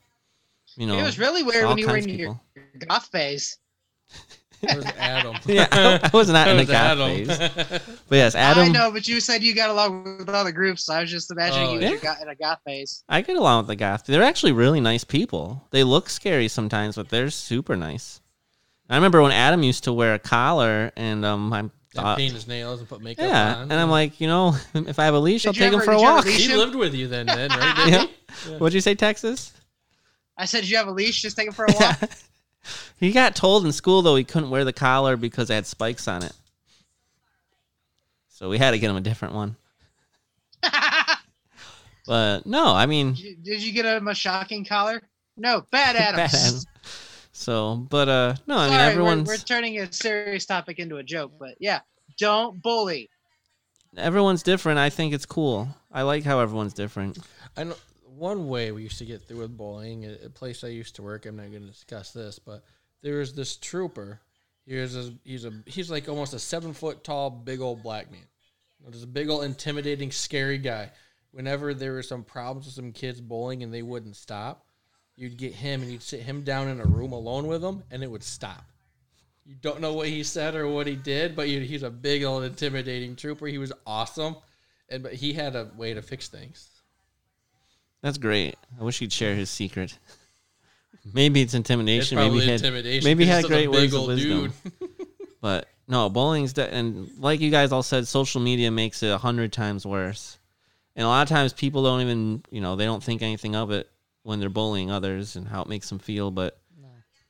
you 0.76 0.86
know, 0.86 0.98
it 0.98 1.02
was 1.02 1.18
really 1.18 1.42
weird 1.42 1.64
all 1.64 1.70
when 1.70 1.78
you 1.78 1.86
were 1.86 1.96
in 1.96 2.04
of 2.04 2.10
your 2.10 2.38
people. 2.54 2.86
goth 2.88 3.06
phase. 3.06 3.58
That 4.62 4.76
was 4.76 4.86
Adam. 4.98 5.36
Yeah, 5.46 5.68
I, 5.70 6.10
I 6.12 6.16
was 6.16 6.30
not 6.30 6.48
in 6.48 6.56
the 6.56 6.64
That 6.64 6.96
goth 6.96 7.26
was 7.28 7.38
phase, 7.38 7.80
but 8.08 8.16
yes, 8.16 8.34
Adam. 8.34 8.64
I 8.64 8.68
know, 8.68 8.90
but 8.90 9.06
you 9.06 9.20
said 9.20 9.42
you 9.42 9.54
got 9.54 9.68
along 9.70 10.18
with 10.18 10.28
other 10.30 10.50
groups. 10.50 10.84
So 10.86 10.94
I 10.94 11.00
was 11.02 11.10
just 11.10 11.30
imagining 11.30 11.68
Oh, 11.68 11.72
you 11.74 11.80
yeah. 11.80 11.90
was 11.92 12.02
your 12.02 12.14
go- 12.14 12.22
in 12.22 12.28
a 12.28 12.34
goth 12.34 12.60
phase. 12.64 13.04
I 13.08 13.20
get 13.20 13.36
along 13.36 13.58
with 13.60 13.66
the 13.68 13.76
goth. 13.76 14.06
They're 14.06 14.22
actually 14.22 14.52
really 14.52 14.80
nice 14.80 15.04
people. 15.04 15.66
They 15.72 15.84
look 15.84 16.08
scary 16.08 16.48
sometimes, 16.48 16.96
but 16.96 17.10
they're 17.10 17.30
super 17.30 17.76
nice. 17.76 18.20
I 18.88 18.94
remember 18.96 19.20
when 19.20 19.32
Adam 19.32 19.62
used 19.62 19.84
to 19.84 19.92
wear 19.92 20.14
a 20.14 20.18
collar, 20.18 20.90
and 20.96 21.24
um, 21.24 21.52
I 21.52 21.64
And 21.98 22.06
uh, 22.06 22.16
paint 22.16 22.32
his 22.34 22.46
nails 22.48 22.80
and 22.80 22.88
put 22.88 23.00
makeup 23.00 23.26
yeah, 23.28 23.56
on. 23.56 23.62
and 23.62 23.72
I'm 23.74 23.90
like, 23.90 24.20
you 24.20 24.26
know, 24.26 24.54
if 24.74 24.98
I 24.98 25.04
have 25.04 25.14
a 25.14 25.18
leash, 25.18 25.42
Did 25.42 25.48
I'll 25.48 25.54
you 25.54 25.60
take 25.60 25.68
him 25.72 25.74
ever- 25.76 25.84
for 25.84 25.92
a 25.92 25.94
did 25.96 26.00
you 26.02 26.06
ever 26.08 26.16
walk. 26.16 26.24
leash 26.26 26.46
he 26.46 26.52
him? 26.52 26.58
lived 26.58 26.74
with 26.74 26.94
you 26.94 27.08
then, 27.08 27.26
then, 27.26 27.50
right? 27.50 27.76
Didn't 27.84 27.92
Yeah. 27.92 28.06
he? 28.44 28.50
Yeah. 28.52 28.58
What'd 28.58 28.74
you 28.74 28.80
say, 28.80 28.94
Texas? 28.94 29.52
I 30.36 30.44
said, 30.44 30.60
"Did 30.60 30.70
you 30.70 30.76
have 30.76 30.88
a 30.88 30.92
leash? 30.92 31.22
Just 31.22 31.36
take 31.36 31.46
him 31.46 31.52
for 31.54 31.64
a 31.64 31.72
walk." 31.72 32.10
he 33.00 33.12
got 33.12 33.34
told 33.36 33.64
in 33.64 33.72
school 33.72 34.02
though 34.02 34.16
he 34.16 34.24
couldn't 34.24 34.50
wear 34.50 34.64
the 34.64 34.72
collar 34.72 35.16
because 35.16 35.48
it 35.50 35.54
had 35.54 35.66
spikes 35.66 36.06
on 36.08 36.22
it. 36.22 36.32
So 38.28 38.48
we 38.50 38.58
had 38.58 38.72
to 38.72 38.78
get 38.78 38.90
him 38.90 38.96
a 38.96 39.00
different 39.00 39.34
one. 39.34 39.56
But 42.06 42.46
no, 42.46 42.66
I 42.72 42.86
mean, 42.86 43.14
Did 43.14 43.18
you- 43.22 43.36
Did 43.36 43.62
you 43.62 43.72
get 43.72 43.84
him 43.84 44.06
a 44.08 44.14
shocking 44.14 44.64
collar? 44.64 45.02
No, 45.36 45.66
bad 45.72 45.96
Adams. 45.96 46.66
Bad 47.36 47.48
Adam. 47.52 47.80
So, 47.80 47.86
but 47.90 48.08
uh, 48.08 48.34
no, 48.46 48.56
I 48.56 48.68
mean 48.68 48.68
Sorry, 48.68 48.78
we're- 48.78 48.92
everyone's 48.92 49.28
we're, 49.28 49.36
turning 49.36 49.78
a 49.78 49.92
serious 49.92 50.46
topic 50.46 50.78
into 50.78 50.96
a 50.96 51.02
joke, 51.02 51.32
but 51.38 51.56
yeah, 51.60 51.80
don't 52.18 52.60
bully. 52.62 53.10
everyone's 53.96 54.42
different. 54.42 54.78
I 54.78 54.90
think 54.90 55.14
it's 55.14 55.26
cool. 55.26 55.68
I 55.92 56.02
like 56.02 56.24
how 56.24 56.40
everyone's 56.40 56.74
different. 56.74 57.18
I 57.56 57.64
know 57.64 57.76
one 58.04 58.48
way 58.48 58.72
we 58.72 58.82
used 58.82 58.98
to 58.98 59.04
get 59.04 59.22
through 59.22 59.38
with 59.38 59.56
bullying, 59.56 60.04
a, 60.06 60.26
a 60.26 60.30
place 60.30 60.64
I 60.64 60.68
used 60.68 60.96
to 60.96 61.02
work. 61.02 61.26
I'm 61.26 61.36
not 61.36 61.50
going 61.50 61.62
to 61.62 61.68
discuss 61.68 62.12
this, 62.12 62.38
but 62.38 62.64
there 63.02 63.18
was 63.18 63.34
this 63.34 63.56
trooper. 63.56 64.20
Here's 64.66 64.96
a, 64.96 65.12
he's 65.24 65.44
a 65.44 65.52
he's 65.66 65.90
like 65.90 66.08
almost 66.08 66.34
a 66.34 66.38
seven 66.38 66.72
foot 66.72 67.04
tall, 67.04 67.30
big 67.30 67.60
old 67.60 67.82
black 67.82 68.10
man. 68.10 68.20
You 68.80 68.86
know, 68.86 68.92
Just 68.92 69.04
a 69.04 69.08
big 69.08 69.28
old 69.28 69.44
intimidating, 69.44 70.10
scary 70.10 70.58
guy. 70.58 70.90
Whenever 71.30 71.74
there 71.74 71.92
were 71.92 72.02
some 72.02 72.24
problems 72.24 72.66
with 72.66 72.74
some 72.74 72.92
kids 72.92 73.20
bowling 73.20 73.62
and 73.62 73.72
they 73.72 73.82
wouldn't 73.82 74.16
stop, 74.16 74.65
you'd 75.16 75.36
get 75.36 75.52
him 75.54 75.82
and 75.82 75.90
you'd 75.90 76.02
sit 76.02 76.20
him 76.20 76.42
down 76.42 76.68
in 76.68 76.80
a 76.80 76.84
room 76.84 77.12
alone 77.12 77.46
with 77.46 77.62
him 77.64 77.82
and 77.90 78.02
it 78.02 78.10
would 78.10 78.22
stop. 78.22 78.64
You 79.44 79.54
don't 79.60 79.80
know 79.80 79.92
what 79.92 80.08
he 80.08 80.22
said 80.24 80.54
or 80.54 80.66
what 80.68 80.86
he 80.86 80.96
did, 80.96 81.36
but 81.36 81.48
you, 81.48 81.60
he's 81.60 81.82
a 81.84 81.90
big 81.90 82.24
old 82.24 82.42
intimidating 82.44 83.14
trooper. 83.14 83.46
He 83.46 83.58
was 83.58 83.72
awesome, 83.86 84.36
and 84.88 85.02
but 85.04 85.12
he 85.14 85.32
had 85.32 85.54
a 85.54 85.70
way 85.76 85.94
to 85.94 86.02
fix 86.02 86.28
things. 86.28 86.68
That's 88.02 88.18
great. 88.18 88.56
I 88.80 88.82
wish 88.82 88.98
he'd 88.98 89.12
share 89.12 89.34
his 89.36 89.48
secret. 89.48 89.96
Maybe 91.14 91.40
it's 91.40 91.50
It's 91.50 91.54
intimidation. 91.54 92.16
probably 92.16 92.38
maybe 92.38 92.44
he 92.46 92.50
had, 92.50 92.60
intimidation. 92.60 93.04
maybe 93.08 93.24
he 93.24 93.30
had 93.30 93.44
great 93.44 93.70
words 93.70 93.94
of 93.94 94.06
wisdom. 94.06 94.52
But 95.40 95.68
no, 95.86 96.08
bowling's 96.10 96.54
de- 96.54 96.68
and 96.72 97.08
like 97.18 97.38
you 97.40 97.50
guys 97.52 97.70
all 97.70 97.84
said, 97.84 98.08
social 98.08 98.40
media 98.40 98.72
makes 98.72 99.04
it 99.04 99.10
a 99.12 99.18
hundred 99.18 99.52
times 99.52 99.86
worse. 99.86 100.38
And 100.96 101.04
a 101.04 101.08
lot 101.08 101.22
of 101.22 101.28
times 101.28 101.52
people 101.52 101.84
don't 101.84 102.00
even, 102.00 102.42
you 102.50 102.60
know, 102.60 102.74
they 102.74 102.84
don't 102.86 103.04
think 103.04 103.22
anything 103.22 103.54
of 103.54 103.70
it 103.70 103.88
when 104.26 104.40
they're 104.40 104.48
bullying 104.50 104.90
others 104.90 105.36
and 105.36 105.46
how 105.48 105.62
it 105.62 105.68
makes 105.68 105.88
them 105.88 105.98
feel. 105.98 106.30
But 106.30 106.58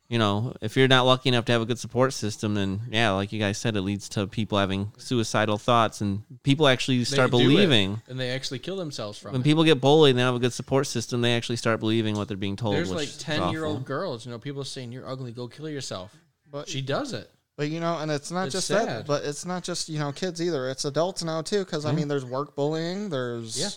you 0.08 0.18
know, 0.20 0.54
if 0.60 0.76
you're 0.76 0.86
not 0.86 1.02
lucky 1.04 1.28
enough 1.30 1.44
to 1.46 1.52
have 1.52 1.60
a 1.62 1.66
good 1.66 1.80
support 1.80 2.12
system, 2.12 2.54
then 2.54 2.80
yeah, 2.90 3.10
like 3.10 3.32
you 3.32 3.40
guys 3.40 3.58
said, 3.58 3.74
it 3.76 3.80
leads 3.82 4.08
to 4.10 4.26
people 4.28 4.56
having 4.56 4.92
suicidal 4.98 5.58
thoughts 5.58 6.00
and 6.00 6.22
people 6.44 6.68
actually 6.68 7.02
start 7.04 7.32
do 7.32 7.38
it, 7.38 7.40
believing. 7.40 8.00
and 8.08 8.18
they 8.18 8.30
actually 8.30 8.60
kill 8.60 8.76
themselves 8.76 9.18
from 9.18 9.32
When 9.32 9.40
it. 9.40 9.44
people 9.44 9.64
get 9.64 9.80
bullied 9.80 10.10
and 10.10 10.18
they 10.20 10.22
have 10.22 10.36
a 10.36 10.38
good 10.38 10.52
support 10.52 10.86
system, 10.86 11.22
they 11.22 11.34
actually 11.36 11.56
start 11.56 11.80
believing 11.80 12.14
what 12.16 12.28
they're 12.28 12.36
being 12.36 12.54
told. 12.54 12.76
There's 12.76 12.88
which 12.88 12.98
like 12.98 13.08
ten 13.18 13.50
year 13.50 13.64
old 13.64 13.84
girls, 13.84 14.24
you 14.24 14.30
know, 14.32 14.38
people 14.38 14.62
saying 14.64 14.92
you're 14.92 15.08
ugly, 15.08 15.32
go 15.32 15.48
kill 15.48 15.68
yourself. 15.68 16.14
But 16.50 16.68
She 16.68 16.82
does 16.82 17.12
it. 17.12 17.28
But 17.56 17.70
you 17.70 17.80
know, 17.80 17.98
and 17.98 18.08
it's 18.10 18.30
not 18.30 18.44
It's 18.46 18.52
just 18.52 18.68
sad. 18.68 18.86
that, 18.86 19.06
but 19.08 19.24
it's 19.24 19.44
not 19.44 19.64
just 19.64 19.88
you 19.88 19.98
know 19.98 20.12
kids 20.12 20.40
either. 20.40 20.68
It's 20.70 20.84
adults 20.84 21.24
now 21.24 21.42
too, 21.42 21.64
because 21.64 21.84
I 21.84 21.90
mean, 21.92 22.06
there's 22.06 22.24
work 22.24 22.54
bullying, 22.54 23.08
there's 23.10 23.58
Yeah. 23.58 23.70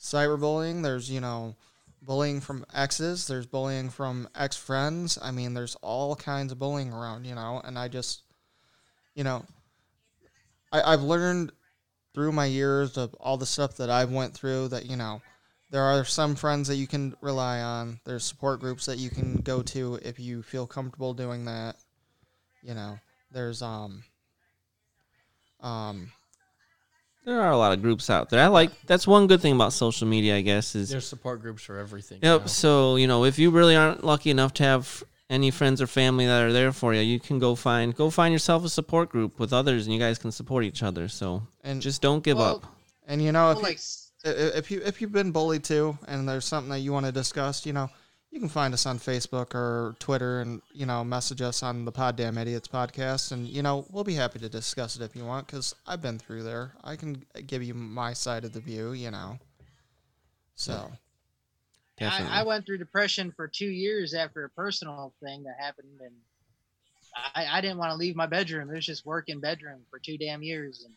cyberbullying, 0.00 0.82
there's 0.82 1.10
you 1.10 1.20
know, 1.20 1.56
bullying 2.04 2.40
from 2.40 2.64
exes, 2.74 3.26
there's 3.26 3.46
bullying 3.46 3.90
from 3.90 4.28
ex 4.34 4.56
friends. 4.56 5.18
I 5.20 5.30
mean, 5.30 5.54
there's 5.54 5.76
all 5.76 6.16
kinds 6.16 6.52
of 6.52 6.58
bullying 6.58 6.92
around, 6.92 7.24
you 7.24 7.34
know. 7.34 7.60
And 7.64 7.78
I 7.78 7.88
just, 7.88 8.22
you 9.14 9.24
know, 9.24 9.44
I, 10.72 10.92
I've 10.92 11.02
learned 11.02 11.52
through 12.14 12.32
my 12.32 12.46
years 12.46 12.96
of 12.96 13.14
all 13.14 13.36
the 13.36 13.46
stuff 13.46 13.76
that 13.76 13.90
I've 13.90 14.12
went 14.12 14.34
through 14.34 14.68
that 14.68 14.86
you 14.86 14.96
know, 14.96 15.20
there 15.70 15.82
are 15.82 16.04
some 16.04 16.36
friends 16.36 16.68
that 16.68 16.76
you 16.76 16.86
can 16.86 17.14
rely 17.20 17.60
on. 17.60 17.98
There's 18.04 18.24
support 18.24 18.60
groups 18.60 18.86
that 18.86 18.98
you 18.98 19.10
can 19.10 19.36
go 19.36 19.62
to 19.62 19.98
if 20.02 20.20
you 20.20 20.42
feel 20.42 20.66
comfortable 20.66 21.14
doing 21.14 21.46
that. 21.46 21.76
You 22.62 22.74
know, 22.74 22.98
there's 23.30 23.62
um 23.62 24.04
um 25.60 26.12
There 27.24 27.40
are 27.40 27.50
a 27.52 27.56
lot 27.56 27.72
of 27.72 27.80
groups 27.80 28.10
out 28.10 28.28
there. 28.30 28.40
I 28.40 28.48
like 28.48 28.70
that's 28.86 29.06
one 29.06 29.26
good 29.26 29.40
thing 29.40 29.54
about 29.54 29.72
social 29.72 30.06
media, 30.06 30.36
I 30.36 30.42
guess, 30.42 30.74
is 30.74 30.90
There's 30.90 31.06
support 31.08 31.40
groups 31.40 31.62
for 31.62 31.78
everything. 31.78 32.18
Yep. 32.22 32.40
now. 32.42 32.46
So 32.46 32.96
you 32.96 33.06
know, 33.06 33.24
if 33.24 33.38
you 33.38 33.50
really 33.50 33.76
aren't 33.76 34.04
lucky 34.04 34.30
enough 34.30 34.52
to 34.54 34.62
have 34.64 35.02
any 35.30 35.50
friends 35.50 35.80
or 35.80 35.86
family 35.86 36.26
that 36.26 36.42
are 36.42 36.52
there 36.52 36.70
for 36.72 36.92
you, 36.92 37.00
you 37.00 37.18
can 37.18 37.38
go 37.38 37.54
find 37.54 37.94
go 37.94 38.10
find 38.10 38.32
yourself 38.32 38.64
a 38.64 38.68
support 38.68 39.08
group 39.08 39.40
with 39.40 39.52
others, 39.52 39.86
and 39.86 39.94
you 39.94 39.98
guys 40.00 40.18
can 40.18 40.32
support 40.32 40.64
each 40.64 40.82
other. 40.82 41.08
So 41.08 41.42
and 41.62 41.80
just 41.80 42.02
don't 42.02 42.22
give 42.22 42.36
Well, 42.36 42.56
up. 42.56 42.66
and 43.06 43.22
you 43.22 43.32
know 43.32 43.50
if 43.50 43.56
Well, 43.56 43.62
like, 43.64 43.76
s- 43.76 44.10
i- 44.24 44.28
i- 44.28 44.32
if 44.60 44.70
you 44.70 44.82
if 44.84 45.00
you've 45.00 45.12
been 45.12 45.30
bullied 45.32 45.64
too 45.64 45.98
and 46.06 46.28
there's 46.28 46.44
something 46.44 46.70
that 46.70 46.80
you 46.80 46.92
want 46.92 47.06
to 47.06 47.12
discuss, 47.12 47.64
you 47.64 47.72
know, 47.72 47.88
you 48.34 48.40
can 48.40 48.48
find 48.48 48.74
us 48.74 48.84
on 48.84 48.98
Facebook 48.98 49.54
or 49.54 49.94
Twitter 50.00 50.40
and 50.40 50.60
you 50.72 50.86
know 50.86 51.04
message 51.04 51.40
us 51.40 51.62
on 51.62 51.84
the 51.84 51.92
Poddamn 51.92 52.34
Idiotz 52.34 52.68
podcast 52.68 53.30
and 53.30 53.46
you 53.46 53.62
know 53.62 53.86
we'll 53.92 54.02
be 54.02 54.14
happy 54.14 54.40
to 54.40 54.48
discuss 54.48 54.96
it 54.96 55.02
if 55.02 55.14
you 55.14 55.24
want 55.24 55.46
because 55.46 55.72
I've 55.86 56.02
been 56.02 56.18
through 56.18 56.42
there. 56.42 56.72
I 56.82 56.96
can 56.96 57.24
give 57.46 57.62
you 57.62 57.74
my 57.74 58.12
side 58.12 58.44
of 58.44 58.52
the 58.52 58.58
view, 58.58 58.92
you 58.92 59.12
know. 59.12 59.38
So 60.56 60.90
Definitely. 61.96 62.34
I, 62.34 62.40
I 62.40 62.42
went 62.42 62.66
through 62.66 62.78
depression 62.78 63.32
for 63.36 63.46
two 63.46 63.68
years 63.68 64.14
after 64.14 64.44
a 64.44 64.50
personal 64.50 65.14
thing 65.22 65.44
that 65.44 65.54
happened, 65.60 66.00
and 66.00 66.14
I, 67.36 67.58
I 67.58 67.60
didn't 67.60 67.78
want 67.78 67.92
to 67.92 67.96
leave 67.96 68.16
my 68.16 68.26
bedroom. 68.26 68.68
It 68.68 68.74
was 68.74 68.84
just 68.84 69.06
work 69.06 69.28
in 69.28 69.38
bedroom 69.38 69.82
for 69.92 70.00
two 70.00 70.18
damn 70.18 70.42
years, 70.42 70.84
and 70.84 70.94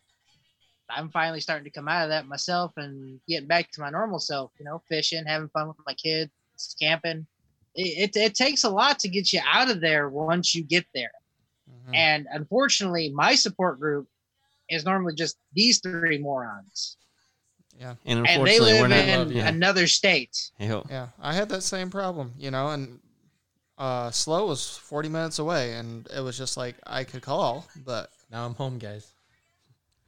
I'm 0.89 1.11
finally 1.11 1.39
starting 1.39 1.65
to 1.65 1.69
come 1.69 1.87
out 1.87 2.01
of 2.01 2.09
that 2.09 2.25
myself 2.25 2.73
and 2.77 3.19
getting 3.27 3.47
back 3.47 3.69
to 3.73 3.81
my 3.81 3.91
normal 3.91 4.17
self. 4.17 4.49
You 4.57 4.65
know, 4.65 4.81
fishing, 4.89 5.23
having 5.23 5.49
fun 5.49 5.67
with 5.67 5.77
my 5.85 5.93
kids, 5.93 6.31
camping. 6.79 7.25
It, 7.75 8.15
it, 8.15 8.19
it 8.19 8.35
takes 8.35 8.63
a 8.63 8.69
lot 8.69 8.99
to 8.99 9.07
get 9.09 9.31
you 9.33 9.39
out 9.47 9.69
of 9.69 9.81
there 9.81 10.09
once 10.09 10.55
you 10.55 10.63
get 10.63 10.85
there. 10.93 11.11
mhm. 11.69 11.95
And 11.95 12.27
unfortunately, 12.31 13.11
my 13.13 13.35
support 13.35 13.79
group 13.79 14.07
is 14.69 14.83
normally 14.85 15.13
just 15.15 15.37
these 15.53 15.79
three 15.79 16.17
morons, 16.17 16.97
and 17.79 17.97
and 18.05 18.25
they 18.25 18.31
unfortunately, 18.33 18.73
live 18.73 18.81
we're 18.81 18.87
not. 18.87 19.07
in 19.07 19.19
love 19.19 19.31
you. 19.31 19.41
another 19.41 19.87
state. 19.87 20.51
Hey-ho. 20.57 20.85
yeah, 20.89 21.07
I 21.19 21.33
had 21.33 21.49
that 21.49 21.61
same 21.63 21.89
problem, 21.89 22.33
you 22.37 22.51
know, 22.51 22.69
and 22.69 22.99
uh, 23.77 24.09
Slow 24.11 24.47
was 24.47 24.75
40 24.77 25.09
minutes 25.09 25.39
away, 25.39 25.73
and 25.73 26.07
it 26.15 26.21
was 26.21 26.37
just 26.37 26.57
like 26.57 26.75
I 26.85 27.03
could 27.03 27.21
call, 27.21 27.67
but 27.85 28.09
now 28.31 28.45
I'm 28.45 28.55
home, 28.55 28.79
guys. 28.79 29.07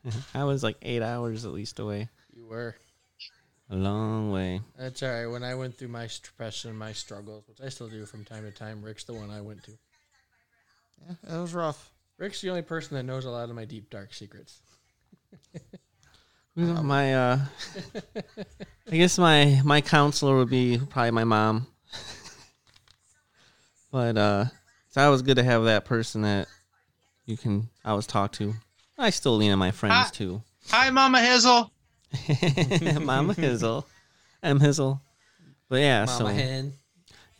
I 0.33 0.43
was 0.43 0.63
like 0.63 0.77
eight 0.81 1.01
hours 1.03 1.45
at 1.45 1.51
least 1.51 1.79
away. 1.79 2.09
You 2.33 2.47
were. 2.47 2.75
A 3.71 3.75
long 3.75 4.31
way. 4.31 4.61
That's 4.77 5.03
all 5.03 5.09
right. 5.09 5.27
When 5.27 5.43
I 5.43 5.53
went 5.55 5.77
through 5.77 5.89
my 5.89 6.07
depression, 6.23 6.75
my 6.75 6.91
struggles, 6.93 7.43
which 7.47 7.61
I 7.63 7.69
still 7.69 7.87
do 7.87 8.05
from 8.05 8.25
time 8.25 8.43
to 8.43 8.51
time, 8.51 8.81
Rick's 8.81 9.03
the 9.03 9.13
one 9.13 9.29
I 9.29 9.41
went 9.41 9.63
to. 9.65 9.71
yeah, 11.07 11.35
it 11.37 11.41
was 11.41 11.53
rough. 11.53 11.91
Rick's 12.17 12.41
the 12.41 12.49
only 12.49 12.63
person 12.63 12.97
that 12.97 13.03
knows 13.03 13.25
a 13.25 13.29
lot 13.29 13.49
of 13.49 13.55
my 13.55 13.65
deep, 13.65 13.89
dark 13.89 14.13
secrets. 14.13 14.59
my 16.55 17.13
uh, 17.13 17.39
I 18.91 18.95
guess 18.97 19.17
my 19.19 19.61
my 19.63 19.81
counselor 19.81 20.35
would 20.37 20.49
be 20.49 20.79
probably 20.89 21.11
my 21.11 21.23
mom. 21.23 21.67
but 23.91 24.17
uh, 24.17 24.45
it's 24.87 24.97
always 24.97 25.21
good 25.21 25.35
to 25.37 25.43
have 25.43 25.63
that 25.65 25.85
person 25.85 26.23
that 26.23 26.47
you 27.25 27.37
can 27.37 27.69
always 27.85 28.07
talk 28.07 28.31
to. 28.33 28.55
I 28.97 29.11
still 29.11 29.37
lean 29.37 29.51
on 29.51 29.59
my 29.59 29.71
friends 29.71 29.95
Ah. 29.95 30.09
too. 30.11 30.41
Hi, 30.71 30.89
Mama 30.89 31.19
Hizzle. 31.19 31.69
Mama 33.01 33.33
Hizzle. 33.33 33.85
M 34.41 34.59
Hizzle. 34.59 35.01
But 35.69 35.81
yeah, 35.81 36.05
so 36.05 36.25
hen. 36.25 36.73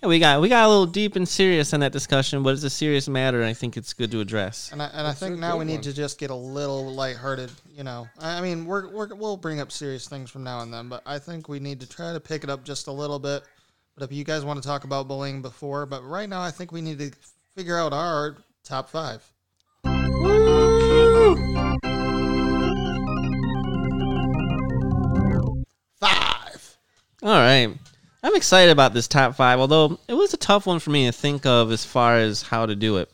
Yeah, 0.02 0.08
we 0.08 0.20
got 0.20 0.40
we 0.40 0.48
got 0.48 0.66
a 0.66 0.70
little 0.70 0.86
deep 0.86 1.16
and 1.18 1.28
serious 1.28 1.74
in 1.74 1.82
that 1.82 1.92
discussion, 1.92 2.42
but 2.42 2.54
it's 2.54 2.64
a 2.64 2.70
serious 2.70 3.10
matter, 3.10 3.40
and 3.42 3.50
I 3.50 3.54
think 3.54 3.76
it's 3.76 3.92
good 3.94 4.12
to 4.12 4.22
address. 4.22 4.72
And 4.72 4.82
I, 4.82 4.86
and 4.94 5.06
I 5.06 5.12
think 5.12 5.40
now 5.40 5.58
we 5.58 5.66
good 5.66 5.72
need 5.72 5.84
to 5.84 5.94
just 5.94 6.18
get 6.20 6.30
a 6.30 6.36
little 6.36 6.94
lighthearted. 6.94 7.52
You 7.76 7.84
know, 7.84 8.08
I 8.20 8.38
I 8.38 8.42
mean, 8.42 8.66
we're, 8.66 8.90
we're 8.94 9.14
we'll 9.16 9.36
bring 9.36 9.60
up 9.60 9.72
serious 9.72 10.08
things 10.08 10.30
from 10.30 10.44
now 10.44 10.62
and 10.62 10.74
then, 10.74 10.88
but 10.88 11.02
I 11.06 11.20
think 11.20 11.50
we 11.50 11.60
need 11.60 11.82
to 11.82 11.90
try 11.90 12.14
to 12.14 12.20
pick 12.20 12.46
it 12.46 12.50
up 12.50 12.64
just 12.64 12.88
a 12.88 12.92
little 12.92 13.20
bit. 13.20 13.44
But 13.96 14.06
if 14.06 14.14
you 14.16 14.24
guys 14.24 14.46
want 14.46 14.62
to 14.62 14.68
talk 14.68 14.86
about 14.86 15.10
bullying 15.10 15.42
before, 15.42 15.86
but 15.86 16.02
right 16.06 16.30
now 16.30 16.42
I 16.42 16.52
think 16.52 16.72
we 16.72 16.80
need 16.82 17.00
to 17.00 17.12
figure 17.56 17.78
out 17.78 17.92
our 17.92 18.38
top 18.64 18.90
five. 18.90 19.30
Five. 26.00 26.78
All 27.22 27.30
right. 27.30 27.76
I'm 28.22 28.36
excited 28.36 28.72
about 28.72 28.94
this 28.94 29.08
top 29.08 29.36
five, 29.36 29.60
although 29.60 29.98
it 30.08 30.14
was 30.14 30.34
a 30.34 30.38
tough 30.38 30.66
one 30.66 30.80
for 30.80 30.90
me 30.90 31.06
to 31.06 31.12
think 31.12 31.46
of 31.46 31.72
as 31.72 31.86
far 31.86 32.18
as 32.18 32.42
how 32.42 32.66
to 32.66 32.76
do 32.76 32.98
it. 32.98 33.12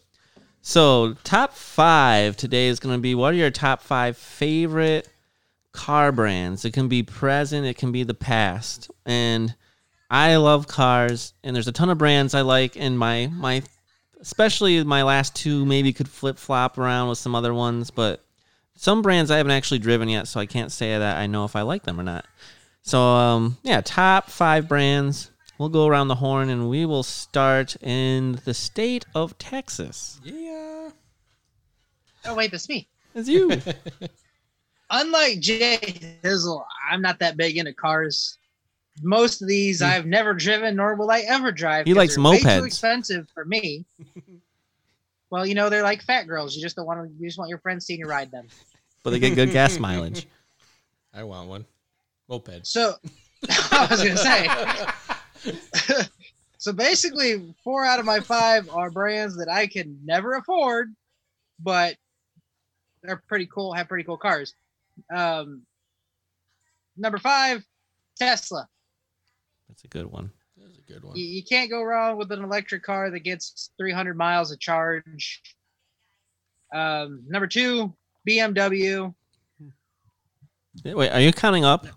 So, 0.61 1.13
top 1.23 1.53
five 1.53 2.35
today 2.35 2.67
is 2.67 2.79
going 2.79 2.95
to 2.95 3.01
be 3.01 3.13
what 3.13 3.33
are 3.33 3.37
your 3.37 3.51
top 3.51 3.81
five 3.81 4.17
favorite 4.17 5.07
car 5.73 6.11
brands? 6.11 6.65
It 6.65 6.73
can 6.73 6.87
be 6.87 7.03
present, 7.03 7.67
it 7.67 7.77
can 7.77 7.91
be 7.91 8.03
the 8.03 8.15
past. 8.15 8.89
And 9.05 9.53
I 10.09 10.37
love 10.37 10.67
cars, 10.67 11.33
and 11.43 11.55
there's 11.55 11.67
a 11.67 11.71
ton 11.71 11.91
of 11.91 11.99
brands 11.99 12.33
I 12.33 12.41
like, 12.41 12.75
and 12.75 12.97
my, 12.97 13.27
my 13.27 13.61
especially 14.19 14.83
my 14.83 15.03
last 15.03 15.35
two 15.35 15.65
maybe 15.65 15.93
could 15.93 16.09
flip 16.09 16.39
flop 16.39 16.79
around 16.79 17.09
with 17.09 17.19
some 17.19 17.35
other 17.35 17.53
ones, 17.53 17.91
but 17.91 18.25
some 18.75 19.03
brands 19.03 19.29
I 19.29 19.37
haven't 19.37 19.51
actually 19.51 19.79
driven 19.79 20.09
yet, 20.09 20.27
so 20.27 20.39
I 20.39 20.47
can't 20.47 20.71
say 20.71 20.97
that 20.97 21.17
I 21.17 21.27
know 21.27 21.45
if 21.45 21.55
I 21.55 21.61
like 21.61 21.83
them 21.83 21.99
or 21.99 22.03
not. 22.03 22.25
So 22.85 23.01
um, 23.01 23.57
yeah, 23.63 23.81
top 23.81 24.29
five 24.29 24.67
brands. 24.67 25.31
We'll 25.57 25.69
go 25.69 25.87
around 25.87 26.09
the 26.09 26.15
horn 26.15 26.49
and 26.49 26.69
we 26.69 26.85
will 26.85 27.01
start 27.01 27.75
in 27.81 28.39
the 28.45 28.53
state 28.53 29.05
of 29.15 29.37
Texas. 29.39 30.19
Yeah. 30.23 30.89
Oh 32.25 32.35
wait, 32.35 32.51
that's 32.51 32.69
me. 32.69 32.87
It's 33.15 33.27
you. 33.27 33.49
Unlike 34.91 35.39
Jay 35.39 35.77
Hizzle, 36.23 36.63
I'm 36.89 37.01
not 37.01 37.19
that 37.19 37.37
big 37.37 37.57
into 37.57 37.73
cars. 37.73 38.37
Most 39.01 39.41
of 39.41 39.47
these 39.47 39.81
I've 39.81 40.05
never 40.05 40.33
driven, 40.33 40.75
nor 40.75 40.93
will 40.95 41.09
I 41.09 41.21
ever 41.21 41.51
drive. 41.51 41.87
He 41.87 41.93
likes 41.95 42.15
they're 42.15 42.23
Way 42.23 42.39
mopeds. 42.39 42.59
too 42.59 42.65
expensive 42.65 43.27
for 43.33 43.45
me. 43.45 43.85
well, 45.31 45.45
you 45.45 45.55
know 45.55 45.69
they're 45.69 45.83
like 45.83 46.03
fat 46.03 46.27
girls. 46.27 46.55
You 46.55 46.61
just 46.61 46.75
don't 46.75 46.85
want 46.85 47.01
to. 47.01 47.13
You 47.19 47.27
just 47.27 47.39
want 47.39 47.49
your 47.49 47.59
friends 47.59 47.85
seeing 47.85 47.99
you 47.99 48.05
ride 48.05 48.29
them. 48.29 48.47
but 49.01 49.09
they 49.09 49.19
get 49.19 49.33
good 49.33 49.51
gas 49.51 49.79
mileage. 49.79 50.27
I 51.13 51.23
want 51.23 51.49
one. 51.49 51.65
Moped. 52.29 52.65
So 52.65 52.95
I 53.71 53.87
was 53.89 54.03
gonna 54.03 54.17
say. 54.17 54.47
so 56.57 56.73
basically, 56.73 57.53
four 57.63 57.85
out 57.85 57.99
of 57.99 58.05
my 58.05 58.19
five 58.19 58.69
are 58.69 58.89
brands 58.89 59.37
that 59.37 59.49
I 59.49 59.67
can 59.67 59.99
never 60.03 60.33
afford, 60.33 60.93
but 61.59 61.95
they're 63.03 63.21
pretty 63.27 63.47
cool. 63.47 63.73
Have 63.73 63.87
pretty 63.87 64.03
cool 64.03 64.17
cars. 64.17 64.53
Um, 65.13 65.63
number 66.97 67.17
five, 67.17 67.63
Tesla. 68.17 68.67
That's 69.67 69.83
a 69.83 69.87
good 69.87 70.05
one. 70.07 70.31
That's 70.57 70.77
a 70.77 70.81
good 70.81 71.03
one. 71.03 71.15
You, 71.15 71.25
you 71.25 71.43
can't 71.43 71.69
go 71.69 71.83
wrong 71.83 72.17
with 72.17 72.31
an 72.31 72.43
electric 72.43 72.83
car 72.83 73.11
that 73.11 73.19
gets 73.19 73.71
300 73.77 74.17
miles 74.17 74.51
of 74.51 74.59
charge. 74.59 75.41
Um, 76.73 77.23
number 77.27 77.47
two, 77.47 77.93
BMW. 78.27 79.13
Wait, 80.83 81.09
are 81.09 81.21
you 81.21 81.31
counting 81.31 81.63
up? 81.63 81.87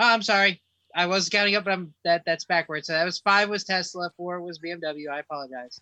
Oh, 0.00 0.08
I'm 0.08 0.22
sorry. 0.22 0.62
I 0.96 1.06
was 1.06 1.28
counting 1.28 1.54
up, 1.54 1.64
but 1.64 1.72
I'm 1.72 1.94
that 2.04 2.22
that's 2.26 2.44
backwards. 2.44 2.88
So 2.88 2.94
that 2.94 3.04
was 3.04 3.18
five 3.20 3.48
was 3.48 3.64
Tesla, 3.64 4.10
four 4.16 4.40
was 4.40 4.58
BMW. 4.58 5.08
I 5.12 5.20
apologize. 5.20 5.80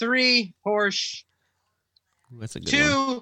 Three 0.00 0.54
Porsche. 0.66 1.22
That's 2.32 2.56
a 2.56 2.60
good 2.60 2.68
Two, 2.68 3.06
one. 3.06 3.20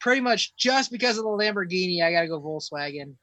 pretty 0.00 0.20
much 0.20 0.54
just 0.56 0.92
because 0.92 1.18
of 1.18 1.24
the 1.24 1.30
Lamborghini, 1.30 2.04
I 2.04 2.12
gotta 2.12 2.28
go 2.28 2.40
Volkswagen. 2.40 3.14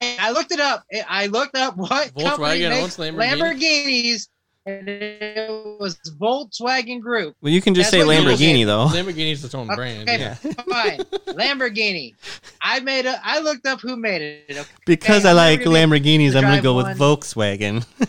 And 0.00 0.20
I 0.20 0.32
looked 0.32 0.50
it 0.50 0.58
up. 0.58 0.82
I 1.08 1.26
looked 1.26 1.56
up 1.56 1.76
what 1.76 2.12
company 2.16 2.68
makes 2.68 2.82
owns 2.82 2.96
Lamborghini? 2.96 3.38
Lamborghinis, 3.38 4.28
and 4.66 4.88
it 4.88 5.50
was 5.78 5.98
Volkswagen 6.18 7.00
Group. 7.00 7.36
Well, 7.42 7.52
you 7.52 7.60
can 7.60 7.74
just 7.74 7.90
That's 7.90 8.02
say 8.02 8.06
what 8.06 8.16
you 8.16 8.28
Lamborghini 8.28 8.64
though. 8.66 8.86
Lamborghini's 8.86 9.44
its 9.44 9.54
own 9.54 9.66
brand. 9.66 10.08
Okay, 10.08 10.18
Yeah. 10.20 10.34
fine. 10.34 10.98
Lamborghini. 11.34 12.14
I 12.62 12.80
made 12.80 13.06
a. 13.06 13.20
I 13.22 13.40
looked 13.40 13.66
up 13.66 13.80
who 13.80 13.96
made 13.96 14.22
it. 14.22 14.44
Okay? 14.50 14.68
Because 14.86 15.24
Hey, 15.24 15.28
I 15.30 15.32
like 15.32 15.60
Lamborghinis, 15.60 16.34
I'm 16.34 16.42
gonna 16.42 16.62
go 16.62 16.74
with 16.76 16.86
one. 16.86 16.96
Volkswagen. 16.96 17.86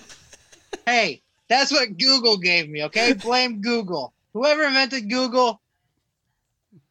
Hey, 0.88 1.24
that's 1.50 1.72
what 1.72 1.98
Google 1.98 2.38
gave 2.38 2.70
me, 2.70 2.84
okay? 2.84 3.14
Blame 3.14 3.60
Google. 3.60 4.14
Whoever 4.34 4.64
invented 4.66 5.10
Google. 5.10 5.60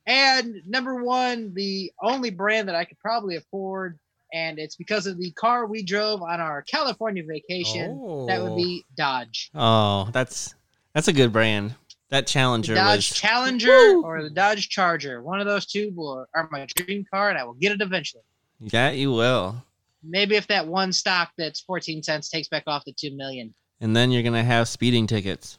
And 0.04 0.56
number 0.66 1.02
one, 1.04 1.54
the 1.54 1.92
only 2.02 2.30
brand 2.30 2.68
that 2.68 2.74
I 2.74 2.84
could 2.86 2.98
probably 2.98 3.36
afford, 3.36 4.00
and 4.34 4.58
it's 4.58 4.76
because 4.76 5.06
of 5.06 5.16
the 5.18 5.30
car 5.30 5.64
we 5.66 5.82
drove 5.82 6.20
on 6.20 6.40
our 6.40 6.60
California 6.62 7.22
vacation. 7.26 7.92
That 8.26 8.42
would 8.42 8.52
Oh. 8.52 8.56
be 8.56 8.84
Dodge. 8.96 9.50
Oh, 9.54 10.10
that's 10.12 10.54
that's 10.92 11.08
a 11.08 11.12
good 11.12 11.32
brand. 11.32 11.74
That 12.10 12.26
The 12.26 12.32
Challenger 12.32 12.74
Dodge 12.74 12.96
was 12.96 13.08
Challenger 13.18 13.68
Woo! 13.68 14.02
or 14.02 14.22
the 14.22 14.30
Dodge 14.30 14.68
Charger. 14.68 15.22
One 15.22 15.40
of 15.40 15.46
those 15.46 15.66
two 15.66 15.92
will, 15.96 16.26
are 16.34 16.48
my 16.52 16.66
dream 16.76 17.04
car, 17.10 17.30
and 17.30 17.38
I 17.38 17.44
will 17.44 17.54
get 17.54 17.72
it 17.72 17.80
eventually. 17.80 18.22
Yeah, 18.60 18.90
you 18.90 19.10
will. 19.12 19.64
Maybe 20.02 20.36
if 20.36 20.46
that 20.48 20.66
one 20.66 20.92
stock 20.92 21.30
that's 21.38 21.60
14 21.60 22.02
cents 22.02 22.28
takes 22.28 22.46
back 22.48 22.64
off 22.66 22.84
the 22.84 22.92
2 22.92 23.16
million. 23.16 23.54
And 23.80 23.96
then 23.96 24.10
you're 24.10 24.22
gonna 24.22 24.44
have 24.44 24.68
speeding 24.68 25.06
tickets. 25.06 25.58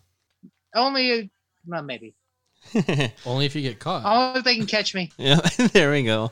Only, 0.75 1.29
well, 1.65 1.81
maybe. 1.81 2.13
Only 3.25 3.45
if 3.45 3.55
you 3.55 3.61
get 3.61 3.79
caught. 3.79 4.05
Only 4.05 4.39
if 4.39 4.45
they 4.45 4.55
can 4.55 4.65
catch 4.67 4.93
me. 4.93 5.11
yeah, 5.17 5.39
there 5.73 5.91
we 5.91 6.03
go. 6.03 6.31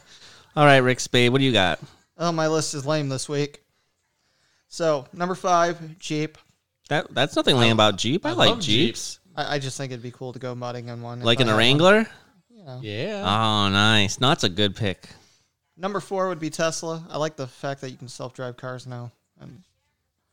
All 0.55 0.65
right, 0.65 0.77
Rick 0.77 0.99
Spade, 0.99 1.31
what 1.31 1.39
do 1.39 1.45
you 1.45 1.51
got? 1.53 1.79
Oh, 2.17 2.31
my 2.31 2.47
list 2.47 2.73
is 2.73 2.85
lame 2.85 3.09
this 3.09 3.27
week. 3.27 3.63
So 4.67 5.07
number 5.13 5.35
five, 5.35 5.97
Jeep. 5.99 6.37
That 6.89 7.13
that's 7.13 7.35
nothing 7.35 7.57
lame 7.57 7.71
about 7.73 7.97
Jeep. 7.97 8.25
I, 8.25 8.29
I 8.29 8.33
like 8.33 8.49
love 8.51 8.59
Jeeps. 8.59 9.19
I, 9.35 9.55
I 9.55 9.59
just 9.59 9.77
think 9.77 9.91
it'd 9.91 10.03
be 10.03 10.11
cool 10.11 10.33
to 10.33 10.39
go 10.39 10.53
mudding 10.55 10.89
in 10.89 11.01
one. 11.01 11.21
Like 11.21 11.39
I 11.39 11.43
in 11.43 11.49
a. 11.49 11.55
Wrangler? 11.57 12.07
You 12.49 12.63
know. 12.65 12.79
Yeah. 12.81 13.21
Oh, 13.23 13.69
nice. 13.69 14.19
No, 14.19 14.29
that's 14.29 14.43
a 14.43 14.49
good 14.49 14.75
pick. 14.75 15.07
Number 15.77 15.99
four 15.99 16.27
would 16.29 16.39
be 16.39 16.49
Tesla. 16.49 17.03
I 17.09 17.17
like 17.17 17.35
the 17.35 17.47
fact 17.47 17.81
that 17.81 17.89
you 17.89 17.97
can 17.97 18.07
self-drive 18.07 18.57
cars 18.57 18.85
now. 18.85 19.11
And 19.39 19.63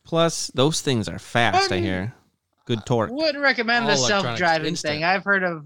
Plus, 0.03 0.47
those 0.53 0.81
things 0.81 1.07
are 1.09 1.19
fast. 1.19 1.71
I 1.71 1.77
Um, 1.77 1.83
hear. 1.83 2.13
Good 2.65 2.85
torque. 2.85 3.11
Wouldn't 3.11 3.41
recommend 3.43 3.87
the 3.87 3.93
All 3.93 3.97
electronics, 3.97 4.27
self-driving 4.39 4.67
instant. 4.67 4.91
thing. 4.93 5.03
I've 5.03 5.23
heard 5.23 5.43
of 5.43 5.65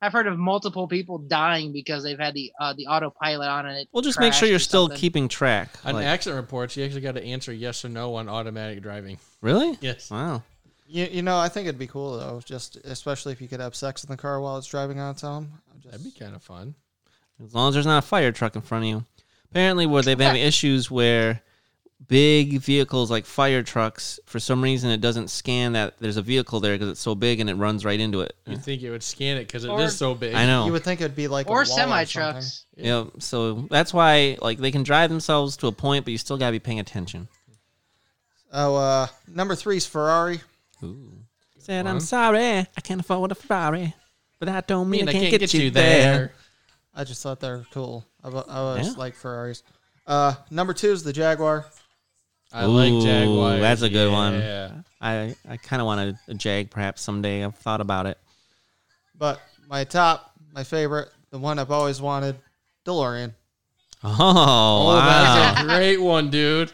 I've 0.00 0.12
heard 0.12 0.26
of 0.28 0.38
multiple 0.38 0.86
people 0.86 1.18
dying 1.18 1.72
because 1.72 2.04
they've 2.04 2.18
had 2.18 2.34
the 2.34 2.52
uh, 2.60 2.72
the 2.74 2.86
autopilot 2.86 3.48
on 3.48 3.66
and 3.66 3.78
it. 3.78 3.88
Well, 3.92 4.02
just 4.02 4.20
make 4.20 4.32
sure 4.32 4.48
you're 4.48 4.58
still 4.60 4.84
something. 4.84 4.98
keeping 4.98 5.28
track. 5.28 5.70
On 5.84 5.94
Like- 5.94 6.06
accident 6.06 6.40
reports, 6.40 6.76
you 6.76 6.84
actually 6.84 7.00
got 7.00 7.16
to 7.16 7.24
answer 7.24 7.52
yes 7.52 7.84
or 7.84 7.88
no 7.88 8.14
on 8.14 8.28
automatic 8.28 8.80
driving. 8.82 9.18
really? 9.40 9.76
Yes. 9.80 10.10
Wow. 10.10 10.42
you, 10.86 11.04
you 11.10 11.22
know, 11.22 11.36
I 11.38 11.48
think 11.48 11.66
it'd 11.66 11.78
be 11.78 11.86
cool 11.88 12.16
though, 12.18 12.40
just 12.44 12.76
especially 12.84 13.32
if 13.32 13.40
you 13.40 13.48
could 13.48 13.60
have 13.60 13.74
sex 13.74 14.04
in 14.04 14.10
the 14.10 14.16
car 14.16 14.40
while 14.40 14.56
it's 14.56 14.66
driving 14.68 15.00
on 15.00 15.10
its 15.12 15.24
own. 15.24 15.50
Just- 15.82 15.90
That'd 15.92 16.04
be 16.04 16.18
kind 16.18 16.34
of 16.36 16.42
fun. 16.42 16.74
As 17.44 17.54
long 17.54 17.68
as 17.68 17.74
there's 17.74 17.86
not 17.86 18.02
a 18.04 18.06
fire 18.06 18.30
truck 18.32 18.54
in 18.56 18.62
front 18.62 18.84
of 18.84 18.88
you. 18.90 19.04
Apparently, 19.50 19.86
where 19.86 20.02
they've 20.02 20.18
had 20.18 20.36
issues 20.50 20.90
where 20.90 21.40
big 22.06 22.60
vehicles 22.60 23.10
like 23.10 23.26
fire 23.26 23.62
trucks, 23.62 24.20
for 24.26 24.38
some 24.38 24.62
reason, 24.62 24.90
it 24.90 25.00
doesn't 25.00 25.28
scan 25.28 25.72
that 25.72 25.98
there's 25.98 26.16
a 26.16 26.22
vehicle 26.22 26.60
there 26.60 26.74
because 26.74 26.88
it's 26.88 27.00
so 27.00 27.14
big 27.14 27.40
and 27.40 27.50
it 27.50 27.54
runs 27.56 27.84
right 27.84 27.98
into 27.98 28.20
it. 28.20 28.34
You'd 28.46 28.62
think 28.62 28.82
it 28.82 28.90
would 28.90 29.02
scan 29.02 29.36
it 29.36 29.46
because 29.46 29.64
it 29.64 29.72
is 29.72 29.94
Or- 29.94 29.96
so 29.96 30.14
big. 30.14 30.34
I 30.34 30.46
know. 30.46 30.66
You 30.66 30.72
would 30.72 30.84
think 30.84 31.00
it'd 31.00 31.16
be 31.16 31.28
like 31.28 31.46
a 31.46 31.50
or 31.50 31.56
wall 31.56 31.64
semi 31.64 32.04
something. 32.04 32.32
trucks. 32.32 32.64
Yeah, 32.76 33.04
so 33.18 33.66
that's 33.70 33.92
why 33.92 34.38
like 34.40 34.58
they 34.58 34.70
can 34.70 34.84
drive 34.84 35.10
themselves 35.10 35.56
to 35.58 35.66
a 35.66 35.72
point, 35.72 36.04
but 36.04 36.12
you 36.12 36.18
still 36.18 36.38
gotta 36.38 36.52
be 36.52 36.60
paying 36.60 36.80
attention. 36.80 37.28
Oh, 38.52 38.76
uh, 38.76 39.06
number 39.26 39.54
three's 39.54 39.86
Ferrari. 39.86 40.40
Ooh. 40.82 41.12
Said 41.58 41.84
one. 41.84 41.94
I'm 41.96 42.00
sorry, 42.00 42.58
I 42.60 42.80
can't 42.82 43.00
afford 43.00 43.32
a 43.32 43.34
Ferrari, 43.34 43.92
but 44.38 44.46
that 44.46 44.66
don't 44.66 44.88
mean, 44.88 45.00
mean, 45.04 45.08
I 45.10 45.12
can't, 45.12 45.38
get, 45.38 45.52
you 45.52 45.70
there. 45.70 46.32
I 46.94 47.04
just 47.04 47.22
thought 47.22 47.40
they 47.40 47.50
were 47.50 47.66
cool. 47.72 48.06
I, 48.24 48.28
wa- 48.30 48.44
I 48.48 48.56
always 48.58 48.86
Yeah. 48.88 48.92
like 48.96 49.14
Ferraris. 49.14 49.62
Uh, 50.06 50.34
number 50.50 50.72
two 50.72 50.90
is 50.90 51.02
the 51.02 51.12
Jaguar. 51.12 51.66
I 52.52 52.64
like 52.64 52.92
Ooh, 52.92 53.02
Jaguar. 53.02 53.58
that's 53.58 53.82
a 53.82 53.88
good 53.90 54.10
one. 54.10 54.34
Yeah. 54.34 54.70
I 55.00 55.34
I 55.48 55.56
kind 55.58 55.80
of 55.82 55.86
want 55.86 56.00
a, 56.00 56.18
a 56.32 56.34
Jag 56.34 56.70
perhaps 56.70 57.02
someday. 57.02 57.44
I've 57.44 57.54
thought 57.56 57.80
about 57.80 58.06
it. 58.06 58.18
But 59.16 59.40
my 59.68 59.84
top, 59.84 60.32
my 60.54 60.64
favorite, 60.64 61.08
the 61.30 61.38
one 61.38 61.58
I've 61.58 61.70
always 61.70 62.00
wanted, 62.00 62.36
DeLorean. 62.86 63.34
Oh, 64.02 64.14
Oh, 64.18 64.86
wow. 64.96 65.04
that's 65.04 65.60
a 65.60 65.64
great 65.64 65.98
one, 65.98 66.30
dude. 66.30 66.72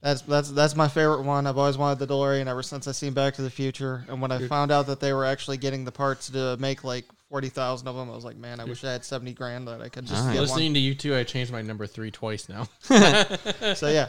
That's 0.00 0.20
that's 0.22 0.50
that's 0.50 0.76
my 0.76 0.86
favorite 0.88 1.22
one. 1.22 1.46
I've 1.46 1.58
always 1.58 1.76
wanted 1.78 1.98
the 1.98 2.06
DeLorean 2.06 2.46
ever 2.46 2.62
since 2.62 2.86
I 2.86 2.92
seen 2.92 3.12
Back 3.14 3.34
to 3.34 3.42
the 3.42 3.50
Future. 3.50 4.04
And 4.08 4.20
when 4.22 4.30
I 4.30 4.46
found 4.46 4.70
out 4.70 4.86
that 4.86 5.00
they 5.00 5.12
were 5.12 5.24
actually 5.24 5.56
getting 5.56 5.84
the 5.84 5.90
parts 5.92 6.30
to 6.30 6.56
make 6.58 6.84
like 6.84 7.04
forty 7.28 7.48
thousand 7.48 7.88
of 7.88 7.96
them, 7.96 8.08
I 8.10 8.14
was 8.14 8.24
like, 8.24 8.36
man, 8.36 8.60
I 8.60 8.64
wish 8.64 8.84
I 8.84 8.92
had 8.92 9.04
seventy 9.04 9.32
grand 9.32 9.66
that 9.66 9.80
I 9.80 9.88
could 9.88 10.04
just 10.06 10.22
Nice. 10.24 10.34
get 10.34 10.40
Listening 10.42 10.74
to 10.74 10.80
you 10.80 10.94
two, 10.94 11.16
I 11.16 11.24
changed 11.24 11.50
my 11.50 11.62
number 11.62 11.86
three 11.86 12.10
twice 12.12 12.48
now. 12.48 12.68
So 13.74 13.88
yeah, 13.88 14.08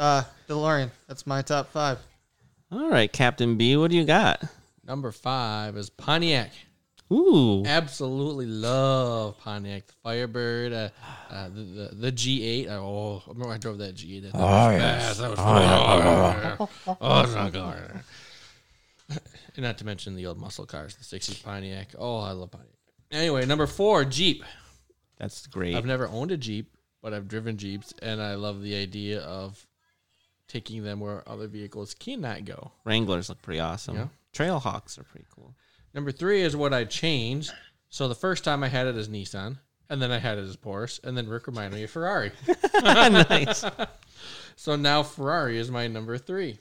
uh, 0.00 0.22
DeLorean. 0.48 0.90
That's 1.06 1.26
my 1.26 1.42
top 1.42 1.70
five. 1.70 1.98
All 2.72 2.88
right, 2.88 3.12
Captain 3.12 3.56
B, 3.56 3.76
what 3.76 3.90
do 3.90 3.96
you 3.96 4.04
got? 4.04 4.42
Number 4.84 5.12
five 5.12 5.76
is 5.76 5.90
Pontiac. 5.90 6.50
Ooh, 7.12 7.64
Absolutely 7.66 8.46
love 8.46 9.36
Pontiac, 9.38 9.86
the 9.88 9.92
Firebird, 10.04 10.72
uh, 10.72 10.88
uh, 11.28 11.48
the, 11.48 11.62
the 11.62 11.88
the 11.92 12.12
G8. 12.12 12.68
Oh, 12.70 13.20
I 13.26 13.30
remember 13.30 13.52
I 13.52 13.58
drove 13.58 13.78
that 13.78 13.96
G8. 13.96 14.22
That 14.22 14.32
thing 14.32 14.40
was 14.40 14.80
fast. 14.80 15.20
That 15.20 15.30
was 15.30 15.38
oh, 15.40 16.96
oh, 17.00 17.20
it's 17.22 17.34
not 17.34 17.52
good. 17.52 18.00
And 19.56 19.64
not 19.64 19.78
to 19.78 19.84
mention 19.84 20.14
the 20.14 20.26
old 20.26 20.38
muscle 20.38 20.64
cars, 20.64 20.94
the 20.94 21.02
60s 21.02 21.42
Pontiac. 21.42 21.88
Oh, 21.98 22.18
I 22.18 22.30
love 22.30 22.52
Pontiac. 22.52 22.70
Anyway, 23.10 23.44
number 23.44 23.66
four, 23.66 24.04
Jeep. 24.04 24.44
that's 25.18 25.48
great. 25.48 25.74
I've 25.74 25.84
never 25.84 26.06
owned 26.06 26.30
a 26.30 26.36
Jeep, 26.36 26.76
but 27.02 27.12
I've 27.12 27.26
driven 27.26 27.56
Jeeps, 27.56 27.92
and 28.00 28.22
I 28.22 28.36
love 28.36 28.62
the 28.62 28.76
idea 28.76 29.22
of 29.22 29.66
taking 30.50 30.82
them 30.82 31.00
where 31.00 31.26
other 31.28 31.46
vehicles 31.46 31.94
cannot 31.94 32.44
go. 32.44 32.72
Wranglers 32.84 33.28
look 33.28 33.40
pretty 33.40 33.60
awesome. 33.60 33.96
Yeah. 33.96 34.08
Trailhawks 34.34 34.98
are 34.98 35.04
pretty 35.04 35.26
cool. 35.34 35.54
Number 35.94 36.10
three 36.10 36.42
is 36.42 36.56
what 36.56 36.74
I 36.74 36.84
changed. 36.84 37.52
So 37.88 38.08
the 38.08 38.14
first 38.14 38.44
time 38.44 38.62
I 38.62 38.68
had 38.68 38.86
it 38.86 38.96
as 38.96 39.08
Nissan, 39.08 39.58
and 39.88 40.02
then 40.02 40.10
I 40.10 40.18
had 40.18 40.38
it 40.38 40.42
as 40.42 40.56
Porsche, 40.56 41.02
and 41.04 41.16
then 41.16 41.28
Rick 41.28 41.46
reminded 41.46 41.76
me 41.76 41.84
of 41.84 41.90
Ferrari. 41.90 42.32
nice. 42.82 43.64
So 44.56 44.76
now 44.76 45.02
Ferrari 45.02 45.56
is 45.56 45.70
my 45.70 45.86
number 45.86 46.18
three. 46.18 46.58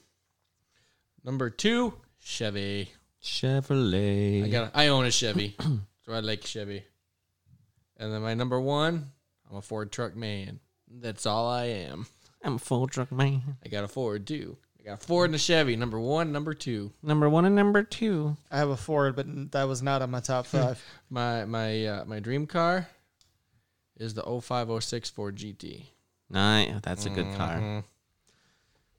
Number 1.25 1.49
two, 1.49 1.95
Chevy. 2.17 2.93
Chevrolet. 3.21 4.45
I 4.45 4.47
got. 4.47 4.71
I 4.73 4.87
own 4.87 5.03
a 5.03 5.11
Chevy, 5.11 5.57
so 6.05 6.13
I 6.13 6.21
like 6.21 6.45
Chevy. 6.45 6.85
And 7.97 8.13
then 8.13 8.21
my 8.21 8.35
number 8.35 8.57
one, 8.57 9.11
I'm 9.51 9.57
a 9.57 9.61
Ford 9.61 9.91
truck 9.91 10.15
man. 10.15 10.61
That's 10.89 11.25
all 11.25 11.49
I 11.49 11.65
am. 11.65 12.07
I'm 12.43 12.55
a 12.55 12.59
full 12.59 12.87
truck 12.87 13.11
man. 13.11 13.57
I 13.65 13.69
got 13.69 13.83
a 13.83 13.87
Ford 13.87 14.25
too. 14.25 14.57
I 14.79 14.83
got 14.83 15.03
a 15.03 15.05
Ford 15.07 15.29
and 15.29 15.35
a 15.35 15.39
Chevy. 15.39 15.75
Number 15.75 15.99
one, 15.99 16.31
number 16.31 16.53
two. 16.53 16.91
Number 17.03 17.29
one 17.29 17.45
and 17.45 17.55
number 17.55 17.83
two. 17.83 18.37
I 18.49 18.57
have 18.57 18.69
a 18.69 18.77
Ford, 18.77 19.15
but 19.15 19.51
that 19.51 19.67
was 19.67 19.81
not 19.83 20.01
on 20.01 20.09
my 20.11 20.21
top 20.21 20.45
five. 20.45 20.81
My 21.09 21.45
my 21.45 21.85
uh, 21.85 22.05
my 22.05 22.19
dream 22.19 22.47
car 22.47 22.87
is 23.97 24.13
the 24.13 24.21
0506 24.23 25.09
Ford 25.09 25.35
GT. 25.35 25.85
Nice. 26.29 26.75
That's 26.83 27.05
a 27.05 27.09
good 27.09 27.27
car. 27.35 27.57
Mhm. 27.57 27.83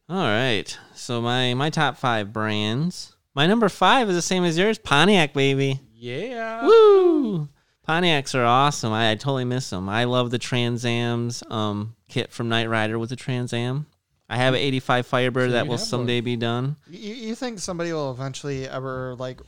All 0.09 0.17
right. 0.27 0.77
So 0.95 1.21
my 1.23 1.55
my 1.55 1.71
top 1.71 1.97
five 1.97 2.33
brands. 2.33 3.15
My 3.35 3.47
number 3.47 3.69
five 3.69 4.09
is 4.11 4.17
the 4.17 4.23
same 4.23 4.45
as 4.45 4.59
yours. 4.59 4.77
Pontiac, 4.79 5.33
baby. 5.33 5.81
Yeah. 5.95 6.67
Woo! 6.67 7.49
Pontiacs 7.91 8.35
are 8.37 8.45
awesome. 8.45 8.93
I, 8.93 9.11
I 9.11 9.15
totally 9.17 9.45
miss 9.45 9.69
them. 9.71 9.89
I 9.89 10.05
love 10.05 10.31
the 10.31 10.39
Trans 10.39 10.85
Ams 10.85 11.43
um, 11.51 11.97
KITT 12.09 12.31
from 12.31 12.49
Knight 12.49 12.69
Rider 12.69 12.99
with 13.01 13.11
the 13.11 13.17
Trans 13.17 13.53
Am. 13.53 13.87
I 14.29 14.37
have 14.37 14.55
an 14.55 14.61
85 14.61 15.07
Firebird 15.07 15.49
So 15.49 15.53
that 15.55 15.67
will 15.67 15.77
have 15.77 15.81
someday 15.87 16.21
be 16.21 16.37
done. 16.37 16.77
you, 16.89 17.15
you 17.15 17.35
think 17.35 17.59
somebody 17.59 17.93
will 17.93 18.13
eventually 18.13 18.69
ever 18.69 19.17
like 19.19 19.41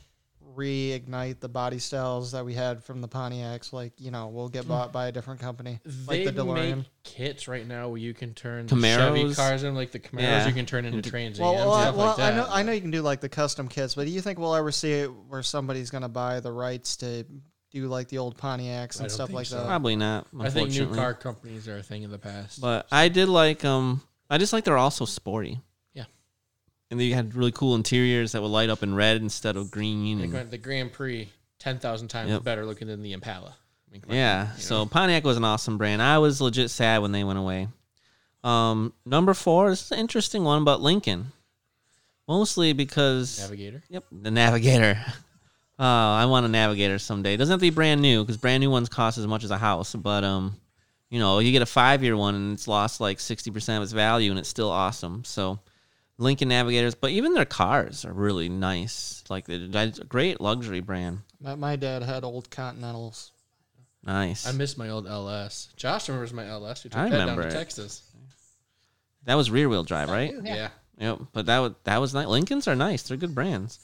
reignite 0.57 1.39
the 1.39 1.47
body 1.47 1.79
styles 1.79 2.33
that 2.33 2.43
we 2.43 2.53
had 2.53 2.83
from 2.83 2.99
the 2.99 3.07
Pontiacs? 3.07 3.71
Like, 3.71 3.93
you 3.97 4.11
know, 4.11 4.27
we'll 4.27 4.49
get 4.49 4.67
bought 4.67 4.91
by 4.91 5.07
a 5.07 5.11
different 5.13 5.39
company, 5.39 5.79
like 6.05 6.25
They 6.25 6.25
the 6.25 6.43
DeLorean. 6.43 6.75
make 6.79 6.85
kits 7.05 7.47
right 7.47 7.65
now 7.65 7.87
where 7.87 7.97
you 7.97 8.13
can 8.13 8.33
turn 8.33 8.67
the 8.67 8.75
Chevy 8.75 9.33
cars 9.33 9.63
in, 9.63 9.73
like 9.73 9.91
the 9.91 9.99
Camaros, 9.99 10.21
Yeah. 10.21 10.47
you 10.47 10.53
can 10.53 10.65
turn 10.65 10.83
into 10.83 11.09
Trans 11.09 11.39
Well, 11.39 11.53
well, 11.55 11.81
stuff 11.81 11.95
well 11.95 12.07
like 12.07 12.17
that. 12.17 12.33
I 12.33 12.35
know 12.35 12.47
I 12.49 12.63
know 12.63 12.71
you 12.73 12.81
can 12.81 12.91
do 12.91 13.01
like 13.01 13.21
the 13.21 13.29
custom 13.29 13.69
kits, 13.69 13.95
but 13.95 14.03
do 14.03 14.11
you 14.11 14.19
think 14.19 14.37
we'll 14.37 14.53
ever 14.53 14.73
see 14.73 14.91
it 14.91 15.07
where 15.29 15.43
somebody's 15.43 15.89
gonna 15.89 16.09
buy 16.09 16.41
the 16.41 16.51
rights 16.51 16.97
to 16.97 17.25
do 17.73 17.87
like 17.87 18.07
the 18.07 18.19
old 18.19 18.37
Pontiacs 18.37 18.61
I 18.61 18.81
and 18.81 18.91
don't 18.99 19.09
stuff 19.09 19.27
think 19.29 19.37
like 19.37 19.45
so. 19.47 19.57
that? 19.57 19.65
Probably 19.67 19.95
not. 19.95 20.27
I 20.39 20.49
think 20.49 20.69
new 20.69 20.83
unfortunately. 20.83 20.97
car 20.97 21.13
companies 21.13 21.67
are 21.67 21.77
a 21.77 21.83
thing 21.83 22.05
of 22.05 22.11
the 22.11 22.19
past. 22.19 22.61
But 22.61 22.87
I 22.91 23.07
did 23.09 23.27
like 23.29 23.65
um 23.65 24.01
I 24.29 24.37
just 24.37 24.53
like 24.53 24.63
they're 24.63 24.77
also 24.77 25.05
sporty. 25.05 25.59
Yeah. 25.93 26.05
And 26.91 26.99
they 26.99 27.09
had 27.09 27.35
really 27.35 27.51
cool 27.51 27.75
interiors 27.75 28.31
that 28.33 28.41
would 28.41 28.47
light 28.49 28.69
up 28.69 28.83
in 28.83 28.93
red 28.95 29.17
instead 29.17 29.55
of 29.57 29.71
green. 29.71 30.17
Like, 30.19 30.25
And, 30.25 30.33
went 30.33 30.51
the 30.51 30.57
Grand 30.57 30.91
Prix, 30.93 31.29
ten 31.59 31.79
thousand 31.79 32.09
times 32.09 32.29
Yep. 32.29 32.43
better 32.43 32.65
looking 32.65 32.87
than 32.87 33.01
the 33.01 33.13
Impala. 33.13 33.55
I 33.87 33.91
mean, 33.91 34.01
come 34.01 34.11
on, 34.11 34.15
yeah. 34.17 34.55
you 34.55 34.61
So 34.61 34.75
know? 34.79 34.85
Pontiac 34.85 35.23
was 35.23 35.37
an 35.37 35.43
awesome 35.43 35.77
brand. 35.77 36.01
I 36.01 36.19
was 36.19 36.41
legit 36.41 36.69
sad 36.69 37.01
when 37.01 37.11
they 37.11 37.23
went 37.23 37.39
away. 37.39 37.67
Um 38.43 38.93
number 39.05 39.33
four 39.33 39.69
this 39.69 39.83
is 39.85 39.91
an 39.91 39.99
interesting 39.99 40.43
one, 40.43 40.63
but 40.63 40.81
Lincoln. 40.81 41.31
Mostly 42.27 42.71
because 42.73 43.39
Navigator. 43.39 43.83
Yep, 43.89 44.05
the 44.11 44.31
Navigator. 44.31 45.03
Oh, 45.85 46.13
I 46.13 46.27
want 46.27 46.45
a 46.45 46.49
Navigator 46.49 46.97
someday. 46.97 47.33
It 47.33 47.37
doesn't 47.37 47.51
have 47.51 47.59
to 47.59 47.65
be 47.65 47.69
brand 47.69 48.01
new 48.01 48.23
because 48.23 48.37
brand 48.37 48.61
new 48.61 48.71
ones 48.71 48.87
cost 48.87 49.17
as 49.17 49.27
much 49.27 49.43
as 49.43 49.51
a 49.51 49.57
house. 49.57 49.93
But 49.93 50.23
um, 50.23 50.55
you 51.09 51.19
know, 51.19 51.39
you 51.39 51.51
get 51.51 51.61
a 51.61 51.65
five 51.65 52.01
year 52.01 52.15
one 52.15 52.35
and 52.35 52.53
it's 52.53 52.69
lost 52.69 53.01
like 53.01 53.19
sixty 53.19 53.51
percent 53.51 53.77
of 53.79 53.83
its 53.83 53.91
value 53.91 54.31
and 54.31 54.39
it's 54.39 54.47
still 54.47 54.69
awesome. 54.69 55.25
So, 55.25 55.59
Lincoln 56.17 56.47
Navigators, 56.47 56.95
but 56.95 57.11
even 57.11 57.33
their 57.33 57.43
cars 57.43 58.05
are 58.05 58.13
really 58.13 58.47
nice. 58.47 59.25
Like 59.29 59.45
they're 59.45 59.59
it's 59.59 59.99
a 59.99 60.05
great 60.05 60.39
luxury 60.39 60.79
brand. 60.79 61.19
My, 61.41 61.55
my 61.55 61.75
dad 61.75 62.01
had 62.01 62.23
old 62.23 62.49
Continentals. 62.49 63.33
Nice. 64.05 64.47
I 64.47 64.53
miss 64.53 64.77
my 64.77 64.87
old 64.87 65.05
LS. 65.05 65.67
Josh 65.75 66.07
remembers 66.07 66.31
my 66.31 66.47
LS. 66.47 66.85
We 66.85 66.91
took 66.91 66.99
I 66.99 67.09
that 67.09 67.25
down 67.25 67.35
to 67.35 67.47
it. 67.47 67.51
Texas. 67.51 68.09
that 69.25 69.35
was 69.35 69.51
rear 69.51 69.67
wheel 69.67 69.83
drive, 69.83 70.09
right? 70.09 70.33
Yeah. 70.43 70.55
Yeah. 70.55 70.69
Yep. 70.97 71.19
But 71.33 71.47
that 71.47 71.59
was 71.59 71.73
that 71.83 71.97
was 71.99 72.13
nice. 72.13 72.27
Lincolns 72.27 72.69
are 72.69 72.75
nice. 72.75 73.03
They're 73.03 73.17
good 73.17 73.35
brands. 73.35 73.79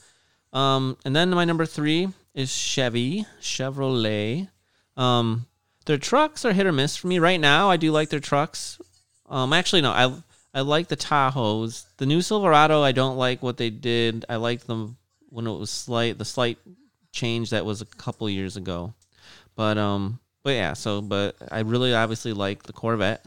Um, 0.52 0.96
and 1.04 1.14
then 1.14 1.30
my 1.30 1.44
number 1.44 1.66
three 1.66 2.08
is 2.34 2.52
Chevy 2.52 3.26
Chevrolet. 3.40 4.48
Um, 4.96 5.46
their 5.86 5.98
trucks 5.98 6.44
are 6.44 6.52
hit 6.52 6.66
or 6.66 6.72
miss 6.72 6.96
for 6.96 7.06
me 7.06 7.18
right 7.18 7.40
now. 7.40 7.70
I 7.70 7.76
do 7.76 7.92
like 7.92 8.10
their 8.10 8.20
trucks. 8.20 8.80
Um, 9.28 9.52
actually, 9.52 9.82
no, 9.82 9.90
I 9.90 10.12
I 10.52 10.62
like 10.62 10.88
the 10.88 10.96
Tahoes. 10.96 11.84
The 11.96 12.06
new 12.06 12.20
Silverado, 12.20 12.82
I 12.82 12.92
don't 12.92 13.16
like 13.16 13.42
what 13.42 13.56
they 13.56 13.70
did. 13.70 14.24
I 14.28 14.36
liked 14.36 14.66
them 14.66 14.96
when 15.28 15.46
it 15.46 15.56
was 15.56 15.70
slight 15.70 16.18
the 16.18 16.24
slight 16.24 16.58
change 17.12 17.50
that 17.50 17.64
was 17.64 17.80
a 17.80 17.86
couple 17.86 18.28
years 18.28 18.56
ago. 18.56 18.94
But 19.54 19.78
um, 19.78 20.18
but 20.42 20.50
yeah. 20.50 20.72
So, 20.72 21.00
but 21.00 21.36
I 21.50 21.60
really 21.60 21.94
obviously 21.94 22.32
like 22.32 22.64
the 22.64 22.72
Corvette. 22.72 23.24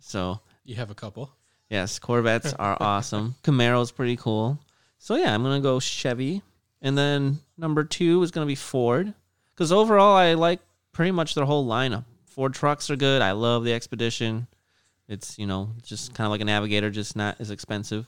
So 0.00 0.40
You 0.64 0.74
have 0.76 0.90
a 0.90 0.94
couple. 0.94 1.30
Yes, 1.70 1.98
Corvettes 1.98 2.52
are 2.54 2.76
awesome. 2.80 3.34
Camaro's 3.42 3.90
pretty 3.92 4.16
cool. 4.16 4.58
So 4.98 5.14
yeah, 5.16 5.32
I'm 5.34 5.42
gonna 5.42 5.60
go 5.60 5.78
Chevy, 5.80 6.42
and 6.82 6.96
then 6.96 7.38
number 7.56 7.84
two 7.84 8.22
is 8.22 8.30
gonna 8.30 8.46
be 8.46 8.54
Ford, 8.54 9.12
because 9.54 9.72
overall 9.72 10.16
I 10.16 10.34
like 10.34 10.60
pretty 10.92 11.10
much 11.12 11.34
their 11.34 11.44
whole 11.44 11.66
lineup. 11.66 12.04
Ford 12.26 12.54
trucks 12.54 12.90
are 12.90 12.96
good. 12.96 13.22
I 13.22 13.32
love 13.32 13.64
the 13.64 13.72
Expedition. 13.72 14.46
It's 15.08 15.38
you 15.38 15.46
know 15.46 15.70
just 15.82 16.14
kind 16.14 16.26
of 16.26 16.30
like 16.32 16.40
a 16.40 16.44
Navigator, 16.44 16.90
just 16.90 17.16
not 17.16 17.36
as 17.40 17.50
expensive. 17.50 18.06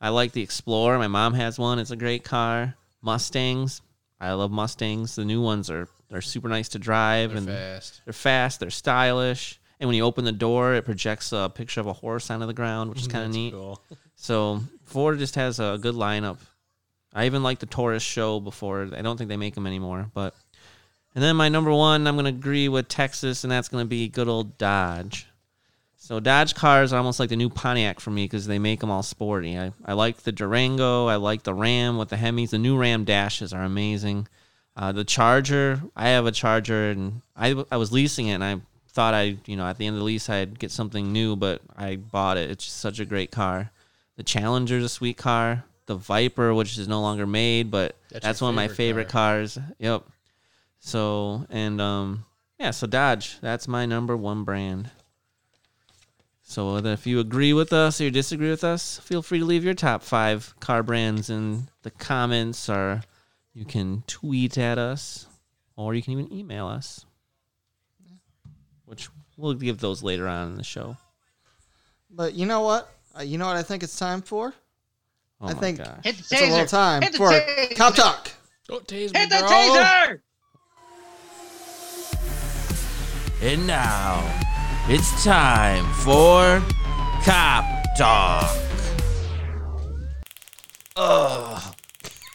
I 0.00 0.10
like 0.10 0.32
the 0.32 0.42
Explorer. 0.42 0.98
My 0.98 1.08
mom 1.08 1.34
has 1.34 1.58
one. 1.58 1.78
It's 1.78 1.90
a 1.90 1.96
great 1.96 2.24
car. 2.24 2.74
Mustangs. 3.02 3.82
I 4.20 4.32
love 4.32 4.50
Mustangs. 4.50 5.16
The 5.16 5.24
new 5.24 5.42
ones 5.42 5.70
are 5.70 5.88
are 6.12 6.20
super 6.20 6.48
nice 6.48 6.68
to 6.70 6.78
drive 6.78 7.30
They're 7.30 7.38
and 7.38 7.46
fast. 7.48 8.00
they're 8.04 8.12
fast. 8.12 8.60
They're 8.60 8.70
stylish. 8.70 9.60
And 9.80 9.88
when 9.88 9.96
you 9.96 10.04
open 10.04 10.24
the 10.24 10.32
door, 10.32 10.74
it 10.74 10.84
projects 10.84 11.32
a 11.32 11.50
picture 11.52 11.80
of 11.80 11.86
a 11.88 11.92
horse 11.92 12.30
onto 12.30 12.46
the 12.46 12.54
ground, 12.54 12.90
which 12.90 13.00
is 13.00 13.08
kind 13.14 13.24
of 13.24 13.32
neat. 13.32 13.52
Cool. 13.52 13.80
So 14.14 14.60
Ford 14.84 15.18
just 15.18 15.34
has 15.34 15.58
a 15.58 15.78
good 15.80 15.94
lineup. 15.96 16.38
I 17.14 17.26
even 17.26 17.42
like 17.42 17.60
the 17.60 17.66
Taurus 17.66 18.02
SHO 18.02 18.40
before. 18.40 18.88
I 18.96 19.02
don't 19.02 19.16
think 19.16 19.28
they 19.28 19.36
make 19.36 19.54
them 19.54 19.66
anymore, 19.66 20.10
but 20.14 20.34
and 21.14 21.22
then 21.22 21.36
my 21.36 21.48
number 21.48 21.72
one, 21.72 22.06
I'm 22.06 22.16
gonna 22.16 22.30
agree 22.30 22.68
with 22.68 22.88
Texas, 22.88 23.44
and 23.44 23.50
that's 23.50 23.68
gonna 23.68 23.84
be 23.84 24.08
good 24.08 24.28
old 24.28 24.58
Dodge. 24.58 25.28
So 25.96 26.20
Dodge 26.20 26.54
cars 26.54 26.92
are 26.92 26.98
almost 26.98 27.18
like 27.18 27.30
the 27.30 27.36
new 27.36 27.48
Pontiac 27.48 27.98
for 27.98 28.10
me 28.10 28.24
because 28.24 28.46
they 28.46 28.58
make 28.58 28.80
them 28.80 28.90
all 28.90 29.02
sporty. 29.02 29.58
I, 29.58 29.72
I 29.86 29.94
like 29.94 30.18
the 30.18 30.32
Durango. 30.32 31.06
I 31.06 31.16
like 31.16 31.44
the 31.44 31.54
Ram 31.54 31.96
with 31.96 32.10
the 32.10 32.16
Hemis. 32.16 32.50
The 32.50 32.58
new 32.58 32.76
Ram 32.76 33.04
dashes 33.04 33.54
are 33.54 33.62
amazing. 33.62 34.28
Uh, 34.76 34.92
the 34.92 35.04
Charger, 35.04 35.80
I 35.96 36.08
have 36.08 36.26
a 36.26 36.32
Charger, 36.32 36.90
and 36.90 37.22
I, 37.36 37.64
I 37.70 37.76
was 37.76 37.92
leasing 37.92 38.26
it, 38.26 38.34
and 38.34 38.44
I 38.44 38.60
thought 38.88 39.14
I, 39.14 39.38
you 39.46 39.56
know, 39.56 39.66
at 39.66 39.78
the 39.78 39.86
end 39.86 39.94
of 39.94 40.00
the 40.00 40.04
lease 40.04 40.28
I'd 40.28 40.58
get 40.58 40.70
something 40.70 41.12
new, 41.12 41.36
but 41.36 41.62
I 41.76 41.96
bought 41.96 42.36
it. 42.36 42.50
It's 42.50 42.64
such 42.64 43.00
a 43.00 43.04
great 43.04 43.30
car. 43.30 43.70
The 44.16 44.22
Challenger's 44.22 44.84
a 44.84 44.88
sweet 44.88 45.16
car. 45.16 45.64
The 45.86 45.96
Viper, 45.96 46.54
which 46.54 46.78
is 46.78 46.88
no 46.88 47.00
longer 47.00 47.26
made, 47.26 47.70
but 47.70 47.96
That's 48.10 48.24
that's, 48.24 48.40
one 48.40 48.50
of 48.50 48.54
my 48.54 48.68
favorite 48.68 48.76
favorite 48.76 49.08
cars. 49.08 49.58
Yep. 49.78 50.04
So 50.80 51.46
and 51.50 51.80
um 51.80 52.24
yeah, 52.58 52.70
so 52.70 52.86
Dodge, 52.86 53.38
that's 53.40 53.68
my 53.68 53.84
number 53.84 54.16
one 54.16 54.44
brand. 54.44 54.90
So 56.42 56.76
if 56.76 57.06
you 57.06 57.20
agree 57.20 57.52
with 57.52 57.72
us 57.72 58.00
or 58.00 58.04
you 58.04 58.10
disagree 58.10 58.50
with 58.50 58.64
us, 58.64 58.98
feel 58.98 59.22
free 59.22 59.38
to 59.38 59.44
leave 59.44 59.64
your 59.64 59.74
top 59.74 60.02
five 60.02 60.54
car 60.60 60.82
brands 60.82 61.30
in 61.30 61.68
the 61.82 61.90
comments 61.90 62.68
or 62.68 63.02
you 63.54 63.64
can 63.64 64.04
tweet 64.06 64.58
at 64.58 64.78
us 64.78 65.26
or 65.76 65.94
you 65.94 66.02
can 66.02 66.12
even 66.12 66.32
email 66.32 66.66
us. 66.66 67.06
Which 68.84 69.08
we'll 69.36 69.54
give 69.54 69.78
those 69.78 70.02
later 70.02 70.28
on 70.28 70.48
in 70.48 70.56
the 70.56 70.64
show. 70.64 70.96
But 72.10 72.34
you 72.34 72.46
know 72.46 72.60
what? 72.60 72.88
Uh, 73.18 73.22
you 73.22 73.38
know 73.38 73.46
what 73.46 73.56
I 73.56 73.62
think 73.62 73.82
it's 73.82 73.98
time 73.98 74.22
for? 74.22 74.54
Oh 75.40 75.48
I 75.48 75.54
think- 75.54 75.78
gosh. 75.78 76.00
It's 76.04 76.30
a 76.32 76.50
little 76.50 76.66
time 76.66 77.02
Hit 77.02 77.12
the 77.12 77.18
for 77.18 77.30
taser. 77.30 77.76
Cop 77.76 77.94
Talk. 77.94 78.30
Don't 78.68 78.82
oh, 78.82 78.84
tase 78.84 79.12
me, 79.12 79.18
Hit 79.20 79.30
the 79.30 79.38
bro. 79.38 79.48
taser. 79.48 80.20
And 83.42 83.66
now 83.66 84.22
it's 84.88 85.24
time 85.24 85.84
for 85.94 86.62
Cop 87.24 87.64
Talk. 87.98 88.56
Ugh, 90.96 91.74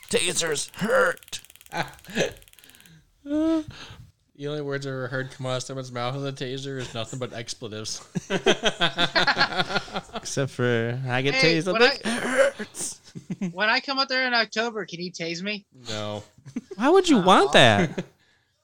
tasers 0.10 0.70
hurt. 0.76 1.40
The 4.40 4.48
only 4.48 4.62
words 4.62 4.88
I 4.88 4.92
ever 4.92 5.10
heard 5.10 5.32
come 5.32 5.48
out 5.48 5.58
of 5.58 5.64
someone's 5.64 5.92
mouth 5.92 6.16
with 6.16 6.26
a 6.26 6.32
taser 6.32 6.78
is 6.78 6.94
nothing 6.94 7.20
but 7.20 7.34
expletives. 7.34 8.00
Except 10.16 10.52
for 10.52 10.98
I 11.10 11.22
get 11.22 11.34
Hey, 11.34 11.58
tased. 11.58 11.68
I'm 11.68 11.74
when 11.74 11.82
like, 11.82 12.00
it 12.00 12.06
hurts. 12.08 13.02
When 13.52 13.68
I 13.70 13.82
come 13.82 14.00
out 14.00 14.08
there 14.08 14.26
in 14.26 14.34
October, 14.34 14.86
can 14.86 15.02
you 15.02 15.12
tase 15.12 15.42
me? 15.42 15.66
No. 15.90 16.24
Why 16.78 16.88
would 16.88 17.10
you 17.10 17.18
want 17.20 17.52
that? 17.52 18.06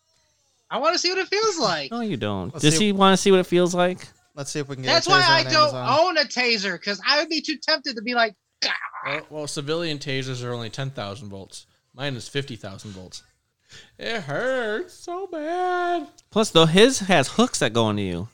I 0.72 0.78
want 0.78 0.94
to 0.94 1.00
see 1.00 1.10
what 1.10 1.18
it 1.18 1.28
feels 1.28 1.60
like. 1.60 1.92
No, 1.92 2.00
you 2.00 2.16
don't. 2.16 2.54
Let's 2.54 2.64
Does 2.64 2.78
see- 2.78 2.86
he 2.86 2.92
want 2.94 3.12
to 3.12 3.18
see 3.22 3.32
what 3.32 3.42
it 3.42 3.46
feels 3.46 3.76
like? 3.76 4.08
Let's 4.34 4.52
see 4.52 4.60
if 4.60 4.70
we 4.70 4.76
can 4.76 4.84
get. 4.86 4.94
That's 4.94 5.08
a 5.08 5.10
why 5.10 5.22
taser 5.24 5.30
I 5.30 5.40
on 5.40 5.46
don't 5.52 5.76
Amazon. 5.76 6.00
own 6.00 6.18
a 6.20 6.22
taser 6.24 6.72
because 6.80 7.02
I 7.06 7.20
would 7.20 7.28
be 7.28 7.42
too 7.42 7.58
tempted 7.58 7.98
to 7.98 8.02
be 8.02 8.14
like, 8.14 8.34
Well, 9.06 9.22
well, 9.30 9.48
civilian 9.48 9.98
tasers 9.98 10.42
are 10.42 10.54
only 10.54 10.70
10,000 10.70 11.28
volts. 11.28 11.66
Mine 11.94 12.16
is 12.16 12.30
50,000 12.30 12.92
volts. 12.92 13.24
It 13.98 14.22
hurts 14.22 14.94
so 14.94 15.28
bad. 15.28 16.08
Plus, 16.32 16.52
though, 16.52 16.66
his 16.66 17.00
has 17.00 17.30
hooks 17.30 17.60
that 17.60 17.74
go 17.74 17.90
into 17.90 18.04
you. 18.04 18.28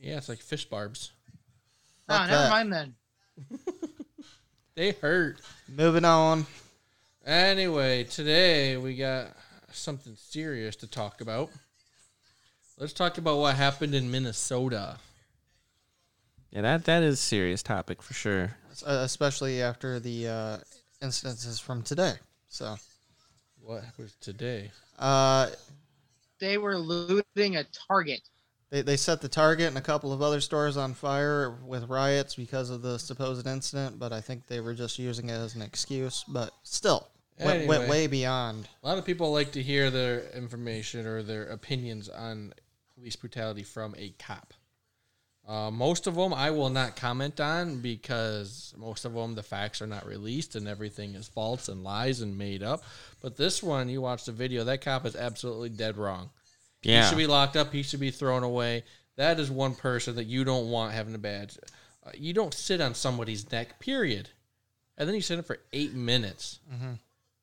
Yeah, 0.00 0.18
it's 0.18 0.28
like 0.28 0.38
fish 0.38 0.64
barbs. 0.66 1.12
oh, 2.08 2.16
Fuck 2.16 2.28
never 2.28 2.42
that. 2.42 2.50
mind 2.50 2.72
then. 2.72 2.94
They 4.76 4.92
hurt. 4.92 5.40
Moving 5.74 6.04
on. 6.04 6.46
Anyway, 7.24 8.04
today 8.04 8.76
we 8.76 8.94
got 8.94 9.28
something 9.72 10.14
serious 10.18 10.76
to 10.76 10.86
talk 10.86 11.22
about. 11.22 11.48
Let's 12.78 12.92
talk 12.92 13.16
about 13.16 13.38
what 13.38 13.54
happened 13.56 13.94
in 13.94 14.10
Minnesota. 14.10 14.98
Yeah, 16.50 16.60
that 16.60 16.84
that 16.84 17.02
is 17.02 17.14
a 17.14 17.16
serious 17.16 17.62
topic 17.62 18.02
for 18.02 18.12
sure. 18.12 18.54
Uh, 18.86 19.00
especially 19.02 19.62
after 19.62 19.98
the 19.98 20.28
uh, 20.28 20.58
incidences 21.02 21.58
from 21.58 21.82
today. 21.82 22.12
So, 22.50 22.76
What 23.66 23.82
was 23.98 24.14
today? 24.20 24.70
uh, 24.96 25.50
They 26.38 26.56
were 26.56 26.78
looting 26.78 27.56
a 27.56 27.64
Target. 27.88 28.20
they, 28.70 28.82
they 28.82 28.96
set 28.96 29.20
the 29.20 29.28
Target 29.28 29.66
and 29.66 29.76
a 29.76 29.80
couple 29.80 30.12
of 30.12 30.22
other 30.22 30.40
stores 30.40 30.76
on 30.76 30.94
fire 30.94 31.58
with 31.66 31.88
riots 31.88 32.36
because 32.36 32.70
of 32.70 32.82
the 32.82 32.96
supposed 32.98 33.44
incident, 33.44 33.98
but 33.98 34.12
I 34.12 34.20
think 34.20 34.46
they 34.46 34.60
were 34.60 34.74
just 34.74 35.00
using 35.00 35.30
it 35.30 35.34
as 35.34 35.56
an 35.56 35.62
excuse. 35.62 36.24
But 36.28 36.52
still, 36.62 37.08
went, 37.40 37.66
went 37.66 37.88
way 37.88 38.06
beyond. 38.06 38.68
A 38.84 38.86
lot 38.86 38.98
of 38.98 39.04
people 39.04 39.32
like 39.32 39.50
to 39.52 39.62
hear 39.62 39.90
their 39.90 40.30
information 40.30 41.04
or 41.04 41.24
their 41.24 41.46
opinions 41.46 42.08
on 42.08 42.52
police 42.94 43.16
brutality 43.16 43.64
from 43.64 43.96
a 43.98 44.10
cop. 44.18 44.54
Uh, 45.46 45.70
most 45.70 46.08
of 46.08 46.16
them 46.16 46.34
I 46.34 46.50
will 46.50 46.70
not 46.70 46.96
comment 46.96 47.38
on 47.40 47.80
because 47.80 48.74
most 48.76 49.04
of 49.04 49.14
them 49.14 49.36
the 49.36 49.44
facts 49.44 49.80
are 49.80 49.86
not 49.86 50.04
released 50.04 50.56
and 50.56 50.66
everything 50.66 51.14
is 51.14 51.28
false 51.28 51.68
and 51.68 51.84
lies 51.84 52.20
and 52.20 52.36
made 52.36 52.64
up. 52.64 52.82
But 53.20 53.36
this 53.36 53.62
one, 53.62 53.88
you 53.88 54.00
watch 54.00 54.24
the 54.24 54.32
video, 54.32 54.64
that 54.64 54.80
cop 54.80 55.06
is 55.06 55.14
absolutely 55.14 55.68
dead 55.68 55.96
wrong. 55.96 56.30
Yeah. 56.82 57.02
He 57.02 57.08
should 57.08 57.18
be 57.18 57.28
locked 57.28 57.56
up. 57.56 57.72
He 57.72 57.84
should 57.84 58.00
be 58.00 58.10
thrown 58.10 58.42
away. 58.42 58.82
That 59.16 59.38
is 59.38 59.50
one 59.50 59.74
person 59.76 60.16
that 60.16 60.24
you 60.24 60.44
don't 60.44 60.68
want 60.70 60.92
having 60.94 61.14
a 61.14 61.18
badge. 61.18 61.58
Uh, 62.04 62.10
you 62.14 62.32
don't 62.32 62.52
sit 62.52 62.80
on 62.80 62.94
somebody's 62.94 63.50
neck, 63.52 63.78
period. 63.78 64.28
And 64.98 65.08
then 65.08 65.14
you 65.14 65.22
sit 65.22 65.38
it 65.38 65.46
for 65.46 65.58
eight 65.72 65.94
minutes. 65.94 66.58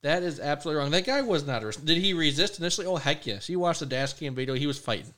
That 0.02 0.24
is 0.24 0.40
absolutely 0.42 0.82
wrong. 0.82 0.92
That 0.92 1.06
guy 1.06 1.22
was 1.22 1.48
not. 1.48 1.64
arrested. 1.64 1.86
Did 1.86 1.98
he 2.00 2.14
resist 2.14 2.60
initially? 2.60 2.86
Oh 2.86 2.98
heck 2.98 3.26
yes. 3.26 3.48
You 3.48 3.60
watched 3.60 3.80
the 3.80 3.86
dash 3.86 4.14
cam 4.14 4.36
video. 4.36 4.56
He 4.56 4.68
was 4.68 4.78
fighting. 4.78 5.14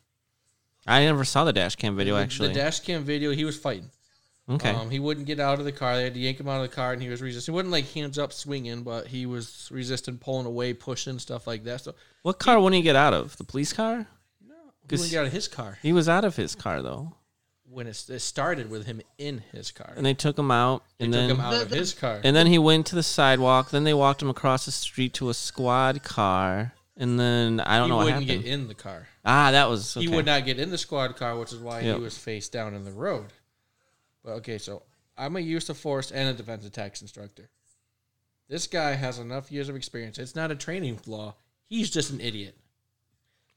I 0.85 1.03
never 1.05 1.25
saw 1.25 1.43
the 1.43 1.53
dash 1.53 1.75
cam 1.75 1.95
video 1.95 2.15
The- 2.15 2.21
actually. 2.21 2.47
the 2.49 2.53
dash 2.55 2.79
cam 2.81 3.03
video. 3.03 3.31
He 3.31 3.43
was 3.45 3.57
fighting. 3.57 3.89
okay, 4.47 4.69
Um, 4.69 4.91
he 4.91 4.99
wouldn't 4.99 5.25
get 5.25 5.39
out 5.39 5.57
of 5.59 5.65
the 5.65 5.71
car. 5.71 5.95
They 5.95 6.03
had 6.03 6.13
to 6.13 6.19
yank 6.19 6.39
him 6.39 6.47
out 6.47 6.63
of 6.63 6.69
the 6.69 6.75
car, 6.75 6.93
and 6.93 7.01
he 7.01 7.09
was 7.09 7.21
resisting. 7.21 7.51
He 7.51 7.55
wasn't 7.55 7.71
like 7.71 7.91
hands 7.93 8.19
up 8.19 8.31
swinging, 8.31 8.83
but 8.83 9.07
he 9.07 9.25
was 9.25 9.67
resisting, 9.71 10.17
pulling 10.19 10.45
away, 10.45 10.73
pushing 10.73 11.17
stuff 11.17 11.47
like 11.47 11.63
that. 11.63 11.81
So 11.81 11.95
what 12.21 12.37
car 12.37 12.59
wouldn't 12.59 12.75
he 12.77 12.83
get 12.83 12.95
out 12.95 13.13
of? 13.13 13.37
The 13.37 13.43
police 13.43 13.73
car? 13.73 14.05
he 14.87 14.87
'Cause- 14.87 14.99
wouldn't 14.99 15.11
get 15.11 15.19
out 15.21 15.25
of 15.27 15.33
his 15.33 15.47
car 15.47 15.79
He 15.81 15.91
was 15.91 16.07
out 16.07 16.23
of 16.23 16.35
his 16.35 16.53
car 16.53 16.83
though, 16.83 17.15
when 17.67 17.87
it, 17.87 18.05
it 18.07 18.19
started 18.19 18.69
with 18.69 18.85
him 18.85 19.01
in 19.17 19.41
his 19.51 19.71
car. 19.71 19.91
and 19.97 20.05
they 20.05 20.13
took 20.13 20.37
him 20.37 20.51
out, 20.51 20.83
They 20.99 21.05
and 21.05 21.13
took 21.13 21.19
then 21.21 21.29
him 21.31 21.39
out 21.39 21.53
of 21.59 21.71
his 21.71 21.95
car. 21.95 22.21
and 22.23 22.35
then 22.35 22.45
he 22.45 22.59
went 22.59 22.85
to 22.85 22.95
the 22.95 23.01
sidewalk. 23.01 23.71
Then 23.71 23.83
they 23.83 23.95
walked 23.95 24.21
him 24.21 24.29
across 24.29 24.65
the 24.65 24.71
street 24.71 25.15
to 25.15 25.29
a 25.29 25.33
squad 25.33 26.03
car, 26.03 26.74
and 26.97 27.19
then 27.19 27.59
I 27.59 27.77
don't 27.77 27.85
he 27.87 27.89
know 27.89 27.97
what 27.97 28.05
wouldn't 28.05 28.27
get 28.27 28.45
in 28.45 28.67
the 28.67 28.75
car. 28.75 29.07
ah, 29.25 29.51
that 29.51 29.69
was 29.69 29.95
okay. 29.97 30.05
He 30.07 30.13
would 30.15 30.25
not 30.25 30.45
get 30.45 30.59
in 30.59 30.69
the 30.71 30.77
squad 30.77 31.15
car, 31.15 31.37
which 31.37 31.51
is 31.53 31.59
why 31.59 31.81
Yep. 31.81 31.97
he 31.97 32.01
was 32.03 32.17
face 32.17 32.49
down 32.49 32.73
in 32.73 32.83
the 32.85 32.91
road. 32.91 33.27
But 34.23 34.31
okay, 34.37 34.57
so 34.57 34.83
I'm 35.17 35.35
a 35.35 35.39
use 35.39 35.69
of 35.69 35.77
force 35.77 36.11
and 36.11 36.29
a 36.29 36.33
defensive 36.33 36.71
tax 36.71 37.01
instructor. 37.01 37.49
This 38.47 38.67
guy 38.67 38.93
has 38.93 39.17
enough 39.19 39.51
years 39.51 39.69
of 39.69 39.75
experience. 39.75 40.17
It's 40.19 40.35
not 40.35 40.51
a 40.51 40.55
training 40.55 40.97
flaw. 40.97 41.35
He's 41.67 41.89
just 41.89 42.11
an 42.11 42.21
idiot. 42.21 42.55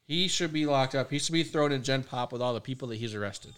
He 0.04 0.28
should 0.28 0.52
be 0.52 0.64
locked 0.64 0.94
up. 0.94 1.10
He 1.10 1.18
should 1.18 1.34
be 1.34 1.42
thrown 1.42 1.72
in 1.72 1.82
Gen 1.82 2.02
Pop 2.02 2.32
with 2.32 2.40
all 2.40 2.54
the 2.54 2.60
people 2.60 2.88
that 2.88 2.96
he's 2.96 3.14
arrested. 3.14 3.52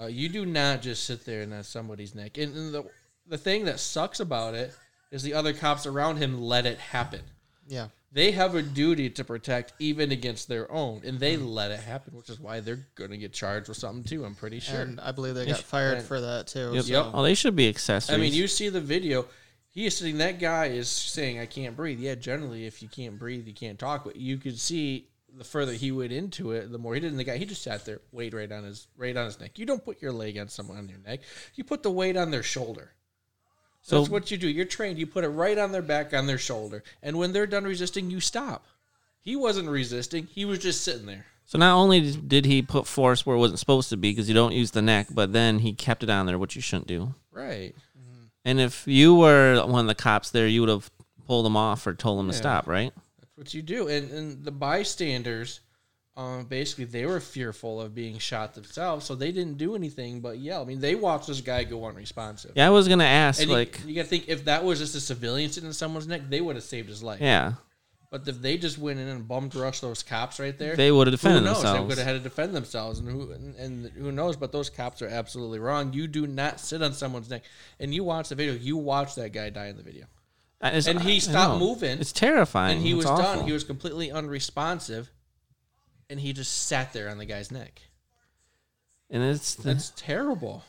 Uh, 0.00 0.06
you 0.06 0.30
do 0.30 0.46
not 0.46 0.80
just 0.80 1.04
sit 1.04 1.26
there 1.26 1.42
and 1.42 1.52
that's 1.52 1.68
somebody's 1.68 2.14
neck. 2.14 2.38
And, 2.38 2.56
and 2.56 2.72
the 2.74 2.84
the 3.26 3.36
thing 3.36 3.66
that 3.66 3.78
sucks 3.78 4.18
about 4.18 4.54
it 4.54 4.74
is 5.10 5.22
the 5.22 5.34
other 5.34 5.52
cops 5.52 5.84
around 5.86 6.16
him 6.16 6.40
let 6.40 6.64
it 6.66 6.78
happen 6.78 7.20
Yeah. 7.68 7.88
They 8.12 8.32
have 8.32 8.54
a 8.54 8.62
duty 8.62 9.08
to 9.10 9.24
protect 9.24 9.72
even 9.78 10.10
against 10.10 10.48
their 10.48 10.70
own, 10.70 11.02
and 11.04 11.20
they 11.20 11.36
hmm. 11.36 11.46
let 11.46 11.70
it 11.70 11.80
happen, 11.80 12.16
which 12.16 12.28
is 12.28 12.40
why 12.40 12.60
they're 12.60 12.86
going 12.94 13.10
to 13.10 13.16
get 13.16 13.32
charged 13.32 13.68
with 13.68 13.76
something 13.76 14.04
too. 14.04 14.24
I'm 14.24 14.34
pretty 14.34 14.60
sure. 14.60 14.80
And 14.80 15.00
I 15.00 15.12
believe 15.12 15.34
they 15.34 15.46
got 15.46 15.58
fired 15.58 15.98
and- 15.98 16.06
for 16.06 16.20
that 16.20 16.48
too. 16.48 16.72
Yep. 16.74 16.84
so- 16.84 17.10
Oh, 17.14 17.22
they 17.22 17.34
should 17.34 17.56
be 17.56 17.68
accessories. 17.68 18.18
I 18.18 18.20
mean, 18.20 18.32
you 18.32 18.48
see 18.48 18.68
the 18.68 18.80
video. 18.80 19.26
He 19.68 19.86
is 19.86 19.96
sitting. 19.96 20.18
That 20.18 20.40
guy 20.40 20.66
is 20.66 20.88
saying, 20.88 21.38
"I 21.38 21.46
can't 21.46 21.76
breathe." 21.76 22.00
Yeah, 22.00 22.16
generally, 22.16 22.66
if 22.66 22.82
you 22.82 22.88
can't 22.88 23.16
breathe, 23.18 23.46
you 23.46 23.54
can't 23.54 23.78
talk. 23.78 24.04
But 24.04 24.16
you 24.16 24.36
could 24.36 24.58
see 24.58 25.06
the 25.36 25.44
further 25.44 25.72
he 25.72 25.92
went 25.92 26.10
into 26.10 26.50
it, 26.50 26.72
the 26.72 26.78
more 26.78 26.94
he 26.94 27.00
did. 27.00 27.12
And 27.12 27.20
the 27.20 27.24
guy, 27.24 27.36
he 27.36 27.44
just 27.44 27.62
sat 27.62 27.84
there, 27.84 28.00
weight 28.10 28.34
right 28.34 28.50
on 28.50 28.64
his 28.64 28.88
right 28.96 29.16
on 29.16 29.26
his 29.26 29.38
neck. 29.38 29.60
You 29.60 29.66
don't 29.66 29.84
put 29.84 30.02
your 30.02 30.10
leg 30.10 30.38
on 30.38 30.48
someone 30.48 30.78
on 30.78 30.88
your 30.88 30.98
neck. 30.98 31.20
You 31.54 31.62
put 31.62 31.84
the 31.84 31.90
weight 31.90 32.16
on 32.16 32.32
their 32.32 32.42
shoulder. 32.42 32.92
So- 33.82 33.98
That's 33.98 34.10
what 34.10 34.30
you 34.30 34.36
do. 34.36 34.48
You're 34.48 34.64
trained. 34.66 34.98
You 34.98 35.06
put 35.06 35.24
it 35.24 35.28
right 35.28 35.56
on 35.58 35.72
their 35.72 35.82
back, 35.82 36.12
on 36.14 36.26
their 36.26 36.38
shoulder, 36.38 36.82
and 37.02 37.16
when 37.18 37.32
they're 37.32 37.46
done 37.46 37.64
resisting, 37.64 38.10
you 38.10 38.20
stop. 38.20 38.66
He 39.22 39.36
wasn't 39.36 39.68
resisting. 39.68 40.26
He 40.26 40.44
was 40.44 40.58
just 40.60 40.82
sitting 40.82 41.06
there. 41.06 41.26
So 41.44 41.58
not 41.58 41.76
only 41.76 42.12
did 42.12 42.46
he 42.46 42.62
put 42.62 42.86
force 42.86 43.26
where 43.26 43.34
it 43.34 43.40
wasn't 43.40 43.58
supposed 43.58 43.88
to 43.90 43.96
be 43.96 44.12
because 44.12 44.28
you 44.28 44.34
don't 44.34 44.52
use 44.52 44.70
the 44.70 44.82
neck, 44.82 45.08
but 45.10 45.32
then 45.32 45.58
he 45.58 45.72
kept 45.72 46.02
it 46.02 46.08
on 46.10 46.26
there, 46.26 46.38
which 46.38 46.54
you 46.54 46.62
shouldn't 46.62 46.86
do. 46.86 47.14
Right. 47.32 47.74
Mm-hmm. 47.98 48.24
And 48.44 48.60
if 48.60 48.86
you 48.86 49.14
were 49.16 49.60
one 49.66 49.80
of 49.80 49.88
the 49.88 49.94
cops 49.96 50.30
there, 50.30 50.46
you 50.46 50.60
would 50.60 50.68
have 50.70 50.90
pulled 51.26 51.44
him 51.44 51.56
off 51.56 51.86
or 51.86 51.94
told 51.94 52.20
him 52.20 52.28
to 52.30 52.36
stop, 52.36 52.66
right? 52.68 52.92
That's 53.18 53.36
what 53.36 53.52
you 53.54 53.62
do. 53.62 53.88
And 53.88 54.10
and 54.12 54.44
the 54.44 54.52
bystanders, 54.52 55.60
um, 56.16 56.44
basically 56.44 56.84
they 56.84 57.06
were 57.06 57.20
fearful 57.20 57.80
of 57.80 57.94
being 57.94 58.18
shot 58.18 58.54
themselves, 58.54 59.06
so 59.06 59.14
they 59.14 59.32
didn't 59.32 59.56
do 59.58 59.74
anything 59.74 60.20
but 60.20 60.38
yell. 60.38 60.62
I 60.62 60.64
mean, 60.64 60.80
they 60.80 60.94
watched 60.94 61.28
this 61.28 61.40
guy 61.40 61.64
go 61.64 61.84
unresponsive. 61.86 62.52
Yeah, 62.54 62.66
I 62.66 62.70
was 62.70 62.88
gonna 62.88 63.04
ask, 63.04 63.40
And 63.40 63.50
like, 63.50 63.80
you, 63.86 63.94
got 63.94 64.02
to 64.02 64.08
think 64.08 64.28
if 64.28 64.44
that 64.46 64.64
was 64.64 64.78
just 64.80 64.94
a 64.94 65.00
civilian 65.00 65.50
sitting 65.50 65.68
in 65.68 65.72
someone's 65.72 66.06
neck, 66.08 66.22
they 66.28 66.40
would 66.40 66.56
have 66.56 66.64
saved 66.64 66.88
his 66.88 67.02
life. 67.02 67.20
yeah, 67.20 67.54
But 68.10 68.26
if 68.26 68.42
they 68.42 68.58
just 68.58 68.76
went 68.76 68.98
in 68.98 69.06
and 69.08 69.26
bummed 69.26 69.54
rushed 69.54 69.80
those 69.82 70.02
cops 70.02 70.40
right 70.40 70.58
there, 70.58 70.74
they 70.76 70.90
would 70.90 71.06
have 71.06 71.12
who 71.12 71.16
defended 71.28 71.44
knows? 71.44 71.62
They 71.62 71.78
would 71.80 71.96
have 71.96 72.06
had 72.06 72.12
to 72.14 72.18
defend 72.18 72.54
themselves, 72.54 72.98
and 72.98 73.08
who 73.08 73.30
and, 73.30 73.54
and 73.56 73.86
who 73.92 74.10
knows? 74.12 74.36
But 74.36 74.50
those 74.52 74.68
cops 74.68 75.00
are 75.02 75.08
absolutely 75.08 75.60
wrong. 75.60 75.92
You 75.92 76.08
do 76.08 76.26
not 76.26 76.58
sit 76.60 76.82
on 76.82 76.92
someone's 76.92 77.30
neck. 77.30 77.44
And 77.78 77.94
you 77.94 78.02
watch 78.04 78.28
the 78.28 78.34
video. 78.34 78.54
You 78.54 78.76
watch 78.76 79.14
that 79.14 79.32
guy 79.32 79.48
die 79.50 79.66
in 79.68 79.76
the 79.76 79.84
video, 79.84 80.06
and 80.60 80.98
I- 80.98 81.00
I 81.00 81.04
he 81.04 81.20
stopped 81.20 81.60
moving. 81.60 81.98
It's 82.00 82.12
terrifying. 82.12 82.78
and 82.78 82.84
he 82.86 82.90
It's 82.98 83.06
was 83.06 83.18
done. 83.20 83.46
He 83.46 83.52
was 83.52 83.62
completely 83.64 84.10
unresponsive, 84.10 85.08
and 86.10 86.20
he 86.20 86.32
just 86.34 86.66
sat 86.66 86.92
there 86.92 87.08
on 87.08 87.16
the 87.18 87.24
guy's 87.24 87.50
neck. 87.50 87.80
and 89.08 89.22
it's 89.22 89.54
That's 89.54 89.92
terrible. 89.96 90.64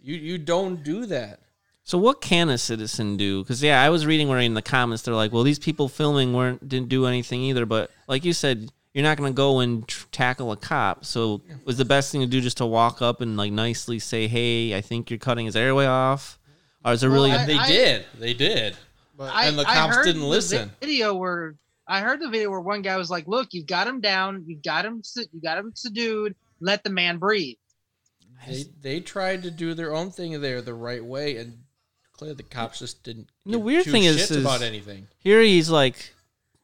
You 0.00 0.16
you 0.16 0.38
don't 0.38 0.82
do 0.84 1.06
that. 1.06 1.40
so. 1.84 1.98
What 1.98 2.20
can 2.20 2.48
a 2.48 2.58
citizen 2.58 3.16
do? 3.16 3.42
Because 3.42 3.62
yeah, 3.62 3.82
I 3.82 3.90
was 3.90 4.06
reading 4.06 4.28
where 4.28 4.38
in 4.40 4.54
the 4.54 4.62
comments 4.62 5.02
they're 5.02 5.14
like, 5.14 5.32
well, 5.32 5.42
these 5.42 5.58
people 5.58 5.88
filming 5.88 6.32
weren't 6.32 6.68
didn't 6.68 6.88
do 6.88 7.06
anything 7.06 7.40
either. 7.42 7.66
But 7.66 7.90
like 8.08 8.24
you 8.24 8.32
said, 8.32 8.70
you're 8.94 9.02
not 9.04 9.16
gonna 9.16 9.32
go 9.32 9.60
and 9.60 9.86
tr- 9.88 10.06
tackle 10.12 10.52
a 10.52 10.56
cop. 10.56 11.04
So 11.04 11.40
was 11.64 11.76
the 11.76 11.84
best 11.84 12.12
thing 12.12 12.20
to 12.20 12.26
do 12.26 12.40
just 12.40 12.58
to 12.58 12.66
walk 12.66 13.02
up 13.02 13.20
and 13.20 13.36
like 13.36 13.52
nicely 13.52 13.98
say, 13.98 14.26
hey, 14.28 14.76
I 14.76 14.80
think 14.80 15.10
you're 15.10 15.18
cutting 15.18 15.46
his 15.46 15.56
airway 15.56 15.86
off, 15.86 16.38
or 16.84 16.92
is 16.92 17.02
it 17.02 17.08
Well, 17.08 17.14
really? 17.16 17.32
I- 17.32 17.46
They 17.46 17.58
did. 17.66 18.04
They 18.18 18.34
did. 18.34 18.76
But 19.16 19.34
I, 19.34 19.46
And 19.46 19.58
the 19.58 19.62
I 19.66 19.74
cops 19.74 19.96
heard 19.96 20.04
didn't 20.04 20.20
the 20.20 20.26
listen. 20.28 20.70
Video 20.78 21.14
where 21.14 21.54
I 21.86 22.00
heard 22.00 22.20
the 22.20 22.28
video 22.28 22.50
where 22.50 22.60
one 22.60 22.82
guy 22.82 22.96
was 22.96 23.10
like, 23.10 23.26
"Look, 23.28 23.54
you've 23.54 23.66
got 23.66 23.86
him 23.86 24.00
down. 24.00 24.44
You've 24.46 24.62
got 24.62 24.84
him. 24.84 25.02
You 25.32 25.40
got 25.40 25.58
him 25.58 25.72
subdued. 25.74 26.34
Let 26.60 26.82
the 26.84 26.90
man 26.90 27.18
breathe." 27.18 27.56
They 28.46 28.64
they 28.80 29.00
tried 29.00 29.42
to 29.44 29.50
do 29.50 29.72
their 29.74 29.94
own 29.94 30.10
thing 30.10 30.40
there 30.40 30.60
the 30.62 30.74
right 30.74 31.04
way, 31.04 31.36
and 31.36 31.64
clearly 32.12 32.36
the 32.36 32.42
cops 32.42 32.80
just 32.80 33.02
didn't. 33.02 33.28
The 33.44 33.58
weird 33.58 33.84
two 33.84 33.92
thing 33.92 34.04
is- 34.04 34.30
is- 34.30 34.36
about 34.38 34.62
anything. 34.62 35.08
Here 35.18 35.40
he's 35.42 35.70
like 35.70 36.12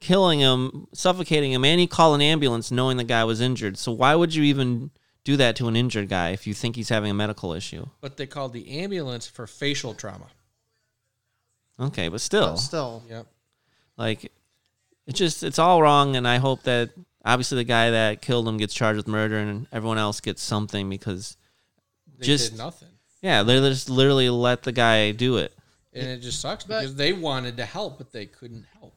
killing 0.00 0.40
him, 0.40 0.88
suffocating 0.92 1.52
him, 1.52 1.64
and 1.64 1.78
he 1.80 1.86
called 1.86 2.14
an 2.16 2.20
ambulance 2.20 2.70
knowing 2.70 2.96
the 2.96 3.04
guy 3.04 3.22
was 3.24 3.40
injured. 3.40 3.78
So 3.78 3.92
why 3.92 4.14
would 4.16 4.34
you 4.34 4.42
even 4.42 4.90
do 5.24 5.36
that 5.36 5.54
to 5.56 5.68
an 5.68 5.76
injured 5.76 6.08
guy 6.08 6.30
if 6.30 6.46
you 6.48 6.54
think 6.54 6.74
he's 6.74 6.88
having 6.88 7.10
a 7.10 7.14
medical 7.14 7.52
issue? 7.52 7.86
But 8.00 8.16
they 8.16 8.26
called 8.26 8.52
the 8.52 8.68
ambulance 8.68 9.28
for 9.28 9.46
facial 9.46 9.94
trauma. 9.94 10.26
Okay, 11.80 12.08
but 12.08 12.20
still, 12.20 12.50
But 12.50 12.56
still, 12.56 13.02
Yep. 13.08 13.26
like 13.96 14.32
it's 15.06 15.18
just 15.18 15.42
it's 15.42 15.58
all 15.58 15.82
wrong, 15.82 16.16
and 16.16 16.26
I 16.26 16.38
hope 16.38 16.62
that 16.64 16.90
obviously 17.24 17.56
the 17.56 17.64
guy 17.64 17.90
that 17.90 18.22
killed 18.22 18.46
him 18.48 18.56
gets 18.58 18.74
charged 18.74 18.96
with 18.96 19.08
murder, 19.08 19.38
and 19.38 19.66
everyone 19.72 19.98
else 19.98 20.20
gets 20.20 20.42
something 20.42 20.88
because 20.90 21.36
They 22.18 22.26
Just- 22.26 22.50
did 22.52 22.58
nothing. 22.58 22.88
yeah, 23.20 23.42
they 23.42 23.58
just 23.58 23.90
literally 23.90 24.30
let 24.30 24.62
the 24.62 24.70
guy 24.72 25.10
do 25.12 25.38
it. 25.38 25.52
And 25.92 26.06
it 26.06 26.18
just 26.20 26.40
sucks 26.40 26.64
But- 26.64 26.80
because 26.80 26.94
they 26.94 27.12
wanted 27.12 27.56
to 27.56 27.64
help, 27.64 27.98
but 27.98 28.12
they 28.12 28.26
couldn't 28.26 28.64
help. 28.78 28.96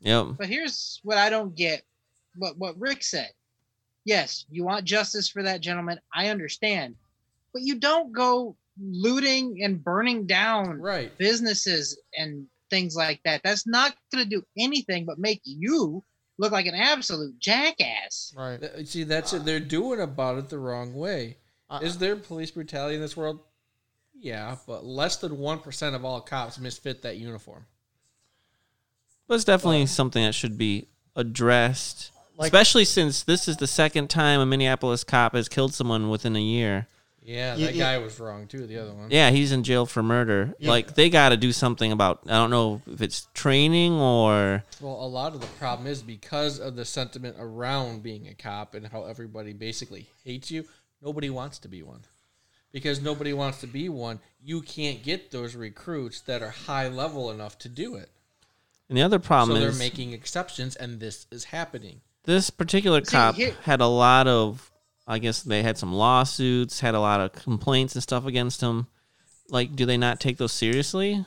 Yep. 0.00 0.36
But 0.38 0.48
here's 0.48 1.00
what 1.02 1.18
I 1.18 1.28
don't 1.30 1.54
get 1.54 1.84
what 2.36 2.56
what 2.58 2.78
Rick 2.80 3.02
said. 3.04 3.30
Yes, 4.04 4.44
you 4.50 4.64
want 4.64 4.84
justice 4.84 5.28
for 5.28 5.42
that 5.44 5.60
gentleman. 5.60 5.98
I 6.12 6.28
understand. 6.28 6.96
But 7.52 7.62
you 7.62 7.76
don't 7.76 8.12
go 8.12 8.56
looting 8.78 9.62
and 9.62 9.82
burning 9.82 10.26
down 10.26 10.80
Right. 10.80 11.16
businesses 11.16 11.96
and 12.18 12.46
things 12.70 12.94
like 12.96 13.20
that. 13.24 13.42
That's 13.44 13.66
not 13.66 13.94
going 14.12 14.24
to 14.24 14.30
do 14.30 14.42
anything 14.58 15.04
but 15.04 15.18
make 15.18 15.40
you 15.44 16.02
look 16.38 16.52
like 16.52 16.66
an 16.66 16.74
absolute 16.74 17.38
jackass. 17.38 18.34
right? 18.36 18.60
See, 18.86 19.04
that's 19.04 19.32
it. 19.32 19.44
They're 19.44 19.60
doing 19.60 20.00
about 20.00 20.38
it 20.38 20.48
the 20.48 20.58
wrong 20.58 20.94
way. 20.94 21.36
Uh, 21.70 21.80
Is 21.82 21.98
there 21.98 22.16
police 22.16 22.50
brutality 22.50 22.96
in 22.96 23.00
this 23.00 23.16
world? 23.16 23.40
Yeah, 24.16 24.56
but 24.66 24.84
less 24.84 25.16
than 25.16 25.32
1% 25.36 25.94
of 25.94 26.04
all 26.04 26.20
cops 26.20 26.58
misfit 26.58 27.02
that 27.02 27.16
uniform. 27.18 27.66
But 29.26 29.34
it's 29.36 29.44
definitely 29.44 29.86
something 29.86 30.22
that 30.24 30.34
should 30.34 30.58
be 30.58 30.88
addressed, 31.16 32.10
Like- 32.36 32.48
especially 32.48 32.84
since 32.84 33.22
this 33.22 33.48
is 33.48 33.56
the 33.56 33.66
second 33.66 34.10
time 34.10 34.40
a 34.40 34.46
Minneapolis 34.46 35.04
cop 35.04 35.34
has 35.34 35.48
killed 35.48 35.72
someone 35.74 36.10
within 36.10 36.36
a 36.36 36.40
year. 36.42 36.86
Yeah, 37.24 37.56
Yeah, 37.56 37.66
that 37.66 37.74
yeah. 37.74 37.84
guy 37.84 37.98
was 38.04 38.20
wrong 38.20 38.46
too, 38.46 38.66
the 38.66 38.76
other 38.78 38.92
one. 38.92 39.10
Yeah, 39.10 39.30
he's 39.30 39.50
in 39.50 39.62
jail 39.64 39.86
for 39.86 40.02
murder. 40.02 40.54
Yeah. 40.58 40.68
Like 40.70 40.94
they 40.94 41.08
got 41.08 41.30
to 41.30 41.36
do 41.38 41.52
something 41.52 41.90
about. 41.90 42.20
I 42.26 42.32
don't 42.32 42.50
know 42.50 42.82
if 42.86 43.00
it's 43.00 43.26
training 43.32 43.94
or 43.94 44.62
Well, 44.80 44.92
a 45.02 45.08
lot 45.08 45.34
of 45.34 45.40
the 45.40 45.46
problem 45.58 45.86
is 45.86 46.02
because 46.02 46.58
of 46.60 46.76
the 46.76 46.84
sentiment 46.84 47.36
around 47.38 48.02
being 48.02 48.28
a 48.28 48.34
cop 48.34 48.74
and 48.74 48.86
how 48.86 49.04
everybody 49.04 49.54
basically 49.54 50.06
hates 50.22 50.50
you, 50.50 50.66
nobody 51.02 51.30
wants 51.30 51.58
to 51.60 51.68
be 51.68 51.82
one. 51.82 52.00
Because 52.72 53.00
nobody 53.00 53.32
wants 53.32 53.60
to 53.60 53.66
be 53.68 53.88
one, 53.88 54.18
you 54.42 54.60
can't 54.60 55.02
get 55.02 55.30
those 55.30 55.54
recruits 55.54 56.20
that 56.22 56.42
are 56.42 56.50
high 56.50 56.88
level 56.88 57.30
enough 57.30 57.56
to 57.60 57.68
do 57.70 57.94
it. 57.94 58.10
And 58.88 58.98
the 58.98 59.02
other 59.02 59.18
problem 59.18 59.56
so 59.56 59.60
they're 59.60 59.70
is 59.70 59.78
making 59.78 60.12
exceptions, 60.12 60.76
and 60.76 61.00
this 61.00 61.26
is 61.30 61.44
happening. 61.44 62.00
this 62.24 62.50
particular 62.50 63.02
See, 63.04 63.12
cop 63.12 63.36
here- 63.36 63.54
had 63.62 63.80
a 63.80 63.86
lot 63.86 64.26
of. 64.26 64.70
I 65.06 65.18
guess 65.18 65.42
they 65.42 65.62
had 65.62 65.76
some 65.76 65.92
lawsuits, 65.92 66.80
had 66.80 66.94
a 66.94 67.00
lot 67.00 67.20
of 67.20 67.32
complaints 67.32 67.94
and 67.94 68.02
stuff 68.02 68.26
against 68.26 68.60
him. 68.60 68.86
Like, 69.48 69.76
do 69.76 69.84
they 69.84 69.98
not 69.98 70.20
take 70.20 70.38
those 70.38 70.52
seriously? 70.52 71.24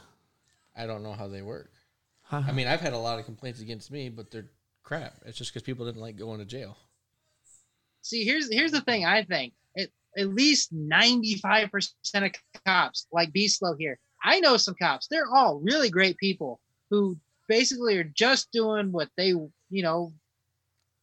I 0.76 0.86
don't 0.86 1.04
know 1.04 1.14
how 1.14 1.28
they 1.28 1.42
work. 1.42 1.72
Huh. 2.24 2.44
I 2.48 2.52
mean, 2.52 2.68
I've 2.68 2.82
had 2.82 2.94
a 2.94 2.98
lot 2.98 3.20
of 3.20 3.26
complaints 3.26 3.62
against 3.62 3.92
me, 3.92 4.10
but 4.10 4.32
they're 4.32 4.50
crap. 4.84 5.16
It's 5.26 5.38
just 5.38 5.54
because 5.54 5.64
people 5.64 5.86
didn't 5.86 6.02
like 6.02 6.18
going 6.18 6.40
to 6.40 6.46
jail. 6.46 6.78
See, 8.02 8.24
here's 8.24 8.52
here's 8.52 8.72
the 8.72 8.82
thing. 8.82 9.06
I 9.06 9.24
think 9.24 9.54
at, 9.78 9.90
at 10.18 10.30
least 10.30 10.72
ninety 10.72 11.36
five 11.36 11.72
percent 11.72 12.26
of 12.26 12.32
cops, 12.66 13.08
like 13.12 13.32
Be 13.32 13.48
Slow 13.48 13.76
here, 13.76 14.00
I 14.24 14.40
know 14.40 14.58
some 14.58 14.76
cops. 14.82 15.08
They're 15.08 15.30
all 15.34 15.60
really 15.60 15.90
great 15.90 16.18
people 16.18 16.60
who 16.90 17.18
basically 17.48 17.98
are 17.98 18.04
just 18.04 18.52
doing 18.52 18.92
what 18.92 19.10
they, 19.18 19.28
you 19.28 19.84
know, 19.84 20.14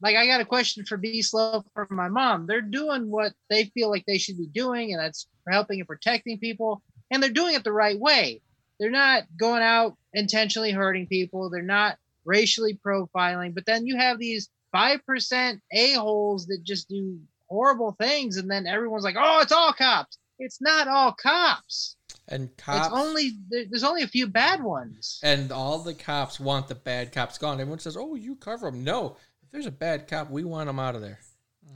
like 0.04 0.16
I 0.16 0.26
got 0.26 0.40
a 0.42 0.44
question 0.44 0.84
for 0.84 0.96
B 0.98 1.22
Slow 1.22 1.64
from 1.74 1.88
my 1.90 2.08
mom. 2.08 2.46
They're 2.46 2.60
doing 2.60 3.10
what 3.10 3.32
they 3.48 3.64
feel 3.74 3.90
like 3.90 4.04
they 4.06 4.18
should 4.18 4.36
be 4.36 4.46
doing, 4.46 4.92
and 4.92 5.00
that's 5.02 5.26
helping 5.48 5.80
and 5.80 5.88
protecting 5.88 6.38
people, 6.38 6.82
and 7.10 7.22
they're 7.22 7.30
doing 7.30 7.54
it 7.54 7.64
the 7.64 7.72
right 7.72 7.98
way. 7.98 8.42
They're 8.78 8.90
not 8.90 9.24
going 9.38 9.62
out 9.62 9.96
intentionally 10.12 10.72
hurting 10.72 11.06
people. 11.06 11.48
They're 11.48 11.62
not 11.62 11.96
racially 12.24 12.78
profiling. 12.86 13.54
But 13.54 13.66
then 13.66 13.86
you 13.86 13.96
have 13.96 14.18
these 14.18 14.48
five 14.72 15.00
percent 15.06 15.62
a 15.72 15.94
holes 15.94 16.46
that 16.46 16.62
just 16.64 16.88
do 16.88 17.18
horrible 17.48 17.96
things, 17.98 18.36
and 18.36 18.50
then 18.50 18.66
everyone's 18.66 19.04
like, 19.04 19.16
"Oh, 19.18 19.40
it's 19.40 19.52
all 19.52 19.72
cops." 19.72 20.18
It's 20.38 20.60
not 20.60 20.86
all 20.88 21.12
cops. 21.12 21.96
And 22.28 22.56
cops, 22.56 22.86
It's 22.86 22.94
only 22.96 23.32
there's 23.48 23.84
only 23.84 24.02
a 24.02 24.08
few 24.08 24.26
bad 24.26 24.62
ones. 24.62 25.20
and 25.22 25.52
all 25.52 25.78
the 25.78 25.94
cops 25.94 26.40
want 26.40 26.68
the 26.68 26.74
bad 26.74 27.12
cops 27.12 27.38
gone. 27.38 27.60
Everyone 27.60 27.78
says, 27.78 27.96
"Oh, 27.96 28.14
you 28.16 28.34
cover 28.36 28.70
them." 28.70 28.82
No, 28.82 29.16
there's 29.54 29.66
a 29.66 29.70
bad 29.70 30.08
cop, 30.08 30.30
we 30.30 30.42
want 30.42 30.66
them 30.66 30.80
out 30.80 30.96
of 30.96 31.00
there. 31.00 31.20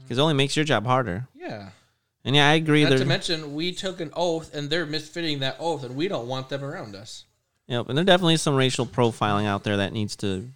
Because 0.03 0.17
it 0.17 0.21
only 0.21 0.33
makes 0.33 0.55
your 0.55 0.65
job 0.65 0.85
harder. 0.85 1.29
Yeah. 1.33 1.69
And 2.25 2.35
yeah, 2.35 2.49
I 2.49 2.55
agree. 2.55 2.83
Not 2.83 2.97
to 2.97 3.05
mention, 3.05 3.55
we 3.55 3.71
took 3.71 4.01
an 4.01 4.11
oath, 4.13 4.53
and 4.53 4.69
they're 4.69 4.85
misfitting 4.85 5.39
that 5.39 5.55
oath, 5.59 5.85
and 5.85 5.95
we 5.95 6.09
don't 6.09 6.27
want 6.27 6.49
them 6.49 6.61
around 6.61 6.93
us. 6.93 7.23
yep, 7.67 7.87
and 7.87 7.97
there 7.97 8.03
definitely 8.03 8.33
is 8.33 8.41
some 8.41 8.55
racial 8.55 8.85
profiling 8.85 9.45
out 9.45 9.63
there 9.63 9.77
that 9.77 9.93
needs 9.93 10.17
to 10.17 10.49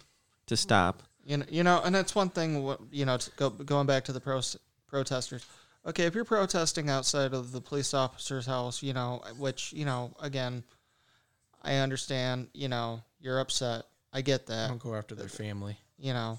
to 0.46 0.56
stop. 0.56 1.02
You 1.24 1.38
know, 1.38 1.46
you 1.48 1.62
know, 1.62 1.80
and 1.82 1.94
that's 1.94 2.14
one 2.14 2.28
thing. 2.28 2.76
You 2.92 3.06
know, 3.06 3.16
to 3.16 3.30
go, 3.36 3.48
going 3.48 3.86
back 3.86 4.04
to 4.04 4.12
the 4.12 4.20
pro, 4.20 4.42
protesters. 4.86 5.46
Okay, 5.86 6.04
if 6.04 6.14
you're 6.14 6.26
protesting 6.26 6.90
outside 6.90 7.32
of 7.32 7.52
the 7.52 7.62
police 7.62 7.94
officer's 7.94 8.44
house, 8.44 8.82
you 8.82 8.92
know, 8.92 9.22
which 9.38 9.72
you 9.72 9.86
know, 9.86 10.14
again, 10.20 10.62
I 11.62 11.76
understand. 11.76 12.48
You 12.52 12.68
know, 12.68 13.00
you're 13.18 13.40
upset. 13.40 13.84
I 14.12 14.20
get 14.20 14.46
that. 14.48 14.68
Don't 14.68 14.82
go 14.82 14.94
after 14.94 15.14
their 15.14 15.26
uh, 15.26 15.30
family. 15.30 15.78
You 15.98 16.12
know, 16.12 16.38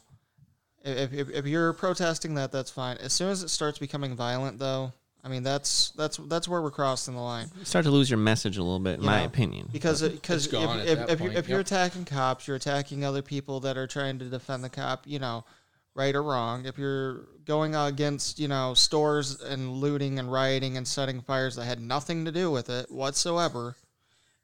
if, 0.86 1.14
if 1.14 1.30
if 1.32 1.46
you're 1.48 1.74
protesting 1.74 2.36
that, 2.36 2.52
that's 2.52 2.72
fine. 2.72 2.98
As 2.98 3.12
soon 3.14 3.30
as 3.30 3.44
it 3.44 3.50
starts 3.50 3.78
becoming 3.80 4.16
violent, 4.16 4.60
though, 4.60 4.94
I 5.24 5.28
mean, 5.28 5.44
that's 5.44 5.90
that's 5.92 6.18
that's 6.18 6.48
where 6.48 6.62
we're 6.62 6.72
crossing 6.72 7.16
the 7.16 7.22
line. 7.22 7.48
You 7.58 7.66
start 7.66 7.86
to 7.86 7.92
lose 7.92 8.10
your 8.10 8.20
message 8.20 8.58
a 8.58 8.64
little 8.64 8.80
bit, 8.80 9.00
in 9.00 9.06
my 9.06 9.20
Yeah. 9.22 9.26
opinion. 9.26 9.70
Because 9.72 10.02
because 10.08 10.46
It's 10.46 10.54
if, 10.54 11.00
if, 11.00 11.10
if, 11.10 11.20
you, 11.20 11.26
point, 11.28 11.38
if 11.38 11.50
you're 11.50 11.60
attacking 11.60 12.06
cops, 12.06 12.48
you're 12.48 12.58
attacking 12.58 13.04
other 13.04 13.22
people 13.22 13.60
that 13.62 13.78
are 13.78 13.88
trying 13.88 14.20
to 14.20 14.26
defend 14.26 14.64
the 14.64 14.70
cop. 14.70 15.06
You 15.08 15.20
know, 15.20 15.44
right 15.96 16.14
or 16.16 16.22
wrong. 16.24 16.66
If 16.66 16.78
you're 16.78 17.22
going 17.46 17.76
against 17.76 18.40
you 18.40 18.48
know 18.48 18.74
stores 18.76 19.42
and 19.42 19.72
looting 19.74 20.20
and 20.20 20.32
rioting 20.32 20.78
and 20.78 20.88
setting 20.88 21.22
fires 21.22 21.56
that 21.56 21.66
had 21.66 21.80
nothing 21.82 22.26
to 22.26 22.32
do 22.32 22.52
with 22.52 22.70
it 22.70 22.92
whatsoever, 22.92 23.76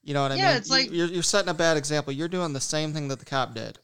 you 0.03 0.13
know 0.15 0.23
what 0.23 0.31
I 0.31 0.35
Yeah, 0.35 0.47
mean? 0.49 0.57
it's 0.57 0.69
like- 0.72 0.91
you're, 0.91 1.07
you're 1.07 1.22
setting 1.23 1.49
a 1.49 1.53
bad 1.53 1.77
example. 1.77 2.11
You're 2.13 2.27
doing 2.27 2.53
the 2.53 2.59
same 2.61 2.91
thing 2.93 3.07
that 3.09 3.19
the 3.19 3.26
cop 3.26 3.53
did. 3.53 3.77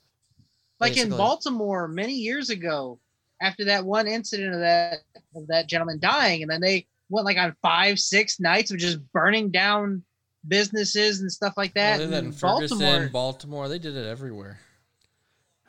Like 0.80 0.98
in. 0.98 1.10
Baltimore 1.10 1.88
many 1.88 2.14
years 2.14 2.49
ago, 2.49 2.99
after 3.41 3.66
that 3.66 3.86
one 3.86 4.08
incident 4.08 4.54
of 4.54 4.60
that 4.62 4.99
of 5.36 5.48
that 5.48 5.68
gentleman 5.68 5.99
dying, 5.99 6.41
and 6.41 6.52
then 6.52 6.62
they 6.62 6.88
went 7.10 7.26
like 7.26 7.38
on 7.38 7.56
five, 7.62 7.99
six 7.99 8.40
nights 8.40 8.72
of 8.72 8.78
just 8.78 8.99
burning 9.14 9.49
down 9.49 10.04
businesses 10.48 11.22
and 11.22 11.32
stuff 11.32 11.54
like 11.58 11.74
that. 11.74 11.95
Other 11.95 12.04
in 12.06 12.12
than 12.12 12.32
Ferguson, 12.32 12.80
Baltimore, 12.80 13.10
Baltimore, 13.10 13.70
they 13.70 13.80
did 13.80 13.95
it 13.95 14.06
everywhere. 14.08 14.60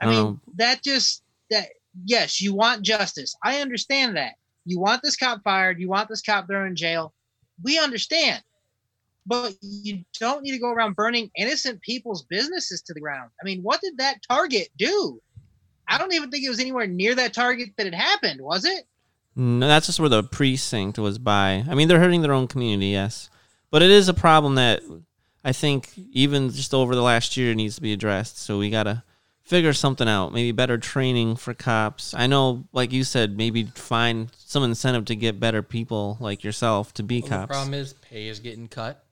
I 0.00 0.06
mean, 0.06 0.26
Um, 0.26 0.40
that 0.56 0.82
just 0.82 1.22
that 1.50 1.68
yes, 2.04 2.40
you 2.40 2.54
want 2.54 2.82
justice. 2.82 3.34
I 3.42 3.60
understand 3.60 4.16
that. 4.16 4.34
You 4.64 4.80
want 4.80 5.02
this 5.02 5.16
cop 5.16 5.42
fired, 5.42 5.80
you 5.80 5.88
want 5.88 6.08
this 6.08 6.22
cop 6.22 6.46
thrown 6.46 6.66
in 6.66 6.76
jail. 6.76 7.14
We 7.62 7.78
understand. 7.78 8.42
But 9.28 9.54
you 9.60 10.04
don't 10.18 10.42
need 10.42 10.52
to 10.52 10.58
go 10.58 10.70
around 10.70 10.96
burning 10.96 11.30
innocent 11.36 11.80
people's 11.82 12.24
businesses 12.24 12.82
to 12.82 12.94
the 12.94 13.00
ground. 13.00 13.30
I 13.40 13.44
mean, 13.44 13.62
what 13.62 13.80
did 13.80 13.98
that 13.98 14.16
target 14.28 14.68
do? 14.76 15.20
I 15.86 15.98
don't 15.98 16.12
even 16.12 16.30
think 16.30 16.44
it 16.44 16.48
was 16.48 16.60
anywhere 16.60 16.86
near 16.86 17.14
that 17.14 17.34
target 17.34 17.70
that 17.76 17.86
it 17.86 17.94
happened, 17.94 18.40
was 18.40 18.64
it? 18.64 18.84
No, 19.36 19.68
that's 19.68 19.86
just 19.86 20.00
where 20.00 20.08
the 20.08 20.22
precinct 20.24 20.98
was 20.98 21.18
by. 21.18 21.64
I 21.68 21.74
mean, 21.74 21.86
they're 21.88 22.00
hurting 22.00 22.22
their 22.22 22.32
own 22.32 22.48
community, 22.48 22.88
yes, 22.88 23.30
but 23.70 23.82
it 23.82 23.90
is 23.90 24.08
a 24.08 24.14
problem 24.14 24.56
that 24.56 24.82
I 25.44 25.52
think 25.52 25.90
even 26.12 26.50
just 26.50 26.74
over 26.74 26.94
the 26.94 27.02
last 27.02 27.36
year 27.36 27.54
needs 27.54 27.76
to 27.76 27.82
be 27.82 27.92
addressed. 27.92 28.38
So 28.38 28.58
we 28.58 28.68
gotta 28.68 29.04
figure 29.42 29.72
something 29.72 30.08
out. 30.08 30.32
Maybe 30.32 30.52
better 30.52 30.76
training 30.76 31.36
for 31.36 31.54
cops. 31.54 32.12
I 32.12 32.26
know, 32.26 32.64
like 32.72 32.92
you 32.92 33.04
said, 33.04 33.36
maybe 33.36 33.64
find 33.64 34.30
some 34.36 34.62
incentive 34.62 35.06
to 35.06 35.16
get 35.16 35.40
better 35.40 35.62
people 35.62 36.18
like 36.20 36.44
yourself 36.44 36.92
to 36.94 37.02
be 37.02 37.22
Well, 37.22 37.40
the 37.42 37.46
problem 37.46 37.74
is 37.74 37.94
pay 37.94 38.28
is 38.28 38.40
getting 38.40 38.68
cut, 38.68 39.04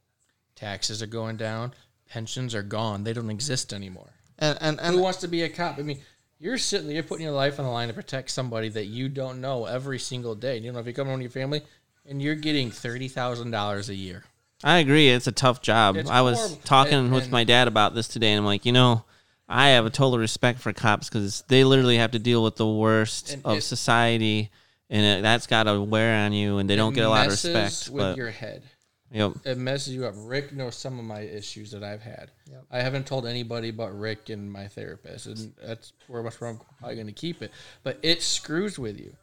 taxes 0.56 1.02
are 1.02 1.06
going 1.06 1.36
down, 1.36 1.72
pensions 2.08 2.54
are 2.54 2.62
gone. 2.62 3.04
They 3.04 3.12
don't 3.12 3.30
exist 3.30 3.72
anymore. 3.72 4.10
And 4.38 4.58
and, 4.60 4.80
Who 4.96 5.00
wants 5.02 5.20
to 5.20 5.28
be 5.28 5.42
a 5.44 5.48
cop? 5.48 5.78
I 5.78 5.82
mean, 5.82 6.00
you're 6.38 6.58
sitting, 6.58 6.90
you're 6.90 7.02
putting 7.02 7.24
your 7.24 7.32
life 7.34 7.58
on 7.58 7.64
the 7.64 7.70
line 7.70 7.88
to 7.88 7.94
protect 7.94 8.30
somebody 8.30 8.68
that 8.70 8.86
you 8.86 9.08
don't 9.08 9.40
know 9.40 9.64
every 9.66 9.98
single 9.98 10.34
day. 10.34 10.58
You 10.58 10.72
know, 10.72 10.78
if 10.80 10.86
you 10.86 10.92
come 10.92 11.06
home 11.06 11.18
to 11.18 11.22
your 11.22 11.30
family 11.30 11.62
and 12.04 12.20
you're 12.20 12.34
getting 12.34 12.70
thirty 12.70 13.08
thousand 13.08 13.52
dollars 13.52 13.88
a 13.88 13.94
year, 13.94 14.24
I 14.64 14.78
agree. 14.78 15.08
It's 15.08 15.26
a 15.26 15.32
tough 15.32 15.62
job. 15.62 15.96
It's 15.96 16.10
I 16.10 16.20
was 16.22 16.38
horrible. 16.38 16.56
talking 16.64 16.94
And- 16.94 17.12
with 17.12 17.24
and- 17.24 17.32
my 17.32 17.44
dad 17.44 17.68
about 17.68 17.94
this 17.94 18.08
today, 18.08 18.32
and 18.32 18.40
I'm 18.40 18.44
like, 18.46 18.66
you 18.66 18.72
know, 18.72 19.04
I 19.48 19.68
have 19.70 19.86
a 19.86 19.90
total 19.90 20.18
respect 20.18 20.58
for 20.60 20.72
cops 20.72 21.08
because 21.08 21.44
they 21.48 21.64
literally 21.64 21.96
have 21.98 22.10
to 22.12 22.18
deal 22.18 22.42
with 22.42 22.56
the 22.56 22.66
worst 22.68 23.32
And 23.32 23.44
of 23.46 23.58
it- 23.58 23.62
society, 23.62 24.50
and 24.90 25.04
it, 25.04 25.22
that's 25.22 25.46
got 25.46 25.62
to 25.64 25.80
wear 25.80 26.24
on 26.24 26.32
you, 26.34 26.58
and 26.58 26.68
they 26.68 26.76
don't 26.76 26.92
get 26.94 27.04
a 27.06 27.08
lot 27.08 27.26
of 27.26 27.32
respect. 27.32 27.88
with 27.90 28.02
But 28.02 28.16
your 28.18 28.30
head. 28.30 28.62
Yep, 29.10 29.32
It 29.44 29.58
messes 29.58 29.94
you 29.94 30.06
up. 30.06 30.14
Rick 30.16 30.52
knows 30.52 30.76
some 30.76 30.98
of 30.98 31.04
my 31.04 31.20
issues 31.20 31.70
that 31.70 31.82
I've 31.82 32.02
had. 32.02 32.30
Yep. 32.50 32.64
I 32.70 32.80
haven't 32.80 33.06
told 33.06 33.26
anybody 33.26 33.70
but 33.70 33.98
Rick 33.98 34.30
and 34.30 34.50
my 34.50 34.68
therapist, 34.68 35.26
and 35.26 35.52
that's 35.64 35.92
where 36.08 36.22
where 36.22 36.30
I'm 36.42 36.60
probably 36.78 36.94
going 36.94 37.06
to 37.06 37.12
keep 37.12 37.42
it. 37.42 37.52
But 37.82 37.98
it 38.02 38.22
screws 38.22 38.78
with 38.78 38.98
you. 38.98 39.14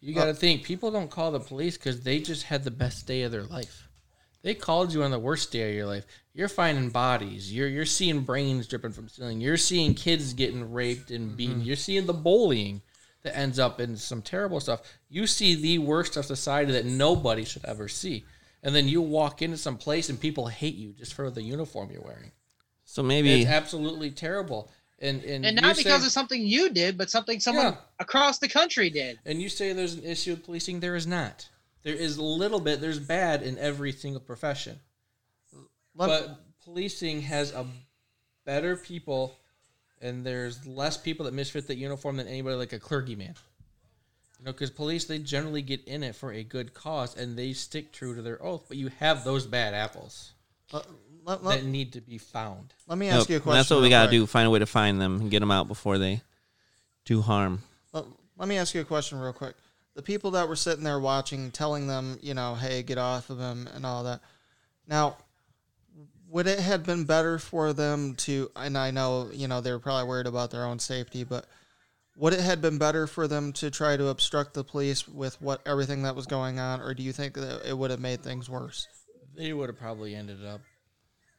You 0.00 0.14
got 0.14 0.26
to 0.26 0.34
think 0.34 0.62
people 0.62 0.90
don't 0.90 1.10
call 1.10 1.32
the 1.32 1.40
police 1.40 1.76
because 1.76 2.02
they 2.02 2.20
just 2.20 2.44
had 2.44 2.64
the 2.64 2.70
best 2.70 3.06
day 3.06 3.22
of 3.22 3.32
their 3.32 3.44
life. 3.44 3.88
They 4.42 4.54
called 4.54 4.92
you 4.92 5.02
on 5.02 5.10
the 5.10 5.18
worst 5.18 5.50
day 5.50 5.70
of 5.70 5.74
your 5.74 5.86
life. 5.86 6.06
You're 6.32 6.48
finding 6.48 6.90
bodies. 6.90 7.52
You're 7.52 7.66
you're 7.66 7.84
seeing 7.84 8.20
brains 8.20 8.68
dripping 8.68 8.92
from 8.92 9.08
ceiling. 9.08 9.40
You're 9.40 9.56
seeing 9.56 9.94
kids 9.94 10.34
getting 10.34 10.70
raped 10.72 11.10
and 11.10 11.36
beaten. 11.36 11.56
Mm-hmm. 11.56 11.64
You're 11.64 11.76
seeing 11.76 12.06
the 12.06 12.12
bullying 12.12 12.82
that 13.24 13.36
ends 13.36 13.58
up 13.58 13.80
in 13.80 13.96
some 13.96 14.22
terrible 14.22 14.60
stuff. 14.60 14.82
You 15.08 15.26
see 15.26 15.56
the 15.56 15.78
worst 15.78 16.16
of 16.16 16.24
society 16.24 16.70
that 16.72 16.86
nobody 16.86 17.44
should 17.44 17.64
ever 17.64 17.88
see. 17.88 18.24
And 18.66 18.74
then 18.74 18.88
you 18.88 19.00
walk 19.00 19.42
into 19.42 19.56
some 19.56 19.76
place 19.76 20.08
and 20.08 20.18
people 20.20 20.48
hate 20.48 20.74
you 20.74 20.92
just 20.92 21.14
for 21.14 21.30
the 21.30 21.40
uniform 21.40 21.88
you're 21.92 22.02
wearing. 22.02 22.32
So 22.84 23.00
maybe 23.00 23.42
It's 23.42 23.48
absolutely 23.48 24.10
terrible. 24.10 24.72
And 24.98 25.22
and, 25.22 25.46
And 25.46 25.54
not 25.60 25.76
because 25.76 26.00
say- 26.00 26.06
of 26.06 26.12
something 26.12 26.42
you 26.44 26.70
did, 26.70 26.98
but 26.98 27.08
something 27.08 27.38
someone 27.38 27.66
Yeah. 27.74 27.76
across 28.00 28.38
the 28.40 28.48
country 28.48 28.90
did. 28.90 29.20
and 29.24 29.40
you 29.40 29.48
say 29.48 29.72
there's 29.72 29.94
an 29.94 30.02
issue 30.02 30.32
with 30.32 30.42
policing, 30.44 30.80
there 30.80 30.96
is 30.96 31.06
not. 31.06 31.48
There 31.84 31.94
is 31.94 32.16
a 32.16 32.24
little 32.24 32.58
bit. 32.58 32.80
There's 32.80 32.98
bad 32.98 33.44
in 33.44 33.56
every 33.56 33.92
single 33.92 34.20
profession. 34.20 34.80
Let- 35.94 36.08
but 36.08 36.40
policing 36.64 37.22
has 37.22 37.52
a 37.52 37.68
better 38.44 38.76
people 38.76 39.38
and 40.00 40.26
there's 40.26 40.66
less 40.66 40.96
people 40.96 41.24
that 41.26 41.34
misfit 41.34 41.68
that 41.68 41.76
uniform 41.76 42.16
than 42.16 42.26
anybody 42.26 42.56
like 42.56 42.72
a 42.72 42.80
clergyman 42.80 43.36
you 44.38 44.44
know 44.44 44.52
because 44.52 44.70
police 44.70 45.04
they 45.06 45.18
generally 45.18 45.62
get 45.62 45.82
in 45.86 46.02
it 46.02 46.14
for 46.14 46.32
a 46.32 46.42
good 46.42 46.74
cause 46.74 47.16
and 47.16 47.36
they 47.36 47.52
stick 47.52 47.92
true 47.92 48.14
to 48.14 48.22
their 48.22 48.42
oath 48.44 48.64
but 48.68 48.76
you 48.76 48.88
have 48.98 49.24
those 49.24 49.46
bad 49.46 49.74
apples 49.74 50.32
let, 50.72 50.86
let, 51.24 51.44
let, 51.44 51.60
that 51.60 51.66
need 51.66 51.92
to 51.92 52.00
be 52.00 52.18
found 52.18 52.72
let 52.88 52.98
me 52.98 53.06
Yep, 53.06 53.14
ask 53.16 53.28
you 53.28 53.34
a 53.34 53.36
and 53.36 53.42
question. 53.44 53.58
That's 53.58 53.70
what 53.70 53.82
we 53.82 53.88
got 53.88 54.02
to 54.02 54.08
quick. 54.08 54.20
do. 54.20 54.26
Find 54.26 54.46
a 54.46 54.50
way 54.50 54.58
to 54.60 54.66
find 54.66 55.00
them 55.00 55.20
and 55.20 55.30
get 55.30 55.40
them 55.40 55.50
out 55.50 55.66
before 55.68 55.98
they 55.98 56.20
do 57.04 57.20
harm. 57.22 57.62
Let, 57.92 58.04
let 58.36 58.48
me 58.48 58.58
ask 58.58 58.74
you 58.74 58.80
a 58.80 58.84
question 58.84 59.18
real 59.18 59.32
quick. 59.32 59.54
The 59.94 60.02
people 60.02 60.32
that 60.32 60.48
were 60.48 60.56
sitting 60.56 60.84
there 60.84 61.00
watching, 61.00 61.50
telling 61.50 61.86
them, 61.86 62.18
you 62.20 62.34
know, 62.34 62.54
hey, 62.54 62.82
get 62.82 62.98
off 62.98 63.30
of 63.30 63.38
him 63.40 63.68
and 63.74 63.86
all 63.86 64.04
that. 64.04 64.20
Now, 64.86 65.16
would 66.28 66.46
it 66.46 66.58
have 66.60 66.84
been 66.84 67.04
better 67.04 67.38
for 67.38 67.72
them 67.72 68.14
to? 68.16 68.50
And 68.54 68.76
I 68.76 68.90
know, 68.90 69.30
you 69.32 69.48
know, 69.48 69.60
they 69.60 69.72
were 69.72 69.78
probably 69.78 70.06
worried 70.08 70.26
about 70.26 70.50
their 70.50 70.64
own 70.64 70.78
safety, 70.78 71.24
but 71.24 71.46
would 72.16 72.32
it 72.32 72.40
have 72.40 72.60
been 72.60 72.78
better 72.78 73.06
for 73.06 73.28
them 73.28 73.52
to 73.54 73.70
try 73.70 73.96
to 73.96 74.08
obstruct 74.08 74.54
the 74.54 74.64
police 74.64 75.06
with 75.06 75.40
what 75.40 75.60
everything 75.66 76.02
that 76.02 76.16
was 76.16 76.26
going 76.26 76.58
on, 76.58 76.80
or 76.80 76.94
do 76.94 77.02
you 77.02 77.12
think 77.12 77.34
that 77.34 77.68
it 77.68 77.76
would 77.76 77.90
have 77.90 78.00
made 78.00 78.22
things 78.22 78.48
worse? 78.48 78.88
they 79.36 79.52
would 79.52 79.68
have 79.68 79.78
probably 79.78 80.14
ended 80.14 80.44
up 80.44 80.60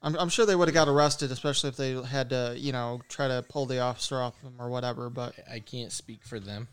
I'm, 0.01 0.15
I'm 0.17 0.29
sure 0.29 0.45
they 0.45 0.55
would 0.55 0.67
have 0.67 0.75
got 0.75 0.87
arrested, 0.87 1.31
especially 1.31 1.69
if 1.69 1.75
they 1.75 1.99
had 2.03 2.29
to, 2.29 2.53
you 2.55 2.71
know, 2.71 3.01
try 3.09 3.27
to 3.27 3.43
pull 3.49 3.65
the 3.65 3.79
officer 3.79 4.21
off 4.21 4.39
them 4.43 4.53
or 4.59 4.69
whatever. 4.69 5.09
But 5.09 5.33
i 5.51 5.59
can't 5.59 5.91
speak 5.91 6.23
for 6.23 6.39
them 6.39 6.67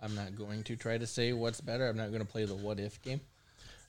i'm 0.00 0.14
not 0.14 0.36
going 0.36 0.62
to 0.64 0.76
try 0.76 0.98
to 0.98 1.06
say 1.06 1.32
what's 1.32 1.60
better 1.60 1.88
i'm 1.88 1.96
not 1.96 2.08
going 2.08 2.20
to 2.20 2.26
play 2.26 2.44
the 2.44 2.54
what 2.54 2.78
if 2.78 3.00
game 3.02 3.20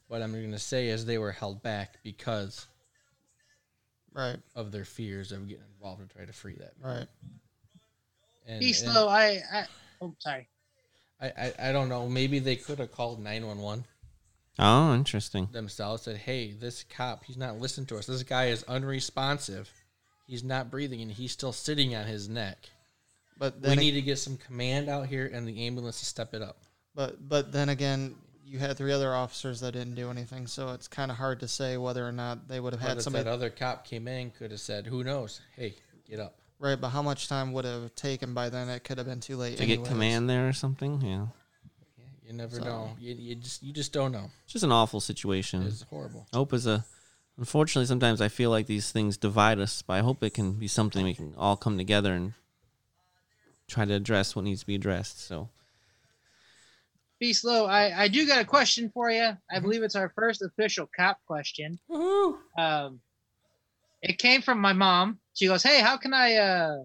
what 0.07 0.21
i'm 0.21 0.31
going 0.31 0.51
to 0.51 0.59
say 0.59 0.87
is 0.87 1.05
they 1.05 1.17
were 1.17 1.31
held 1.31 1.61
back 1.63 1.97
because 2.03 2.67
right, 4.13 4.37
of 4.55 4.71
their 4.71 4.85
fears 4.85 5.31
of 5.31 5.47
getting 5.47 5.63
involved 5.75 6.01
and 6.01 6.09
try 6.09 6.25
to 6.25 6.33
free 6.33 6.55
that 6.55 6.73
man. 6.81 6.97
right. 6.97 7.07
And, 8.47 8.59
Be 8.59 8.67
and 8.67 8.75
slow. 8.75 9.07
I, 9.07 9.41
I 9.51 9.65
oh 10.01 10.15
sorry. 10.19 10.47
I, 11.21 11.27
I, 11.27 11.53
I 11.69 11.71
don't 11.71 11.89
know. 11.89 12.09
Maybe 12.09 12.39
they 12.39 12.55
could 12.55 12.79
have 12.79 12.91
called 12.91 13.19
911 13.19 13.85
Oh, 14.59 14.93
interesting. 14.93 15.47
themselves. 15.51 16.03
Said, 16.03 16.17
"Hey, 16.17 16.51
this 16.51 16.83
cop, 16.83 17.23
he's 17.25 17.37
not 17.37 17.59
listening 17.59 17.87
to 17.87 17.97
us. 17.97 18.05
This 18.05 18.23
guy 18.23 18.47
is 18.47 18.63
unresponsive. 18.63 19.71
He's 20.27 20.43
not 20.43 20.71
breathing, 20.71 21.01
and 21.01 21.11
he's 21.11 21.31
still 21.31 21.53
sitting 21.53 21.95
on 21.95 22.05
his 22.05 22.27
neck. 22.29 22.57
But 23.37 23.55
We 23.55 23.61
then 23.61 23.77
need 23.77 23.91
to 23.91 24.01
get 24.01 24.19
some 24.19 24.37
command 24.37 24.87
out 24.89 25.07
here 25.07 25.29
and 25.33 25.47
the 25.47 25.65
ambulance 25.65 25.99
to 25.99 26.05
step 26.05 26.33
it 26.33 26.41
up." 26.41 26.57
But 26.93 27.27
but 27.27 27.51
then 27.51 27.69
again, 27.69 28.15
you 28.45 28.59
had 28.59 28.77
three 28.77 28.91
other 28.91 29.13
officers 29.15 29.61
that 29.61 29.71
didn't 29.71 29.95
do 29.95 30.09
anything, 30.09 30.47
so 30.47 30.69
it's 30.69 30.87
kind 30.87 31.09
of 31.09 31.17
hard 31.17 31.39
to 31.39 31.47
say 31.47 31.77
whether 31.77 32.05
or 32.05 32.11
not 32.11 32.47
they 32.47 32.59
would 32.59 32.73
have 32.73 32.81
had 32.81 32.97
if 32.97 33.03
somebody 33.03 33.23
that 33.23 33.31
other 33.31 33.49
cop 33.49 33.85
came 33.85 34.07
in, 34.07 34.31
could 34.31 34.51
have 34.51 34.59
said, 34.59 34.85
"Who 34.87 35.03
knows? 35.03 35.39
Hey, 35.55 35.75
get 36.09 36.19
up." 36.19 36.35
Right. 36.61 36.79
But 36.79 36.89
how 36.89 37.01
much 37.01 37.27
time 37.27 37.51
would 37.53 37.65
it 37.65 37.81
have 37.81 37.93
taken 37.95 38.33
by 38.33 38.49
then? 38.49 38.69
It 38.69 38.83
could 38.85 38.97
have 38.97 39.07
been 39.07 39.19
too 39.19 39.35
late 39.35 39.57
To 39.57 39.65
get 39.65 39.73
anyways. 39.73 39.89
command 39.89 40.29
there 40.29 40.47
or 40.47 40.53
something. 40.53 41.01
Yeah. 41.01 41.25
You 42.25 42.33
never 42.33 42.55
So- 42.55 42.63
know. 42.63 42.95
You, 42.99 43.13
you 43.15 43.35
just 43.35 43.61
you 43.61 43.73
just 43.73 43.91
don't 43.91 44.11
know. 44.13 44.29
It's 44.45 44.53
just 44.53 44.63
an 44.63 44.71
awful 44.71 45.01
situation. 45.01 45.63
It's 45.63 45.81
horrible. 45.83 46.27
Hope 46.33 46.53
is 46.53 46.65
a. 46.65 46.85
Unfortunately, 47.37 47.87
sometimes 47.87 48.21
I 48.21 48.27
feel 48.27 48.51
like 48.51 48.67
these 48.67 48.91
things 48.91 49.17
divide 49.17 49.57
us, 49.59 49.81
but 49.81 49.93
I 49.93 49.99
hope 49.99 50.21
it 50.23 50.33
can 50.33 50.53
be 50.53 50.67
something 50.67 51.03
we 51.03 51.15
can 51.15 51.33
all 51.37 51.55
come 51.57 51.77
together 51.77 52.13
and 52.13 52.33
try 53.67 53.85
to 53.85 53.93
address 53.93 54.35
what 54.35 54.43
needs 54.45 54.59
to 54.61 54.67
be 54.67 54.75
addressed. 54.75 55.19
So, 55.25 55.49
Be 57.19 57.33
slow. 57.33 57.65
I, 57.65 58.03
I 58.03 58.07
do 58.09 58.27
got 58.27 58.41
a 58.41 58.45
question 58.45 58.91
for 58.93 59.09
you. 59.09 59.21
Mm-hmm. 59.21 59.55
I 59.55 59.59
believe 59.59 59.81
it's 59.81 59.95
our 59.95 60.09
first 60.09 60.41
official 60.41 60.89
cop 60.95 61.19
question. 61.25 61.79
Woohoo! 61.89 62.37
Um, 62.57 62.99
it 64.01 64.17
came 64.17 64.41
from 64.41 64.59
my 64.59 64.73
mom. 64.73 65.19
She 65.33 65.47
goes, 65.47 65.63
"Hey, 65.63 65.81
how 65.81 65.97
can 65.97 66.13
I 66.13 66.35
uh, 66.35 66.77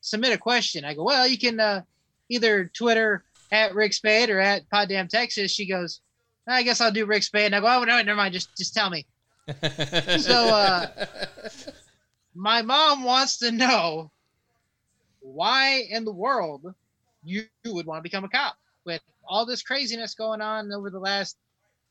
submit 0.00 0.32
a 0.32 0.38
question?" 0.38 0.84
I 0.84 0.94
go, 0.94 1.04
"Well, 1.04 1.26
you 1.26 1.38
can 1.38 1.60
uh, 1.60 1.82
either 2.28 2.70
Twitter 2.74 3.24
at 3.52 3.74
Rick 3.74 3.92
Spade 3.92 4.30
or 4.30 4.40
at 4.40 4.68
Poddamn 4.70 5.08
Texas." 5.08 5.50
She 5.52 5.66
goes, 5.66 6.00
"I 6.48 6.62
guess 6.62 6.80
I'll 6.80 6.92
do 6.92 7.06
Rick 7.06 7.22
Spade." 7.24 7.46
And 7.46 7.56
I 7.56 7.60
go, 7.60 7.66
"Oh 7.66 7.84
no, 7.84 8.02
never 8.02 8.16
mind. 8.16 8.34
Just 8.34 8.56
just 8.56 8.74
tell 8.74 8.90
me." 8.90 9.06
So, 10.20 10.32
uh, 10.32 10.86
My 12.34 12.62
mom 12.62 13.04
wants 13.04 13.38
to 13.38 13.50
know 13.50 14.10
why 15.20 15.84
in 15.90 16.04
the 16.04 16.12
world 16.12 16.64
you 17.24 17.44
would 17.66 17.86
want 17.86 17.98
to 17.98 18.02
become 18.02 18.24
a 18.24 18.28
cop 18.28 18.56
with 18.86 19.02
all 19.28 19.44
this 19.44 19.62
craziness 19.62 20.14
going 20.14 20.40
on 20.40 20.72
over 20.72 20.90
the 20.90 20.98
last 20.98 21.36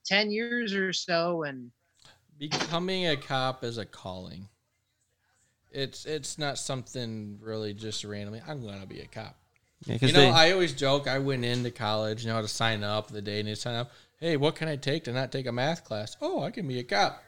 10 0.06 0.32
years 0.32 0.74
or 0.74 0.94
so 0.94 1.44
and 1.44 1.72
becoming 2.40 3.08
a 3.08 3.18
cop 3.18 3.64
is 3.64 3.78
a 3.78 3.86
calling. 3.86 4.48
It's 5.72 6.06
it's 6.06 6.38
not 6.38 6.58
something 6.58 7.40
really 7.42 7.74
just 7.74 8.04
randomly. 8.04 8.42
I'm 8.48 8.66
gonna 8.66 8.86
be 8.86 9.02
a 9.02 9.06
cop. 9.08 9.36
yeah, 9.86 9.98
You 10.02 10.14
know, 10.14 10.20
they, 10.20 10.30
I 10.30 10.52
always 10.52 10.74
joke. 10.74 11.08
I 11.08 11.20
went 11.20 11.46
into 11.46 11.72
college, 11.72 12.26
you 12.26 12.32
know, 12.32 12.42
to 12.42 12.48
sign 12.48 12.84
up 12.84 13.10
the 13.10 13.22
day 13.22 13.40
and 13.40 13.48
you 13.48 13.56
sign 13.56 13.76
up. 13.76 13.92
Hey, 14.20 14.36
what 14.36 14.56
can 14.56 14.68
I 14.68 14.76
take 14.76 15.06
to 15.06 15.14
not 15.14 15.32
take 15.32 15.46
a 15.48 15.52
math 15.52 15.86
class? 15.86 16.18
Oh, 16.22 16.44
I 16.44 16.52
can 16.52 16.68
be 16.68 16.80
a 16.80 16.84
cop. 16.84 17.24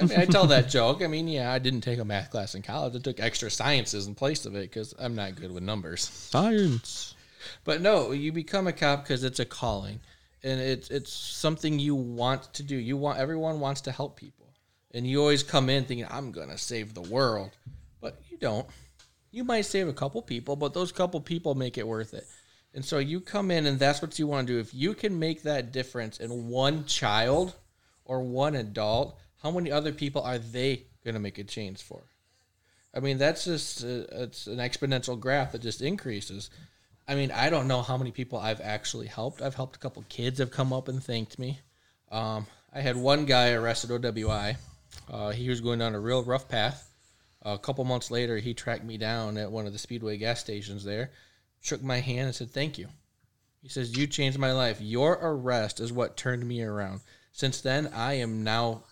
I 0.00 0.04
mean, 0.04 0.18
I 0.20 0.26
tell 0.26 0.46
that 0.46 0.68
joke. 0.70 1.02
I 1.02 1.06
mean, 1.06 1.28
yeah, 1.28 1.52
I 1.52 1.58
didn't 1.58 1.80
take 1.80 1.98
a 1.98 2.04
math 2.04 2.30
class 2.30 2.54
in 2.54 2.62
college. 2.62 2.94
I 2.94 2.98
took 2.98 3.20
extra 3.20 3.50
sciences 3.50 4.06
in 4.06 4.14
place 4.14 4.46
of 4.46 4.54
it 4.54 4.62
because 4.62 4.94
I'm 4.98 5.14
not 5.14 5.34
good 5.34 5.50
with 5.52 5.62
numbers. 5.62 6.02
science. 6.08 7.14
But 7.64 7.80
no, 7.80 8.12
you 8.12 8.32
become 8.32 8.66
a 8.66 8.72
cop 8.72 9.02
because 9.04 9.24
it's 9.24 9.40
a 9.40 9.44
calling, 9.44 10.00
and 10.42 10.60
it's 10.60 10.90
it's 10.90 11.12
something 11.12 11.78
you 11.78 11.94
want 11.94 12.52
to 12.54 12.62
do. 12.62 12.76
You 12.76 12.96
want 12.96 13.18
everyone 13.18 13.60
wants 13.60 13.80
to 13.82 13.92
help 13.92 14.16
people, 14.16 14.37
and 14.92 15.06
you 15.06 15.20
always 15.20 15.42
come 15.42 15.68
in 15.68 15.84
thinking 15.84 16.06
I'm 16.10 16.32
gonna 16.32 16.58
save 16.58 16.94
the 16.94 17.02
world, 17.02 17.50
but 18.00 18.20
you 18.30 18.38
don't. 18.38 18.66
You 19.30 19.44
might 19.44 19.62
save 19.62 19.88
a 19.88 19.92
couple 19.92 20.22
people, 20.22 20.56
but 20.56 20.72
those 20.74 20.92
couple 20.92 21.20
people 21.20 21.54
make 21.54 21.76
it 21.76 21.86
worth 21.86 22.14
it. 22.14 22.26
And 22.74 22.84
so 22.84 22.98
you 22.98 23.20
come 23.20 23.50
in, 23.50 23.66
and 23.66 23.78
that's 23.78 24.00
what 24.00 24.18
you 24.18 24.26
want 24.26 24.46
to 24.46 24.54
do. 24.54 24.60
If 24.60 24.72
you 24.72 24.94
can 24.94 25.18
make 25.18 25.42
that 25.42 25.72
difference 25.72 26.18
in 26.18 26.48
one 26.48 26.84
child 26.86 27.54
or 28.04 28.20
one 28.22 28.54
adult, 28.54 29.18
how 29.42 29.50
many 29.50 29.70
other 29.70 29.92
people 29.92 30.22
are 30.22 30.38
they 30.38 30.86
gonna 31.04 31.18
make 31.18 31.38
a 31.38 31.44
change 31.44 31.82
for? 31.82 32.02
I 32.94 33.00
mean, 33.00 33.18
that's 33.18 33.44
just 33.44 33.84
uh, 33.84 34.04
it's 34.12 34.46
an 34.46 34.58
exponential 34.58 35.18
graph 35.18 35.52
that 35.52 35.62
just 35.62 35.82
increases. 35.82 36.50
I 37.06 37.14
mean, 37.14 37.30
I 37.30 37.48
don't 37.48 37.68
know 37.68 37.82
how 37.82 37.96
many 37.96 38.10
people 38.10 38.38
I've 38.38 38.60
actually 38.60 39.06
helped. 39.06 39.40
I've 39.40 39.54
helped 39.54 39.76
a 39.76 39.78
couple 39.78 40.04
kids 40.08 40.38
have 40.40 40.50
come 40.50 40.72
up 40.72 40.88
and 40.88 41.02
thanked 41.02 41.38
me. 41.38 41.60
Um, 42.10 42.46
I 42.72 42.80
had 42.80 42.96
one 42.96 43.24
guy 43.24 43.52
arrested 43.52 43.90
OWI. 43.90 44.56
Uh, 45.10 45.30
he 45.30 45.48
was 45.48 45.60
going 45.60 45.78
down 45.78 45.94
a 45.94 46.00
real 46.00 46.22
rough 46.22 46.48
path. 46.48 46.92
a 47.42 47.58
couple 47.58 47.84
months 47.84 48.10
later, 48.10 48.38
he 48.38 48.54
tracked 48.54 48.84
me 48.84 48.98
down 48.98 49.36
at 49.36 49.50
one 49.50 49.66
of 49.66 49.72
the 49.72 49.78
Speedway 49.78 50.16
gas 50.16 50.40
stations 50.40 50.84
there, 50.84 51.12
shook 51.60 51.82
my 51.82 52.00
hand, 52.00 52.26
and 52.26 52.34
said, 52.34 52.50
Thank 52.50 52.78
you. 52.78 52.88
He 53.62 53.68
says, 53.68 53.96
You 53.96 54.06
changed 54.06 54.38
my 54.38 54.52
life. 54.52 54.80
Your 54.80 55.18
arrest 55.20 55.80
is 55.80 55.92
what 55.92 56.16
turned 56.16 56.46
me 56.46 56.62
around. 56.62 57.00
Since 57.32 57.60
then, 57.60 57.88
I 57.94 58.14
am 58.14 58.42
now 58.44 58.84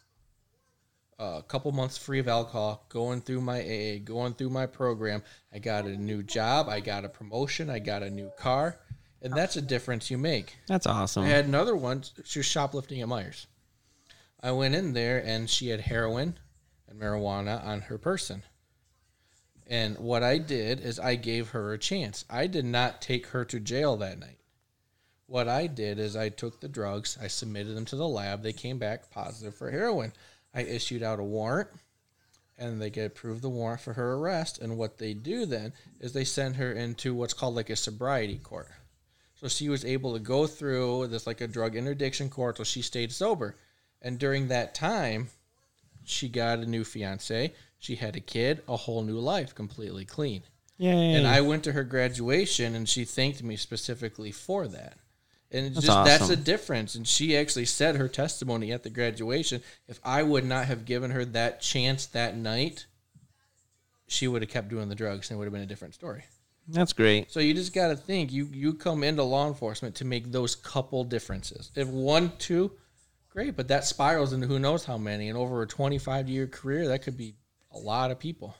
a 1.18 1.42
couple 1.46 1.72
months 1.72 1.96
free 1.96 2.18
of 2.18 2.28
alcohol, 2.28 2.84
going 2.88 3.20
through 3.20 3.40
my 3.40 3.60
AA, 3.60 3.98
going 4.04 4.34
through 4.34 4.50
my 4.50 4.66
program. 4.66 5.22
I 5.52 5.58
got 5.58 5.86
a 5.86 5.96
new 5.96 6.22
job, 6.22 6.68
I 6.68 6.80
got 6.80 7.04
a 7.04 7.08
promotion, 7.08 7.70
I 7.70 7.78
got 7.78 8.02
a 8.02 8.10
new 8.10 8.30
car, 8.38 8.78
and 9.22 9.32
that's 9.32 9.56
a 9.56 9.62
difference 9.62 10.10
you 10.10 10.18
make. 10.18 10.56
That's 10.66 10.86
awesome. 10.86 11.24
I 11.24 11.28
had 11.28 11.46
another 11.46 11.74
one. 11.74 12.04
She 12.24 12.38
was 12.38 12.46
shoplifting 12.46 13.00
at 13.00 13.08
Meijer's. 13.08 13.46
I 14.46 14.52
went 14.52 14.76
in 14.76 14.92
there 14.92 15.20
and 15.26 15.50
she 15.50 15.70
had 15.70 15.80
heroin 15.80 16.38
and 16.86 17.00
marijuana 17.00 17.66
on 17.66 17.80
her 17.80 17.98
person. 17.98 18.44
And 19.66 19.98
what 19.98 20.22
I 20.22 20.38
did 20.38 20.78
is 20.78 21.00
I 21.00 21.16
gave 21.16 21.48
her 21.48 21.72
a 21.72 21.78
chance. 21.78 22.24
I 22.30 22.46
did 22.46 22.64
not 22.64 23.02
take 23.02 23.26
her 23.26 23.44
to 23.44 23.58
jail 23.58 23.96
that 23.96 24.20
night. 24.20 24.38
What 25.26 25.48
I 25.48 25.66
did 25.66 25.98
is 25.98 26.14
I 26.14 26.28
took 26.28 26.60
the 26.60 26.68
drugs, 26.68 27.18
I 27.20 27.26
submitted 27.26 27.74
them 27.76 27.86
to 27.86 27.96
the 27.96 28.06
lab. 28.06 28.44
They 28.44 28.52
came 28.52 28.78
back 28.78 29.10
positive 29.10 29.56
for 29.56 29.72
heroin. 29.72 30.12
I 30.54 30.60
issued 30.60 31.02
out 31.02 31.18
a 31.18 31.24
warrant 31.24 31.70
and 32.56 32.80
they 32.80 32.88
get 32.88 33.06
approved 33.06 33.42
the 33.42 33.48
warrant 33.48 33.80
for 33.80 33.94
her 33.94 34.12
arrest. 34.12 34.60
And 34.60 34.78
what 34.78 34.98
they 34.98 35.12
do 35.12 35.44
then 35.44 35.72
is 35.98 36.12
they 36.12 36.22
send 36.22 36.54
her 36.54 36.70
into 36.70 37.14
what's 37.14 37.34
called 37.34 37.56
like 37.56 37.70
a 37.70 37.74
sobriety 37.74 38.38
court. 38.38 38.68
So 39.34 39.48
she 39.48 39.68
was 39.68 39.84
able 39.84 40.12
to 40.12 40.20
go 40.20 40.46
through 40.46 41.08
this 41.08 41.26
like 41.26 41.40
a 41.40 41.48
drug 41.48 41.74
interdiction 41.74 42.30
court, 42.30 42.58
so 42.58 42.62
she 42.62 42.80
stayed 42.80 43.10
sober. 43.10 43.56
And 44.06 44.20
during 44.20 44.46
that 44.48 44.72
time, 44.72 45.30
she 46.04 46.28
got 46.28 46.60
a 46.60 46.66
new 46.66 46.84
fiance. 46.84 47.52
She 47.80 47.96
had 47.96 48.14
a 48.14 48.20
kid, 48.20 48.62
a 48.68 48.76
whole 48.76 49.02
new 49.02 49.18
life, 49.18 49.52
completely 49.52 50.04
clean. 50.04 50.44
Yay. 50.78 51.14
And 51.14 51.26
I 51.26 51.40
went 51.40 51.64
to 51.64 51.72
her 51.72 51.82
graduation, 51.82 52.76
and 52.76 52.88
she 52.88 53.04
thanked 53.04 53.42
me 53.42 53.56
specifically 53.56 54.30
for 54.30 54.68
that. 54.68 54.98
And 55.50 55.74
That's 55.74 55.86
just 55.86 56.04
that's 56.04 56.30
a 56.30 56.36
difference. 56.36 56.94
And 56.94 57.06
she 57.06 57.36
actually 57.36 57.64
said 57.64 57.96
her 57.96 58.08
testimony 58.08 58.70
at 58.70 58.84
the 58.84 58.90
graduation. 58.90 59.60
If 59.88 59.98
I 60.04 60.22
would 60.22 60.44
not 60.44 60.66
have 60.66 60.84
given 60.84 61.10
her 61.10 61.24
that 61.24 61.60
chance 61.60 62.06
that 62.06 62.36
night, 62.36 62.86
she 64.06 64.28
would 64.28 64.40
have 64.42 64.50
kept 64.50 64.68
doing 64.68 64.88
the 64.88 64.94
drugs, 64.94 65.30
and 65.30 65.36
it 65.36 65.38
would 65.38 65.46
have 65.46 65.52
been 65.52 65.62
a 65.62 65.66
different 65.66 65.94
story. 65.94 66.22
That's 66.68 66.92
great. 66.92 67.32
So 67.32 67.40
you 67.40 67.54
just 67.54 67.72
got 67.72 67.88
to 67.88 67.96
think 67.96 68.32
you 68.32 68.48
you 68.52 68.74
come 68.74 69.02
into 69.02 69.24
law 69.24 69.48
enforcement 69.48 69.96
to 69.96 70.04
make 70.04 70.30
those 70.30 70.54
couple 70.54 71.02
differences. 71.02 71.72
If 71.74 71.88
one, 71.88 72.32
two, 72.38 72.72
great, 73.36 73.54
but 73.54 73.68
that 73.68 73.84
spirals 73.84 74.32
into 74.32 74.46
who 74.46 74.58
knows 74.58 74.84
how 74.84 74.96
many. 74.96 75.28
And 75.28 75.36
over 75.36 75.62
a 75.62 75.66
25 75.66 76.28
year 76.28 76.46
career, 76.46 76.88
that 76.88 77.02
could 77.02 77.16
be 77.16 77.34
a 77.70 77.78
lot 77.78 78.10
of 78.10 78.18
people. 78.18 78.56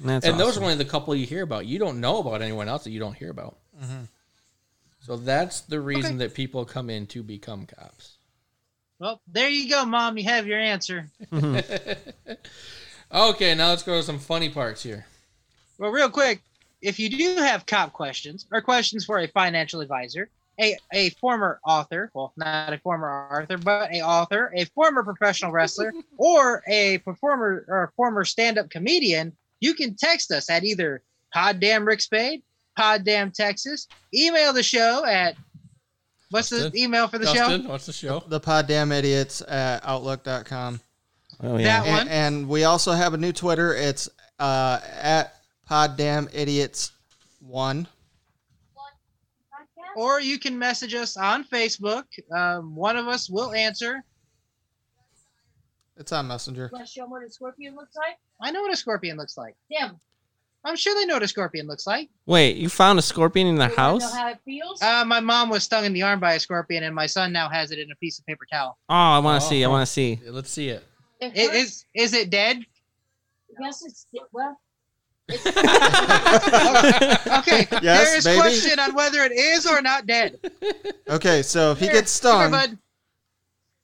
That's 0.00 0.26
and 0.26 0.40
those 0.40 0.56
are 0.56 0.62
only 0.62 0.74
the 0.74 0.84
couple 0.84 1.14
you 1.14 1.26
hear 1.26 1.42
about. 1.42 1.66
You 1.66 1.78
don't 1.78 2.00
know 2.00 2.18
about 2.18 2.42
anyone 2.42 2.68
else 2.68 2.84
that 2.84 2.90
you 2.90 3.00
don't 3.00 3.14
hear 3.14 3.30
about. 3.30 3.58
Mm-hmm. 3.82 4.04
So 5.00 5.16
that's 5.16 5.60
the 5.60 5.80
reason 5.80 6.18
that 6.18 6.34
people 6.34 6.64
come 6.64 6.90
in 6.90 7.06
to 7.08 7.22
become 7.22 7.66
cops. 7.66 8.16
Well, 8.98 9.20
there 9.26 9.48
you 9.48 9.68
go, 9.70 9.84
mom. 9.84 10.18
You 10.18 10.24
have 10.24 10.46
your 10.46 10.58
answer. 10.58 11.08
Okay, 13.12 13.54
now 13.54 13.68
let's 13.68 13.84
go 13.84 13.96
to 13.96 14.02
some 14.02 14.18
funny 14.18 14.48
parts 14.48 14.82
here. 14.82 15.06
Well, 15.78 15.90
real 15.90 16.10
quick, 16.10 16.42
if 16.82 16.98
you 16.98 17.08
do 17.08 17.36
have 17.36 17.64
cop 17.64 17.92
questions 17.92 18.46
or 18.50 18.60
questions 18.60 19.04
for 19.04 19.18
a 19.18 19.28
financial 19.28 19.80
advisor, 19.80 20.28
a, 20.60 20.76
a 20.92 21.10
former 21.10 21.60
author, 21.64 22.10
well, 22.14 22.32
not 22.36 22.72
a 22.72 22.78
former 22.78 23.28
author, 23.30 23.58
but 23.58 23.92
a 23.92 24.00
author, 24.00 24.52
a 24.54 24.64
former 24.66 25.02
professional 25.02 25.52
wrestler, 25.52 25.92
or 26.16 26.62
a 26.68 26.98
performer 26.98 27.64
or 27.68 27.84
a 27.84 27.90
former 27.92 28.24
stand-up 28.24 28.70
comedian, 28.70 29.36
you 29.60 29.74
can 29.74 29.94
text 29.94 30.30
us 30.30 30.48
at 30.50 30.64
either 30.64 31.02
Poddamn 31.34 31.86
Rick 31.86 32.00
Spade, 32.00 32.42
Poddamn 32.78 33.32
Texas, 33.32 33.88
email 34.14 34.52
the 34.52 34.62
show 34.62 35.04
at 35.04 35.36
what's 36.30 36.50
the 36.50 36.72
email 36.74 37.08
for 37.08 37.18
the 37.18 37.32
show? 37.32 37.58
What's 37.68 37.86
the 37.86 37.92
show? 37.92 38.22
The 38.26 38.40
Poddamn 38.40 38.90
Idiotz 38.90 39.42
at 39.50 39.82
outlook.com. 39.84 40.80
Oh 41.42 41.58
yeah. 41.58 41.82
That 41.82 41.88
one. 41.88 42.00
And, 42.00 42.08
and 42.08 42.48
we 42.48 42.64
also 42.64 42.92
have 42.92 43.14
a 43.14 43.18
new 43.18 43.32
Twitter. 43.32 43.74
It's 43.74 44.08
uh, 44.38 44.80
at 45.00 45.34
Poddamn 45.68 46.32
Idiotz 46.32 46.92
one. 47.40 47.88
Or 49.96 50.20
you 50.20 50.38
can 50.38 50.58
message 50.58 50.94
us 50.94 51.16
on 51.16 51.44
Facebook. 51.44 52.04
Um, 52.30 52.76
one 52.76 52.96
of 52.96 53.06
us 53.08 53.30
will 53.30 53.52
answer. 53.54 54.04
It's 55.96 56.12
on 56.12 56.28
Messenger. 56.28 56.68
Want 56.72 56.86
to 56.86 56.92
show 56.92 57.02
them 57.02 57.10
what 57.10 57.22
a 57.24 57.30
scorpion 57.30 57.74
looks 57.74 57.96
like? 57.96 58.16
I 58.42 58.50
know 58.50 58.60
what 58.62 58.72
a 58.72 58.76
scorpion 58.76 59.16
looks 59.16 59.38
like. 59.38 59.56
Damn. 59.70 59.98
I'm 60.64 60.76
sure 60.76 60.94
they 60.94 61.06
know 61.06 61.14
what 61.14 61.22
a 61.22 61.28
scorpion 61.28 61.66
looks 61.66 61.86
like. 61.86 62.10
Wait, 62.26 62.56
you 62.56 62.68
found 62.68 62.98
a 62.98 63.02
scorpion 63.02 63.46
in 63.46 63.54
the 63.54 63.64
You 63.68 63.70
wanna 63.70 63.80
house? 63.80 64.00
Know 64.02 64.20
how 64.20 64.28
it 64.30 64.38
feels? 64.44 64.82
Uh, 64.82 65.04
my 65.06 65.20
mom 65.20 65.48
was 65.48 65.62
stung 65.62 65.84
in 65.84 65.92
the 65.92 66.02
arm 66.02 66.18
by 66.20 66.34
a 66.34 66.40
scorpion, 66.40 66.82
and 66.82 66.94
my 66.94 67.06
son 67.06 67.32
now 67.32 67.48
has 67.48 67.70
it 67.70 67.78
in 67.78 67.90
a 67.90 67.96
piece 67.96 68.18
of 68.18 68.26
paper 68.26 68.44
towel. 68.52 68.76
Oh, 68.90 68.94
I 68.94 69.18
want 69.20 69.40
to 69.40 69.46
Oh, 69.46 69.50
see. 69.50 69.64
I 69.64 69.68
oh. 69.68 69.70
want 69.70 69.86
to 69.86 69.92
see. 69.92 70.20
Let's 70.26 70.50
see 70.50 70.68
it. 70.68 70.84
It 71.20 71.26
I- 71.34 71.40
hurts. 71.40 71.54
Is 71.56 71.84
is 71.94 72.12
it 72.12 72.28
dead? 72.30 72.58
yes, 73.60 73.82
it's 73.86 74.06
well. 74.32 74.60
It's, 75.28 75.46
Okay. 77.38 77.66
Yes, 77.82 78.08
there 78.08 78.16
is 78.18 78.24
baby. 78.24 78.40
question 78.40 78.78
on 78.78 78.94
whether 78.94 79.22
it 79.22 79.32
is 79.32 79.66
or 79.66 79.82
not 79.82 80.06
dead. 80.06 80.38
Okay, 81.08 81.42
so 81.42 81.72
if 81.72 81.78
he 81.78 81.86
gets 81.88 82.20
come 82.20 82.38
here, 82.38 82.48
stung, 82.48 82.50
bud. 82.50 82.78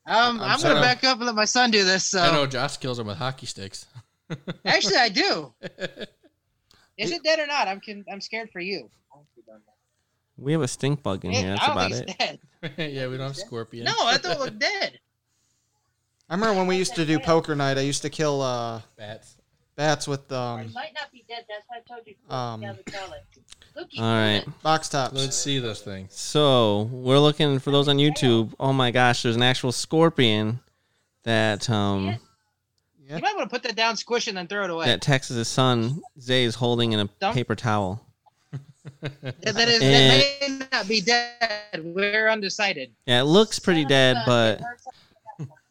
Um, 0.04 0.40
I'm 0.40 0.52
I'm, 0.52 0.60
gonna 0.60 0.80
back 0.80 1.04
up 1.04 1.18
and 1.18 1.26
let 1.26 1.34
my 1.34 1.44
son 1.44 1.70
do 1.70 1.84
this. 1.84 2.14
I 2.14 2.32
know 2.32 2.46
Josh 2.46 2.76
kills 2.78 2.98
him 2.98 3.06
with 3.06 3.18
hockey 3.18 3.46
sticks. 3.46 3.86
actually, 4.64 4.96
I 4.96 5.08
do. 5.08 5.52
Is 6.98 7.12
it 7.12 7.22
dead 7.22 7.38
or 7.38 7.46
not? 7.46 7.68
I'm 7.68 7.80
con- 7.80 8.04
I'm 8.10 8.20
scared 8.20 8.50
for 8.52 8.60
you. 8.60 8.88
We 10.36 10.52
have 10.52 10.62
a 10.62 10.68
stink 10.68 11.02
bug 11.02 11.24
in 11.24 11.32
It- 11.32 11.36
here. 11.36 11.56
That's 11.56 11.68
about 11.68 11.92
it. 11.92 12.16
dead. 12.18 12.40
yeah, 12.92 13.06
we 13.06 13.16
don't 13.16 13.28
have 13.28 13.36
scorpions. 13.36 13.86
No, 13.86 14.06
I 14.06 14.18
don't 14.18 14.40
look 14.40 14.58
dead. 14.58 14.98
I 16.28 16.34
remember 16.34 16.58
when 16.58 16.66
we 16.66 16.76
used 16.76 16.94
to 16.96 17.04
do 17.04 17.18
poker 17.20 17.54
night. 17.54 17.78
I 17.78 17.82
used 17.82 18.02
to 18.02 18.10
kill 18.10 18.40
uh, 18.40 18.80
Bats. 18.96 19.36
Bats 19.76 20.06
with 20.08 20.30
it 20.30 20.34
um, 20.34 20.72
might 20.72 20.92
not 20.94 21.10
be 21.12 21.24
dead. 21.28 21.44
That's 21.48 21.64
why 21.68 21.76
I 21.78 21.80
told 21.80 22.06
you. 22.06 22.14
Um, 22.34 22.60
down 22.60 22.78
the 22.84 22.90
toilet. 22.90 23.24
Look, 23.74 23.88
All 23.98 24.04
right. 24.04 24.44
box 24.62 24.88
tops. 24.90 25.14
Let's 25.14 25.36
see 25.36 25.58
this 25.58 25.80
thing. 25.80 26.06
So 26.10 26.82
we're 26.92 27.18
looking 27.18 27.58
for 27.58 27.70
those 27.70 27.88
on 27.88 27.96
YouTube. 27.96 28.52
Oh 28.60 28.72
my 28.72 28.90
gosh, 28.90 29.22
there's 29.22 29.36
an 29.36 29.42
actual 29.42 29.72
scorpion 29.72 30.60
that 31.24 31.70
um 31.70 32.18
You 33.08 33.18
might 33.18 33.34
want 33.36 33.48
to 33.48 33.48
put 33.48 33.62
that 33.62 33.74
down, 33.76 33.96
squish 33.96 34.26
it, 34.26 34.30
and 34.30 34.38
then 34.38 34.46
throw 34.46 34.64
it 34.64 34.70
away. 34.70 34.86
that 34.86 35.00
Texas' 35.00 35.48
son 35.48 36.02
Zay 36.20 36.44
is 36.44 36.54
holding 36.54 36.92
in 36.92 37.00
a 37.00 37.08
Don't- 37.20 37.32
paper 37.34 37.54
towel. 37.54 38.06
that, 39.00 39.22
that 39.42 39.68
is, 39.68 39.82
And- 39.82 40.22
that 40.22 40.60
may 40.60 40.66
not 40.72 40.88
be 40.88 41.00
dead. 41.00 41.80
We're 41.82 42.28
undecided. 42.28 42.92
Yeah, 43.06 43.20
it 43.20 43.24
looks 43.24 43.58
pretty 43.58 43.84
dead, 43.86 44.18
but 44.26 44.60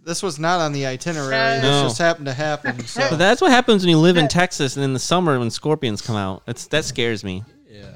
This 0.03 0.23
was 0.23 0.39
not 0.39 0.59
on 0.59 0.73
the 0.73 0.85
itinerary. 0.87 1.61
No. 1.61 1.83
This 1.83 1.91
just 1.91 1.97
happened 1.99 2.25
to 2.25 2.33
happen. 2.33 2.79
So 2.87 3.07
but 3.09 3.17
that's 3.17 3.41
what 3.41 3.51
happens 3.51 3.83
when 3.83 3.89
you 3.89 3.97
live 3.99 4.17
in 4.17 4.27
Texas 4.27 4.75
and 4.75 4.83
in 4.83 4.93
the 4.93 4.99
summer 4.99 5.37
when 5.39 5.49
scorpions 5.51 6.01
come 6.01 6.15
out. 6.15 6.43
It's 6.47 6.67
that 6.67 6.85
scares 6.85 7.23
me. 7.23 7.43
Yeah. 7.69 7.95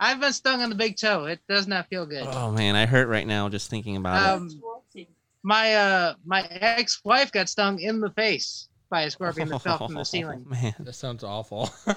I've 0.00 0.20
been 0.20 0.32
stung 0.32 0.62
on 0.62 0.70
the 0.70 0.74
big 0.76 0.96
toe. 0.96 1.24
It 1.26 1.40
does 1.48 1.66
not 1.66 1.88
feel 1.88 2.06
good. 2.06 2.26
Oh 2.26 2.50
man, 2.50 2.76
I 2.76 2.86
hurt 2.86 3.08
right 3.08 3.26
now 3.26 3.48
just 3.48 3.68
thinking 3.68 3.96
about 3.96 4.22
it. 4.22 4.42
Um, 4.42 5.06
my 5.42 5.74
uh, 5.74 6.14
my 6.24 6.42
ex-wife 6.50 7.30
got 7.32 7.48
stung 7.48 7.80
in 7.80 8.00
the 8.00 8.10
face 8.10 8.68
by 8.90 9.02
a 9.02 9.10
scorpion 9.10 9.48
that 9.48 9.60
fell 9.60 9.78
from 9.78 9.94
the 9.94 10.04
ceiling. 10.04 10.44
Man, 10.48 10.74
That 10.80 10.94
sounds 10.94 11.22
awful. 11.24 11.70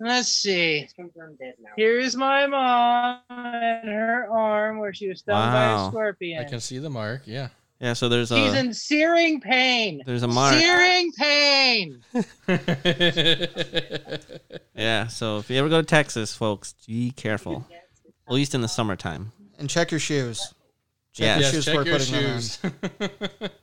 Let's 0.00 0.28
see. 0.28 0.88
confirmed 0.96 1.38
dead 1.38 1.54
now. 1.60 1.70
Here's 1.76 2.16
my 2.16 2.46
mom 2.46 3.20
and 3.28 3.88
her 3.88 4.28
arm 4.30 4.78
where 4.78 4.94
she 4.94 5.08
was 5.08 5.18
stung 5.20 5.34
by 5.34 5.52
Wow. 5.52 5.86
a 5.86 5.90
scorpion. 5.90 6.40
I 6.40 6.48
can 6.48 6.60
see 6.60 6.78
the 6.78 6.88
mark. 6.90 7.22
Yeah. 7.26 7.48
yeah. 7.80 7.92
So 7.92 8.08
there's 8.08 8.32
a 8.32 8.36
She's 8.36 8.54
a 8.54 8.58
in 8.58 8.72
searing 8.74 9.40
pain. 9.40 10.02
there's 10.06 10.22
a 10.22 10.28
mark. 10.28 10.54
Searing 10.54 11.12
pain. 11.12 12.02
Yeah. 14.74 15.08
So 15.08 15.38
if 15.38 15.50
you 15.50 15.58
ever 15.58 15.68
go 15.68 15.80
to 15.82 15.86
Texas, 15.86 16.34
folks, 16.34 16.74
be 16.86 17.10
careful. 17.10 17.66
At 18.28 18.32
least 18.34 18.54
in 18.54 18.60
the 18.62 18.68
summertime. 18.68 19.32
and 19.58 19.68
check 19.68 19.90
your 19.90 20.00
shoes. 20.00 20.54
Check 21.12 21.24
Yeah. 21.24 21.34
your 21.34 21.42
yes, 21.42 21.52
shoes 21.52 21.64
check 21.66 21.74
before 21.76 21.86
your 21.90 21.98
putting 21.98 22.12
them 22.14 22.24
on. 22.34 22.40
shoes. 22.40 23.50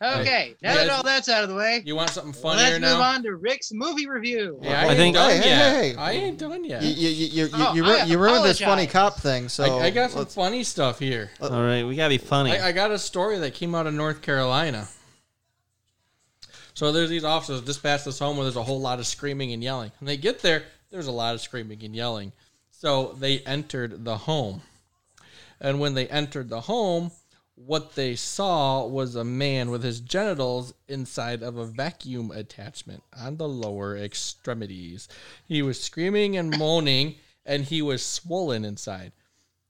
Okay. 0.00 0.20
Okay, 0.20 0.54
now 0.62 0.74
Yeah, 0.74 0.74
that 0.84 0.90
all 0.90 1.02
that's 1.02 1.28
out 1.28 1.42
of 1.42 1.48
the 1.48 1.56
way, 1.56 1.82
you 1.84 1.96
want 1.96 2.10
something 2.10 2.32
funnier 2.32 2.62
let's 2.62 2.74
funnier 2.74 2.90
move 2.92 3.00
on 3.00 3.22
to 3.24 3.34
Rick's 3.34 3.72
movie 3.72 4.08
review. 4.08 4.58
Yeah, 4.62 4.82
I, 4.82 4.84
I 4.84 4.86
ain't 4.90 4.96
think- 4.96 5.16
done 5.16 5.30
Hey, 5.30 5.38
hey, 5.38 5.48
yet. 5.48 5.72
hey. 5.72 5.94
I 5.96 6.12
ain't 6.12 6.38
done 6.38 6.64
yet. 6.64 6.82
You, 6.82 6.88
you, 6.90 7.08
you, 7.08 7.26
you, 7.26 7.44
you, 7.46 7.50
Oh, 7.54 7.74
you, 7.74 7.84
I 7.84 8.02
ru- 8.04 8.08
you 8.10 8.18
ruined 8.18 8.44
this 8.44 8.60
funny 8.60 8.84
apologize. 8.84 8.92
cop 8.92 9.16
thing. 9.20 9.48
So 9.48 9.64
I, 9.78 9.86
I 9.86 9.90
got 9.90 10.10
some 10.10 10.20
let's- 10.20 10.34
funny 10.36 10.62
stuff 10.62 11.00
here. 11.00 11.30
Uh, 11.40 11.48
all 11.48 11.62
right, 11.64 11.82
we 11.84 11.96
gotta 11.96 12.10
be 12.10 12.18
funny. 12.18 12.52
I, 12.56 12.68
I 12.68 12.72
got 12.72 12.92
a 12.92 12.98
story 12.98 13.38
that 13.38 13.54
came 13.54 13.74
out 13.74 13.88
of 13.88 13.94
North 13.94 14.22
Carolina. 14.22 14.86
So 16.74 16.92
there's 16.92 17.10
these 17.10 17.24
officers 17.24 17.60
dispatch 17.62 18.04
this 18.04 18.20
home 18.20 18.36
where 18.36 18.44
there's 18.44 18.54
a 18.56 18.62
whole 18.62 18.80
lot 18.80 19.00
of 19.00 19.06
screaming 19.06 19.52
and 19.52 19.62
yelling. 19.64 19.90
When 19.98 20.06
they 20.06 20.16
get 20.16 20.40
there, 20.42 20.62
there's 20.90 21.08
a 21.08 21.12
lot 21.12 21.34
of 21.34 21.40
screaming 21.40 21.82
and 21.82 21.94
yelling. 21.94 22.32
So 22.70 23.16
they 23.18 23.40
entered 23.40 24.04
the 24.04 24.16
home. 24.16 24.62
And 25.60 25.80
when 25.80 25.94
they 25.94 26.06
entered 26.06 26.48
the 26.50 26.60
home, 26.60 27.10
what 27.64 27.94
they 27.94 28.14
saw 28.14 28.86
was 28.86 29.14
a 29.14 29.24
man 29.24 29.70
with 29.70 29.82
his 29.82 30.00
genitals 30.00 30.74
inside 30.86 31.42
of 31.42 31.56
a 31.56 31.66
vacuum 31.66 32.30
attachment 32.30 33.02
on 33.18 33.36
the 33.36 33.48
lower 33.48 33.96
extremities. 33.96 35.08
He 35.44 35.62
was 35.62 35.80
screaming 35.80 36.36
and 36.36 36.56
moaning, 36.56 37.16
and 37.44 37.64
he 37.64 37.82
was 37.82 38.04
swollen 38.04 38.64
inside. 38.64 39.12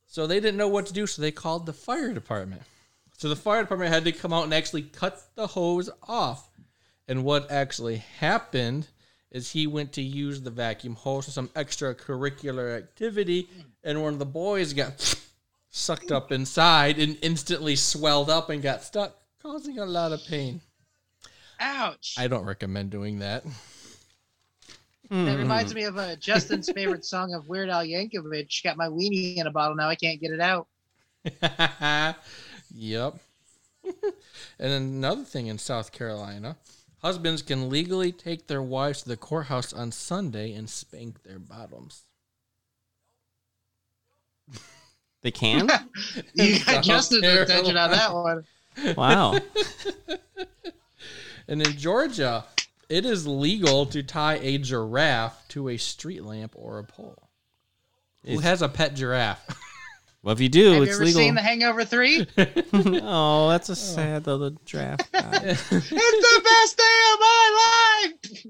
So 0.07 0.27
they 0.27 0.41
didn't 0.41 0.59
know 0.59 0.69
what 0.69 0.87
to 0.87 0.93
do, 0.93 1.07
so 1.07 1.23
they 1.23 1.31
called 1.31 1.67
the 1.67 1.73
fire 1.73 2.13
department. 2.13 2.63
So 3.17 3.29
the 3.29 3.37
fire 3.37 3.63
department 3.63 3.93
had 3.93 4.05
to 4.05 4.13
come 4.13 4.33
out 4.33 4.45
and 4.45 4.55
actually 4.55 4.83
cut 4.83 5.21
the 5.35 5.49
hose 5.49 5.91
off. 6.07 6.51
And 7.09 7.25
what 7.25 7.51
actually 7.51 7.97
happened 7.97 8.89
is 9.31 9.51
he 9.51 9.67
went 9.67 9.93
to 9.95 10.03
use 10.03 10.41
the 10.41 10.51
vacuum 10.51 10.95
hose 10.95 11.25
for 11.27 11.31
some 11.31 11.49
extracurricular 11.49 12.77
activity, 12.77 13.49
and 13.83 14.03
one 14.03 14.13
of 14.13 14.19
the 14.19 14.27
boys 14.27 14.73
got 14.73 14.99
sucked 15.71 16.13
up 16.13 16.33
inside 16.33 16.99
and 16.99 17.19
instantly 17.23 17.77
swelled 17.77 18.31
up 18.31 18.51
and 18.51 18.63
got 18.63 18.83
stuck, 18.83 19.17
causing 19.43 19.79
a 19.79 19.85
lot 19.85 20.13
of 20.13 20.25
pain. 20.27 20.61
Ouch. 21.61 22.15
I 22.19 22.29
don't 22.29 22.45
recommend 22.45 22.91
doing 22.91 23.19
that. 23.21 23.45
That 25.11 25.39
reminds 25.39 25.75
me 25.75 25.85
of 25.85 25.97
uh, 25.97 26.17
Justin's 26.17 26.71
favorite 26.71 27.05
song 27.05 27.33
of 27.33 27.49
Weird 27.49 27.71
Al 27.71 27.83
Yankovic. 27.83 28.63
Got 28.63 28.77
my 28.77 28.89
weenie 28.89 29.39
in 29.39 29.47
a 29.47 29.51
bottle 29.51 29.75
now. 29.75 29.89
I 29.89 29.95
can't 29.95 30.21
get 30.21 30.33
it 30.33 30.41
out. 30.41 30.69
yep. 32.75 33.15
and 34.59 34.73
another 34.73 35.25
thing 35.25 35.47
in 35.47 35.57
South 35.57 35.93
Carolina, 35.93 36.59
husbands 37.03 37.41
can 37.41 37.71
legally 37.71 38.13
take 38.13 38.47
their 38.47 38.63
wives 38.63 39.03
to 39.03 39.09
the 39.09 39.17
courthouse 39.17 39.73
on 39.73 39.93
Sunday 39.93 40.53
and 40.53 40.69
spank 40.69 41.23
their 41.23 41.39
bottoms. 41.39 42.03
They 45.23 45.31
can? 45.31 45.69
You 46.35 46.59
got 46.65 46.75
South 46.77 46.85
Justin's 46.85 47.25
attention 47.27 47.77
on 47.77 47.91
that 47.91 48.15
one. 48.15 48.45
Wow. 48.97 49.39
And 51.51 51.67
in 51.67 51.79
Georgia, 51.79 52.45
it 52.91 53.07
is 53.07 53.27
legal 53.27 53.87
to 53.87 54.03
tie 54.03 54.39
a 54.43 54.59
giraffe 54.59 55.49
to 55.49 55.71
a 55.71 55.79
street 55.79 56.23
lamp 56.23 56.53
or 56.55 56.79
a 56.79 56.85
pole. 56.85 57.31
Who 58.27 58.41
has 58.41 58.61
a 58.61 58.69
pet 58.69 58.95
giraffe? 58.95 59.47
Well, 60.23 60.35
if 60.35 60.41
you 60.41 60.51
do, 60.51 60.73
Have 60.73 60.77
you 60.77 60.83
it's 60.83 60.95
ever 60.97 61.05
legal. 61.07 61.21
seen 61.23 61.35
The 61.37 61.41
Hangover 61.41 61.85
3? 61.87 62.27
oh, 63.03 63.49
that's 63.49 63.71
a 63.71 63.77
sad 63.77 64.27
little 64.27 64.51
draft. 64.67 65.11
guy. 65.11 65.31
it's 65.43 65.71
the 65.71 66.41
best 66.45 66.77
day 66.77 67.01
of 67.13 67.21
my 67.21 68.13
life! 68.13 68.47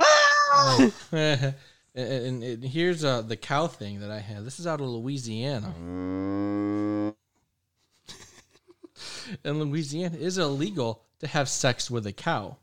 Ah! 0.00 1.52
And, 1.96 2.12
and- 2.26 2.42
and 2.44 2.64
here's 2.64 3.04
uh, 3.04 3.22
the 3.22 3.36
cow 3.36 3.66
thing 3.66 4.00
that 4.00 4.10
I 4.10 4.18
have. 4.20 4.44
This 4.44 4.60
is 4.60 4.66
out 4.66 4.80
of 4.80 4.86
Louisiana. 4.88 5.72
In 9.44 9.58
Louisiana, 9.58 10.14
it 10.16 10.22
is 10.22 10.38
illegal 10.38 11.02
to 11.20 11.26
have 11.26 11.48
sex 11.48 11.90
with 11.90 12.06
a 12.06 12.12
cow. 12.12 12.56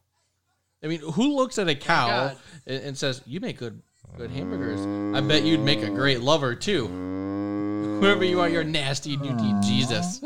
I 0.84 0.88
mean, 0.88 1.00
who 1.02 1.36
looks 1.36 1.58
at 1.60 1.68
a 1.68 1.76
cow 1.76 2.08
God. 2.08 2.38
and, 2.68 2.84
and 2.84 2.98
says, 2.98 3.22
"You 3.26 3.40
make 3.40 3.58
good, 3.58 3.82
good 4.18 4.32
hamburgers"? 4.32 4.80
I 5.16 5.22
bet 5.26 5.44
you'd 5.44 5.60
make 5.62 5.82
a 5.82 5.90
great 5.90 6.22
lover 6.22 6.56
too. 6.56 6.88
Whoever 8.02 8.24
you 8.26 8.40
are, 8.42 8.50
you're 8.50 8.64
nasty, 8.64 9.18
newty 9.18 9.64
Jesus. 9.64 10.22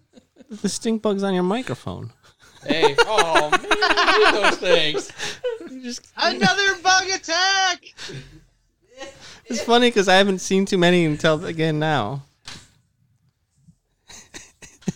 the 0.62 0.68
stink 0.68 1.02
bugs 1.02 1.22
on 1.22 1.34
your 1.34 1.42
microphone. 1.42 2.10
hey, 2.66 2.94
oh 3.00 3.50
man, 3.50 3.60
I 3.62 4.30
those 4.50 4.58
things. 4.58 5.12
Just 5.82 6.06
Another 6.16 6.76
bug 6.82 7.04
attack! 7.08 7.94
It's 9.46 9.62
funny 9.62 9.88
because 9.88 10.08
I 10.08 10.16
haven't 10.16 10.38
seen 10.40 10.64
too 10.64 10.78
many 10.78 11.04
until 11.04 11.44
again 11.44 11.78
now. 11.78 12.22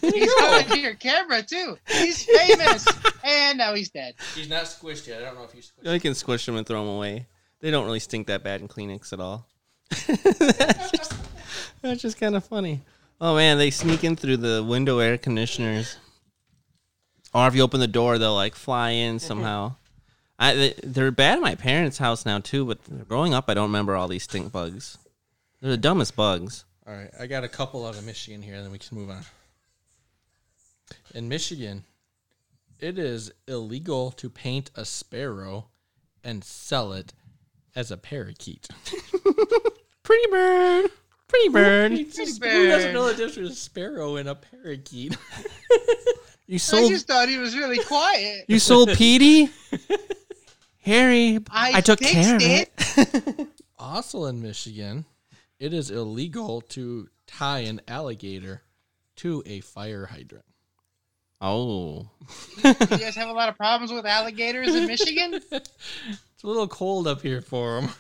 He's 0.01 0.35
coming 0.39 0.67
to 0.69 0.79
your 0.79 0.95
camera, 0.95 1.43
too. 1.43 1.79
He's 1.89 2.25
famous. 2.25 2.87
and 3.25 3.59
now 3.59 3.75
he's 3.75 3.91
dead. 3.91 4.15
He's 4.35 4.49
not 4.49 4.65
squished 4.65 5.07
yet. 5.07 5.23
I 5.23 5.27
don't 5.27 5.35
know 5.37 5.45
if 5.45 5.53
he's 5.53 5.71
squished. 5.71 5.93
You 5.93 6.01
can 6.01 6.15
squish 6.15 6.47
them 6.47 6.57
and 6.57 6.67
throw 6.67 6.85
them 6.85 6.95
away. 6.95 7.27
They 7.61 7.71
don't 7.71 7.85
really 7.85 7.99
stink 7.99 8.27
that 8.29 8.43
bad 8.45 8.61
in 8.61 8.69
Kleenex 8.69 9.13
at 9.13 9.21
all. 9.21 9.47
that's 9.91 10.91
just, 10.91 11.15
that's 11.83 12.03
just 12.03 12.21
kind 12.21 12.37
of 12.37 12.45
funny. 12.45 12.83
Oh 13.21 13.35
man, 13.35 13.59
they 13.59 13.71
sneak 13.71 14.05
in 14.05 14.15
through 14.17 14.37
the 14.37 14.63
window 14.63 14.99
air 14.99 15.19
conditioners. 15.19 15.97
Or 17.35 17.49
if 17.49 17.55
you 17.55 17.63
open 17.63 17.81
the 17.81 17.89
door, 17.89 18.19
they'll 18.19 18.35
like 18.35 18.55
fly 18.55 18.91
in 18.91 19.19
somehow. 19.19 19.75
I 20.39 20.55
they, 20.55 20.75
they're 20.83 21.11
bad 21.11 21.39
at 21.39 21.43
my 21.43 21.55
parents' 21.55 21.99
house 21.99 22.25
now 22.25 22.39
too. 22.39 22.65
But 22.65 23.09
growing 23.09 23.35
up, 23.35 23.47
I 23.49 23.55
don't 23.55 23.69
remember 23.69 23.97
all 23.97 24.09
these 24.09 24.25
stink 24.25 24.53
bugs. 24.53 24.99
They're 25.61 25.71
the 25.71 25.77
dumbest 25.77 26.15
bugs. 26.17 26.65
All 26.87 26.95
right, 26.95 27.11
I 27.19 27.27
got 27.27 27.45
a 27.45 27.49
couple 27.49 27.87
out 27.87 27.97
of 27.97 28.05
Michigan 28.05 28.41
here, 28.41 28.55
and 28.55 28.65
then 28.65 28.73
we 28.73 28.79
can 28.79 28.97
move 28.97 29.11
on. 29.11 29.23
In 31.15 31.29
Michigan, 31.29 31.85
it 32.79 32.99
is 32.99 33.31
illegal 33.47 34.11
to 34.13 34.31
paint 34.31 34.71
a 34.75 34.85
sparrow 34.85 35.69
and 36.25 36.43
sell 36.43 36.93
it 36.93 37.13
as 37.77 37.91
a 37.91 37.97
parakeet. 37.97 38.69
Pretty 40.03 40.31
bird, 40.31 40.91
pretty 41.29 41.49
bird. 41.51 41.93
Who 41.93 42.05
doesn't 42.07 42.95
know 42.95 43.09
the 43.09 43.15
difference 43.15 43.35
between 43.35 43.53
a 43.53 43.55
sparrow 43.55 44.17
and 44.17 44.27
a 44.27 44.35
parakeet? 44.35 45.19
You 46.49 46.59
sold. 46.59 46.79
I 46.79 46.83
sold 46.85 46.93
just 46.93 47.07
thought 47.07 47.29
he 47.29 47.37
was 47.37 47.55
really 47.55 47.79
quiet. 47.85 48.47
you 48.49 48.59
sold 48.59 48.89
Petey. 48.95 49.51
Harry, 50.89 51.39
I 51.51 51.73
I, 51.75 51.81
took 51.83 52.01
care 52.01 52.37
of 52.37 52.43
it. 52.43 53.49
also 53.79 54.25
in 54.25 54.41
Michigan, 54.41 55.05
it 55.61 55.75
is 55.75 55.91
illegal 55.91 56.63
to 56.63 57.09
tie 57.27 57.61
an 57.61 57.83
alligator 57.87 58.63
to 59.17 59.43
a 59.45 59.61
fire 59.61 60.07
hydrant. 60.07 60.47
Oh, 61.43 62.09
You 62.65 62.75
guys 62.75 63.15
have 63.17 63.29
a 63.29 63.33
lot 63.33 63.51
of 63.51 63.57
problems 63.59 63.93
with 63.93 64.07
alligators 64.07 64.75
in 64.75 64.87
Michigan? 64.87 65.41
It's 65.51 66.45
a 66.45 66.47
little 66.47 66.69
cold 66.69 67.09
up 67.09 67.21
here 67.21 67.43
for 67.43 67.81
them. 67.81 67.91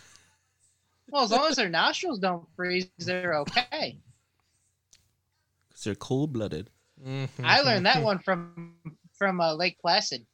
Well, 1.10 1.24
as 1.24 1.32
long 1.32 1.48
as 1.51 1.56
their 1.56 1.69
nostrils 1.69 2.20
don't 2.20 2.47
freeze, 2.55 2.86
they're 2.98 3.35
okay. 3.39 3.98
because 5.69 5.82
they're 5.85 5.97
cold 5.97 6.32
blooded. 6.32 6.70
I 7.43 7.62
learned 7.62 7.86
that 7.86 8.05
one 8.05 8.20
from 8.20 8.77
from 9.16 9.40
uh, 9.40 9.55
Lake 9.55 9.78
Placid. 9.81 10.24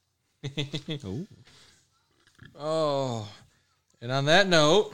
Oh, 1.03 1.25
Oh, 2.57 3.27
and 4.01 4.11
on 4.11 4.25
that 4.25 4.47
note, 4.47 4.93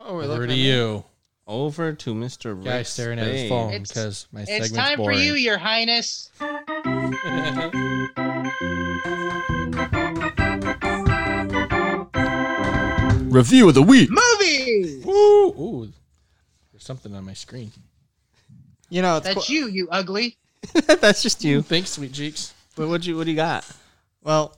Oh, 0.00 0.14
we're 0.16 0.24
over 0.24 0.46
to 0.46 0.54
you. 0.54 1.04
over 1.46 1.92
to 1.92 2.14
Mister 2.14 2.54
Guy 2.54 2.78
Rick 2.78 2.86
staring 2.86 3.18
at 3.18 3.26
his 3.26 3.48
phone 3.48 3.70
It's- 3.72 3.88
because 3.88 4.26
my 4.32 4.40
It's 4.42 4.50
segment's 4.50 4.76
time 4.76 4.98
boring. 4.98 5.16
for 5.18 5.22
you, 5.22 5.34
Your 5.34 5.58
Highness. 5.58 6.30
Review 13.30 13.68
of 13.68 13.74
the 13.74 13.82
week. 13.82 14.10
Movie. 14.10 15.02
Ooh, 15.06 15.54
ooh, 15.58 15.92
there's 16.72 16.84
something 16.84 17.14
on 17.14 17.24
my 17.24 17.32
screen. 17.34 17.70
You 18.88 19.02
know, 19.02 19.16
it's 19.18 19.26
That's 19.26 19.46
qu- 19.46 19.52
you, 19.52 19.66
you 19.68 19.88
ugly. 19.90 20.36
That's 20.86 21.22
just 21.22 21.44
you. 21.44 21.62
Thanks, 21.62 21.90
sweet 21.90 22.12
cheeks. 22.12 22.52
What 22.76 22.88
what 22.88 23.06
you 23.06 23.16
what 23.16 23.24
do 23.24 23.30
you 23.30 23.36
got? 23.36 23.64
Well, 24.22 24.56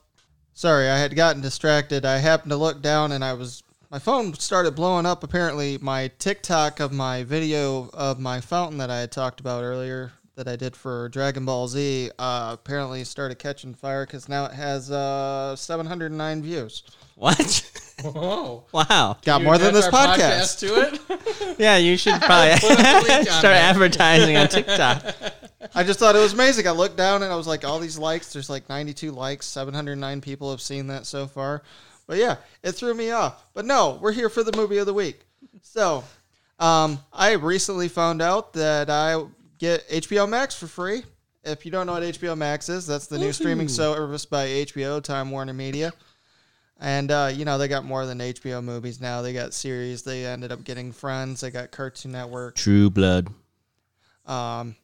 sorry, 0.55 0.89
I 0.89 0.99
had 0.99 1.17
gotten 1.17 1.43
distracted. 1.43 2.05
I 2.05 2.19
happened 2.19 2.51
to 2.51 2.57
look 2.57 2.83
down 2.83 3.13
and 3.13 3.25
I 3.25 3.33
was 3.35 3.63
my 3.91 3.99
phone 3.99 4.33
started 4.35 4.75
blowing 4.75 5.05
up. 5.05 5.23
Apparently, 5.23 5.77
my 5.77 6.11
TikTok 6.19 6.81
of 6.81 6.93
my 6.93 7.25
video 7.25 7.91
of 7.93 8.19
my 8.19 8.41
fountain 8.41 8.79
that 8.79 8.91
I 8.91 9.01
had 9.01 9.13
talked 9.13 9.39
about 9.39 9.65
earlier 9.65 10.13
that 10.35 10.49
I 10.49 10.57
did 10.57 10.75
for 10.75 11.11
Dragon 11.11 11.45
Ball 11.45 11.69
Z 11.69 12.11
uh, 12.19 12.51
apparently 12.55 13.05
started 13.05 13.39
catching 13.39 13.75
fire 13.75 14.07
because 14.07 14.31
now 14.31 14.47
it 14.47 14.53
has 14.53 14.91
uh, 14.91 15.55
709 15.57 16.43
views. 16.43 16.85
What? 17.15 17.71
Whoa. 18.03 18.65
wow. 18.73 19.17
Got 19.23 19.43
more 19.43 19.59
than 19.59 19.75
this 19.75 19.87
attach 19.87 20.21
our 20.21 20.31
podcast. 20.31 20.59
to 20.61 20.95
it. 21.47 21.59
Yeah, 21.59 21.77
you 21.77 21.97
should 21.97 22.15
probably 22.23 22.55
Put 22.59 22.81
on 22.81 23.25
start 23.25 23.45
advertising 23.45 24.37
on 24.37 24.49
TikTok. 24.49 25.15
I 25.75 25.85
just 25.85 25.99
thought 25.99 26.17
it 26.17 26.21
was 26.21 26.33
amazing. 26.33 26.67
I 26.67 26.73
looked 26.73 26.97
down 26.97 27.23
and 27.23 27.33
I 27.33 27.37
was 27.37 27.47
like, 27.47 27.65
all 27.65 27.79
these 27.79 27.99
likes. 27.99 28.33
There's 28.33 28.51
like 28.51 28.69
92 28.69 29.13
likes. 29.13 29.47
709 29.47 30.21
people 30.21 30.51
have 30.51 30.61
seen 30.61 30.89
that 30.89 31.07
so 31.07 31.27
far. 31.27 31.63
But 32.07 32.19
yeah, 32.19 32.37
it 32.63 32.73
threw 32.73 32.95
me 32.95 33.11
off. 33.11 33.45
But 33.55 33.67
no, 33.67 33.99
we're 34.01 34.13
here 34.13 34.29
for 34.29 34.43
the 34.43 34.57
movie 34.57 34.79
of 34.79 34.87
the 34.87 34.95
week. 34.95 35.21
So, 35.61 36.03
um, 36.59 36.99
I 37.13 37.33
recently 37.33 37.89
found 37.89 38.21
out 38.23 38.53
that 38.55 38.91
I 38.91 39.23
get 39.59 39.89
HBO 39.89 40.29
Max 40.29 40.55
for 40.55 40.67
free. 40.67 41.05
If 41.45 41.65
you 41.65 41.73
don't 41.73 41.87
know 41.87 41.95
what 41.95 42.03
HBO 42.03 42.37
Max 42.37 42.69
is, 42.69 42.87
that's 42.87 43.07
the 43.07 43.19
new 43.19 43.33
streaming 43.33 43.69
service 43.69 44.27
by 44.27 44.47
HBO, 44.47 45.03
Time 45.03 45.31
Warner 45.31 45.53
Media. 45.53 45.93
And 46.83 47.13
uh, 47.13 47.31
you 47.33 47.45
know 47.45 47.59
they 47.59 47.69
got 47.69 47.85
more 47.85 48.05
than 48.07 48.19
HBO 48.19 48.63
movies 48.63 49.01
now. 49.01 49.23
They 49.23 49.33
got 49.33 49.55
series. 49.55 50.03
They 50.03 50.27
ended 50.27 50.51
up 50.51 50.65
getting 50.65 50.91
Friends. 50.91 51.41
They 51.41 51.51
got 51.51 51.71
Cartoon 51.71 52.11
Network. 52.11 52.57
True 52.57 52.91
Blood. 52.91 53.29
Um, 54.27 54.75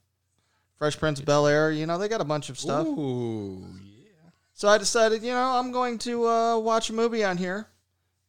Fresh 0.76 0.98
Prince 0.98 1.18
of 1.18 1.26
Bel 1.26 1.48
Air. 1.48 1.72
You 1.72 1.86
know 1.86 1.98
they 1.98 2.06
got 2.06 2.20
a 2.20 2.24
bunch 2.24 2.50
of 2.50 2.58
stuff. 2.58 2.86
Ooh, 2.86 3.66
yeah. 3.82 4.30
So 4.54 4.68
I 4.68 4.78
decided, 4.78 5.24
you 5.24 5.32
know, 5.32 5.58
I'm 5.58 5.72
going 5.72 5.98
to 5.98 6.24
uh, 6.28 6.58
watch 6.58 6.88
a 6.88 6.92
movie 6.92 7.24
on 7.24 7.36
here. 7.36 7.66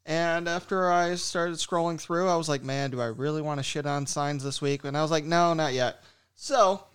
And 0.04 0.50
after 0.50 0.92
I 0.92 1.14
started 1.14 1.58
scrolling 1.58 2.02
through, 2.02 2.28
I 2.28 2.38
was 2.38 2.50
like, 2.50 2.64
man, 2.64 2.90
do 2.90 3.00
I 3.00 3.06
really 3.06 3.44
want 3.44 3.60
to 3.60 3.64
shit 3.64 3.86
on 3.86 4.08
signs 4.08 4.44
this 4.44 4.60
week? 4.64 4.84
And 4.84 4.98
I 4.98 5.04
was 5.04 5.12
like, 5.12 5.26
no, 5.26 5.54
not 5.54 5.74
yet. 5.74 6.02
So 6.34 6.86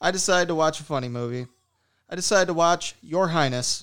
I 0.00 0.12
decided 0.12 0.46
to 0.48 0.54
watch 0.54 0.78
a 0.78 0.84
funny 0.84 1.08
movie. 1.08 1.48
I 2.08 2.14
decided 2.14 2.46
to 2.46 2.54
watch 2.54 2.94
Your 3.02 3.26
Highness, 3.26 3.82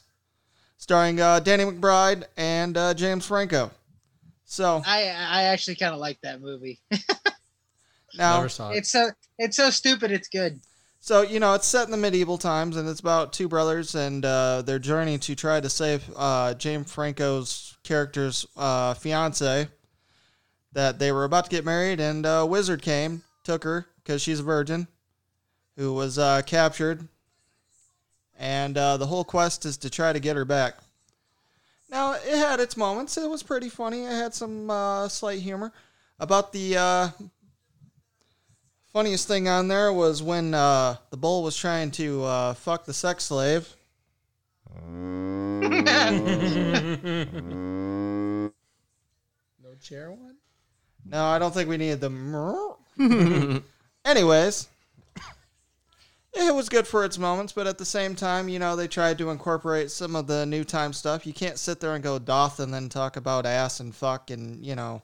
starring 0.83 1.21
uh, 1.21 1.39
Danny 1.39 1.63
McBride 1.63 2.25
and 2.35 2.75
uh, 2.75 2.93
James 2.93 3.25
Franco. 3.25 3.71
So 4.43 4.83
I 4.85 5.03
I 5.07 5.43
actually 5.43 5.75
kind 5.75 5.93
of 5.93 6.01
like 6.01 6.19
that 6.23 6.41
movie. 6.41 6.81
now, 8.17 8.35
never 8.35 8.49
saw 8.49 8.69
it. 8.69 8.79
It's 8.79 8.91
so 8.91 9.09
it's 9.39 9.55
so 9.55 9.69
stupid. 9.69 10.11
It's 10.11 10.27
good. 10.27 10.59
So 10.99 11.21
you 11.21 11.39
know, 11.39 11.53
it's 11.53 11.65
set 11.65 11.85
in 11.85 11.91
the 11.91 11.97
medieval 11.97 12.37
times, 12.37 12.75
and 12.75 12.87
it's 12.89 12.99
about 12.99 13.31
two 13.31 13.47
brothers 13.47 13.95
and 13.95 14.25
uh, 14.25 14.61
their 14.61 14.77
journey 14.77 15.17
to 15.19 15.35
try 15.35 15.61
to 15.61 15.69
save 15.69 16.03
uh, 16.17 16.53
James 16.55 16.91
Franco's 16.91 17.77
character's 17.83 18.45
uh, 18.57 18.93
fiance. 18.93 19.69
That 20.73 20.99
they 20.99 21.13
were 21.13 21.23
about 21.23 21.45
to 21.45 21.49
get 21.49 21.63
married, 21.63 22.01
and 22.01 22.25
a 22.25 22.45
wizard 22.45 22.81
came, 22.81 23.21
took 23.45 23.63
her 23.63 23.87
because 24.03 24.21
she's 24.21 24.41
a 24.41 24.43
virgin, 24.43 24.87
who 25.77 25.93
was 25.93 26.17
uh, 26.17 26.41
captured, 26.45 27.07
and 28.37 28.77
uh, 28.77 28.97
the 28.97 29.05
whole 29.05 29.23
quest 29.23 29.65
is 29.65 29.77
to 29.77 29.89
try 29.89 30.13
to 30.13 30.19
get 30.19 30.35
her 30.35 30.45
back. 30.45 30.75
Now 31.89 32.13
it 32.13 32.37
had 32.37 32.59
its 32.59 32.75
moments. 32.75 33.17
It 33.17 33.29
was 33.29 33.43
pretty 33.43 33.69
funny. 33.69 34.03
It 34.03 34.11
had 34.11 34.33
some 34.33 34.69
uh, 34.69 35.07
slight 35.07 35.39
humor. 35.39 35.71
About 36.19 36.51
the 36.51 36.77
uh, 36.77 37.09
funniest 38.91 39.27
thing 39.27 39.47
on 39.47 39.67
there 39.67 39.91
was 39.91 40.23
when 40.23 40.53
uh, 40.53 40.95
the 41.09 41.17
bull 41.17 41.43
was 41.43 41.57
trying 41.57 41.91
to 41.91 42.23
uh, 42.23 42.53
fuck 42.53 42.85
the 42.85 42.93
sex 42.93 43.25
slave. 43.25 43.75
no 44.71 45.59
chair 49.81 50.11
one. 50.11 50.37
No, 51.05 51.25
I 51.25 51.39
don't 51.39 51.53
think 51.53 51.69
we 51.69 51.77
needed 51.77 52.01
the. 52.01 52.73
Anyways, 54.05 54.67
it 56.33 56.55
was 56.55 56.69
good 56.69 56.87
for 56.87 57.05
its 57.05 57.17
moments, 57.17 57.53
but 57.53 57.67
at 57.67 57.77
the 57.77 57.85
same 57.85 58.15
time, 58.15 58.49
you 58.49 58.59
know, 58.59 58.75
they 58.75 58.87
tried 58.87 59.17
to 59.19 59.29
incorporate 59.29 59.91
some 59.91 60.15
of 60.15 60.27
the 60.27 60.45
new 60.45 60.63
time 60.63 60.93
stuff. 60.93 61.27
You 61.27 61.33
can't 61.33 61.59
sit 61.59 61.79
there 61.79 61.93
and 61.93 62.03
go 62.03 62.19
doth 62.19 62.59
and 62.59 62.73
then 62.73 62.89
talk 62.89 63.17
about 63.17 63.45
ass 63.45 63.79
and 63.79 63.93
fuck 63.93 64.31
and, 64.31 64.65
you 64.65 64.75
know, 64.75 65.03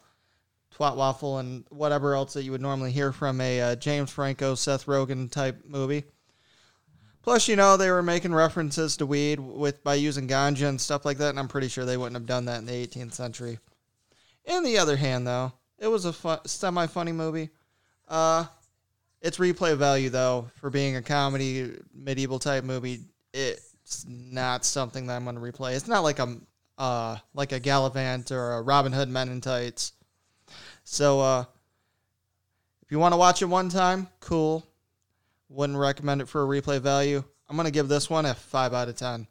twat 0.76 0.96
waffle 0.96 1.38
and 1.38 1.66
whatever 1.70 2.16
else 2.16 2.34
that 2.34 2.44
you 2.44 2.52
would 2.52 2.62
normally 2.62 2.92
hear 2.92 3.12
from 3.12 3.42
a 3.42 3.62
uh, 3.62 3.76
James 3.76 4.10
Franco, 4.10 4.56
Seth 4.56 4.86
Rogen 4.86 5.30
type 5.30 5.64
movie. 5.66 6.06
Plus, 7.22 7.48
you 7.48 7.56
know, 7.56 7.78
they 7.78 7.92
were 7.92 8.02
making 8.02 8.34
references 8.34 8.98
to 8.98 9.06
weed 9.06 9.40
with 9.40 9.84
by 9.84 9.96
using 9.96 10.28
ganja 10.28 10.68
and 10.68 10.80
stuff 10.80 11.06
like 11.06 11.18
that, 11.18 11.30
and 11.30 11.40
I'm 11.40 11.50
pretty 11.50 11.68
sure 11.68 11.86
they 11.86 11.98
wouldn't 11.98 12.16
have 12.16 12.26
done 12.26 12.46
that 12.46 12.60
in 12.60 12.66
the 12.66 12.88
18th 12.88 13.14
century. 13.14 13.60
In 14.46 14.64
the 14.64 14.78
other 14.78 14.96
hand, 14.96 15.28
though, 15.28 15.52
it 15.78 15.88
was 15.88 16.06
a 16.06 16.14
fu- 16.14 16.38
semi-funny 16.46 17.12
movie. 17.12 17.50
Uh, 18.08 18.46
its 19.22 19.38
replay 19.38 19.76
value, 19.78 20.10
though, 20.10 20.50
for 20.56 20.70
being 20.70 20.96
a 20.96 21.02
comedy 21.02 21.72
medieval 21.94 22.40
type 22.40 22.64
movie, 22.64 23.02
it's 23.34 24.06
not 24.08 24.64
something 24.66 25.08
that 25.08 25.16
I'm 25.16 25.24
going 25.24 25.36
to 25.36 25.42
replay. 25.42 25.76
It's 25.76 25.88
not 25.88 26.02
like 26.04 26.20
a 26.20 26.38
uh, 26.78 27.18
like 27.34 27.52
a 27.52 27.60
Galavant 27.60 28.32
or 28.32 28.54
a 28.54 28.62
Robin 28.62 28.92
Hood 28.94 29.10
Men 29.10 29.30
in 29.30 29.42
Tights. 29.42 29.92
So, 30.86 31.20
uh, 31.20 31.46
if 32.82 32.92
you 32.92 33.00
want 33.00 33.14
to 33.14 33.18
watch 33.18 33.42
it 33.42 33.46
one 33.46 33.70
time, 33.70 34.08
cool. 34.22 34.66
Wouldn't 35.50 35.78
recommend 35.78 36.22
it 36.22 36.28
for 36.30 36.44
a 36.44 36.62
replay 36.62 36.80
value. 36.80 37.24
I'm 37.50 37.56
going 37.56 37.66
to 37.66 37.72
give 37.72 37.88
this 37.88 38.10
one 38.10 38.26
a 38.26 38.34
5 38.34 38.74
out 38.74 38.88
of 38.88 38.96
10. 38.96 39.28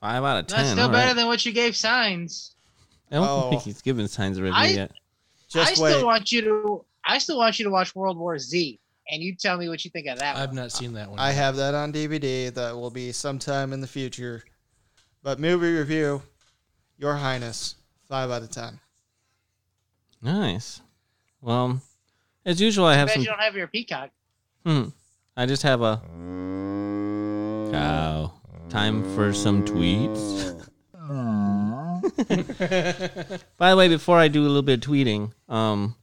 Five 0.00 0.22
out 0.22 0.36
of 0.40 0.46
ten. 0.46 0.58
That's 0.58 0.70
still 0.72 0.88
better 0.90 1.06
right. 1.08 1.16
than 1.16 1.26
what 1.26 1.46
you 1.46 1.52
gave 1.52 1.74
signs. 1.74 2.54
I 3.10 3.14
don't 3.14 3.26
Oh. 3.26 3.48
think 3.50 3.62
he's 3.62 3.80
given 3.80 4.06
signs 4.06 4.36
of 4.36 4.44
review 4.44 4.54
I- 4.58 4.66
yet. 4.66 4.92
Just 5.48 5.78
I 5.78 5.82
wait. 5.82 5.92
still 5.92 6.06
want 6.06 6.30
you 6.30 6.42
to. 6.42 6.84
I 7.06 7.18
still 7.18 7.38
want 7.38 7.58
you 7.58 7.64
to 7.64 7.70
watch 7.70 7.94
World 7.94 8.18
War 8.18 8.38
Z, 8.38 8.78
and 9.10 9.22
you 9.22 9.34
tell 9.34 9.56
me 9.56 9.68
what 9.68 9.84
you 9.84 9.90
think 9.90 10.06
of 10.06 10.18
that. 10.18 10.36
I've 10.36 10.50
one. 10.50 10.56
not 10.56 10.72
seen 10.72 10.92
that 10.94 11.10
one. 11.10 11.18
I 11.18 11.28
yet. 11.28 11.36
have 11.36 11.56
that 11.56 11.74
on 11.74 11.92
DVD. 11.92 12.52
That 12.52 12.74
will 12.74 12.90
be 12.90 13.12
sometime 13.12 13.72
in 13.72 13.80
the 13.80 13.86
future. 13.86 14.44
But 15.22 15.38
movie 15.38 15.72
review, 15.72 16.22
Your 16.98 17.14
Highness, 17.14 17.76
5 18.08 18.30
out 18.30 18.42
of 18.42 18.50
10. 18.50 18.78
Nice. 20.20 20.80
Well, 21.40 21.80
as 22.44 22.60
usual, 22.60 22.86
I 22.86 22.94
have 22.96 23.08
Bet 23.08 23.14
some. 23.14 23.22
you 23.22 23.28
don't 23.28 23.40
have 23.40 23.56
your 23.56 23.68
peacock. 23.68 24.10
Hmm. 24.64 24.88
I 25.36 25.46
just 25.46 25.62
have 25.62 25.82
a 25.82 26.00
cow. 27.72 28.32
Time 28.68 29.02
for 29.14 29.32
some 29.32 29.64
tweets. 29.64 30.60
By 33.58 33.70
the 33.70 33.76
way, 33.76 33.88
before 33.88 34.18
I 34.18 34.28
do 34.28 34.42
a 34.42 34.46
little 34.46 34.62
bit 34.62 34.84
of 34.84 34.90
tweeting, 34.90 35.32
um, 35.48 35.94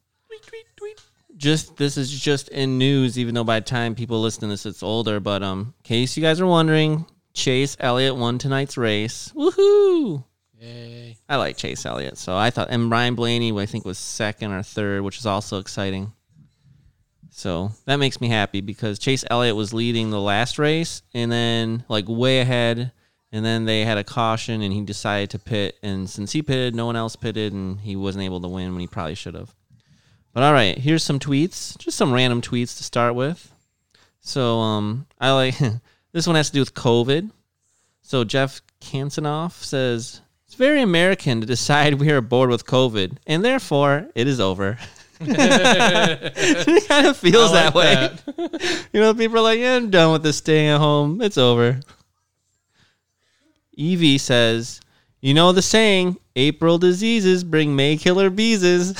just 1.41 1.75
this 1.75 1.97
is 1.97 2.09
just 2.09 2.47
in 2.49 2.77
news, 2.77 3.17
even 3.17 3.33
though 3.33 3.43
by 3.43 3.59
the 3.59 3.65
time 3.65 3.95
people 3.95 4.21
listen 4.21 4.41
to 4.41 4.47
this, 4.47 4.65
it's 4.65 4.83
older. 4.83 5.19
But 5.19 5.43
um, 5.43 5.73
in 5.79 5.83
case 5.83 6.15
you 6.15 6.23
guys 6.23 6.39
are 6.39 6.45
wondering, 6.45 7.05
Chase 7.33 7.75
Elliott 7.79 8.15
won 8.15 8.37
tonight's 8.37 8.77
race. 8.77 9.33
Woohoo! 9.35 10.23
Yay. 10.59 11.17
I 11.27 11.37
like 11.37 11.57
Chase 11.57 11.85
Elliott, 11.85 12.17
so 12.17 12.37
I 12.37 12.51
thought, 12.51 12.67
and 12.69 12.91
Ryan 12.91 13.15
Blaney, 13.15 13.51
I 13.59 13.65
think 13.65 13.83
was 13.83 13.97
second 13.97 14.51
or 14.51 14.61
third, 14.61 15.01
which 15.01 15.17
is 15.17 15.25
also 15.25 15.57
exciting. 15.57 16.13
So 17.31 17.71
that 17.85 17.95
makes 17.95 18.21
me 18.21 18.27
happy 18.27 18.61
because 18.61 18.99
Chase 18.99 19.25
Elliott 19.29 19.55
was 19.55 19.73
leading 19.73 20.11
the 20.11 20.21
last 20.21 20.59
race, 20.59 21.01
and 21.15 21.31
then 21.31 21.83
like 21.89 22.05
way 22.07 22.41
ahead, 22.41 22.91
and 23.31 23.43
then 23.43 23.65
they 23.65 23.83
had 23.85 23.97
a 23.97 24.03
caution, 24.03 24.61
and 24.61 24.71
he 24.71 24.81
decided 24.81 25.31
to 25.31 25.39
pit, 25.39 25.77
and 25.81 26.07
since 26.07 26.33
he 26.33 26.43
pitted, 26.43 26.75
no 26.75 26.85
one 26.85 26.95
else 26.95 27.15
pitted, 27.15 27.53
and 27.53 27.79
he 27.79 27.95
wasn't 27.95 28.23
able 28.23 28.41
to 28.41 28.47
win 28.47 28.71
when 28.71 28.81
he 28.81 28.87
probably 28.87 29.15
should 29.15 29.33
have. 29.33 29.55
But 30.33 30.43
all 30.43 30.53
right, 30.53 30.77
here's 30.77 31.03
some 31.03 31.19
tweets, 31.19 31.77
just 31.77 31.97
some 31.97 32.13
random 32.13 32.41
tweets 32.41 32.77
to 32.77 32.83
start 32.83 33.15
with. 33.15 33.51
So 34.21 34.59
um, 34.59 35.07
I 35.19 35.31
like 35.33 35.55
this 36.11 36.27
one 36.27 36.35
has 36.35 36.47
to 36.47 36.53
do 36.53 36.61
with 36.61 36.73
COVID. 36.73 37.31
So 38.01 38.23
Jeff 38.23 38.61
Kansanoff 38.81 39.63
says 39.63 40.21
it's 40.45 40.55
very 40.55 40.81
American 40.81 41.41
to 41.41 41.47
decide 41.47 41.93
we 41.95 42.11
are 42.11 42.21
bored 42.21 42.49
with 42.49 42.65
COVID, 42.65 43.17
and 43.27 43.43
therefore 43.43 44.07
it 44.15 44.27
is 44.27 44.39
over. 44.39 44.77
it 45.21 46.87
kind 46.87 47.07
of 47.07 47.17
feels 47.17 47.51
I 47.51 47.69
that 47.69 47.75
like 47.75 48.25
way. 48.27 48.79
you 48.93 49.01
know, 49.01 49.13
people 49.13 49.37
are 49.37 49.41
like, 49.41 49.59
yeah, 49.59 49.75
I'm 49.75 49.89
done 49.89 50.13
with 50.13 50.23
this 50.23 50.37
staying 50.37 50.69
at 50.69 50.79
home. 50.79 51.21
It's 51.21 51.37
over. 51.37 51.79
Evie 53.73 54.17
says, 54.17 54.81
you 55.21 55.33
know 55.33 55.51
the 55.51 55.61
saying, 55.61 56.17
April 56.35 56.77
diseases 56.77 57.43
bring 57.43 57.75
May 57.75 57.97
killer 57.97 58.29
beeses. 58.29 58.95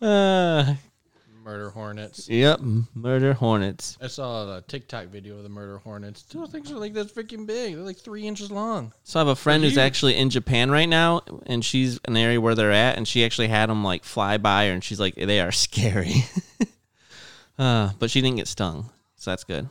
uh, 0.00 0.74
Murder 1.44 1.70
hornets. 1.70 2.28
yep, 2.28 2.58
murder 2.92 3.32
hornets. 3.32 3.96
I 4.02 4.08
saw 4.08 4.56
a 4.56 4.62
TikTok 4.62 5.06
video 5.06 5.36
of 5.36 5.44
the 5.44 5.48
murder 5.48 5.78
hornets. 5.78 6.22
Those 6.24 6.50
things 6.50 6.72
are 6.72 6.76
like 6.76 6.92
this 6.92 7.12
freaking 7.12 7.46
big. 7.46 7.76
They're 7.76 7.84
like 7.84 7.98
three 7.98 8.26
inches 8.26 8.50
long. 8.50 8.92
So 9.04 9.20
I 9.20 9.22
have 9.22 9.28
a 9.28 9.36
friend 9.36 9.62
who's 9.62 9.78
actually 9.78 10.16
in 10.16 10.28
Japan 10.28 10.72
right 10.72 10.88
now, 10.88 11.22
and 11.46 11.64
she's 11.64 12.00
an 12.06 12.16
area 12.16 12.40
where 12.40 12.56
they're 12.56 12.72
at, 12.72 12.96
and 12.96 13.06
she 13.06 13.24
actually 13.24 13.46
had 13.46 13.70
them 13.70 13.84
like 13.84 14.02
fly 14.02 14.38
by 14.38 14.66
her, 14.66 14.72
and 14.72 14.82
she's 14.82 14.98
like, 14.98 15.14
they 15.14 15.38
are 15.38 15.52
scary. 15.52 16.24
uh, 17.60 17.90
but 18.00 18.10
she 18.10 18.20
didn't 18.20 18.38
get 18.38 18.48
stung, 18.48 18.90
so 19.14 19.30
that's 19.30 19.44
good. 19.44 19.68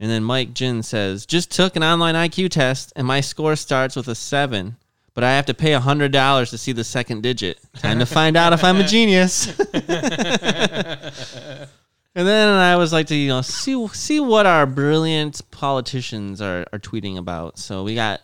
And 0.00 0.10
then 0.10 0.24
Mike 0.24 0.54
Jin 0.54 0.82
says, 0.82 1.26
just 1.26 1.50
took 1.50 1.76
an 1.76 1.84
online 1.84 2.14
IQ 2.14 2.50
test, 2.50 2.92
and 2.96 3.06
my 3.06 3.20
score 3.20 3.54
starts 3.54 3.94
with 3.94 4.08
a 4.08 4.14
seven, 4.14 4.76
but 5.14 5.22
I 5.22 5.32
have 5.36 5.46
to 5.46 5.54
pay 5.54 5.74
a 5.74 5.80
hundred 5.80 6.10
dollars 6.10 6.50
to 6.50 6.58
see 6.58 6.72
the 6.72 6.84
second 6.84 7.22
digit. 7.22 7.58
Time 7.74 7.98
to 7.98 8.06
find 8.06 8.36
out 8.36 8.52
if 8.54 8.64
I'm 8.64 8.76
a 8.80 8.84
genius. 8.84 9.56
And 12.14 12.26
then 12.26 12.48
I 12.48 12.76
was 12.76 12.92
like 12.92 13.06
to 13.06 13.14
you 13.14 13.28
know 13.28 13.40
see 13.40 13.86
see 13.88 14.18
what 14.18 14.44
our 14.44 14.66
brilliant 14.66 15.48
politicians 15.52 16.42
are, 16.42 16.66
are 16.72 16.78
tweeting 16.78 17.16
about. 17.18 17.56
So 17.58 17.84
we 17.84 17.94
got 17.94 18.20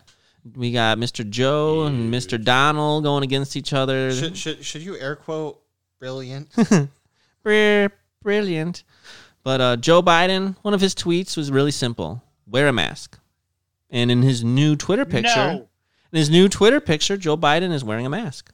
we 0.57 0.73
got 0.73 0.99
Mr. 0.99 1.29
Joe 1.29 1.85
and 1.85 2.13
Mr. 2.13 2.43
Donald 2.43 3.05
going 3.05 3.23
against 3.23 3.57
each 3.57 3.73
other. 3.73 4.13
Should, 4.13 4.37
should, 4.37 4.65
should 4.65 4.83
you 4.83 4.99
air 4.99 5.17
quote 5.17 5.61
brilliant? 5.99 6.49
Brilliant. 8.23 8.83
But 9.47 9.61
uh, 9.61 9.77
Joe 9.77 10.03
Biden, 10.03 10.57
one 10.63 10.75
of 10.75 10.81
his 10.81 10.93
tweets 10.93 11.37
was 11.37 11.53
really 11.53 11.71
simple: 11.71 12.21
wear 12.49 12.67
a 12.67 12.73
mask. 12.73 13.17
And 13.91 14.11
in 14.11 14.23
his 14.23 14.43
new 14.43 14.75
Twitter 14.75 15.05
picture, 15.05 15.37
No. 15.37 15.69
in 16.11 16.17
his 16.19 16.29
new 16.29 16.49
Twitter 16.49 16.81
picture, 16.81 17.17
Joe 17.17 17.37
Biden 17.37 17.71
is 17.73 17.85
wearing 17.85 18.07
a 18.07 18.11
mask. 18.11 18.53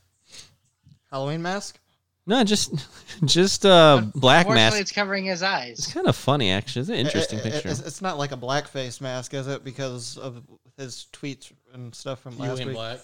Halloween 1.10 1.40
mask? 1.40 1.78
No, 2.26 2.44
just 2.44 2.74
just 3.24 3.64
a 3.64 4.06
black 4.14 4.44
Fortunately, 4.46 4.54
mask. 4.72 4.80
it's 4.82 4.92
covering 4.92 5.24
his 5.24 5.42
eyes. 5.42 5.78
It's 5.78 5.94
kind 5.94 6.06
of 6.06 6.14
funny, 6.14 6.50
actually. 6.50 6.80
It's 6.82 6.90
an 6.90 6.96
interesting 6.96 7.38
It- 7.38 7.46
it- 7.46 7.52
picture. 7.54 7.68
It's, 7.70 7.80
it's 7.80 8.02
not 8.02 8.18
like 8.18 8.32
a 8.32 8.36
blackface 8.36 9.00
mask, 9.00 9.32
is 9.32 9.46
it? 9.48 9.64
Because 9.64 10.18
of 10.18 10.42
his 10.76 11.06
tweets 11.10 11.50
and 11.72 11.94
stuff 11.94 12.20
from 12.20 12.34
You 12.34 12.40
last 12.50 12.60
in 12.60 12.68
week. 12.68 12.76
black. 12.76 13.00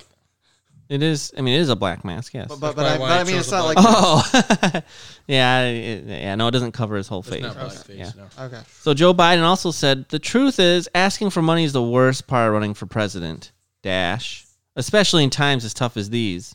It 0.88 1.02
is. 1.02 1.32
I 1.36 1.42
mean, 1.42 1.54
it 1.54 1.60
is 1.60 1.68
a 1.68 1.76
black 1.76 2.04
mask. 2.04 2.32
Yes. 2.32 2.46
But, 2.48 2.60
but, 2.60 2.76
but, 2.76 2.86
I, 2.86 2.96
but 2.98 3.10
I 3.10 3.20
I 3.20 3.24
mean, 3.24 3.36
it's 3.36 3.50
not 3.50 3.64
like. 3.66 3.76
Oh, 3.78 4.22
yeah, 5.26 5.64
it- 5.64 6.04
yeah. 6.06 6.34
No, 6.34 6.48
it 6.48 6.52
doesn't 6.52 6.72
cover 6.72 6.96
his 6.96 7.08
whole 7.08 7.20
It's 7.20 7.28
face. 7.28 7.42
not 7.42 7.56
blackface. 7.56 7.96
Yeah. 7.98 8.10
No. 8.16 8.44
Okay. 8.46 8.60
So 8.80 8.94
Joe 8.94 9.12
Biden 9.12 9.42
also 9.42 9.70
said 9.70 10.08
the 10.08 10.18
truth 10.18 10.58
is 10.58 10.88
asking 10.94 11.30
for 11.30 11.42
money 11.42 11.64
is 11.64 11.72
the 11.74 11.82
worst 11.82 12.26
part 12.26 12.48
of 12.48 12.54
running 12.54 12.74
for 12.74 12.86
president. 12.86 13.52
Dash, 13.82 14.44
especially 14.76 15.24
in 15.24 15.30
times 15.30 15.64
as 15.64 15.72
tough 15.74 15.96
as 15.96 16.10
these. 16.10 16.54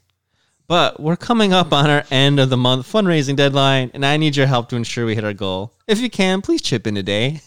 But 0.67 0.99
we're 0.99 1.15
coming 1.17 1.53
up 1.53 1.71
on 1.73 1.89
our 1.89 2.03
end 2.09 2.39
of 2.39 2.49
the 2.49 2.57
month 2.57 2.91
fundraising 2.91 3.35
deadline, 3.35 3.91
and 3.93 4.05
I 4.05 4.17
need 4.17 4.35
your 4.35 4.47
help 4.47 4.69
to 4.69 4.75
ensure 4.75 5.05
we 5.05 5.13
hit 5.15 5.23
our 5.23 5.33
goal. 5.33 5.73
If 5.87 5.99
you 5.99 6.09
can, 6.09 6.41
please 6.41 6.61
chip 6.61 6.87
in 6.87 6.95
today. 6.95 7.41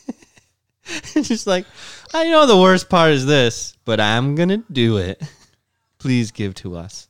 it's 1.14 1.28
just 1.28 1.46
like 1.46 1.66
I 2.14 2.30
know 2.30 2.46
the 2.46 2.56
worst 2.56 2.88
part 2.88 3.10
is 3.12 3.26
this, 3.26 3.74
but 3.84 3.98
I'm 4.00 4.34
gonna 4.36 4.62
do 4.70 4.98
it. 4.98 5.20
Please 5.98 6.30
give 6.30 6.54
to 6.56 6.76
us, 6.76 7.08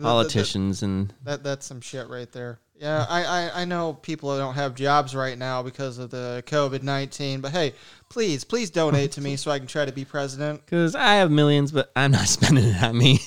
politicians, 0.00 0.82
and 0.82 1.12
That 1.24 1.42
that's 1.42 1.66
some 1.66 1.80
shit 1.80 2.08
right 2.08 2.30
there. 2.32 2.60
Yeah, 2.76 3.04
I, 3.10 3.24
I, 3.24 3.60
I 3.60 3.64
know 3.66 3.92
people 3.92 4.34
don't 4.38 4.54
have 4.54 4.74
jobs 4.74 5.14
right 5.14 5.36
now 5.36 5.62
because 5.62 5.98
of 5.98 6.10
the 6.10 6.42
COVID 6.46 6.82
nineteen, 6.82 7.40
but 7.40 7.52
hey, 7.52 7.74
please 8.08 8.42
please 8.44 8.70
donate 8.70 9.12
to 9.12 9.20
me 9.20 9.36
so 9.36 9.50
I 9.50 9.58
can 9.58 9.68
try 9.68 9.84
to 9.84 9.92
be 9.92 10.04
president. 10.04 10.62
Because 10.64 10.94
I 10.94 11.16
have 11.16 11.30
millions, 11.30 11.72
but 11.72 11.90
I'm 11.94 12.12
not 12.12 12.26
spending 12.28 12.64
it 12.64 12.82
on 12.82 12.96
me. 12.96 13.18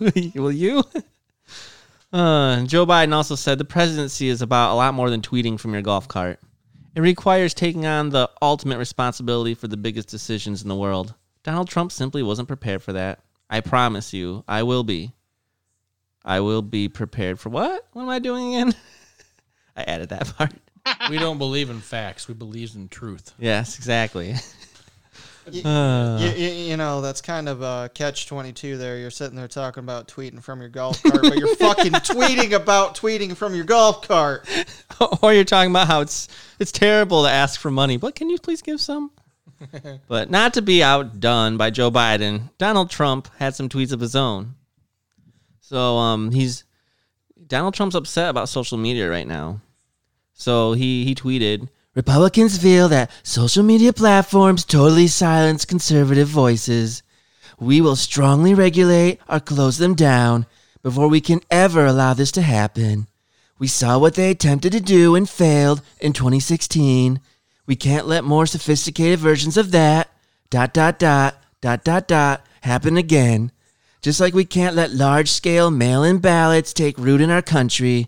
Will 0.34 0.52
you? 0.52 0.82
Uh, 2.12 2.64
Joe 2.64 2.86
Biden 2.86 3.12
also 3.12 3.34
said 3.34 3.58
the 3.58 3.64
presidency 3.64 4.28
is 4.28 4.42
about 4.42 4.72
a 4.72 4.74
lot 4.74 4.94
more 4.94 5.10
than 5.10 5.22
tweeting 5.22 5.58
from 5.60 5.72
your 5.72 5.82
golf 5.82 6.08
cart. 6.08 6.40
It 6.94 7.00
requires 7.00 7.52
taking 7.52 7.84
on 7.84 8.08
the 8.08 8.30
ultimate 8.40 8.78
responsibility 8.78 9.54
for 9.54 9.68
the 9.68 9.76
biggest 9.76 10.08
decisions 10.08 10.62
in 10.62 10.68
the 10.68 10.74
world. 10.74 11.14
Donald 11.42 11.68
Trump 11.68 11.92
simply 11.92 12.22
wasn't 12.22 12.48
prepared 12.48 12.82
for 12.82 12.94
that. 12.94 13.20
I 13.48 13.60
promise 13.60 14.12
you, 14.12 14.44
I 14.48 14.62
will 14.64 14.82
be. 14.84 15.12
I 16.24 16.40
will 16.40 16.62
be 16.62 16.88
prepared 16.88 17.38
for 17.38 17.50
what? 17.50 17.86
What 17.92 18.02
am 18.02 18.08
I 18.08 18.18
doing 18.18 18.54
again? 18.54 18.74
I 19.76 19.82
added 19.82 20.08
that 20.08 20.34
part. 20.36 20.52
we 21.10 21.18
don't 21.18 21.38
believe 21.38 21.70
in 21.70 21.80
facts. 21.80 22.26
We 22.28 22.34
believe 22.34 22.74
in 22.74 22.88
truth. 22.88 23.32
Yes, 23.38 23.76
exactly. 23.78 24.34
Uh, 25.64 26.18
You, 26.20 26.30
you, 26.30 26.48
you 26.70 26.76
know, 26.76 27.00
that's 27.00 27.20
kind 27.20 27.48
of 27.48 27.62
a 27.62 27.88
catch 27.94 28.26
22 28.26 28.78
there. 28.78 28.98
You're 28.98 29.12
sitting 29.12 29.36
there 29.36 29.46
talking 29.46 29.80
about 29.84 30.08
tweeting 30.08 30.42
from 30.42 30.58
your 30.60 30.68
golf 30.68 31.00
cart, 31.04 31.22
but 31.22 31.38
you're 31.38 31.54
fucking 31.54 31.92
tweeting 31.92 32.50
about 32.52 32.96
tweeting 32.96 33.36
from 33.36 33.54
your 33.54 33.64
golf 33.64 34.06
cart. 34.08 34.48
or 35.22 35.32
you're 35.32 35.44
talking 35.44 35.70
about 35.70 35.86
how 35.86 36.00
it's 36.00 36.26
it's 36.58 36.72
terrible 36.72 37.22
to 37.22 37.30
ask 37.30 37.60
for 37.60 37.70
money, 37.70 37.96
but 37.96 38.16
can 38.16 38.28
you 38.28 38.38
please 38.38 38.60
give 38.60 38.80
some? 38.80 39.12
but 40.08 40.30
not 40.30 40.54
to 40.54 40.62
be 40.62 40.82
outdone 40.82 41.56
by 41.56 41.70
Joe 41.70 41.90
Biden, 41.90 42.50
Donald 42.58 42.90
Trump 42.90 43.28
had 43.38 43.54
some 43.54 43.68
tweets 43.68 43.92
of 43.92 44.00
his 44.00 44.16
own. 44.16 44.54
So 45.60 45.96
um 45.96 46.30
he's 46.30 46.64
Donald 47.46 47.74
Trump's 47.74 47.94
upset 47.94 48.30
about 48.30 48.48
social 48.48 48.78
media 48.78 49.10
right 49.10 49.26
now. 49.26 49.60
So 50.32 50.72
he 50.72 51.04
he 51.04 51.14
tweeted 51.14 51.68
Republicans 51.94 52.58
feel 52.58 52.88
that 52.88 53.10
social 53.22 53.62
media 53.62 53.92
platforms 53.92 54.64
totally 54.64 55.06
silence 55.06 55.64
conservative 55.64 56.28
voices. 56.28 57.02
We 57.58 57.80
will 57.80 57.96
strongly 57.96 58.52
regulate 58.52 59.18
or 59.28 59.40
close 59.40 59.78
them 59.78 59.94
down 59.94 60.44
before 60.82 61.08
we 61.08 61.22
can 61.22 61.40
ever 61.50 61.86
allow 61.86 62.12
this 62.12 62.30
to 62.32 62.42
happen. 62.42 63.06
We 63.58 63.66
saw 63.66 63.98
what 63.98 64.14
they 64.14 64.30
attempted 64.30 64.72
to 64.72 64.80
do 64.80 65.14
and 65.14 65.28
failed 65.28 65.80
in 65.98 66.12
2016. 66.12 67.18
We 67.66 67.76
can't 67.76 68.06
let 68.06 68.24
more 68.24 68.46
sophisticated 68.46 69.18
versions 69.18 69.56
of 69.56 69.72
that 69.72 70.10
dot 70.50 70.72
dot 70.72 70.98
dot 70.98 71.42
dot 71.60 71.84
dot 71.84 72.08
dot 72.08 72.46
happen 72.62 72.96
again. 72.96 73.50
Just 74.02 74.20
like 74.20 74.34
we 74.34 74.44
can't 74.44 74.76
let 74.76 74.92
large 74.92 75.30
scale 75.30 75.70
mail 75.70 76.04
in 76.04 76.18
ballots 76.18 76.72
take 76.72 76.96
root 76.96 77.20
in 77.20 77.30
our 77.30 77.42
country. 77.42 78.06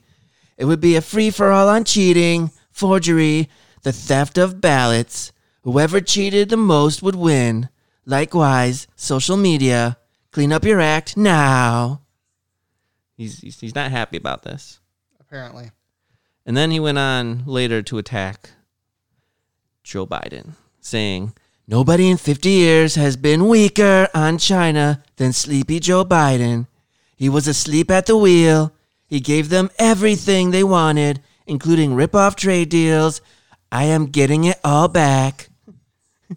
It 0.56 0.64
would 0.66 0.80
be 0.80 0.94
a 0.94 1.00
free 1.00 1.30
for 1.30 1.50
all 1.50 1.68
on 1.68 1.84
cheating, 1.84 2.52
forgery, 2.70 3.48
the 3.82 3.92
theft 3.92 4.38
of 4.38 4.60
ballots. 4.60 5.32
Whoever 5.62 6.00
cheated 6.00 6.50
the 6.50 6.56
most 6.56 7.02
would 7.02 7.16
win. 7.16 7.68
Likewise, 8.06 8.86
social 8.94 9.36
media, 9.36 9.98
clean 10.30 10.52
up 10.52 10.64
your 10.64 10.80
act 10.80 11.16
now. 11.16 12.02
He's, 13.16 13.40
he's, 13.40 13.58
he's 13.60 13.74
not 13.74 13.90
happy 13.90 14.16
about 14.16 14.44
this. 14.44 14.80
Apparently. 15.18 15.72
And 16.46 16.56
then 16.56 16.70
he 16.70 16.80
went 16.80 16.98
on 16.98 17.42
later 17.44 17.82
to 17.82 17.98
attack 17.98 18.50
Joe 19.88 20.06
Biden, 20.06 20.50
saying, 20.82 21.32
Nobody 21.66 22.10
in 22.10 22.18
50 22.18 22.46
years 22.50 22.96
has 22.96 23.16
been 23.16 23.48
weaker 23.48 24.06
on 24.14 24.36
China 24.36 25.02
than 25.16 25.32
sleepy 25.32 25.80
Joe 25.80 26.04
Biden. 26.04 26.66
He 27.16 27.30
was 27.30 27.48
asleep 27.48 27.90
at 27.90 28.04
the 28.04 28.14
wheel. 28.14 28.74
He 29.06 29.18
gave 29.18 29.48
them 29.48 29.70
everything 29.78 30.50
they 30.50 30.62
wanted, 30.62 31.22
including 31.46 31.94
rip 31.94 32.14
off 32.14 32.36
trade 32.36 32.68
deals. 32.68 33.22
I 33.72 33.84
am 33.84 34.08
getting 34.08 34.44
it 34.44 34.60
all 34.62 34.88
back. 34.88 35.48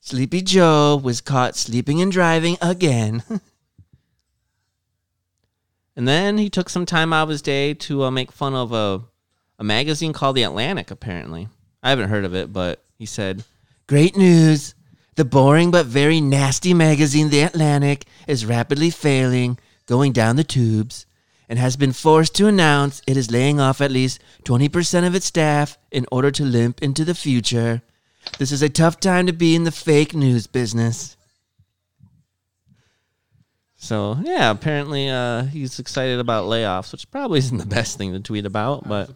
Sleepy 0.00 0.40
Joe 0.42 1.00
was 1.02 1.20
caught 1.20 1.56
sleeping 1.56 2.00
and 2.00 2.12
driving 2.12 2.56
again. 2.62 3.24
and 5.96 6.06
then 6.06 6.38
he 6.38 6.48
took 6.48 6.68
some 6.68 6.86
time 6.86 7.12
out 7.12 7.24
of 7.24 7.28
his 7.30 7.42
day 7.42 7.74
to 7.74 8.04
uh, 8.04 8.10
make 8.12 8.30
fun 8.30 8.54
of 8.54 8.72
a, 8.72 9.02
a 9.58 9.64
magazine 9.64 10.12
called 10.12 10.36
The 10.36 10.44
Atlantic, 10.44 10.92
apparently. 10.92 11.48
I 11.84 11.90
haven't 11.90 12.08
heard 12.08 12.24
of 12.24 12.34
it, 12.34 12.50
but 12.50 12.82
he 12.98 13.04
said, 13.04 13.44
Great 13.86 14.16
news! 14.16 14.74
The 15.16 15.24
boring 15.24 15.70
but 15.70 15.84
very 15.84 16.20
nasty 16.20 16.72
magazine, 16.72 17.28
The 17.28 17.42
Atlantic, 17.42 18.06
is 18.26 18.46
rapidly 18.46 18.88
failing, 18.90 19.58
going 19.86 20.12
down 20.12 20.36
the 20.36 20.44
tubes, 20.44 21.04
and 21.46 21.58
has 21.58 21.76
been 21.76 21.92
forced 21.92 22.34
to 22.36 22.46
announce 22.46 23.02
it 23.06 23.18
is 23.18 23.30
laying 23.30 23.60
off 23.60 23.82
at 23.82 23.92
least 23.92 24.18
20% 24.44 25.06
of 25.06 25.14
its 25.14 25.26
staff 25.26 25.76
in 25.92 26.06
order 26.10 26.30
to 26.30 26.42
limp 26.42 26.82
into 26.82 27.04
the 27.04 27.14
future. 27.14 27.82
This 28.38 28.50
is 28.50 28.62
a 28.62 28.70
tough 28.70 28.98
time 28.98 29.26
to 29.26 29.32
be 29.34 29.54
in 29.54 29.64
the 29.64 29.70
fake 29.70 30.14
news 30.14 30.46
business. 30.46 31.18
So, 33.76 34.16
yeah, 34.22 34.50
apparently 34.50 35.10
uh, 35.10 35.44
he's 35.44 35.78
excited 35.78 36.18
about 36.18 36.46
layoffs, 36.46 36.92
which 36.92 37.10
probably 37.10 37.40
isn't 37.40 37.58
the 37.58 37.66
best 37.66 37.98
thing 37.98 38.14
to 38.14 38.20
tweet 38.20 38.46
about, 38.46 38.88
but 38.88 39.10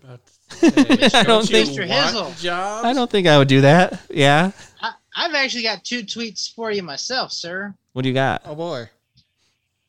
I 0.62 1.22
don't 1.26 1.46
think- 1.46 1.70
you 1.74 1.82
Mr. 1.82 1.88
want 1.88 2.14
Hizzle. 2.14 2.40
jobs. 2.40 2.84
I 2.84 2.92
don't 2.92 3.10
think 3.10 3.26
I 3.26 3.38
would 3.38 3.48
do 3.48 3.60
that. 3.62 4.00
Yeah. 4.10 4.52
I, 4.80 4.92
I've 5.16 5.34
actually 5.34 5.62
got 5.64 5.84
two 5.84 6.02
tweets 6.02 6.52
for 6.54 6.70
you 6.70 6.82
myself, 6.82 7.32
sir. 7.32 7.74
What 7.92 8.02
do 8.02 8.08
you 8.08 8.14
got? 8.14 8.42
Oh 8.44 8.54
boy. 8.54 8.88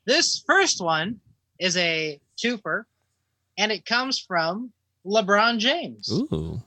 This 0.06 0.41
first 0.45 0.81
one 0.81 1.19
is 1.60 1.77
a 1.77 2.19
twofer, 2.38 2.86
and 3.57 3.72
it 3.72 3.86
comes 3.86 4.19
from 4.19 4.72
LeBron 5.06 5.60
James. 5.60 6.10
Ooh. 6.11 6.60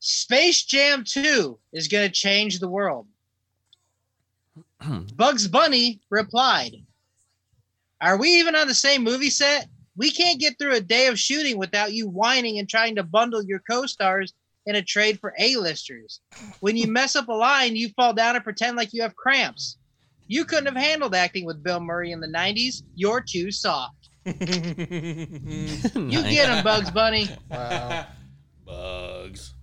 Space 0.00 0.64
Jam 0.64 1.04
2 1.04 1.58
is 1.72 1.88
going 1.88 2.06
to 2.08 2.12
change 2.12 2.58
the 2.58 2.68
world. 2.68 3.06
Bugs 5.14 5.48
Bunny 5.48 6.00
replied, 6.10 6.76
Are 8.00 8.16
we 8.16 8.28
even 8.30 8.54
on 8.56 8.66
the 8.68 8.74
same 8.74 9.02
movie 9.02 9.30
set? 9.30 9.68
We 9.96 10.10
can't 10.10 10.40
get 10.40 10.58
through 10.58 10.74
a 10.74 10.80
day 10.80 11.06
of 11.06 11.18
shooting 11.18 11.58
without 11.58 11.92
you 11.92 12.08
whining 12.08 12.58
and 12.58 12.68
trying 12.68 12.96
to 12.96 13.02
bundle 13.02 13.42
your 13.42 13.60
co 13.68 13.86
stars 13.86 14.34
in 14.66 14.76
a 14.76 14.82
trade 14.82 15.18
for 15.20 15.32
A-listers. 15.38 16.20
When 16.60 16.76
you 16.76 16.88
mess 16.88 17.16
up 17.16 17.28
a 17.28 17.32
line, 17.32 17.76
you 17.76 17.88
fall 17.90 18.12
down 18.12 18.34
and 18.34 18.44
pretend 18.44 18.76
like 18.76 18.92
you 18.92 19.02
have 19.02 19.16
cramps. 19.16 19.78
You 20.26 20.44
couldn't 20.44 20.66
have 20.66 20.76
handled 20.76 21.14
acting 21.14 21.44
with 21.44 21.62
Bill 21.62 21.80
Murray 21.80 22.10
in 22.10 22.20
the 22.20 22.26
90s. 22.26 22.82
You're 22.94 23.20
too 23.26 23.50
soft. 23.50 24.10
You 24.26 26.22
get 26.22 26.48
him, 26.48 26.64
Bugs 26.64 26.90
Bunny. 26.90 27.28
Wow. 27.48 28.06
Bugs. 28.66 29.54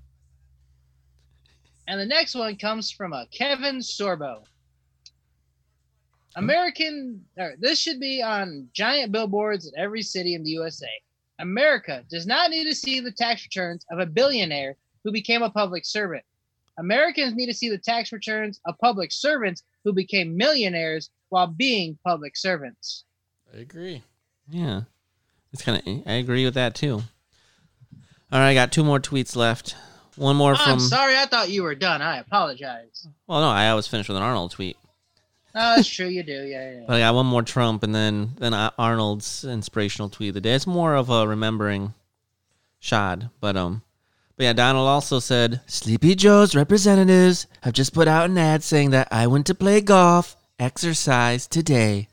And 1.88 2.00
the 2.00 2.06
next 2.06 2.34
one 2.34 2.56
comes 2.56 2.90
from 2.90 3.12
a 3.12 3.28
Kevin 3.38 3.80
Sorbo. 3.80 4.44
American, 6.36 7.24
or 7.38 7.54
this 7.60 7.80
should 7.80 8.00
be 8.00 8.22
on 8.22 8.68
giant 8.74 9.12
billboards 9.12 9.68
in 9.68 9.74
every 9.78 10.02
city 10.02 10.36
in 10.36 10.44
the 10.44 10.52
USA. 10.52 10.90
America 11.40 12.04
does 12.10 12.26
not 12.26 12.50
need 12.50 12.66
to 12.66 12.76
see 12.76 13.00
the 13.00 13.12
tax 13.12 13.44
returns 13.44 13.86
of 13.92 14.00
a 14.00 14.06
billionaire 14.06 14.76
who 15.04 15.12
became 15.12 15.42
a 15.44 15.50
public 15.50 15.86
servant. 15.86 16.24
Americans 16.78 17.36
need 17.36 17.48
to 17.48 17.54
see 17.54 17.70
the 17.70 17.78
tax 17.78 18.12
returns 18.12 18.60
of 18.66 18.78
public 18.80 19.12
servants 19.12 19.64
who 19.84 19.94
became 19.94 20.36
millionaires 20.36 21.10
while 21.30 21.48
being 21.48 21.98
public 22.04 22.36
servants. 22.36 23.04
I 23.54 23.60
agree. 23.60 24.04
Yeah. 24.50 24.82
It's 25.52 25.62
kind 25.62 25.78
of, 25.86 26.08
I 26.08 26.14
agree 26.14 26.46
with 26.46 26.56
that 26.56 26.74
too. 26.74 27.04
All 28.32 28.40
right, 28.40 28.50
I 28.50 28.54
got 28.56 28.72
two 28.72 28.84
more 28.84 29.00
tweets 29.00 29.36
left. 29.36 29.76
One 30.16 30.36
more 30.36 30.54
I'm 30.56 30.58
from, 30.58 30.80
sorry, 30.80 31.18
I 31.18 31.26
thought 31.26 31.50
you 31.50 31.64
were 31.64 31.76
done. 31.76 32.02
I 32.02 32.18
apologize. 32.18 33.08
well, 33.28 33.42
no, 33.42 33.48
I 33.50 33.70
always 33.70 33.88
finish 33.88 34.08
with 34.08 34.18
an 34.18 34.24
Arnold 34.24 34.52
tweet. 34.52 34.78
Oh, 35.56 35.76
that's 35.76 35.88
true. 35.88 36.08
You 36.08 36.24
do. 36.24 36.46
Yeah, 36.46 36.72
yeah. 36.72 36.84
But 36.88 36.96
I 36.96 37.00
got 37.00 37.16
one 37.16 37.28
more 37.28 37.44
Trump 37.44 37.84
and 37.84 37.94
then 37.94 38.32
then 38.40 38.54
Arnold's 38.54 39.44
inspirational 39.44 40.10
tweet 40.10 40.30
of 40.30 40.36
the 40.36 40.42
day. 40.42 40.54
It's 40.54 40.66
more 40.66 40.96
of 40.96 41.10
a 41.10 41.28
remembering 41.28 41.94
shot, 42.80 43.26
but 43.40 43.56
um, 43.56 43.84
but 44.36 44.46
yeah, 44.46 44.54
Donald 44.54 44.88
also 44.88 45.20
said 45.20 45.62
Sleepy 45.68 46.16
Joe's 46.16 46.56
representatives 46.56 47.46
have 47.62 47.74
just 47.74 47.94
put 47.94 48.08
out 48.08 48.30
an 48.30 48.38
ad 48.38 48.64
saying 48.64 48.90
that 48.92 49.08
I 49.12 49.28
went 49.28 49.46
to 49.48 49.56
play 49.56 49.80
golf, 49.80 50.36
exercise 50.58 51.46
today. 51.46 52.08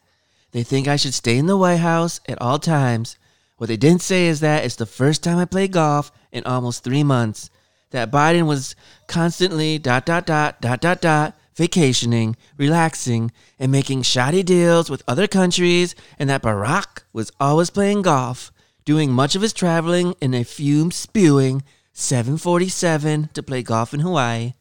They 0.52 0.62
think 0.62 0.86
I 0.86 0.96
should 0.96 1.14
stay 1.14 1.38
in 1.38 1.46
the 1.46 1.56
White 1.56 1.76
House 1.76 2.20
at 2.28 2.40
all 2.42 2.58
times. 2.58 3.16
What 3.56 3.68
they 3.68 3.76
didn't 3.76 4.02
say 4.02 4.26
is 4.26 4.40
that 4.40 4.64
it's 4.64 4.76
the 4.76 4.86
first 4.86 5.22
time 5.22 5.38
I 5.38 5.44
played 5.44 5.72
golf 5.72 6.12
in 6.30 6.44
almost 6.44 6.84
three 6.84 7.04
months. 7.04 7.48
That 7.90 8.10
Biden 8.10 8.46
was 8.46 8.76
constantly 9.06 9.78
dot 9.78 10.06
dot 10.06 10.26
dot 10.26 10.60
dot 10.60 10.80
dot 10.80 11.00
dot 11.00 11.39
vacationing, 11.60 12.34
relaxing, 12.56 13.30
and 13.58 13.70
making 13.70 14.00
shoddy 14.00 14.42
deals 14.42 14.88
with 14.88 15.02
other 15.06 15.26
countries, 15.26 15.94
and 16.18 16.30
that 16.30 16.42
Barack 16.42 17.02
was 17.12 17.30
always 17.38 17.68
playing 17.68 18.00
golf, 18.00 18.50
doing 18.86 19.12
much 19.12 19.36
of 19.36 19.42
his 19.42 19.52
traveling 19.52 20.14
in 20.22 20.32
a 20.32 20.42
fume 20.42 20.90
spewing 20.90 21.62
747 21.92 23.28
to 23.34 23.42
play 23.42 23.62
golf 23.62 23.92
in 23.92 24.00
Hawaii. 24.00 24.54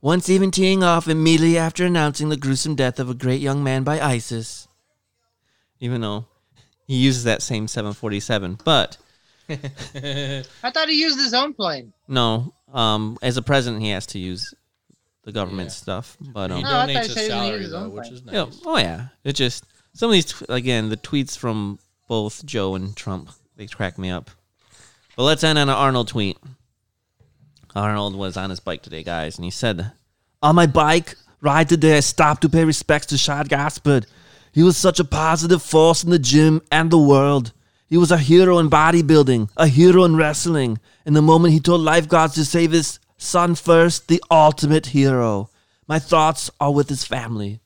Once 0.00 0.28
even 0.28 0.50
teeing 0.50 0.82
off 0.82 1.06
immediately 1.06 1.56
after 1.56 1.86
announcing 1.86 2.28
the 2.28 2.36
gruesome 2.36 2.74
death 2.74 2.98
of 2.98 3.08
a 3.08 3.14
great 3.14 3.40
young 3.40 3.62
man 3.62 3.84
by 3.84 4.00
ISIS. 4.00 4.66
Even 5.78 6.00
though 6.00 6.26
he 6.88 6.96
uses 6.96 7.22
that 7.22 7.40
same 7.40 7.68
747. 7.68 8.58
But 8.64 8.96
I 9.48 10.42
thought 10.74 10.88
he 10.88 11.00
used 11.00 11.20
his 11.20 11.34
own 11.34 11.54
plane. 11.54 11.92
no, 12.08 12.52
um, 12.74 13.16
as 13.22 13.36
a 13.36 13.42
president, 13.42 13.80
he 13.80 13.90
has 13.90 14.06
to 14.06 14.18
use 14.18 14.52
the 15.24 15.32
government 15.32 15.68
Yeah. 15.68 15.74
stuff. 15.74 16.16
But 16.20 16.50
He 16.50 16.56
um, 16.58 16.64
Oh, 16.64 16.68
I 16.68 16.70
thought 16.70 16.88
donates 16.88 16.94
you 16.94 17.00
a 17.00 17.04
said 17.04 17.16
he 17.16 17.20
was 17.22 17.26
salary 17.28 17.60
use 17.62 17.70
though, 17.70 17.88
which 17.88 18.02
plane. 18.04 18.14
is 18.14 18.22
Yeah. 18.26 18.44
nice. 18.44 18.60
Oh 18.64 18.76
yeah. 18.78 19.06
It 19.24 19.32
just 19.34 19.64
some 19.94 20.10
of 20.10 20.12
these 20.14 20.26
tw- 20.26 20.42
again 20.48 20.88
the 20.88 20.96
tweets 20.96 21.36
from 21.36 21.78
both 22.08 22.44
Joe 22.44 22.74
and 22.74 22.96
Trump 22.96 23.30
they 23.56 23.66
crack 23.66 23.98
me 23.98 24.10
up. 24.10 24.30
But 25.16 25.24
let's 25.24 25.44
end 25.44 25.58
on 25.58 25.68
an 25.68 25.74
Arnold 25.74 26.08
tweet. 26.08 26.38
Arnold 27.74 28.14
was 28.16 28.36
on 28.36 28.50
his 28.50 28.60
bike 28.60 28.82
today, 28.82 29.02
guys, 29.02 29.36
and 29.38 29.44
he 29.44 29.50
said, 29.50 29.92
"On 30.42 30.54
my 30.54 30.66
bike 30.66 31.16
ride 31.40 31.68
today, 31.68 31.96
I 31.96 32.00
stopped 32.00 32.42
to 32.42 32.48
pay 32.48 32.64
respects 32.64 33.06
to 33.06 33.18
Shad 33.18 33.48
Gaspard. 33.48 34.06
He 34.52 34.62
was 34.62 34.76
such 34.76 35.00
a 35.00 35.04
positive 35.04 35.62
force 35.62 36.04
in 36.04 36.10
the 36.10 36.18
gym 36.18 36.60
and 36.70 36.90
the 36.90 36.98
world. 36.98 37.52
He 37.86 37.96
was 37.96 38.10
a 38.10 38.18
hero 38.18 38.58
in 38.58 38.68
bodybuilding, 38.70 39.48
a 39.56 39.66
hero 39.66 40.04
in 40.04 40.16
wrestling. 40.16 40.78
And 41.06 41.16
the 41.16 41.22
moment 41.22 41.54
he 41.54 41.60
told 41.60 41.80
lifeguards 41.80 42.34
to 42.34 42.44
save 42.44 42.72
his 42.72 42.98
son 43.22 43.54
first, 43.54 44.08
the 44.08 44.22
ultimate 44.30 44.86
hero." 44.86 45.48
My 45.88 45.98
thoughts 45.98 46.50
are 46.60 46.72
with 46.72 46.88
his 46.88 47.04
family. 47.04 47.60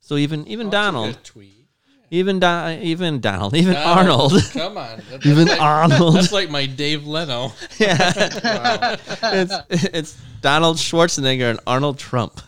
So 0.00 0.16
even 0.16 0.46
even 0.46 0.68
Donald, 0.68 1.16
tweet. 1.24 1.66
even 2.10 2.38
Don, 2.40 2.78
even 2.80 3.20
Donald, 3.20 3.54
even 3.54 3.74
Donald, 3.74 3.98
Arnold, 4.32 4.32
Come 4.52 4.76
on. 4.76 5.00
That- 5.10 5.24
even 5.24 5.46
that's 5.46 5.58
like, 5.58 5.60
Arnold. 5.60 6.16
That's 6.16 6.32
like 6.32 6.50
my 6.50 6.66
Dave 6.66 7.06
Leno. 7.06 7.52
yeah, 7.78 8.96
it's 9.22 9.54
it's 9.70 10.16
Donald 10.40 10.76
Schwarzenegger 10.76 11.50
and 11.50 11.60
Arnold 11.66 11.98
Trump. 11.98 12.40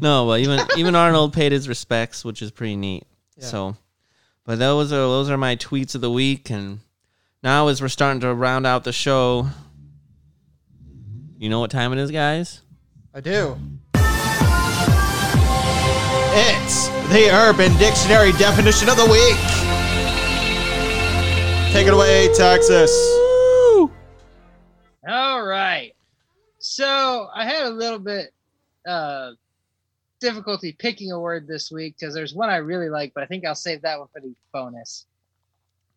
no, 0.00 0.26
but 0.26 0.40
even 0.40 0.60
even 0.76 0.96
Arnold 0.96 1.34
paid 1.34 1.52
his 1.52 1.68
respects, 1.68 2.24
which 2.24 2.42
is 2.42 2.50
pretty 2.50 2.74
neat. 2.74 3.04
Yeah. 3.36 3.44
So, 3.44 3.76
but 4.44 4.58
those 4.58 4.92
are 4.92 4.96
those 4.96 5.30
are 5.30 5.36
my 5.36 5.54
tweets 5.56 5.94
of 5.94 6.00
the 6.00 6.10
week, 6.10 6.50
and 6.50 6.80
now 7.44 7.68
as 7.68 7.80
we're 7.80 7.88
starting 7.88 8.20
to 8.22 8.34
round 8.34 8.66
out 8.66 8.82
the 8.82 8.92
show, 8.92 9.46
you 11.38 11.48
know 11.48 11.60
what 11.60 11.70
time 11.70 11.92
it 11.92 11.98
is, 11.98 12.10
guys? 12.10 12.62
I 13.14 13.20
do. 13.20 13.56
It's 16.40 16.88
the 17.10 17.30
Urban 17.32 17.76
Dictionary 17.78 18.32
definition 18.32 18.88
of 18.88 18.96
the 18.96 19.06
week. 19.06 19.38
Take 21.72 21.86
it 21.86 21.94
away, 21.94 22.28
Texas. 22.34 22.90
All 25.08 25.44
right. 25.44 25.92
So 26.58 27.28
I 27.34 27.44
had 27.44 27.66
a 27.66 27.70
little 27.70 27.98
bit 27.98 28.34
uh 28.86 29.32
difficulty 30.20 30.72
picking 30.72 31.12
a 31.12 31.20
word 31.20 31.46
this 31.46 31.70
week 31.70 31.96
because 31.98 32.14
there's 32.14 32.34
one 32.34 32.50
I 32.50 32.56
really 32.56 32.88
like, 32.88 33.14
but 33.14 33.22
I 33.22 33.26
think 33.26 33.44
I'll 33.46 33.54
save 33.54 33.82
that 33.82 33.98
one 33.98 34.08
for 34.12 34.20
the 34.20 34.34
bonus. 34.52 35.06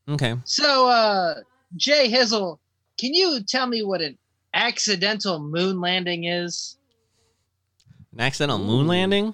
Okay. 0.08 0.36
So 0.46 0.88
uh 0.88 1.36
Jay 1.76 2.12
Hizzle, 2.12 2.60
can 3.00 3.14
you 3.14 3.42
tell 3.44 3.66
me 3.66 3.84
what 3.84 4.02
an 4.02 4.18
accidental 4.54 5.40
moon 5.40 5.80
landing 5.82 6.26
is? 6.26 6.78
An 8.14 8.20
accidental 8.20 8.60
moon 8.60 8.88
landing. 8.88 9.34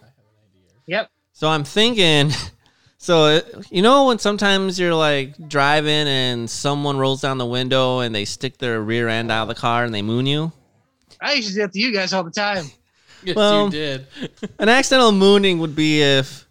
Yep. 0.85 1.09
So 1.33 1.47
I'm 1.47 1.63
thinking, 1.63 2.31
so 2.97 3.23
uh, 3.25 3.41
you 3.69 3.81
know 3.81 4.07
when 4.07 4.19
sometimes 4.19 4.79
you're 4.79 4.95
like 4.95 5.49
driving 5.49 6.07
and 6.07 6.49
someone 6.49 6.97
rolls 6.97 7.21
down 7.21 7.37
the 7.37 7.45
window 7.45 7.99
and 7.99 8.13
they 8.13 8.25
stick 8.25 8.57
their 8.57 8.81
rear 8.81 9.07
end 9.07 9.31
out 9.31 9.43
of 9.43 9.47
the 9.49 9.59
car 9.59 9.83
and 9.83 9.93
they 9.93 10.01
moon 10.01 10.25
you. 10.25 10.51
I 11.21 11.33
used 11.33 11.49
to 11.49 11.53
do 11.55 11.61
that 11.61 11.73
to 11.73 11.79
you 11.79 11.93
guys 11.93 12.13
all 12.13 12.23
the 12.23 12.31
time. 12.31 12.65
Yes, 13.23 13.35
Well- 13.35 13.65
you 13.65 13.71
did. 13.71 14.07
An 14.59 14.69
accidental 14.69 15.11
mooning 15.11 15.57
would 15.57 15.75
be 15.75 16.03
if, 16.03 16.45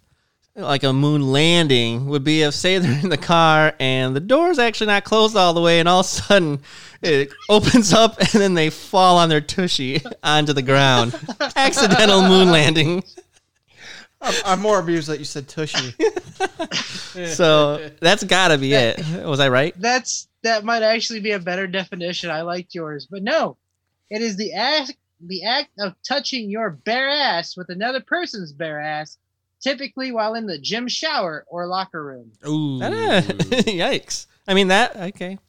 like 0.53 0.83
a 0.83 0.91
moon 0.91 1.31
landing 1.31 2.07
would 2.07 2.25
be 2.25 2.41
if 2.41 2.53
say 2.53 2.77
they're 2.77 2.99
in 3.01 3.07
the 3.09 3.17
car 3.17 3.73
and 3.79 4.13
the 4.13 4.19
door's 4.19 4.59
actually 4.59 4.87
not 4.87 5.05
closed 5.05 5.37
all 5.37 5.53
the 5.53 5.61
way 5.61 5.79
and 5.79 5.87
all 5.87 6.01
of 6.01 6.05
a 6.05 6.09
sudden 6.09 6.59
it 7.01 7.33
opens 7.49 7.93
up 7.93 8.19
and 8.19 8.29
then 8.29 8.53
they 8.53 8.69
fall 8.69 9.17
on 9.17 9.29
their 9.29 9.41
tushy 9.41 10.01
onto 10.23 10.53
the 10.53 10.61
ground. 10.61 11.17
accidental 11.55 12.21
moon 12.21 12.51
landing. 12.51 13.03
I'm, 14.21 14.33
I'm 14.45 14.59
more 14.61 14.79
amused 14.79 15.07
that 15.09 15.19
you 15.19 15.25
said 15.25 15.47
tushy. 15.47 15.93
So 17.25 17.89
that's 17.99 18.23
gotta 18.23 18.59
be 18.59 18.73
it. 18.73 18.99
Was 19.25 19.39
I 19.39 19.49
right? 19.49 19.73
That's 19.79 20.27
that 20.43 20.63
might 20.63 20.83
actually 20.83 21.19
be 21.19 21.31
a 21.31 21.39
better 21.39 21.65
definition. 21.65 22.29
I 22.29 22.41
liked 22.41 22.75
yours, 22.75 23.07
but 23.09 23.23
no, 23.23 23.57
it 24.11 24.21
is 24.21 24.37
the 24.37 24.53
act 24.53 24.95
the 25.19 25.43
act 25.43 25.69
of 25.79 25.95
touching 26.07 26.49
your 26.49 26.69
bare 26.69 27.09
ass 27.09 27.57
with 27.57 27.69
another 27.69 28.01
person's 28.01 28.53
bare 28.53 28.79
ass, 28.79 29.17
typically 29.61 30.11
while 30.11 30.35
in 30.35 30.45
the 30.45 30.59
gym 30.59 30.87
shower 30.87 31.43
or 31.47 31.65
locker 31.65 32.03
room. 32.03 32.31
Ooh. 32.47 32.79
Yikes. 32.79 34.27
I 34.47 34.53
mean 34.53 34.67
that 34.67 34.95
okay. 34.95 35.39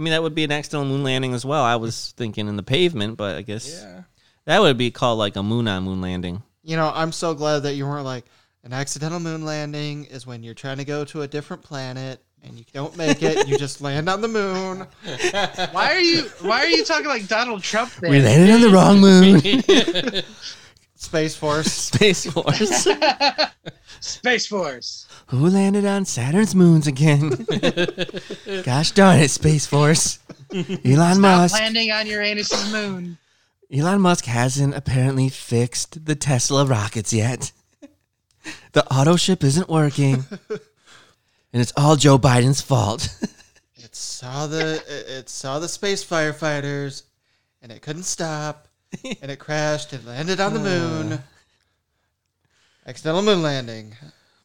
I 0.00 0.02
mean 0.02 0.12
that 0.12 0.22
would 0.22 0.34
be 0.34 0.44
an 0.44 0.50
accidental 0.52 0.86
moon 0.88 1.04
landing 1.04 1.34
as 1.34 1.44
well. 1.44 1.62
I 1.62 1.76
was 1.76 2.12
thinking 2.16 2.48
in 2.48 2.56
the 2.56 2.62
pavement, 2.62 3.18
but 3.18 3.36
I 3.36 3.42
guess 3.42 3.82
Yeah. 3.82 4.02
that 4.46 4.60
would 4.62 4.78
be 4.78 4.90
called 4.90 5.18
like 5.18 5.36
a 5.36 5.42
moon 5.42 5.68
on 5.68 5.82
moon 5.84 6.00
landing. 6.00 6.42
You 6.62 6.76
know, 6.76 6.90
I'm 6.94 7.12
so 7.12 7.34
glad 7.34 7.64
that 7.64 7.74
you 7.74 7.86
weren't 7.86 8.06
like 8.06 8.24
an 8.64 8.72
accidental 8.72 9.20
moon 9.20 9.44
landing 9.44 10.06
is 10.06 10.26
when 10.26 10.42
you're 10.42 10.54
trying 10.54 10.78
to 10.78 10.84
go 10.86 11.04
to 11.04 11.20
a 11.22 11.28
different 11.28 11.62
planet 11.62 12.22
and 12.42 12.58
you 12.58 12.64
don't 12.72 12.96
make 12.96 13.22
it. 13.22 13.46
you 13.46 13.58
just 13.58 13.82
land 13.82 14.08
on 14.08 14.22
the 14.22 14.28
moon. 14.28 14.86
Why 15.72 15.92
are 15.92 16.00
you 16.00 16.22
why 16.40 16.60
are 16.60 16.68
you 16.68 16.82
talking 16.84 17.06
like 17.06 17.28
Donald 17.28 17.62
Trump 17.62 17.92
there? 17.96 18.10
We 18.10 18.22
landed 18.22 18.54
on 18.54 18.60
the 18.62 18.70
wrong 18.70 19.00
moon. 19.00 20.22
Space 20.94 21.36
Force. 21.36 21.70
Space 21.72 22.24
Force. 22.24 22.86
Space 24.00 24.46
Force. 24.46 25.06
Who 25.30 25.48
landed 25.48 25.84
on 25.84 26.04
Saturn's 26.06 26.54
moons 26.56 26.86
again? 26.88 27.30
Gosh 28.64 28.90
darn 28.90 29.20
it, 29.20 29.30
Space 29.30 29.64
Force. 29.66 30.18
Elon 30.52 30.74
Stop 30.74 31.18
Musk. 31.18 31.54
landing 31.54 31.92
on 31.92 32.06
Uranus's 32.08 32.72
moon. 32.72 33.16
Elon 33.72 34.00
Musk 34.00 34.24
hasn't 34.24 34.74
apparently 34.74 35.28
fixed 35.28 36.04
the 36.04 36.16
Tesla 36.16 36.64
rockets 36.64 37.12
yet. 37.12 37.52
The 38.72 38.84
auto 38.92 39.14
ship 39.16 39.44
isn't 39.44 39.68
working. 39.68 40.24
And 41.52 41.60
it's 41.60 41.72
all 41.76 41.96
Joe 41.96 42.16
Biden's 42.16 42.60
fault. 42.62 43.12
It 43.74 43.96
saw 43.96 44.46
the 44.46 44.76
it, 44.86 45.10
it 45.10 45.28
saw 45.28 45.58
the 45.58 45.66
space 45.68 46.04
firefighters, 46.04 47.02
and 47.60 47.72
it 47.72 47.82
couldn't 47.82 48.04
stop, 48.04 48.68
and 49.20 49.32
it 49.32 49.40
crashed 49.40 49.92
and 49.92 50.06
landed 50.06 50.38
on 50.38 50.54
the 50.54 50.60
moon. 50.60 51.12
Uh. 51.14 51.18
Accidental 52.86 53.22
moon 53.22 53.42
landing. 53.42 53.96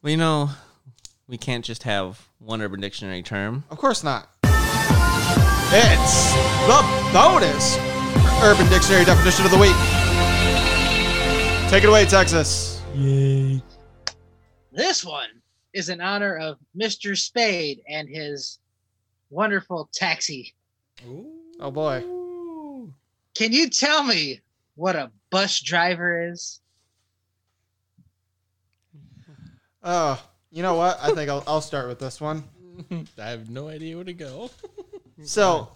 Well, 0.02 0.10
you 0.10 0.16
know, 0.16 0.50
we 1.28 1.36
can't 1.36 1.64
just 1.64 1.82
have 1.82 2.28
one 2.38 2.62
Urban 2.62 2.80
Dictionary 2.80 3.22
term. 3.22 3.64
Of 3.70 3.78
course 3.78 4.04
not. 4.04 4.30
It's 5.72 6.32
the 6.66 7.10
bonus 7.12 7.76
Urban 8.42 8.68
Dictionary 8.68 9.04
definition 9.04 9.44
of 9.44 9.50
the 9.50 9.58
week. 9.58 9.74
Take 11.70 11.82
it 11.82 11.88
away, 11.88 12.04
Texas. 12.04 12.80
Yay. 12.94 13.60
This 14.72 15.04
one 15.04 15.28
is 15.72 15.88
in 15.88 16.00
honor 16.00 16.36
of 16.36 16.58
Mr. 16.78 17.18
Spade 17.18 17.82
and 17.88 18.08
his 18.08 18.60
wonderful 19.30 19.88
taxi. 19.92 20.54
Oh 21.58 21.70
boy. 21.70 22.04
Can 23.34 23.52
you 23.52 23.68
tell 23.68 24.04
me 24.04 24.40
what 24.76 24.94
a 24.94 25.10
bus 25.30 25.60
driver 25.60 26.30
is? 26.30 26.60
Oh, 29.82 30.22
you 30.56 30.62
know 30.62 30.74
what? 30.74 30.98
I 31.02 31.12
think 31.12 31.28
I'll, 31.28 31.44
I'll 31.46 31.60
start 31.60 31.86
with 31.86 31.98
this 31.98 32.18
one. 32.18 32.42
I 33.18 33.28
have 33.28 33.50
no 33.50 33.68
idea 33.68 33.94
where 33.94 34.04
to 34.04 34.12
go. 34.14 34.50
So, 35.24 35.70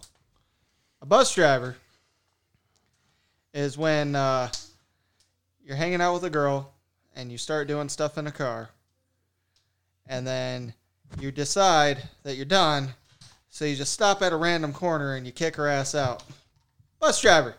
a 1.01 1.05
bus 1.07 1.33
driver 1.33 1.75
is 3.55 3.75
when 3.75 4.15
uh, 4.15 4.51
you're 5.65 5.75
hanging 5.75 5.99
out 5.99 6.13
with 6.13 6.23
a 6.25 6.29
girl 6.29 6.71
and 7.15 7.31
you 7.31 7.39
start 7.39 7.67
doing 7.67 7.89
stuff 7.89 8.19
in 8.19 8.27
a 8.27 8.31
car, 8.31 8.69
and 10.05 10.27
then 10.27 10.75
you 11.19 11.31
decide 11.31 12.07
that 12.21 12.35
you're 12.35 12.45
done, 12.45 12.89
so 13.49 13.65
you 13.65 13.75
just 13.75 13.93
stop 13.93 14.21
at 14.21 14.31
a 14.31 14.37
random 14.37 14.73
corner 14.73 15.15
and 15.15 15.25
you 15.25 15.31
kick 15.31 15.55
her 15.55 15.67
ass 15.67 15.95
out. 15.95 16.23
Bus 16.99 17.19
driver. 17.19 17.55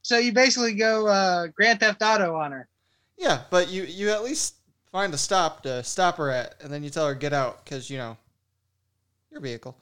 So 0.00 0.16
you 0.16 0.32
basically 0.32 0.72
go 0.72 1.06
uh, 1.06 1.48
Grand 1.48 1.80
Theft 1.80 2.00
Auto 2.00 2.34
on 2.34 2.52
her. 2.52 2.66
Yeah, 3.18 3.42
but 3.50 3.68
you 3.68 3.82
you 3.82 4.08
at 4.08 4.24
least 4.24 4.54
find 4.92 5.12
a 5.12 5.18
stop 5.18 5.62
to 5.64 5.82
stop 5.82 6.18
her 6.18 6.30
at, 6.30 6.54
and 6.62 6.72
then 6.72 6.84
you 6.84 6.90
tell 6.90 7.08
her 7.08 7.14
get 7.14 7.32
out 7.32 7.64
because 7.64 7.90
you 7.90 7.98
know 7.98 8.16
your 9.30 9.40
vehicle. 9.40 9.76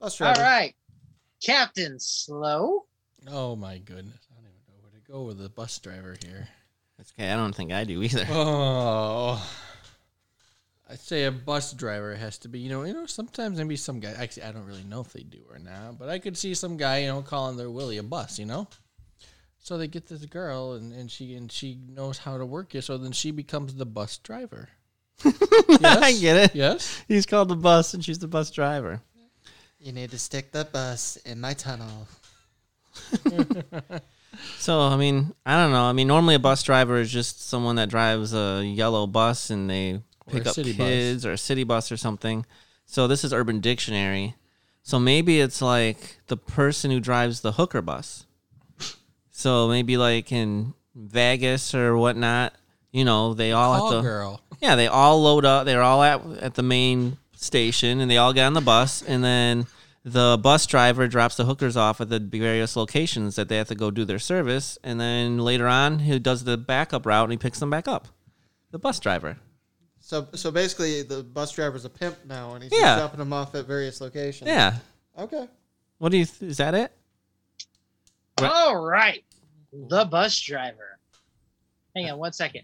Bus 0.00 0.16
driver. 0.16 0.40
right. 0.40 0.74
Captain 1.44 1.98
Slow. 1.98 2.84
Oh 3.26 3.56
my 3.56 3.78
goodness. 3.78 4.18
I 4.30 4.34
don't 4.34 4.44
even 4.44 4.60
know 4.68 4.82
where 4.82 4.92
to 4.92 5.10
go 5.10 5.22
with 5.22 5.38
the 5.38 5.48
bus 5.48 5.78
driver 5.78 6.16
here. 6.24 6.48
That's 6.96 7.12
okay. 7.12 7.30
I 7.30 7.36
don't 7.36 7.54
think 7.54 7.72
I 7.72 7.84
do 7.84 8.02
either. 8.02 8.26
Oh. 8.30 9.44
I'd 10.90 11.00
say 11.00 11.24
a 11.24 11.32
bus 11.32 11.72
driver 11.72 12.14
has 12.14 12.38
to 12.38 12.48
be, 12.48 12.60
you 12.60 12.70
know, 12.70 12.84
you 12.84 12.94
know, 12.94 13.06
sometimes 13.06 13.58
maybe 13.58 13.76
some 13.76 14.00
guy 14.00 14.12
actually 14.12 14.44
I 14.44 14.52
don't 14.52 14.64
really 14.64 14.84
know 14.84 15.00
if 15.00 15.12
they 15.12 15.22
do 15.22 15.40
or 15.50 15.58
not, 15.58 15.98
but 15.98 16.08
I 16.08 16.18
could 16.18 16.36
see 16.36 16.54
some 16.54 16.76
guy, 16.76 16.98
you 16.98 17.08
know, 17.08 17.20
calling 17.20 17.56
their 17.56 17.70
Willie 17.70 17.98
a 17.98 18.02
bus, 18.02 18.38
you 18.38 18.46
know? 18.46 18.68
So 19.68 19.76
they 19.76 19.86
get 19.86 20.06
this 20.06 20.24
girl 20.24 20.72
and, 20.72 20.94
and 20.94 21.10
she 21.10 21.34
and 21.34 21.52
she 21.52 21.78
knows 21.90 22.16
how 22.16 22.38
to 22.38 22.46
work 22.46 22.74
it, 22.74 22.84
so 22.84 22.96
then 22.96 23.12
she 23.12 23.32
becomes 23.32 23.74
the 23.74 23.84
bus 23.84 24.16
driver. 24.16 24.70
I 25.26 26.16
get 26.18 26.36
it. 26.36 26.54
Yes? 26.54 27.04
He's 27.06 27.26
called 27.26 27.50
the 27.50 27.54
bus 27.54 27.92
and 27.92 28.02
she's 28.02 28.18
the 28.18 28.28
bus 28.28 28.50
driver. 28.50 29.02
You 29.78 29.92
need 29.92 30.10
to 30.12 30.18
stick 30.18 30.52
the 30.52 30.64
bus 30.64 31.16
in 31.26 31.38
my 31.42 31.52
tunnel. 31.52 32.08
So, 34.58 34.80
I 34.80 34.96
mean, 34.96 35.34
I 35.44 35.60
don't 35.60 35.72
know. 35.72 35.84
I 35.84 35.92
mean, 35.92 36.06
normally 36.06 36.36
a 36.36 36.38
bus 36.38 36.62
driver 36.62 36.98
is 36.98 37.10
just 37.10 37.48
someone 37.48 37.76
that 37.76 37.88
drives 37.88 38.32
a 38.32 38.62
yellow 38.64 39.06
bus 39.06 39.50
and 39.50 39.68
they 39.68 40.00
pick 40.28 40.46
up 40.46 40.54
city 40.54 40.72
bus. 40.72 40.86
kids 40.86 41.26
or 41.26 41.32
a 41.32 41.38
city 41.38 41.64
bus 41.64 41.90
or 41.90 41.96
something. 41.96 42.46
So, 42.86 43.08
this 43.08 43.24
is 43.24 43.32
Urban 43.32 43.58
Dictionary. 43.58 44.36
So, 44.82 45.00
maybe 45.00 45.40
it's 45.40 45.60
like 45.60 46.20
the 46.28 46.36
person 46.36 46.92
who 46.92 47.00
drives 47.00 47.40
the 47.40 47.52
hooker 47.52 47.82
bus. 47.82 48.26
So, 49.38 49.68
maybe 49.68 49.96
like 49.96 50.32
in 50.32 50.74
Vegas 50.96 51.72
or 51.72 51.96
whatnot, 51.96 52.54
you 52.90 53.04
know, 53.04 53.34
they 53.34 53.52
all 53.52 53.76
Call 53.78 53.90
have 53.92 53.98
to. 54.00 54.02
girl. 54.02 54.40
Yeah, 54.60 54.74
they 54.74 54.88
all 54.88 55.22
load 55.22 55.44
up. 55.44 55.64
They're 55.64 55.80
all 55.80 56.02
at 56.02 56.20
at 56.42 56.54
the 56.54 56.64
main 56.64 57.18
station, 57.36 58.00
and 58.00 58.10
they 58.10 58.16
all 58.16 58.32
get 58.32 58.46
on 58.46 58.54
the 58.54 58.60
bus, 58.60 59.00
and 59.02 59.22
then 59.22 59.66
the 60.04 60.36
bus 60.42 60.66
driver 60.66 61.06
drops 61.06 61.36
the 61.36 61.44
hookers 61.44 61.76
off 61.76 62.00
at 62.00 62.08
the 62.08 62.18
various 62.18 62.74
locations 62.74 63.36
that 63.36 63.48
they 63.48 63.56
have 63.58 63.68
to 63.68 63.76
go 63.76 63.92
do 63.92 64.04
their 64.04 64.18
service, 64.18 64.76
and 64.82 65.00
then 65.00 65.38
later 65.38 65.68
on 65.68 66.00
he 66.00 66.18
does 66.18 66.42
the 66.42 66.56
backup 66.56 67.06
route 67.06 67.22
and 67.24 67.30
he 67.32 67.38
picks 67.38 67.60
them 67.60 67.70
back 67.70 67.86
up. 67.86 68.08
The 68.72 68.78
bus 68.80 68.98
driver. 68.98 69.36
So 70.00 70.26
so 70.34 70.50
basically, 70.50 71.02
the 71.02 71.22
bus 71.22 71.52
driver's 71.52 71.84
a 71.84 71.90
pimp 71.90 72.16
now, 72.26 72.54
and 72.54 72.64
he's 72.64 72.72
Yeah. 72.72 72.80
just 72.96 72.98
dropping 73.02 73.18
them 73.20 73.32
off 73.32 73.54
at 73.54 73.66
various 73.68 74.00
locations. 74.00 74.48
Yeah. 74.48 74.78
Okay. 75.16 75.46
What 75.98 76.10
do 76.10 76.18
you? 76.18 76.24
Th- 76.24 76.50
is 76.50 76.56
that 76.56 76.74
it? 76.74 76.90
All 78.40 78.76
right. 78.76 79.24
The 79.72 80.04
bus 80.04 80.38
driver. 80.40 80.98
Hang 81.94 82.10
on 82.10 82.18
one 82.18 82.32
second. 82.32 82.62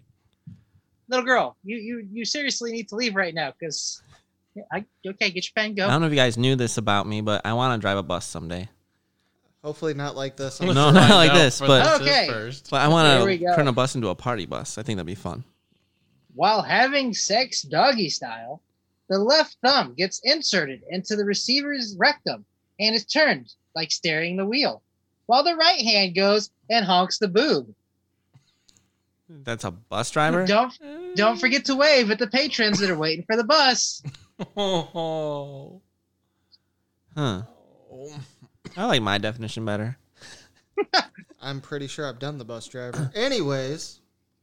Little 1.09 1.25
girl, 1.25 1.57
you 1.65 1.77
you 1.77 2.09
you 2.11 2.25
seriously 2.25 2.73
need 2.73 2.89
to 2.89 2.97
leave 2.97 3.15
right 3.15 3.35
now 3.35 3.53
because 3.59 4.03
I 4.73 4.85
okay, 5.07 5.31
get 5.31 5.45
your 5.45 5.53
pen, 5.55 5.75
go. 5.75 5.87
I 5.87 5.91
don't 5.91 6.01
know 6.01 6.07
if 6.07 6.13
you 6.13 6.19
guys 6.19 6.39
knew 6.39 6.57
this 6.57 6.79
about 6.79 7.07
me, 7.07 7.21
but 7.21 7.43
I 7.45 7.53
want 7.53 7.79
to 7.79 7.83
drive 7.83 7.99
a 7.99 8.03
bus 8.03 8.25
someday. 8.27 8.69
Hopefully 9.63 9.95
not 9.95 10.15
like 10.15 10.37
this. 10.37 10.61
No, 10.61 10.69
Let's 10.69 10.77
not 10.95 11.11
like 11.11 11.33
this, 11.33 11.59
but- 11.59 11.99
this 11.99 12.09
Okay. 12.09 12.27
first. 12.29 12.69
But 12.71 12.83
I 12.83 12.89
want 12.89 13.27
to 13.27 13.39
turn 13.57 13.67
a 13.69 13.73
bus 13.73 13.95
into 13.95 14.09
a 14.09 14.15
party 14.15 14.45
bus. 14.47 14.77
I 14.79 14.83
think 14.83 14.97
that'd 14.99 15.07
be 15.07 15.15
fun. 15.15 15.43
While 16.35 16.61
having 16.63 17.15
sex 17.15 17.63
doggy 17.63 18.11
style, 18.11 18.61
the 19.09 19.19
left 19.19 19.57
thumb 19.65 19.95
gets 19.95 20.21
inserted 20.25 20.83
into 20.91 21.17
the 21.17 21.25
receiver's 21.25 21.97
rectum 21.99 22.45
and 22.79 22.95
is 22.95 23.07
turned 23.07 23.53
like 23.75 23.91
steering 23.91 24.37
the 24.37 24.45
wheel, 24.47 24.83
while 25.27 25.43
the 25.45 25.55
right 25.57 25.81
hand 25.81 26.15
goes 26.15 26.51
and 26.71 26.85
honks 26.85 27.19
the 27.19 27.29
boob. 27.29 27.75
That's 29.29 29.65
a 29.65 29.71
bus 29.71 30.11
driver. 30.11 30.47
Don't 30.47 30.73
don't 31.17 31.39
forget 31.39 31.65
to 31.67 31.75
wave 31.75 32.11
at 32.11 32.19
the 32.19 32.27
patrons 32.27 32.79
that 32.81 32.91
are 32.91 32.99
waiting 32.99 33.25
for 33.25 33.37
the 33.37 33.45
bus. 33.45 34.03
Oh. 34.57 35.81
Huh. 37.17 37.43
I 38.77 38.87
like 38.87 39.01
my 39.01 39.19
definition 39.19 39.65
better. 39.65 39.97
I'm 41.41 41.61
pretty 41.61 41.87
sure 41.87 42.09
I've 42.09 42.19
done 42.19 42.39
the 42.39 42.45
bus 42.45 42.67
driver. 42.67 43.09
Anyways, 43.15 44.01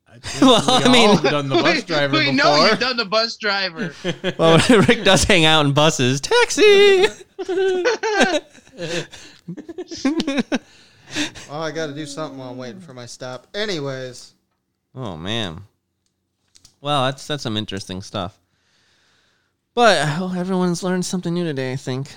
I 0.07 0.19
think 0.19 0.41
Well, 0.41 0.79
we 0.79 0.85
I 0.85 0.89
mean- 0.89 1.09
all 1.09 1.17
have 1.17 1.31
done 1.31 1.49
the 1.49 1.55
bus 1.55 1.83
driver 1.85 2.13
we 2.13 2.31
before. 2.31 2.33
know 2.35 2.65
you've 2.65 2.79
done 2.79 2.95
the 2.95 3.03
bus 3.03 3.35
driver. 3.35 3.93
Well, 4.39 4.57
Rick 4.87 5.03
does 5.03 5.25
hang 5.25 5.43
out 5.43 5.65
in 5.65 5.73
buses. 5.73 6.21
Taxi. 6.21 7.07
oh, 11.49 11.61
I 11.61 11.71
got 11.71 11.87
to 11.87 11.93
do 11.93 12.05
something 12.05 12.37
while 12.37 12.49
I'm 12.49 12.57
waiting 12.57 12.81
for 12.81 12.93
my 12.93 13.05
stop. 13.05 13.47
Anyways, 13.53 14.33
oh 14.95 15.17
man. 15.17 15.61
Well, 16.81 17.05
that's 17.05 17.27
that's 17.27 17.43
some 17.43 17.57
interesting 17.57 18.01
stuff. 18.01 18.39
But 19.73 19.99
oh, 20.19 20.33
everyone's 20.35 20.83
learned 20.83 21.05
something 21.05 21.33
new 21.33 21.43
today, 21.43 21.73
I 21.73 21.77
think. 21.77 22.15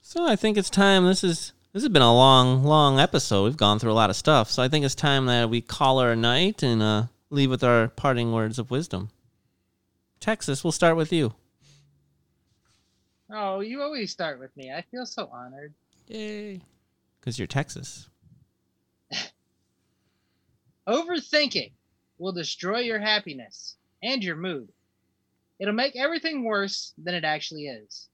So 0.00 0.26
I 0.26 0.36
think 0.36 0.56
it's 0.56 0.70
time. 0.70 1.06
This 1.06 1.24
is 1.24 1.52
this 1.72 1.82
has 1.82 1.88
been 1.88 2.02
a 2.02 2.14
long, 2.14 2.64
long 2.64 3.00
episode. 3.00 3.44
We've 3.44 3.56
gone 3.56 3.78
through 3.78 3.92
a 3.92 3.94
lot 3.94 4.10
of 4.10 4.16
stuff. 4.16 4.50
So 4.50 4.62
I 4.62 4.68
think 4.68 4.84
it's 4.84 4.94
time 4.94 5.26
that 5.26 5.48
we 5.48 5.62
call 5.62 6.00
her 6.00 6.12
a 6.12 6.16
night 6.16 6.62
and 6.62 6.82
uh, 6.82 7.04
leave 7.30 7.48
with 7.48 7.64
our 7.64 7.88
parting 7.88 8.30
words 8.30 8.58
of 8.58 8.70
wisdom. 8.70 9.08
Texas, 10.20 10.62
we'll 10.62 10.72
start 10.72 10.96
with 10.96 11.12
you. 11.12 11.34
Oh, 13.30 13.60
you 13.60 13.80
always 13.80 14.12
start 14.12 14.38
with 14.38 14.54
me. 14.54 14.70
I 14.70 14.82
feel 14.82 15.06
so 15.06 15.30
honored. 15.32 15.72
Yay. 16.08 16.60
Because 17.20 17.38
you're 17.38 17.46
Texas. 17.46 18.08
Overthinking 20.88 21.72
will 22.18 22.32
destroy 22.32 22.80
your 22.80 22.98
happiness 22.98 23.76
and 24.02 24.22
your 24.22 24.36
mood. 24.36 24.68
It'll 25.58 25.74
make 25.74 25.96
everything 25.96 26.44
worse 26.44 26.92
than 26.98 27.14
it 27.14 27.24
actually 27.24 27.66
is. 27.66 28.08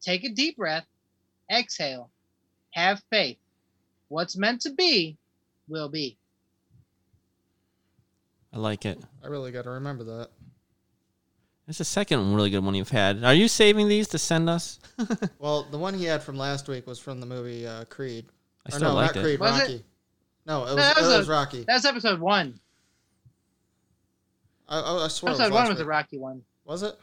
Take 0.00 0.24
a 0.24 0.30
deep 0.30 0.56
breath, 0.56 0.86
exhale, 1.50 2.10
have 2.72 3.02
faith. 3.10 3.38
What's 4.08 4.36
meant 4.36 4.62
to 4.62 4.70
be 4.70 5.16
will 5.68 5.88
be. 5.88 6.16
I 8.52 8.58
like 8.58 8.84
it. 8.84 8.98
I 9.22 9.28
really 9.28 9.52
got 9.52 9.64
to 9.64 9.70
remember 9.70 10.02
that. 10.04 10.30
It's 11.70 11.78
the 11.78 11.84
second 11.84 12.34
really 12.34 12.50
good 12.50 12.64
one 12.64 12.74
you've 12.74 12.88
had. 12.90 13.22
Are 13.22 13.32
you 13.32 13.46
saving 13.46 13.86
these 13.86 14.08
to 14.08 14.18
send 14.18 14.50
us? 14.50 14.80
Well, 15.38 15.62
the 15.70 15.78
one 15.78 15.94
he 15.94 16.04
had 16.04 16.22
from 16.22 16.36
last 16.36 16.68
week 16.68 16.86
was 16.86 16.98
from 16.98 17.20
the 17.20 17.26
movie 17.26 17.66
uh, 17.66 17.84
Creed. 17.84 18.26
I 18.66 18.68
Or 18.68 18.72
still 18.72 18.88
no, 18.90 18.94
liked 18.96 19.14
not 19.14 19.20
it. 19.20 19.24
Creed, 19.24 19.40
Was 19.40 19.58
it? 19.58 19.62
Rocky. 19.62 19.84
No, 20.46 20.58
it 20.58 20.64
was, 20.64 20.70
No, 20.76 20.82
that 20.82 20.96
was 20.96 21.06
it 21.08 21.14
a- 21.14 21.18
was 21.18 21.28
Rocky. 21.28 21.64
That's 21.66 21.84
episode 21.86 22.20
one. 22.20 22.60
I, 24.68 24.80
I, 24.80 25.04
I 25.04 25.08
swear 25.08 25.30
it 25.32 25.34
Episode 25.36 25.44
was 25.52 25.60
one 25.60 25.68
was 25.68 25.78
the 25.78 25.84
week. 25.84 25.90
Rocky 25.90 26.18
one. 26.18 26.42
Was 26.64 26.82
it? 26.82 26.98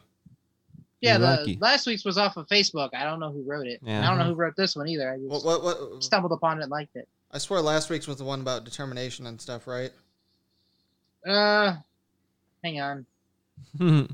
Yeah, 1.00 1.18
the 1.18 1.56
last 1.60 1.86
week's 1.86 2.04
was 2.04 2.18
off 2.18 2.36
of 2.36 2.46
Facebook. 2.48 2.90
I 2.94 3.04
don't 3.04 3.20
know 3.20 3.32
who 3.32 3.42
wrote 3.42 3.66
it. 3.66 3.80
Yeah. 3.82 4.04
I 4.04 4.08
don't 4.10 4.18
know 4.18 4.26
who 4.26 4.34
wrote 4.34 4.54
this 4.54 4.76
one 4.76 4.86
either. 4.86 5.10
I 5.10 5.16
just 5.16 5.28
What, 5.44 5.44
what, 5.44 5.62
what, 5.92 6.04
stumbled 6.04 6.32
upon 6.32 6.58
it 6.58 6.62
and 6.62 6.70
liked 6.70 6.94
it. 6.94 7.08
I 7.32 7.38
swear 7.38 7.60
last 7.62 7.88
week's 7.90 8.06
was 8.06 8.18
the 8.18 8.24
one 8.24 8.40
about 8.42 8.64
determination 8.64 9.26
and 9.26 9.40
stuff, 9.40 9.66
right? 9.66 9.90
Uh, 11.26 11.76
hang 12.62 12.80
on. 12.80 13.06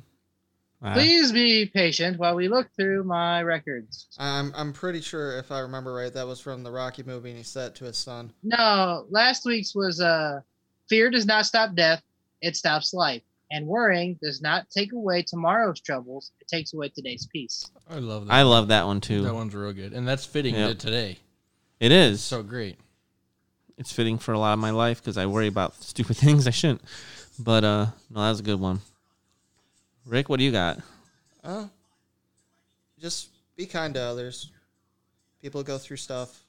Wow. 0.85 0.93
Please 0.93 1.32
be 1.32 1.65
patient 1.65 2.19
while 2.19 2.35
we 2.35 2.47
look 2.48 2.69
through 2.77 3.05
my 3.05 3.43
records. 3.43 4.06
I'm 4.19 4.52
I'm 4.55 4.73
pretty 4.74 5.01
sure 5.01 5.39
if 5.39 5.51
I 5.51 5.61
remember 5.61 5.94
right, 5.94 6.12
that 6.12 6.27
was 6.27 6.40
from 6.40 6.62
the 6.62 6.70
Rocky 6.70 7.02
movie, 7.02 7.31
and 7.31 7.39
he 7.39 7.43
said 7.44 7.69
it 7.69 7.74
to 7.77 7.86
his 7.86 7.97
son. 7.97 8.32
No, 8.43 9.06
last 9.09 9.47
week's 9.47 9.74
was 9.74 10.01
uh, 10.02 10.40
fear 10.90 11.11
does 11.11 11.24
not 11.24 11.47
stop 11.47 11.74
death; 11.74 12.02
it 12.43 12.55
stops 12.56 12.93
life. 12.93 13.23
And 13.51 13.66
worrying 13.66 14.19
does 14.23 14.43
not 14.43 14.69
take 14.69 14.93
away 14.93 15.23
tomorrow's 15.23 15.81
troubles; 15.81 16.32
it 16.40 16.48
takes 16.48 16.74
away 16.74 16.90
today's 16.90 17.27
peace. 17.32 17.70
I 17.89 17.98
love 18.01 18.27
that. 18.27 18.32
I 18.35 18.43
love 18.43 18.69
that 18.69 18.85
one 18.86 19.01
too. 19.01 19.23
that 19.23 19.35
one's 19.35 19.55
real 19.55 19.73
good, 19.73 19.94
and 19.94 20.06
that's 20.06 20.27
fitting 20.27 20.55
Yep. 20.55 20.69
to 20.70 20.74
today. 20.74 21.19
It 21.81 21.93
is. 21.93 22.23
So 22.23 22.43
great. 22.43 22.77
it's 23.78 23.90
fitting 23.93 24.19
for 24.19 24.32
a 24.35 24.39
lot 24.39 24.52
of 24.52 24.59
my 24.59 24.70
life 24.70 25.01
because 25.01 25.16
I 25.16 25.24
worry 25.27 25.47
about 25.47 25.82
stupid 25.82 26.16
things 26.19 26.47
I 26.47 26.51
shouldn't. 26.51 26.82
But 27.39 27.65
uh, 27.65 27.86
no, 28.11 28.20
that 28.23 28.28
was 28.31 28.40
a 28.40 28.44
good 28.44 28.61
one. 28.61 28.81
Rick, 30.06 30.28
what 30.28 30.39
do 30.39 30.44
you 30.44 30.52
got? 30.52 30.81
Uh, 31.43 31.66
just 33.01 33.28
be 33.56 33.64
kind 33.64 33.94
to 33.94 34.01
others. 34.01 34.51
People 35.40 35.62
go 35.62 35.78
through 35.78 35.97
stuff. 35.97 36.43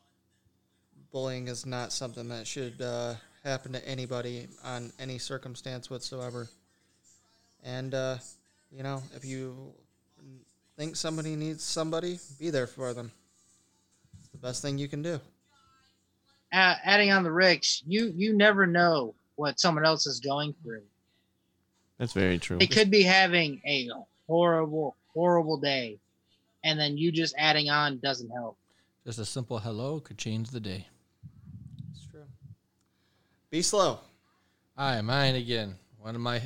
Bullying 1.12 1.48
is 1.48 1.66
not 1.66 1.94
something 1.94 2.28
that 2.28 2.46
should 2.46 2.82
uh, 2.82 3.14
happen 3.46 3.72
to 3.72 3.88
anybody 3.88 4.48
on 4.64 4.92
any 5.00 5.18
circumstance 5.18 5.90
whatsoever. 5.90 6.50
And 7.64 7.94
uh, 7.94 8.18
you 8.72 8.84
know, 8.84 9.02
if 9.16 9.24
you 9.24 9.74
think 10.78 10.98
somebody 10.98 11.38
needs 11.38 11.64
somebody, 11.64 12.20
be 12.38 12.50
there 12.50 12.68
for 12.68 12.94
them. 12.94 13.12
It's 14.20 14.28
the 14.30 14.38
best 14.38 14.62
thing 14.62 14.78
you 14.78 14.90
can 14.90 15.02
do. 15.02 15.20
Uh, 16.52 16.76
adding 16.84 17.12
on 17.12 17.24
the 17.24 17.32
Ricks, 17.32 17.84
you 17.88 18.12
you 18.16 18.36
never 18.36 18.68
know 18.68 19.16
what 19.36 19.62
someone 19.62 19.86
else 19.86 20.06
is 20.08 20.20
going 20.20 20.54
through. 20.62 20.84
That's 21.98 22.14
very 22.14 22.38
true. 22.38 22.58
They 22.58 22.68
could 22.68 22.92
be 22.92 23.04
having 23.04 23.62
a 23.66 23.90
horrible, 24.28 24.96
horrible 25.14 25.58
day, 25.58 26.00
and 26.64 26.80
then 26.80 26.98
you 26.98 27.12
just 27.12 27.34
adding 27.38 27.70
on 27.70 28.00
doesn't 28.00 28.30
help. 28.30 28.58
Just 29.06 29.20
a 29.20 29.26
simple 29.26 29.60
hello 29.60 30.00
could 30.00 30.18
change 30.18 30.50
the 30.50 30.60
day. 30.60 30.88
It's 31.94 32.06
true. 32.08 32.24
Be 33.50 33.62
slow. 33.62 34.00
Hi, 34.78 35.00
mine 35.02 35.36
again. 35.36 35.76
One 36.00 36.16
of 36.16 36.22
my 36.22 36.42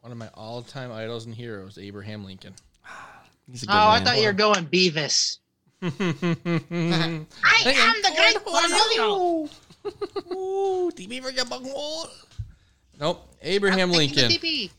one 0.00 0.10
of 0.12 0.18
my 0.18 0.28
all 0.34 0.62
time 0.62 0.90
idols 0.90 1.26
and 1.26 1.34
heroes, 1.34 1.78
Abraham 1.78 2.24
Lincoln. 2.24 2.54
He's 3.50 3.62
a 3.62 3.66
Oh, 3.66 3.72
good 3.72 3.74
I 3.74 4.04
thought 4.04 4.18
you 4.18 4.26
were 4.26 4.32
going 4.32 4.66
Beavis. 4.66 5.38
I 5.82 5.86
I 5.92 7.62
am 7.64 7.96
the 8.02 8.12
great 8.16 8.36
Cornholio. 8.44 9.50
Nope. 10.28 10.94
Abraham 11.10 11.52
I'm 11.52 11.64
taking 13.00 13.16
Abraham 13.42 13.90
Lincoln. 13.90 14.28
pee-pee. 14.28 14.70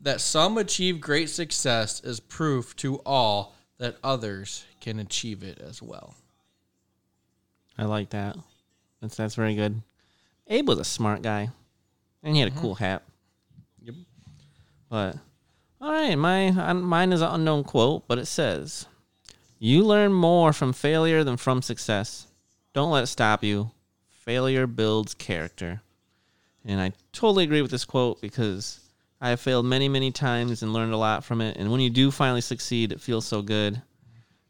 That 0.00 0.20
some 0.20 0.58
achieve 0.58 1.00
great 1.00 1.30
success 1.30 2.00
is 2.00 2.20
proof 2.20 2.76
to 2.76 2.96
all 3.06 3.54
that 3.78 3.96
others 4.04 4.64
can 4.80 4.98
achieve 4.98 5.42
it 5.42 5.58
as 5.58 5.82
well. 5.82 6.14
I 7.78 7.84
like 7.84 8.10
that. 8.10 8.36
That's 9.00 9.16
that's 9.16 9.34
very 9.34 9.54
good. 9.54 9.82
Abe 10.48 10.68
was 10.68 10.78
a 10.78 10.84
smart 10.84 11.22
guy, 11.22 11.50
and 12.22 12.34
he 12.34 12.40
had 12.40 12.48
a 12.48 12.52
mm-hmm. 12.52 12.60
cool 12.60 12.74
hat. 12.76 13.02
Yep. 13.82 13.94
But 14.88 15.16
all 15.80 15.92
right, 15.92 16.14
my 16.16 16.50
mine 16.72 17.12
is 17.12 17.20
an 17.20 17.34
unknown 17.34 17.64
quote, 17.64 18.06
but 18.06 18.18
it 18.18 18.26
says, 18.26 18.86
"You 19.58 19.84
learn 19.84 20.12
more 20.12 20.52
from 20.52 20.72
failure 20.72 21.24
than 21.24 21.36
from 21.36 21.62
success. 21.62 22.26
Don't 22.72 22.90
let 22.90 23.04
it 23.04 23.08
stop 23.08 23.42
you. 23.42 23.70
Failure 24.08 24.66
builds 24.66 25.14
character." 25.14 25.82
And 26.66 26.80
I 26.80 26.92
totally 27.12 27.44
agree 27.44 27.62
with 27.62 27.70
this 27.70 27.84
quote 27.84 28.20
because 28.20 28.80
I 29.20 29.30
have 29.30 29.40
failed 29.40 29.64
many, 29.64 29.88
many 29.88 30.10
times 30.10 30.62
and 30.62 30.72
learned 30.72 30.92
a 30.92 30.98
lot 30.98 31.24
from 31.24 31.40
it. 31.40 31.56
And 31.56 31.70
when 31.70 31.80
you 31.80 31.90
do 31.90 32.10
finally 32.10 32.40
succeed, 32.40 32.92
it 32.92 33.00
feels 33.00 33.24
so 33.24 33.40
good. 33.40 33.80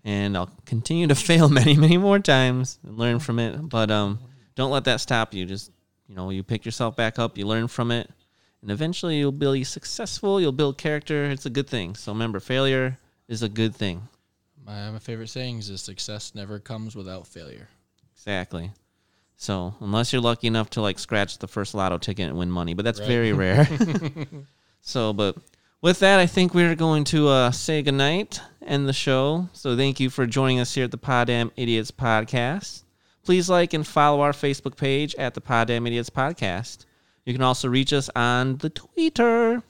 And 0.02 0.36
I'll 0.36 0.50
continue 0.64 1.06
to 1.08 1.14
fail 1.28 1.48
many, 1.48 1.76
many 1.76 1.98
more 1.98 2.18
times 2.18 2.78
and 2.82 2.98
learn 2.98 3.18
from 3.18 3.38
it. 3.38 3.68
But 3.68 3.90
um, 3.90 4.18
don't 4.54 4.70
let 4.70 4.84
that 4.84 5.00
stop 5.00 5.34
you. 5.34 5.44
Just 5.44 5.70
you 6.08 6.14
know, 6.14 6.30
you 6.30 6.42
pick 6.42 6.64
yourself 6.64 6.96
back 6.96 7.18
up, 7.18 7.36
you 7.36 7.46
learn 7.46 7.68
from 7.68 7.90
it, 7.90 8.08
and 8.62 8.70
eventually 8.70 9.18
you'll 9.18 9.32
be 9.32 9.64
successful. 9.64 10.40
You'll 10.40 10.52
build 10.52 10.78
character. 10.78 11.24
It's 11.24 11.46
a 11.46 11.50
good 11.50 11.68
thing. 11.68 11.94
So 11.96 12.12
remember, 12.12 12.40
failure 12.40 12.98
is 13.28 13.42
a 13.42 13.48
good 13.48 13.74
thing. 13.74 14.08
My, 14.64 14.90
my 14.90 14.98
favorite 14.98 15.28
sayings 15.28 15.68
is 15.68 15.82
success 15.82 16.34
never 16.34 16.58
comes 16.58 16.96
without 16.96 17.26
failure. 17.26 17.68
Exactly. 18.14 18.70
So 19.36 19.74
unless 19.80 20.12
you're 20.12 20.22
lucky 20.22 20.46
enough 20.46 20.70
to 20.70 20.80
like 20.80 20.98
scratch 20.98 21.38
the 21.38 21.46
first 21.48 21.74
lotto 21.74 21.98
ticket 21.98 22.28
and 22.28 22.38
win 22.38 22.50
money, 22.50 22.74
but 22.74 22.84
that's 22.84 23.00
Right. 23.00 23.08
very 23.08 23.32
rare. 23.34 23.68
so, 24.80 25.12
but 25.12 25.36
with 25.82 25.98
that, 26.00 26.18
I 26.18 26.26
think 26.26 26.54
we're 26.54 26.74
going 26.74 27.04
to 27.04 27.28
uh, 27.28 27.50
say 27.50 27.82
goodnight, 27.82 28.40
and 28.62 28.88
the 28.88 28.92
show. 28.92 29.48
So 29.52 29.76
thank 29.76 30.00
you 30.00 30.10
for 30.10 30.26
joining 30.26 30.58
us 30.58 30.74
here 30.74 30.84
at 30.84 30.90
the 30.90 30.98
Poddamn 30.98 31.50
Idiotz 31.56 31.92
Podcast. 31.92 32.82
Please 33.24 33.50
like 33.50 33.74
and 33.74 33.86
follow 33.86 34.20
our 34.22 34.32
Facebook 34.32 34.76
page 34.76 35.14
at 35.16 35.34
the 35.34 35.40
Poddamn 35.40 35.86
Idiotz 35.88 36.10
Podcast. 36.10 36.84
You 37.24 37.32
can 37.32 37.42
also 37.42 37.68
reach 37.68 37.92
us 37.92 38.08
on 38.16 38.56
the 38.58 38.70
Twitter 38.70 39.62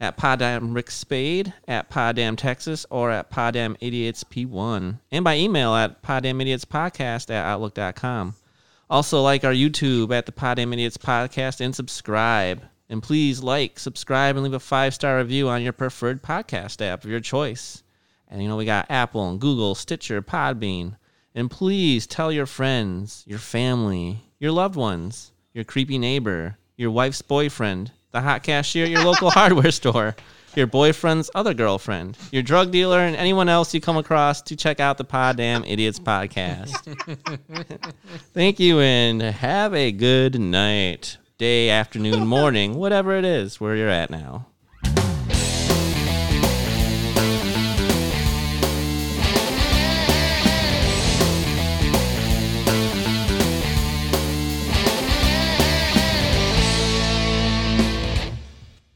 at 0.00 0.16
Poddamn 0.18 0.74
Rick 0.74 0.90
Spade, 0.90 1.52
at 1.68 1.88
Poddamn 1.90 2.36
Texas, 2.36 2.84
or 2.90 3.10
at 3.10 3.30
Poddamn 3.30 3.78
Idiotz 3.78 4.24
P1, 4.24 4.98
and 5.12 5.24
by 5.24 5.36
email 5.36 5.74
at 5.74 6.02
Poddamn 6.02 6.42
Idiotz 6.42 6.64
Podcast 6.64 7.30
at 7.30 7.44
Outlook.com. 7.46 8.34
Also, 8.92 9.22
like 9.22 9.42
our 9.42 9.54
YouTube 9.54 10.12
at 10.12 10.26
the 10.26 10.32
Poddamn 10.32 10.74
Idiotz 10.74 10.98
Podcast 10.98 11.62
and 11.62 11.74
subscribe. 11.74 12.62
And 12.90 13.02
please 13.02 13.42
like, 13.42 13.78
subscribe, 13.78 14.36
and 14.36 14.44
leave 14.44 14.52
a 14.52 14.60
five 14.60 14.92
star 14.92 15.16
review 15.16 15.48
on 15.48 15.62
your 15.62 15.72
preferred 15.72 16.22
podcast 16.22 16.86
app 16.86 17.02
of 17.02 17.08
your 17.08 17.18
choice. 17.18 17.82
And 18.28 18.42
you 18.42 18.50
know, 18.50 18.56
we 18.58 18.66
got 18.66 18.90
Apple 18.90 19.30
and 19.30 19.40
Google, 19.40 19.74
Stitcher, 19.74 20.20
Podbean. 20.20 20.96
And 21.34 21.50
please 21.50 22.06
tell 22.06 22.30
your 22.30 22.44
friends, 22.44 23.24
your 23.26 23.38
family, 23.38 24.18
your 24.38 24.52
loved 24.52 24.76
ones, 24.76 25.32
your 25.54 25.64
creepy 25.64 25.96
neighbor, 25.96 26.58
your 26.76 26.90
wife's 26.90 27.22
boyfriend, 27.22 27.92
the 28.10 28.20
hot 28.20 28.42
cashier 28.42 28.84
at 28.84 28.90
your 28.90 29.04
local 29.04 29.30
hardware 29.38 29.70
store, 29.70 30.14
your 30.54 30.66
boyfriend's 30.66 31.30
other 31.34 31.54
girlfriend, 31.54 32.16
your 32.30 32.42
drug 32.42 32.70
dealer, 32.70 33.00
and 33.00 33.16
anyone 33.16 33.48
else 33.48 33.72
you 33.74 33.80
come 33.80 33.96
across 33.96 34.42
to 34.42 34.56
check 34.56 34.80
out 34.80 34.98
the 34.98 35.04
Poddamn 35.04 35.64
Idiotz 35.66 36.00
podcast. 36.00 36.72
Thank 38.34 38.60
you 38.60 38.80
and 38.80 39.22
have 39.22 39.74
a 39.74 39.92
good 39.92 40.40
night, 40.40 41.18
day, 41.38 41.70
afternoon, 41.70 42.26
morning, 42.26 42.74
whatever 42.74 43.16
it 43.16 43.24
is 43.24 43.60
where 43.60 43.76
you're 43.76 43.88
at 43.88 44.10
now. 44.10 44.46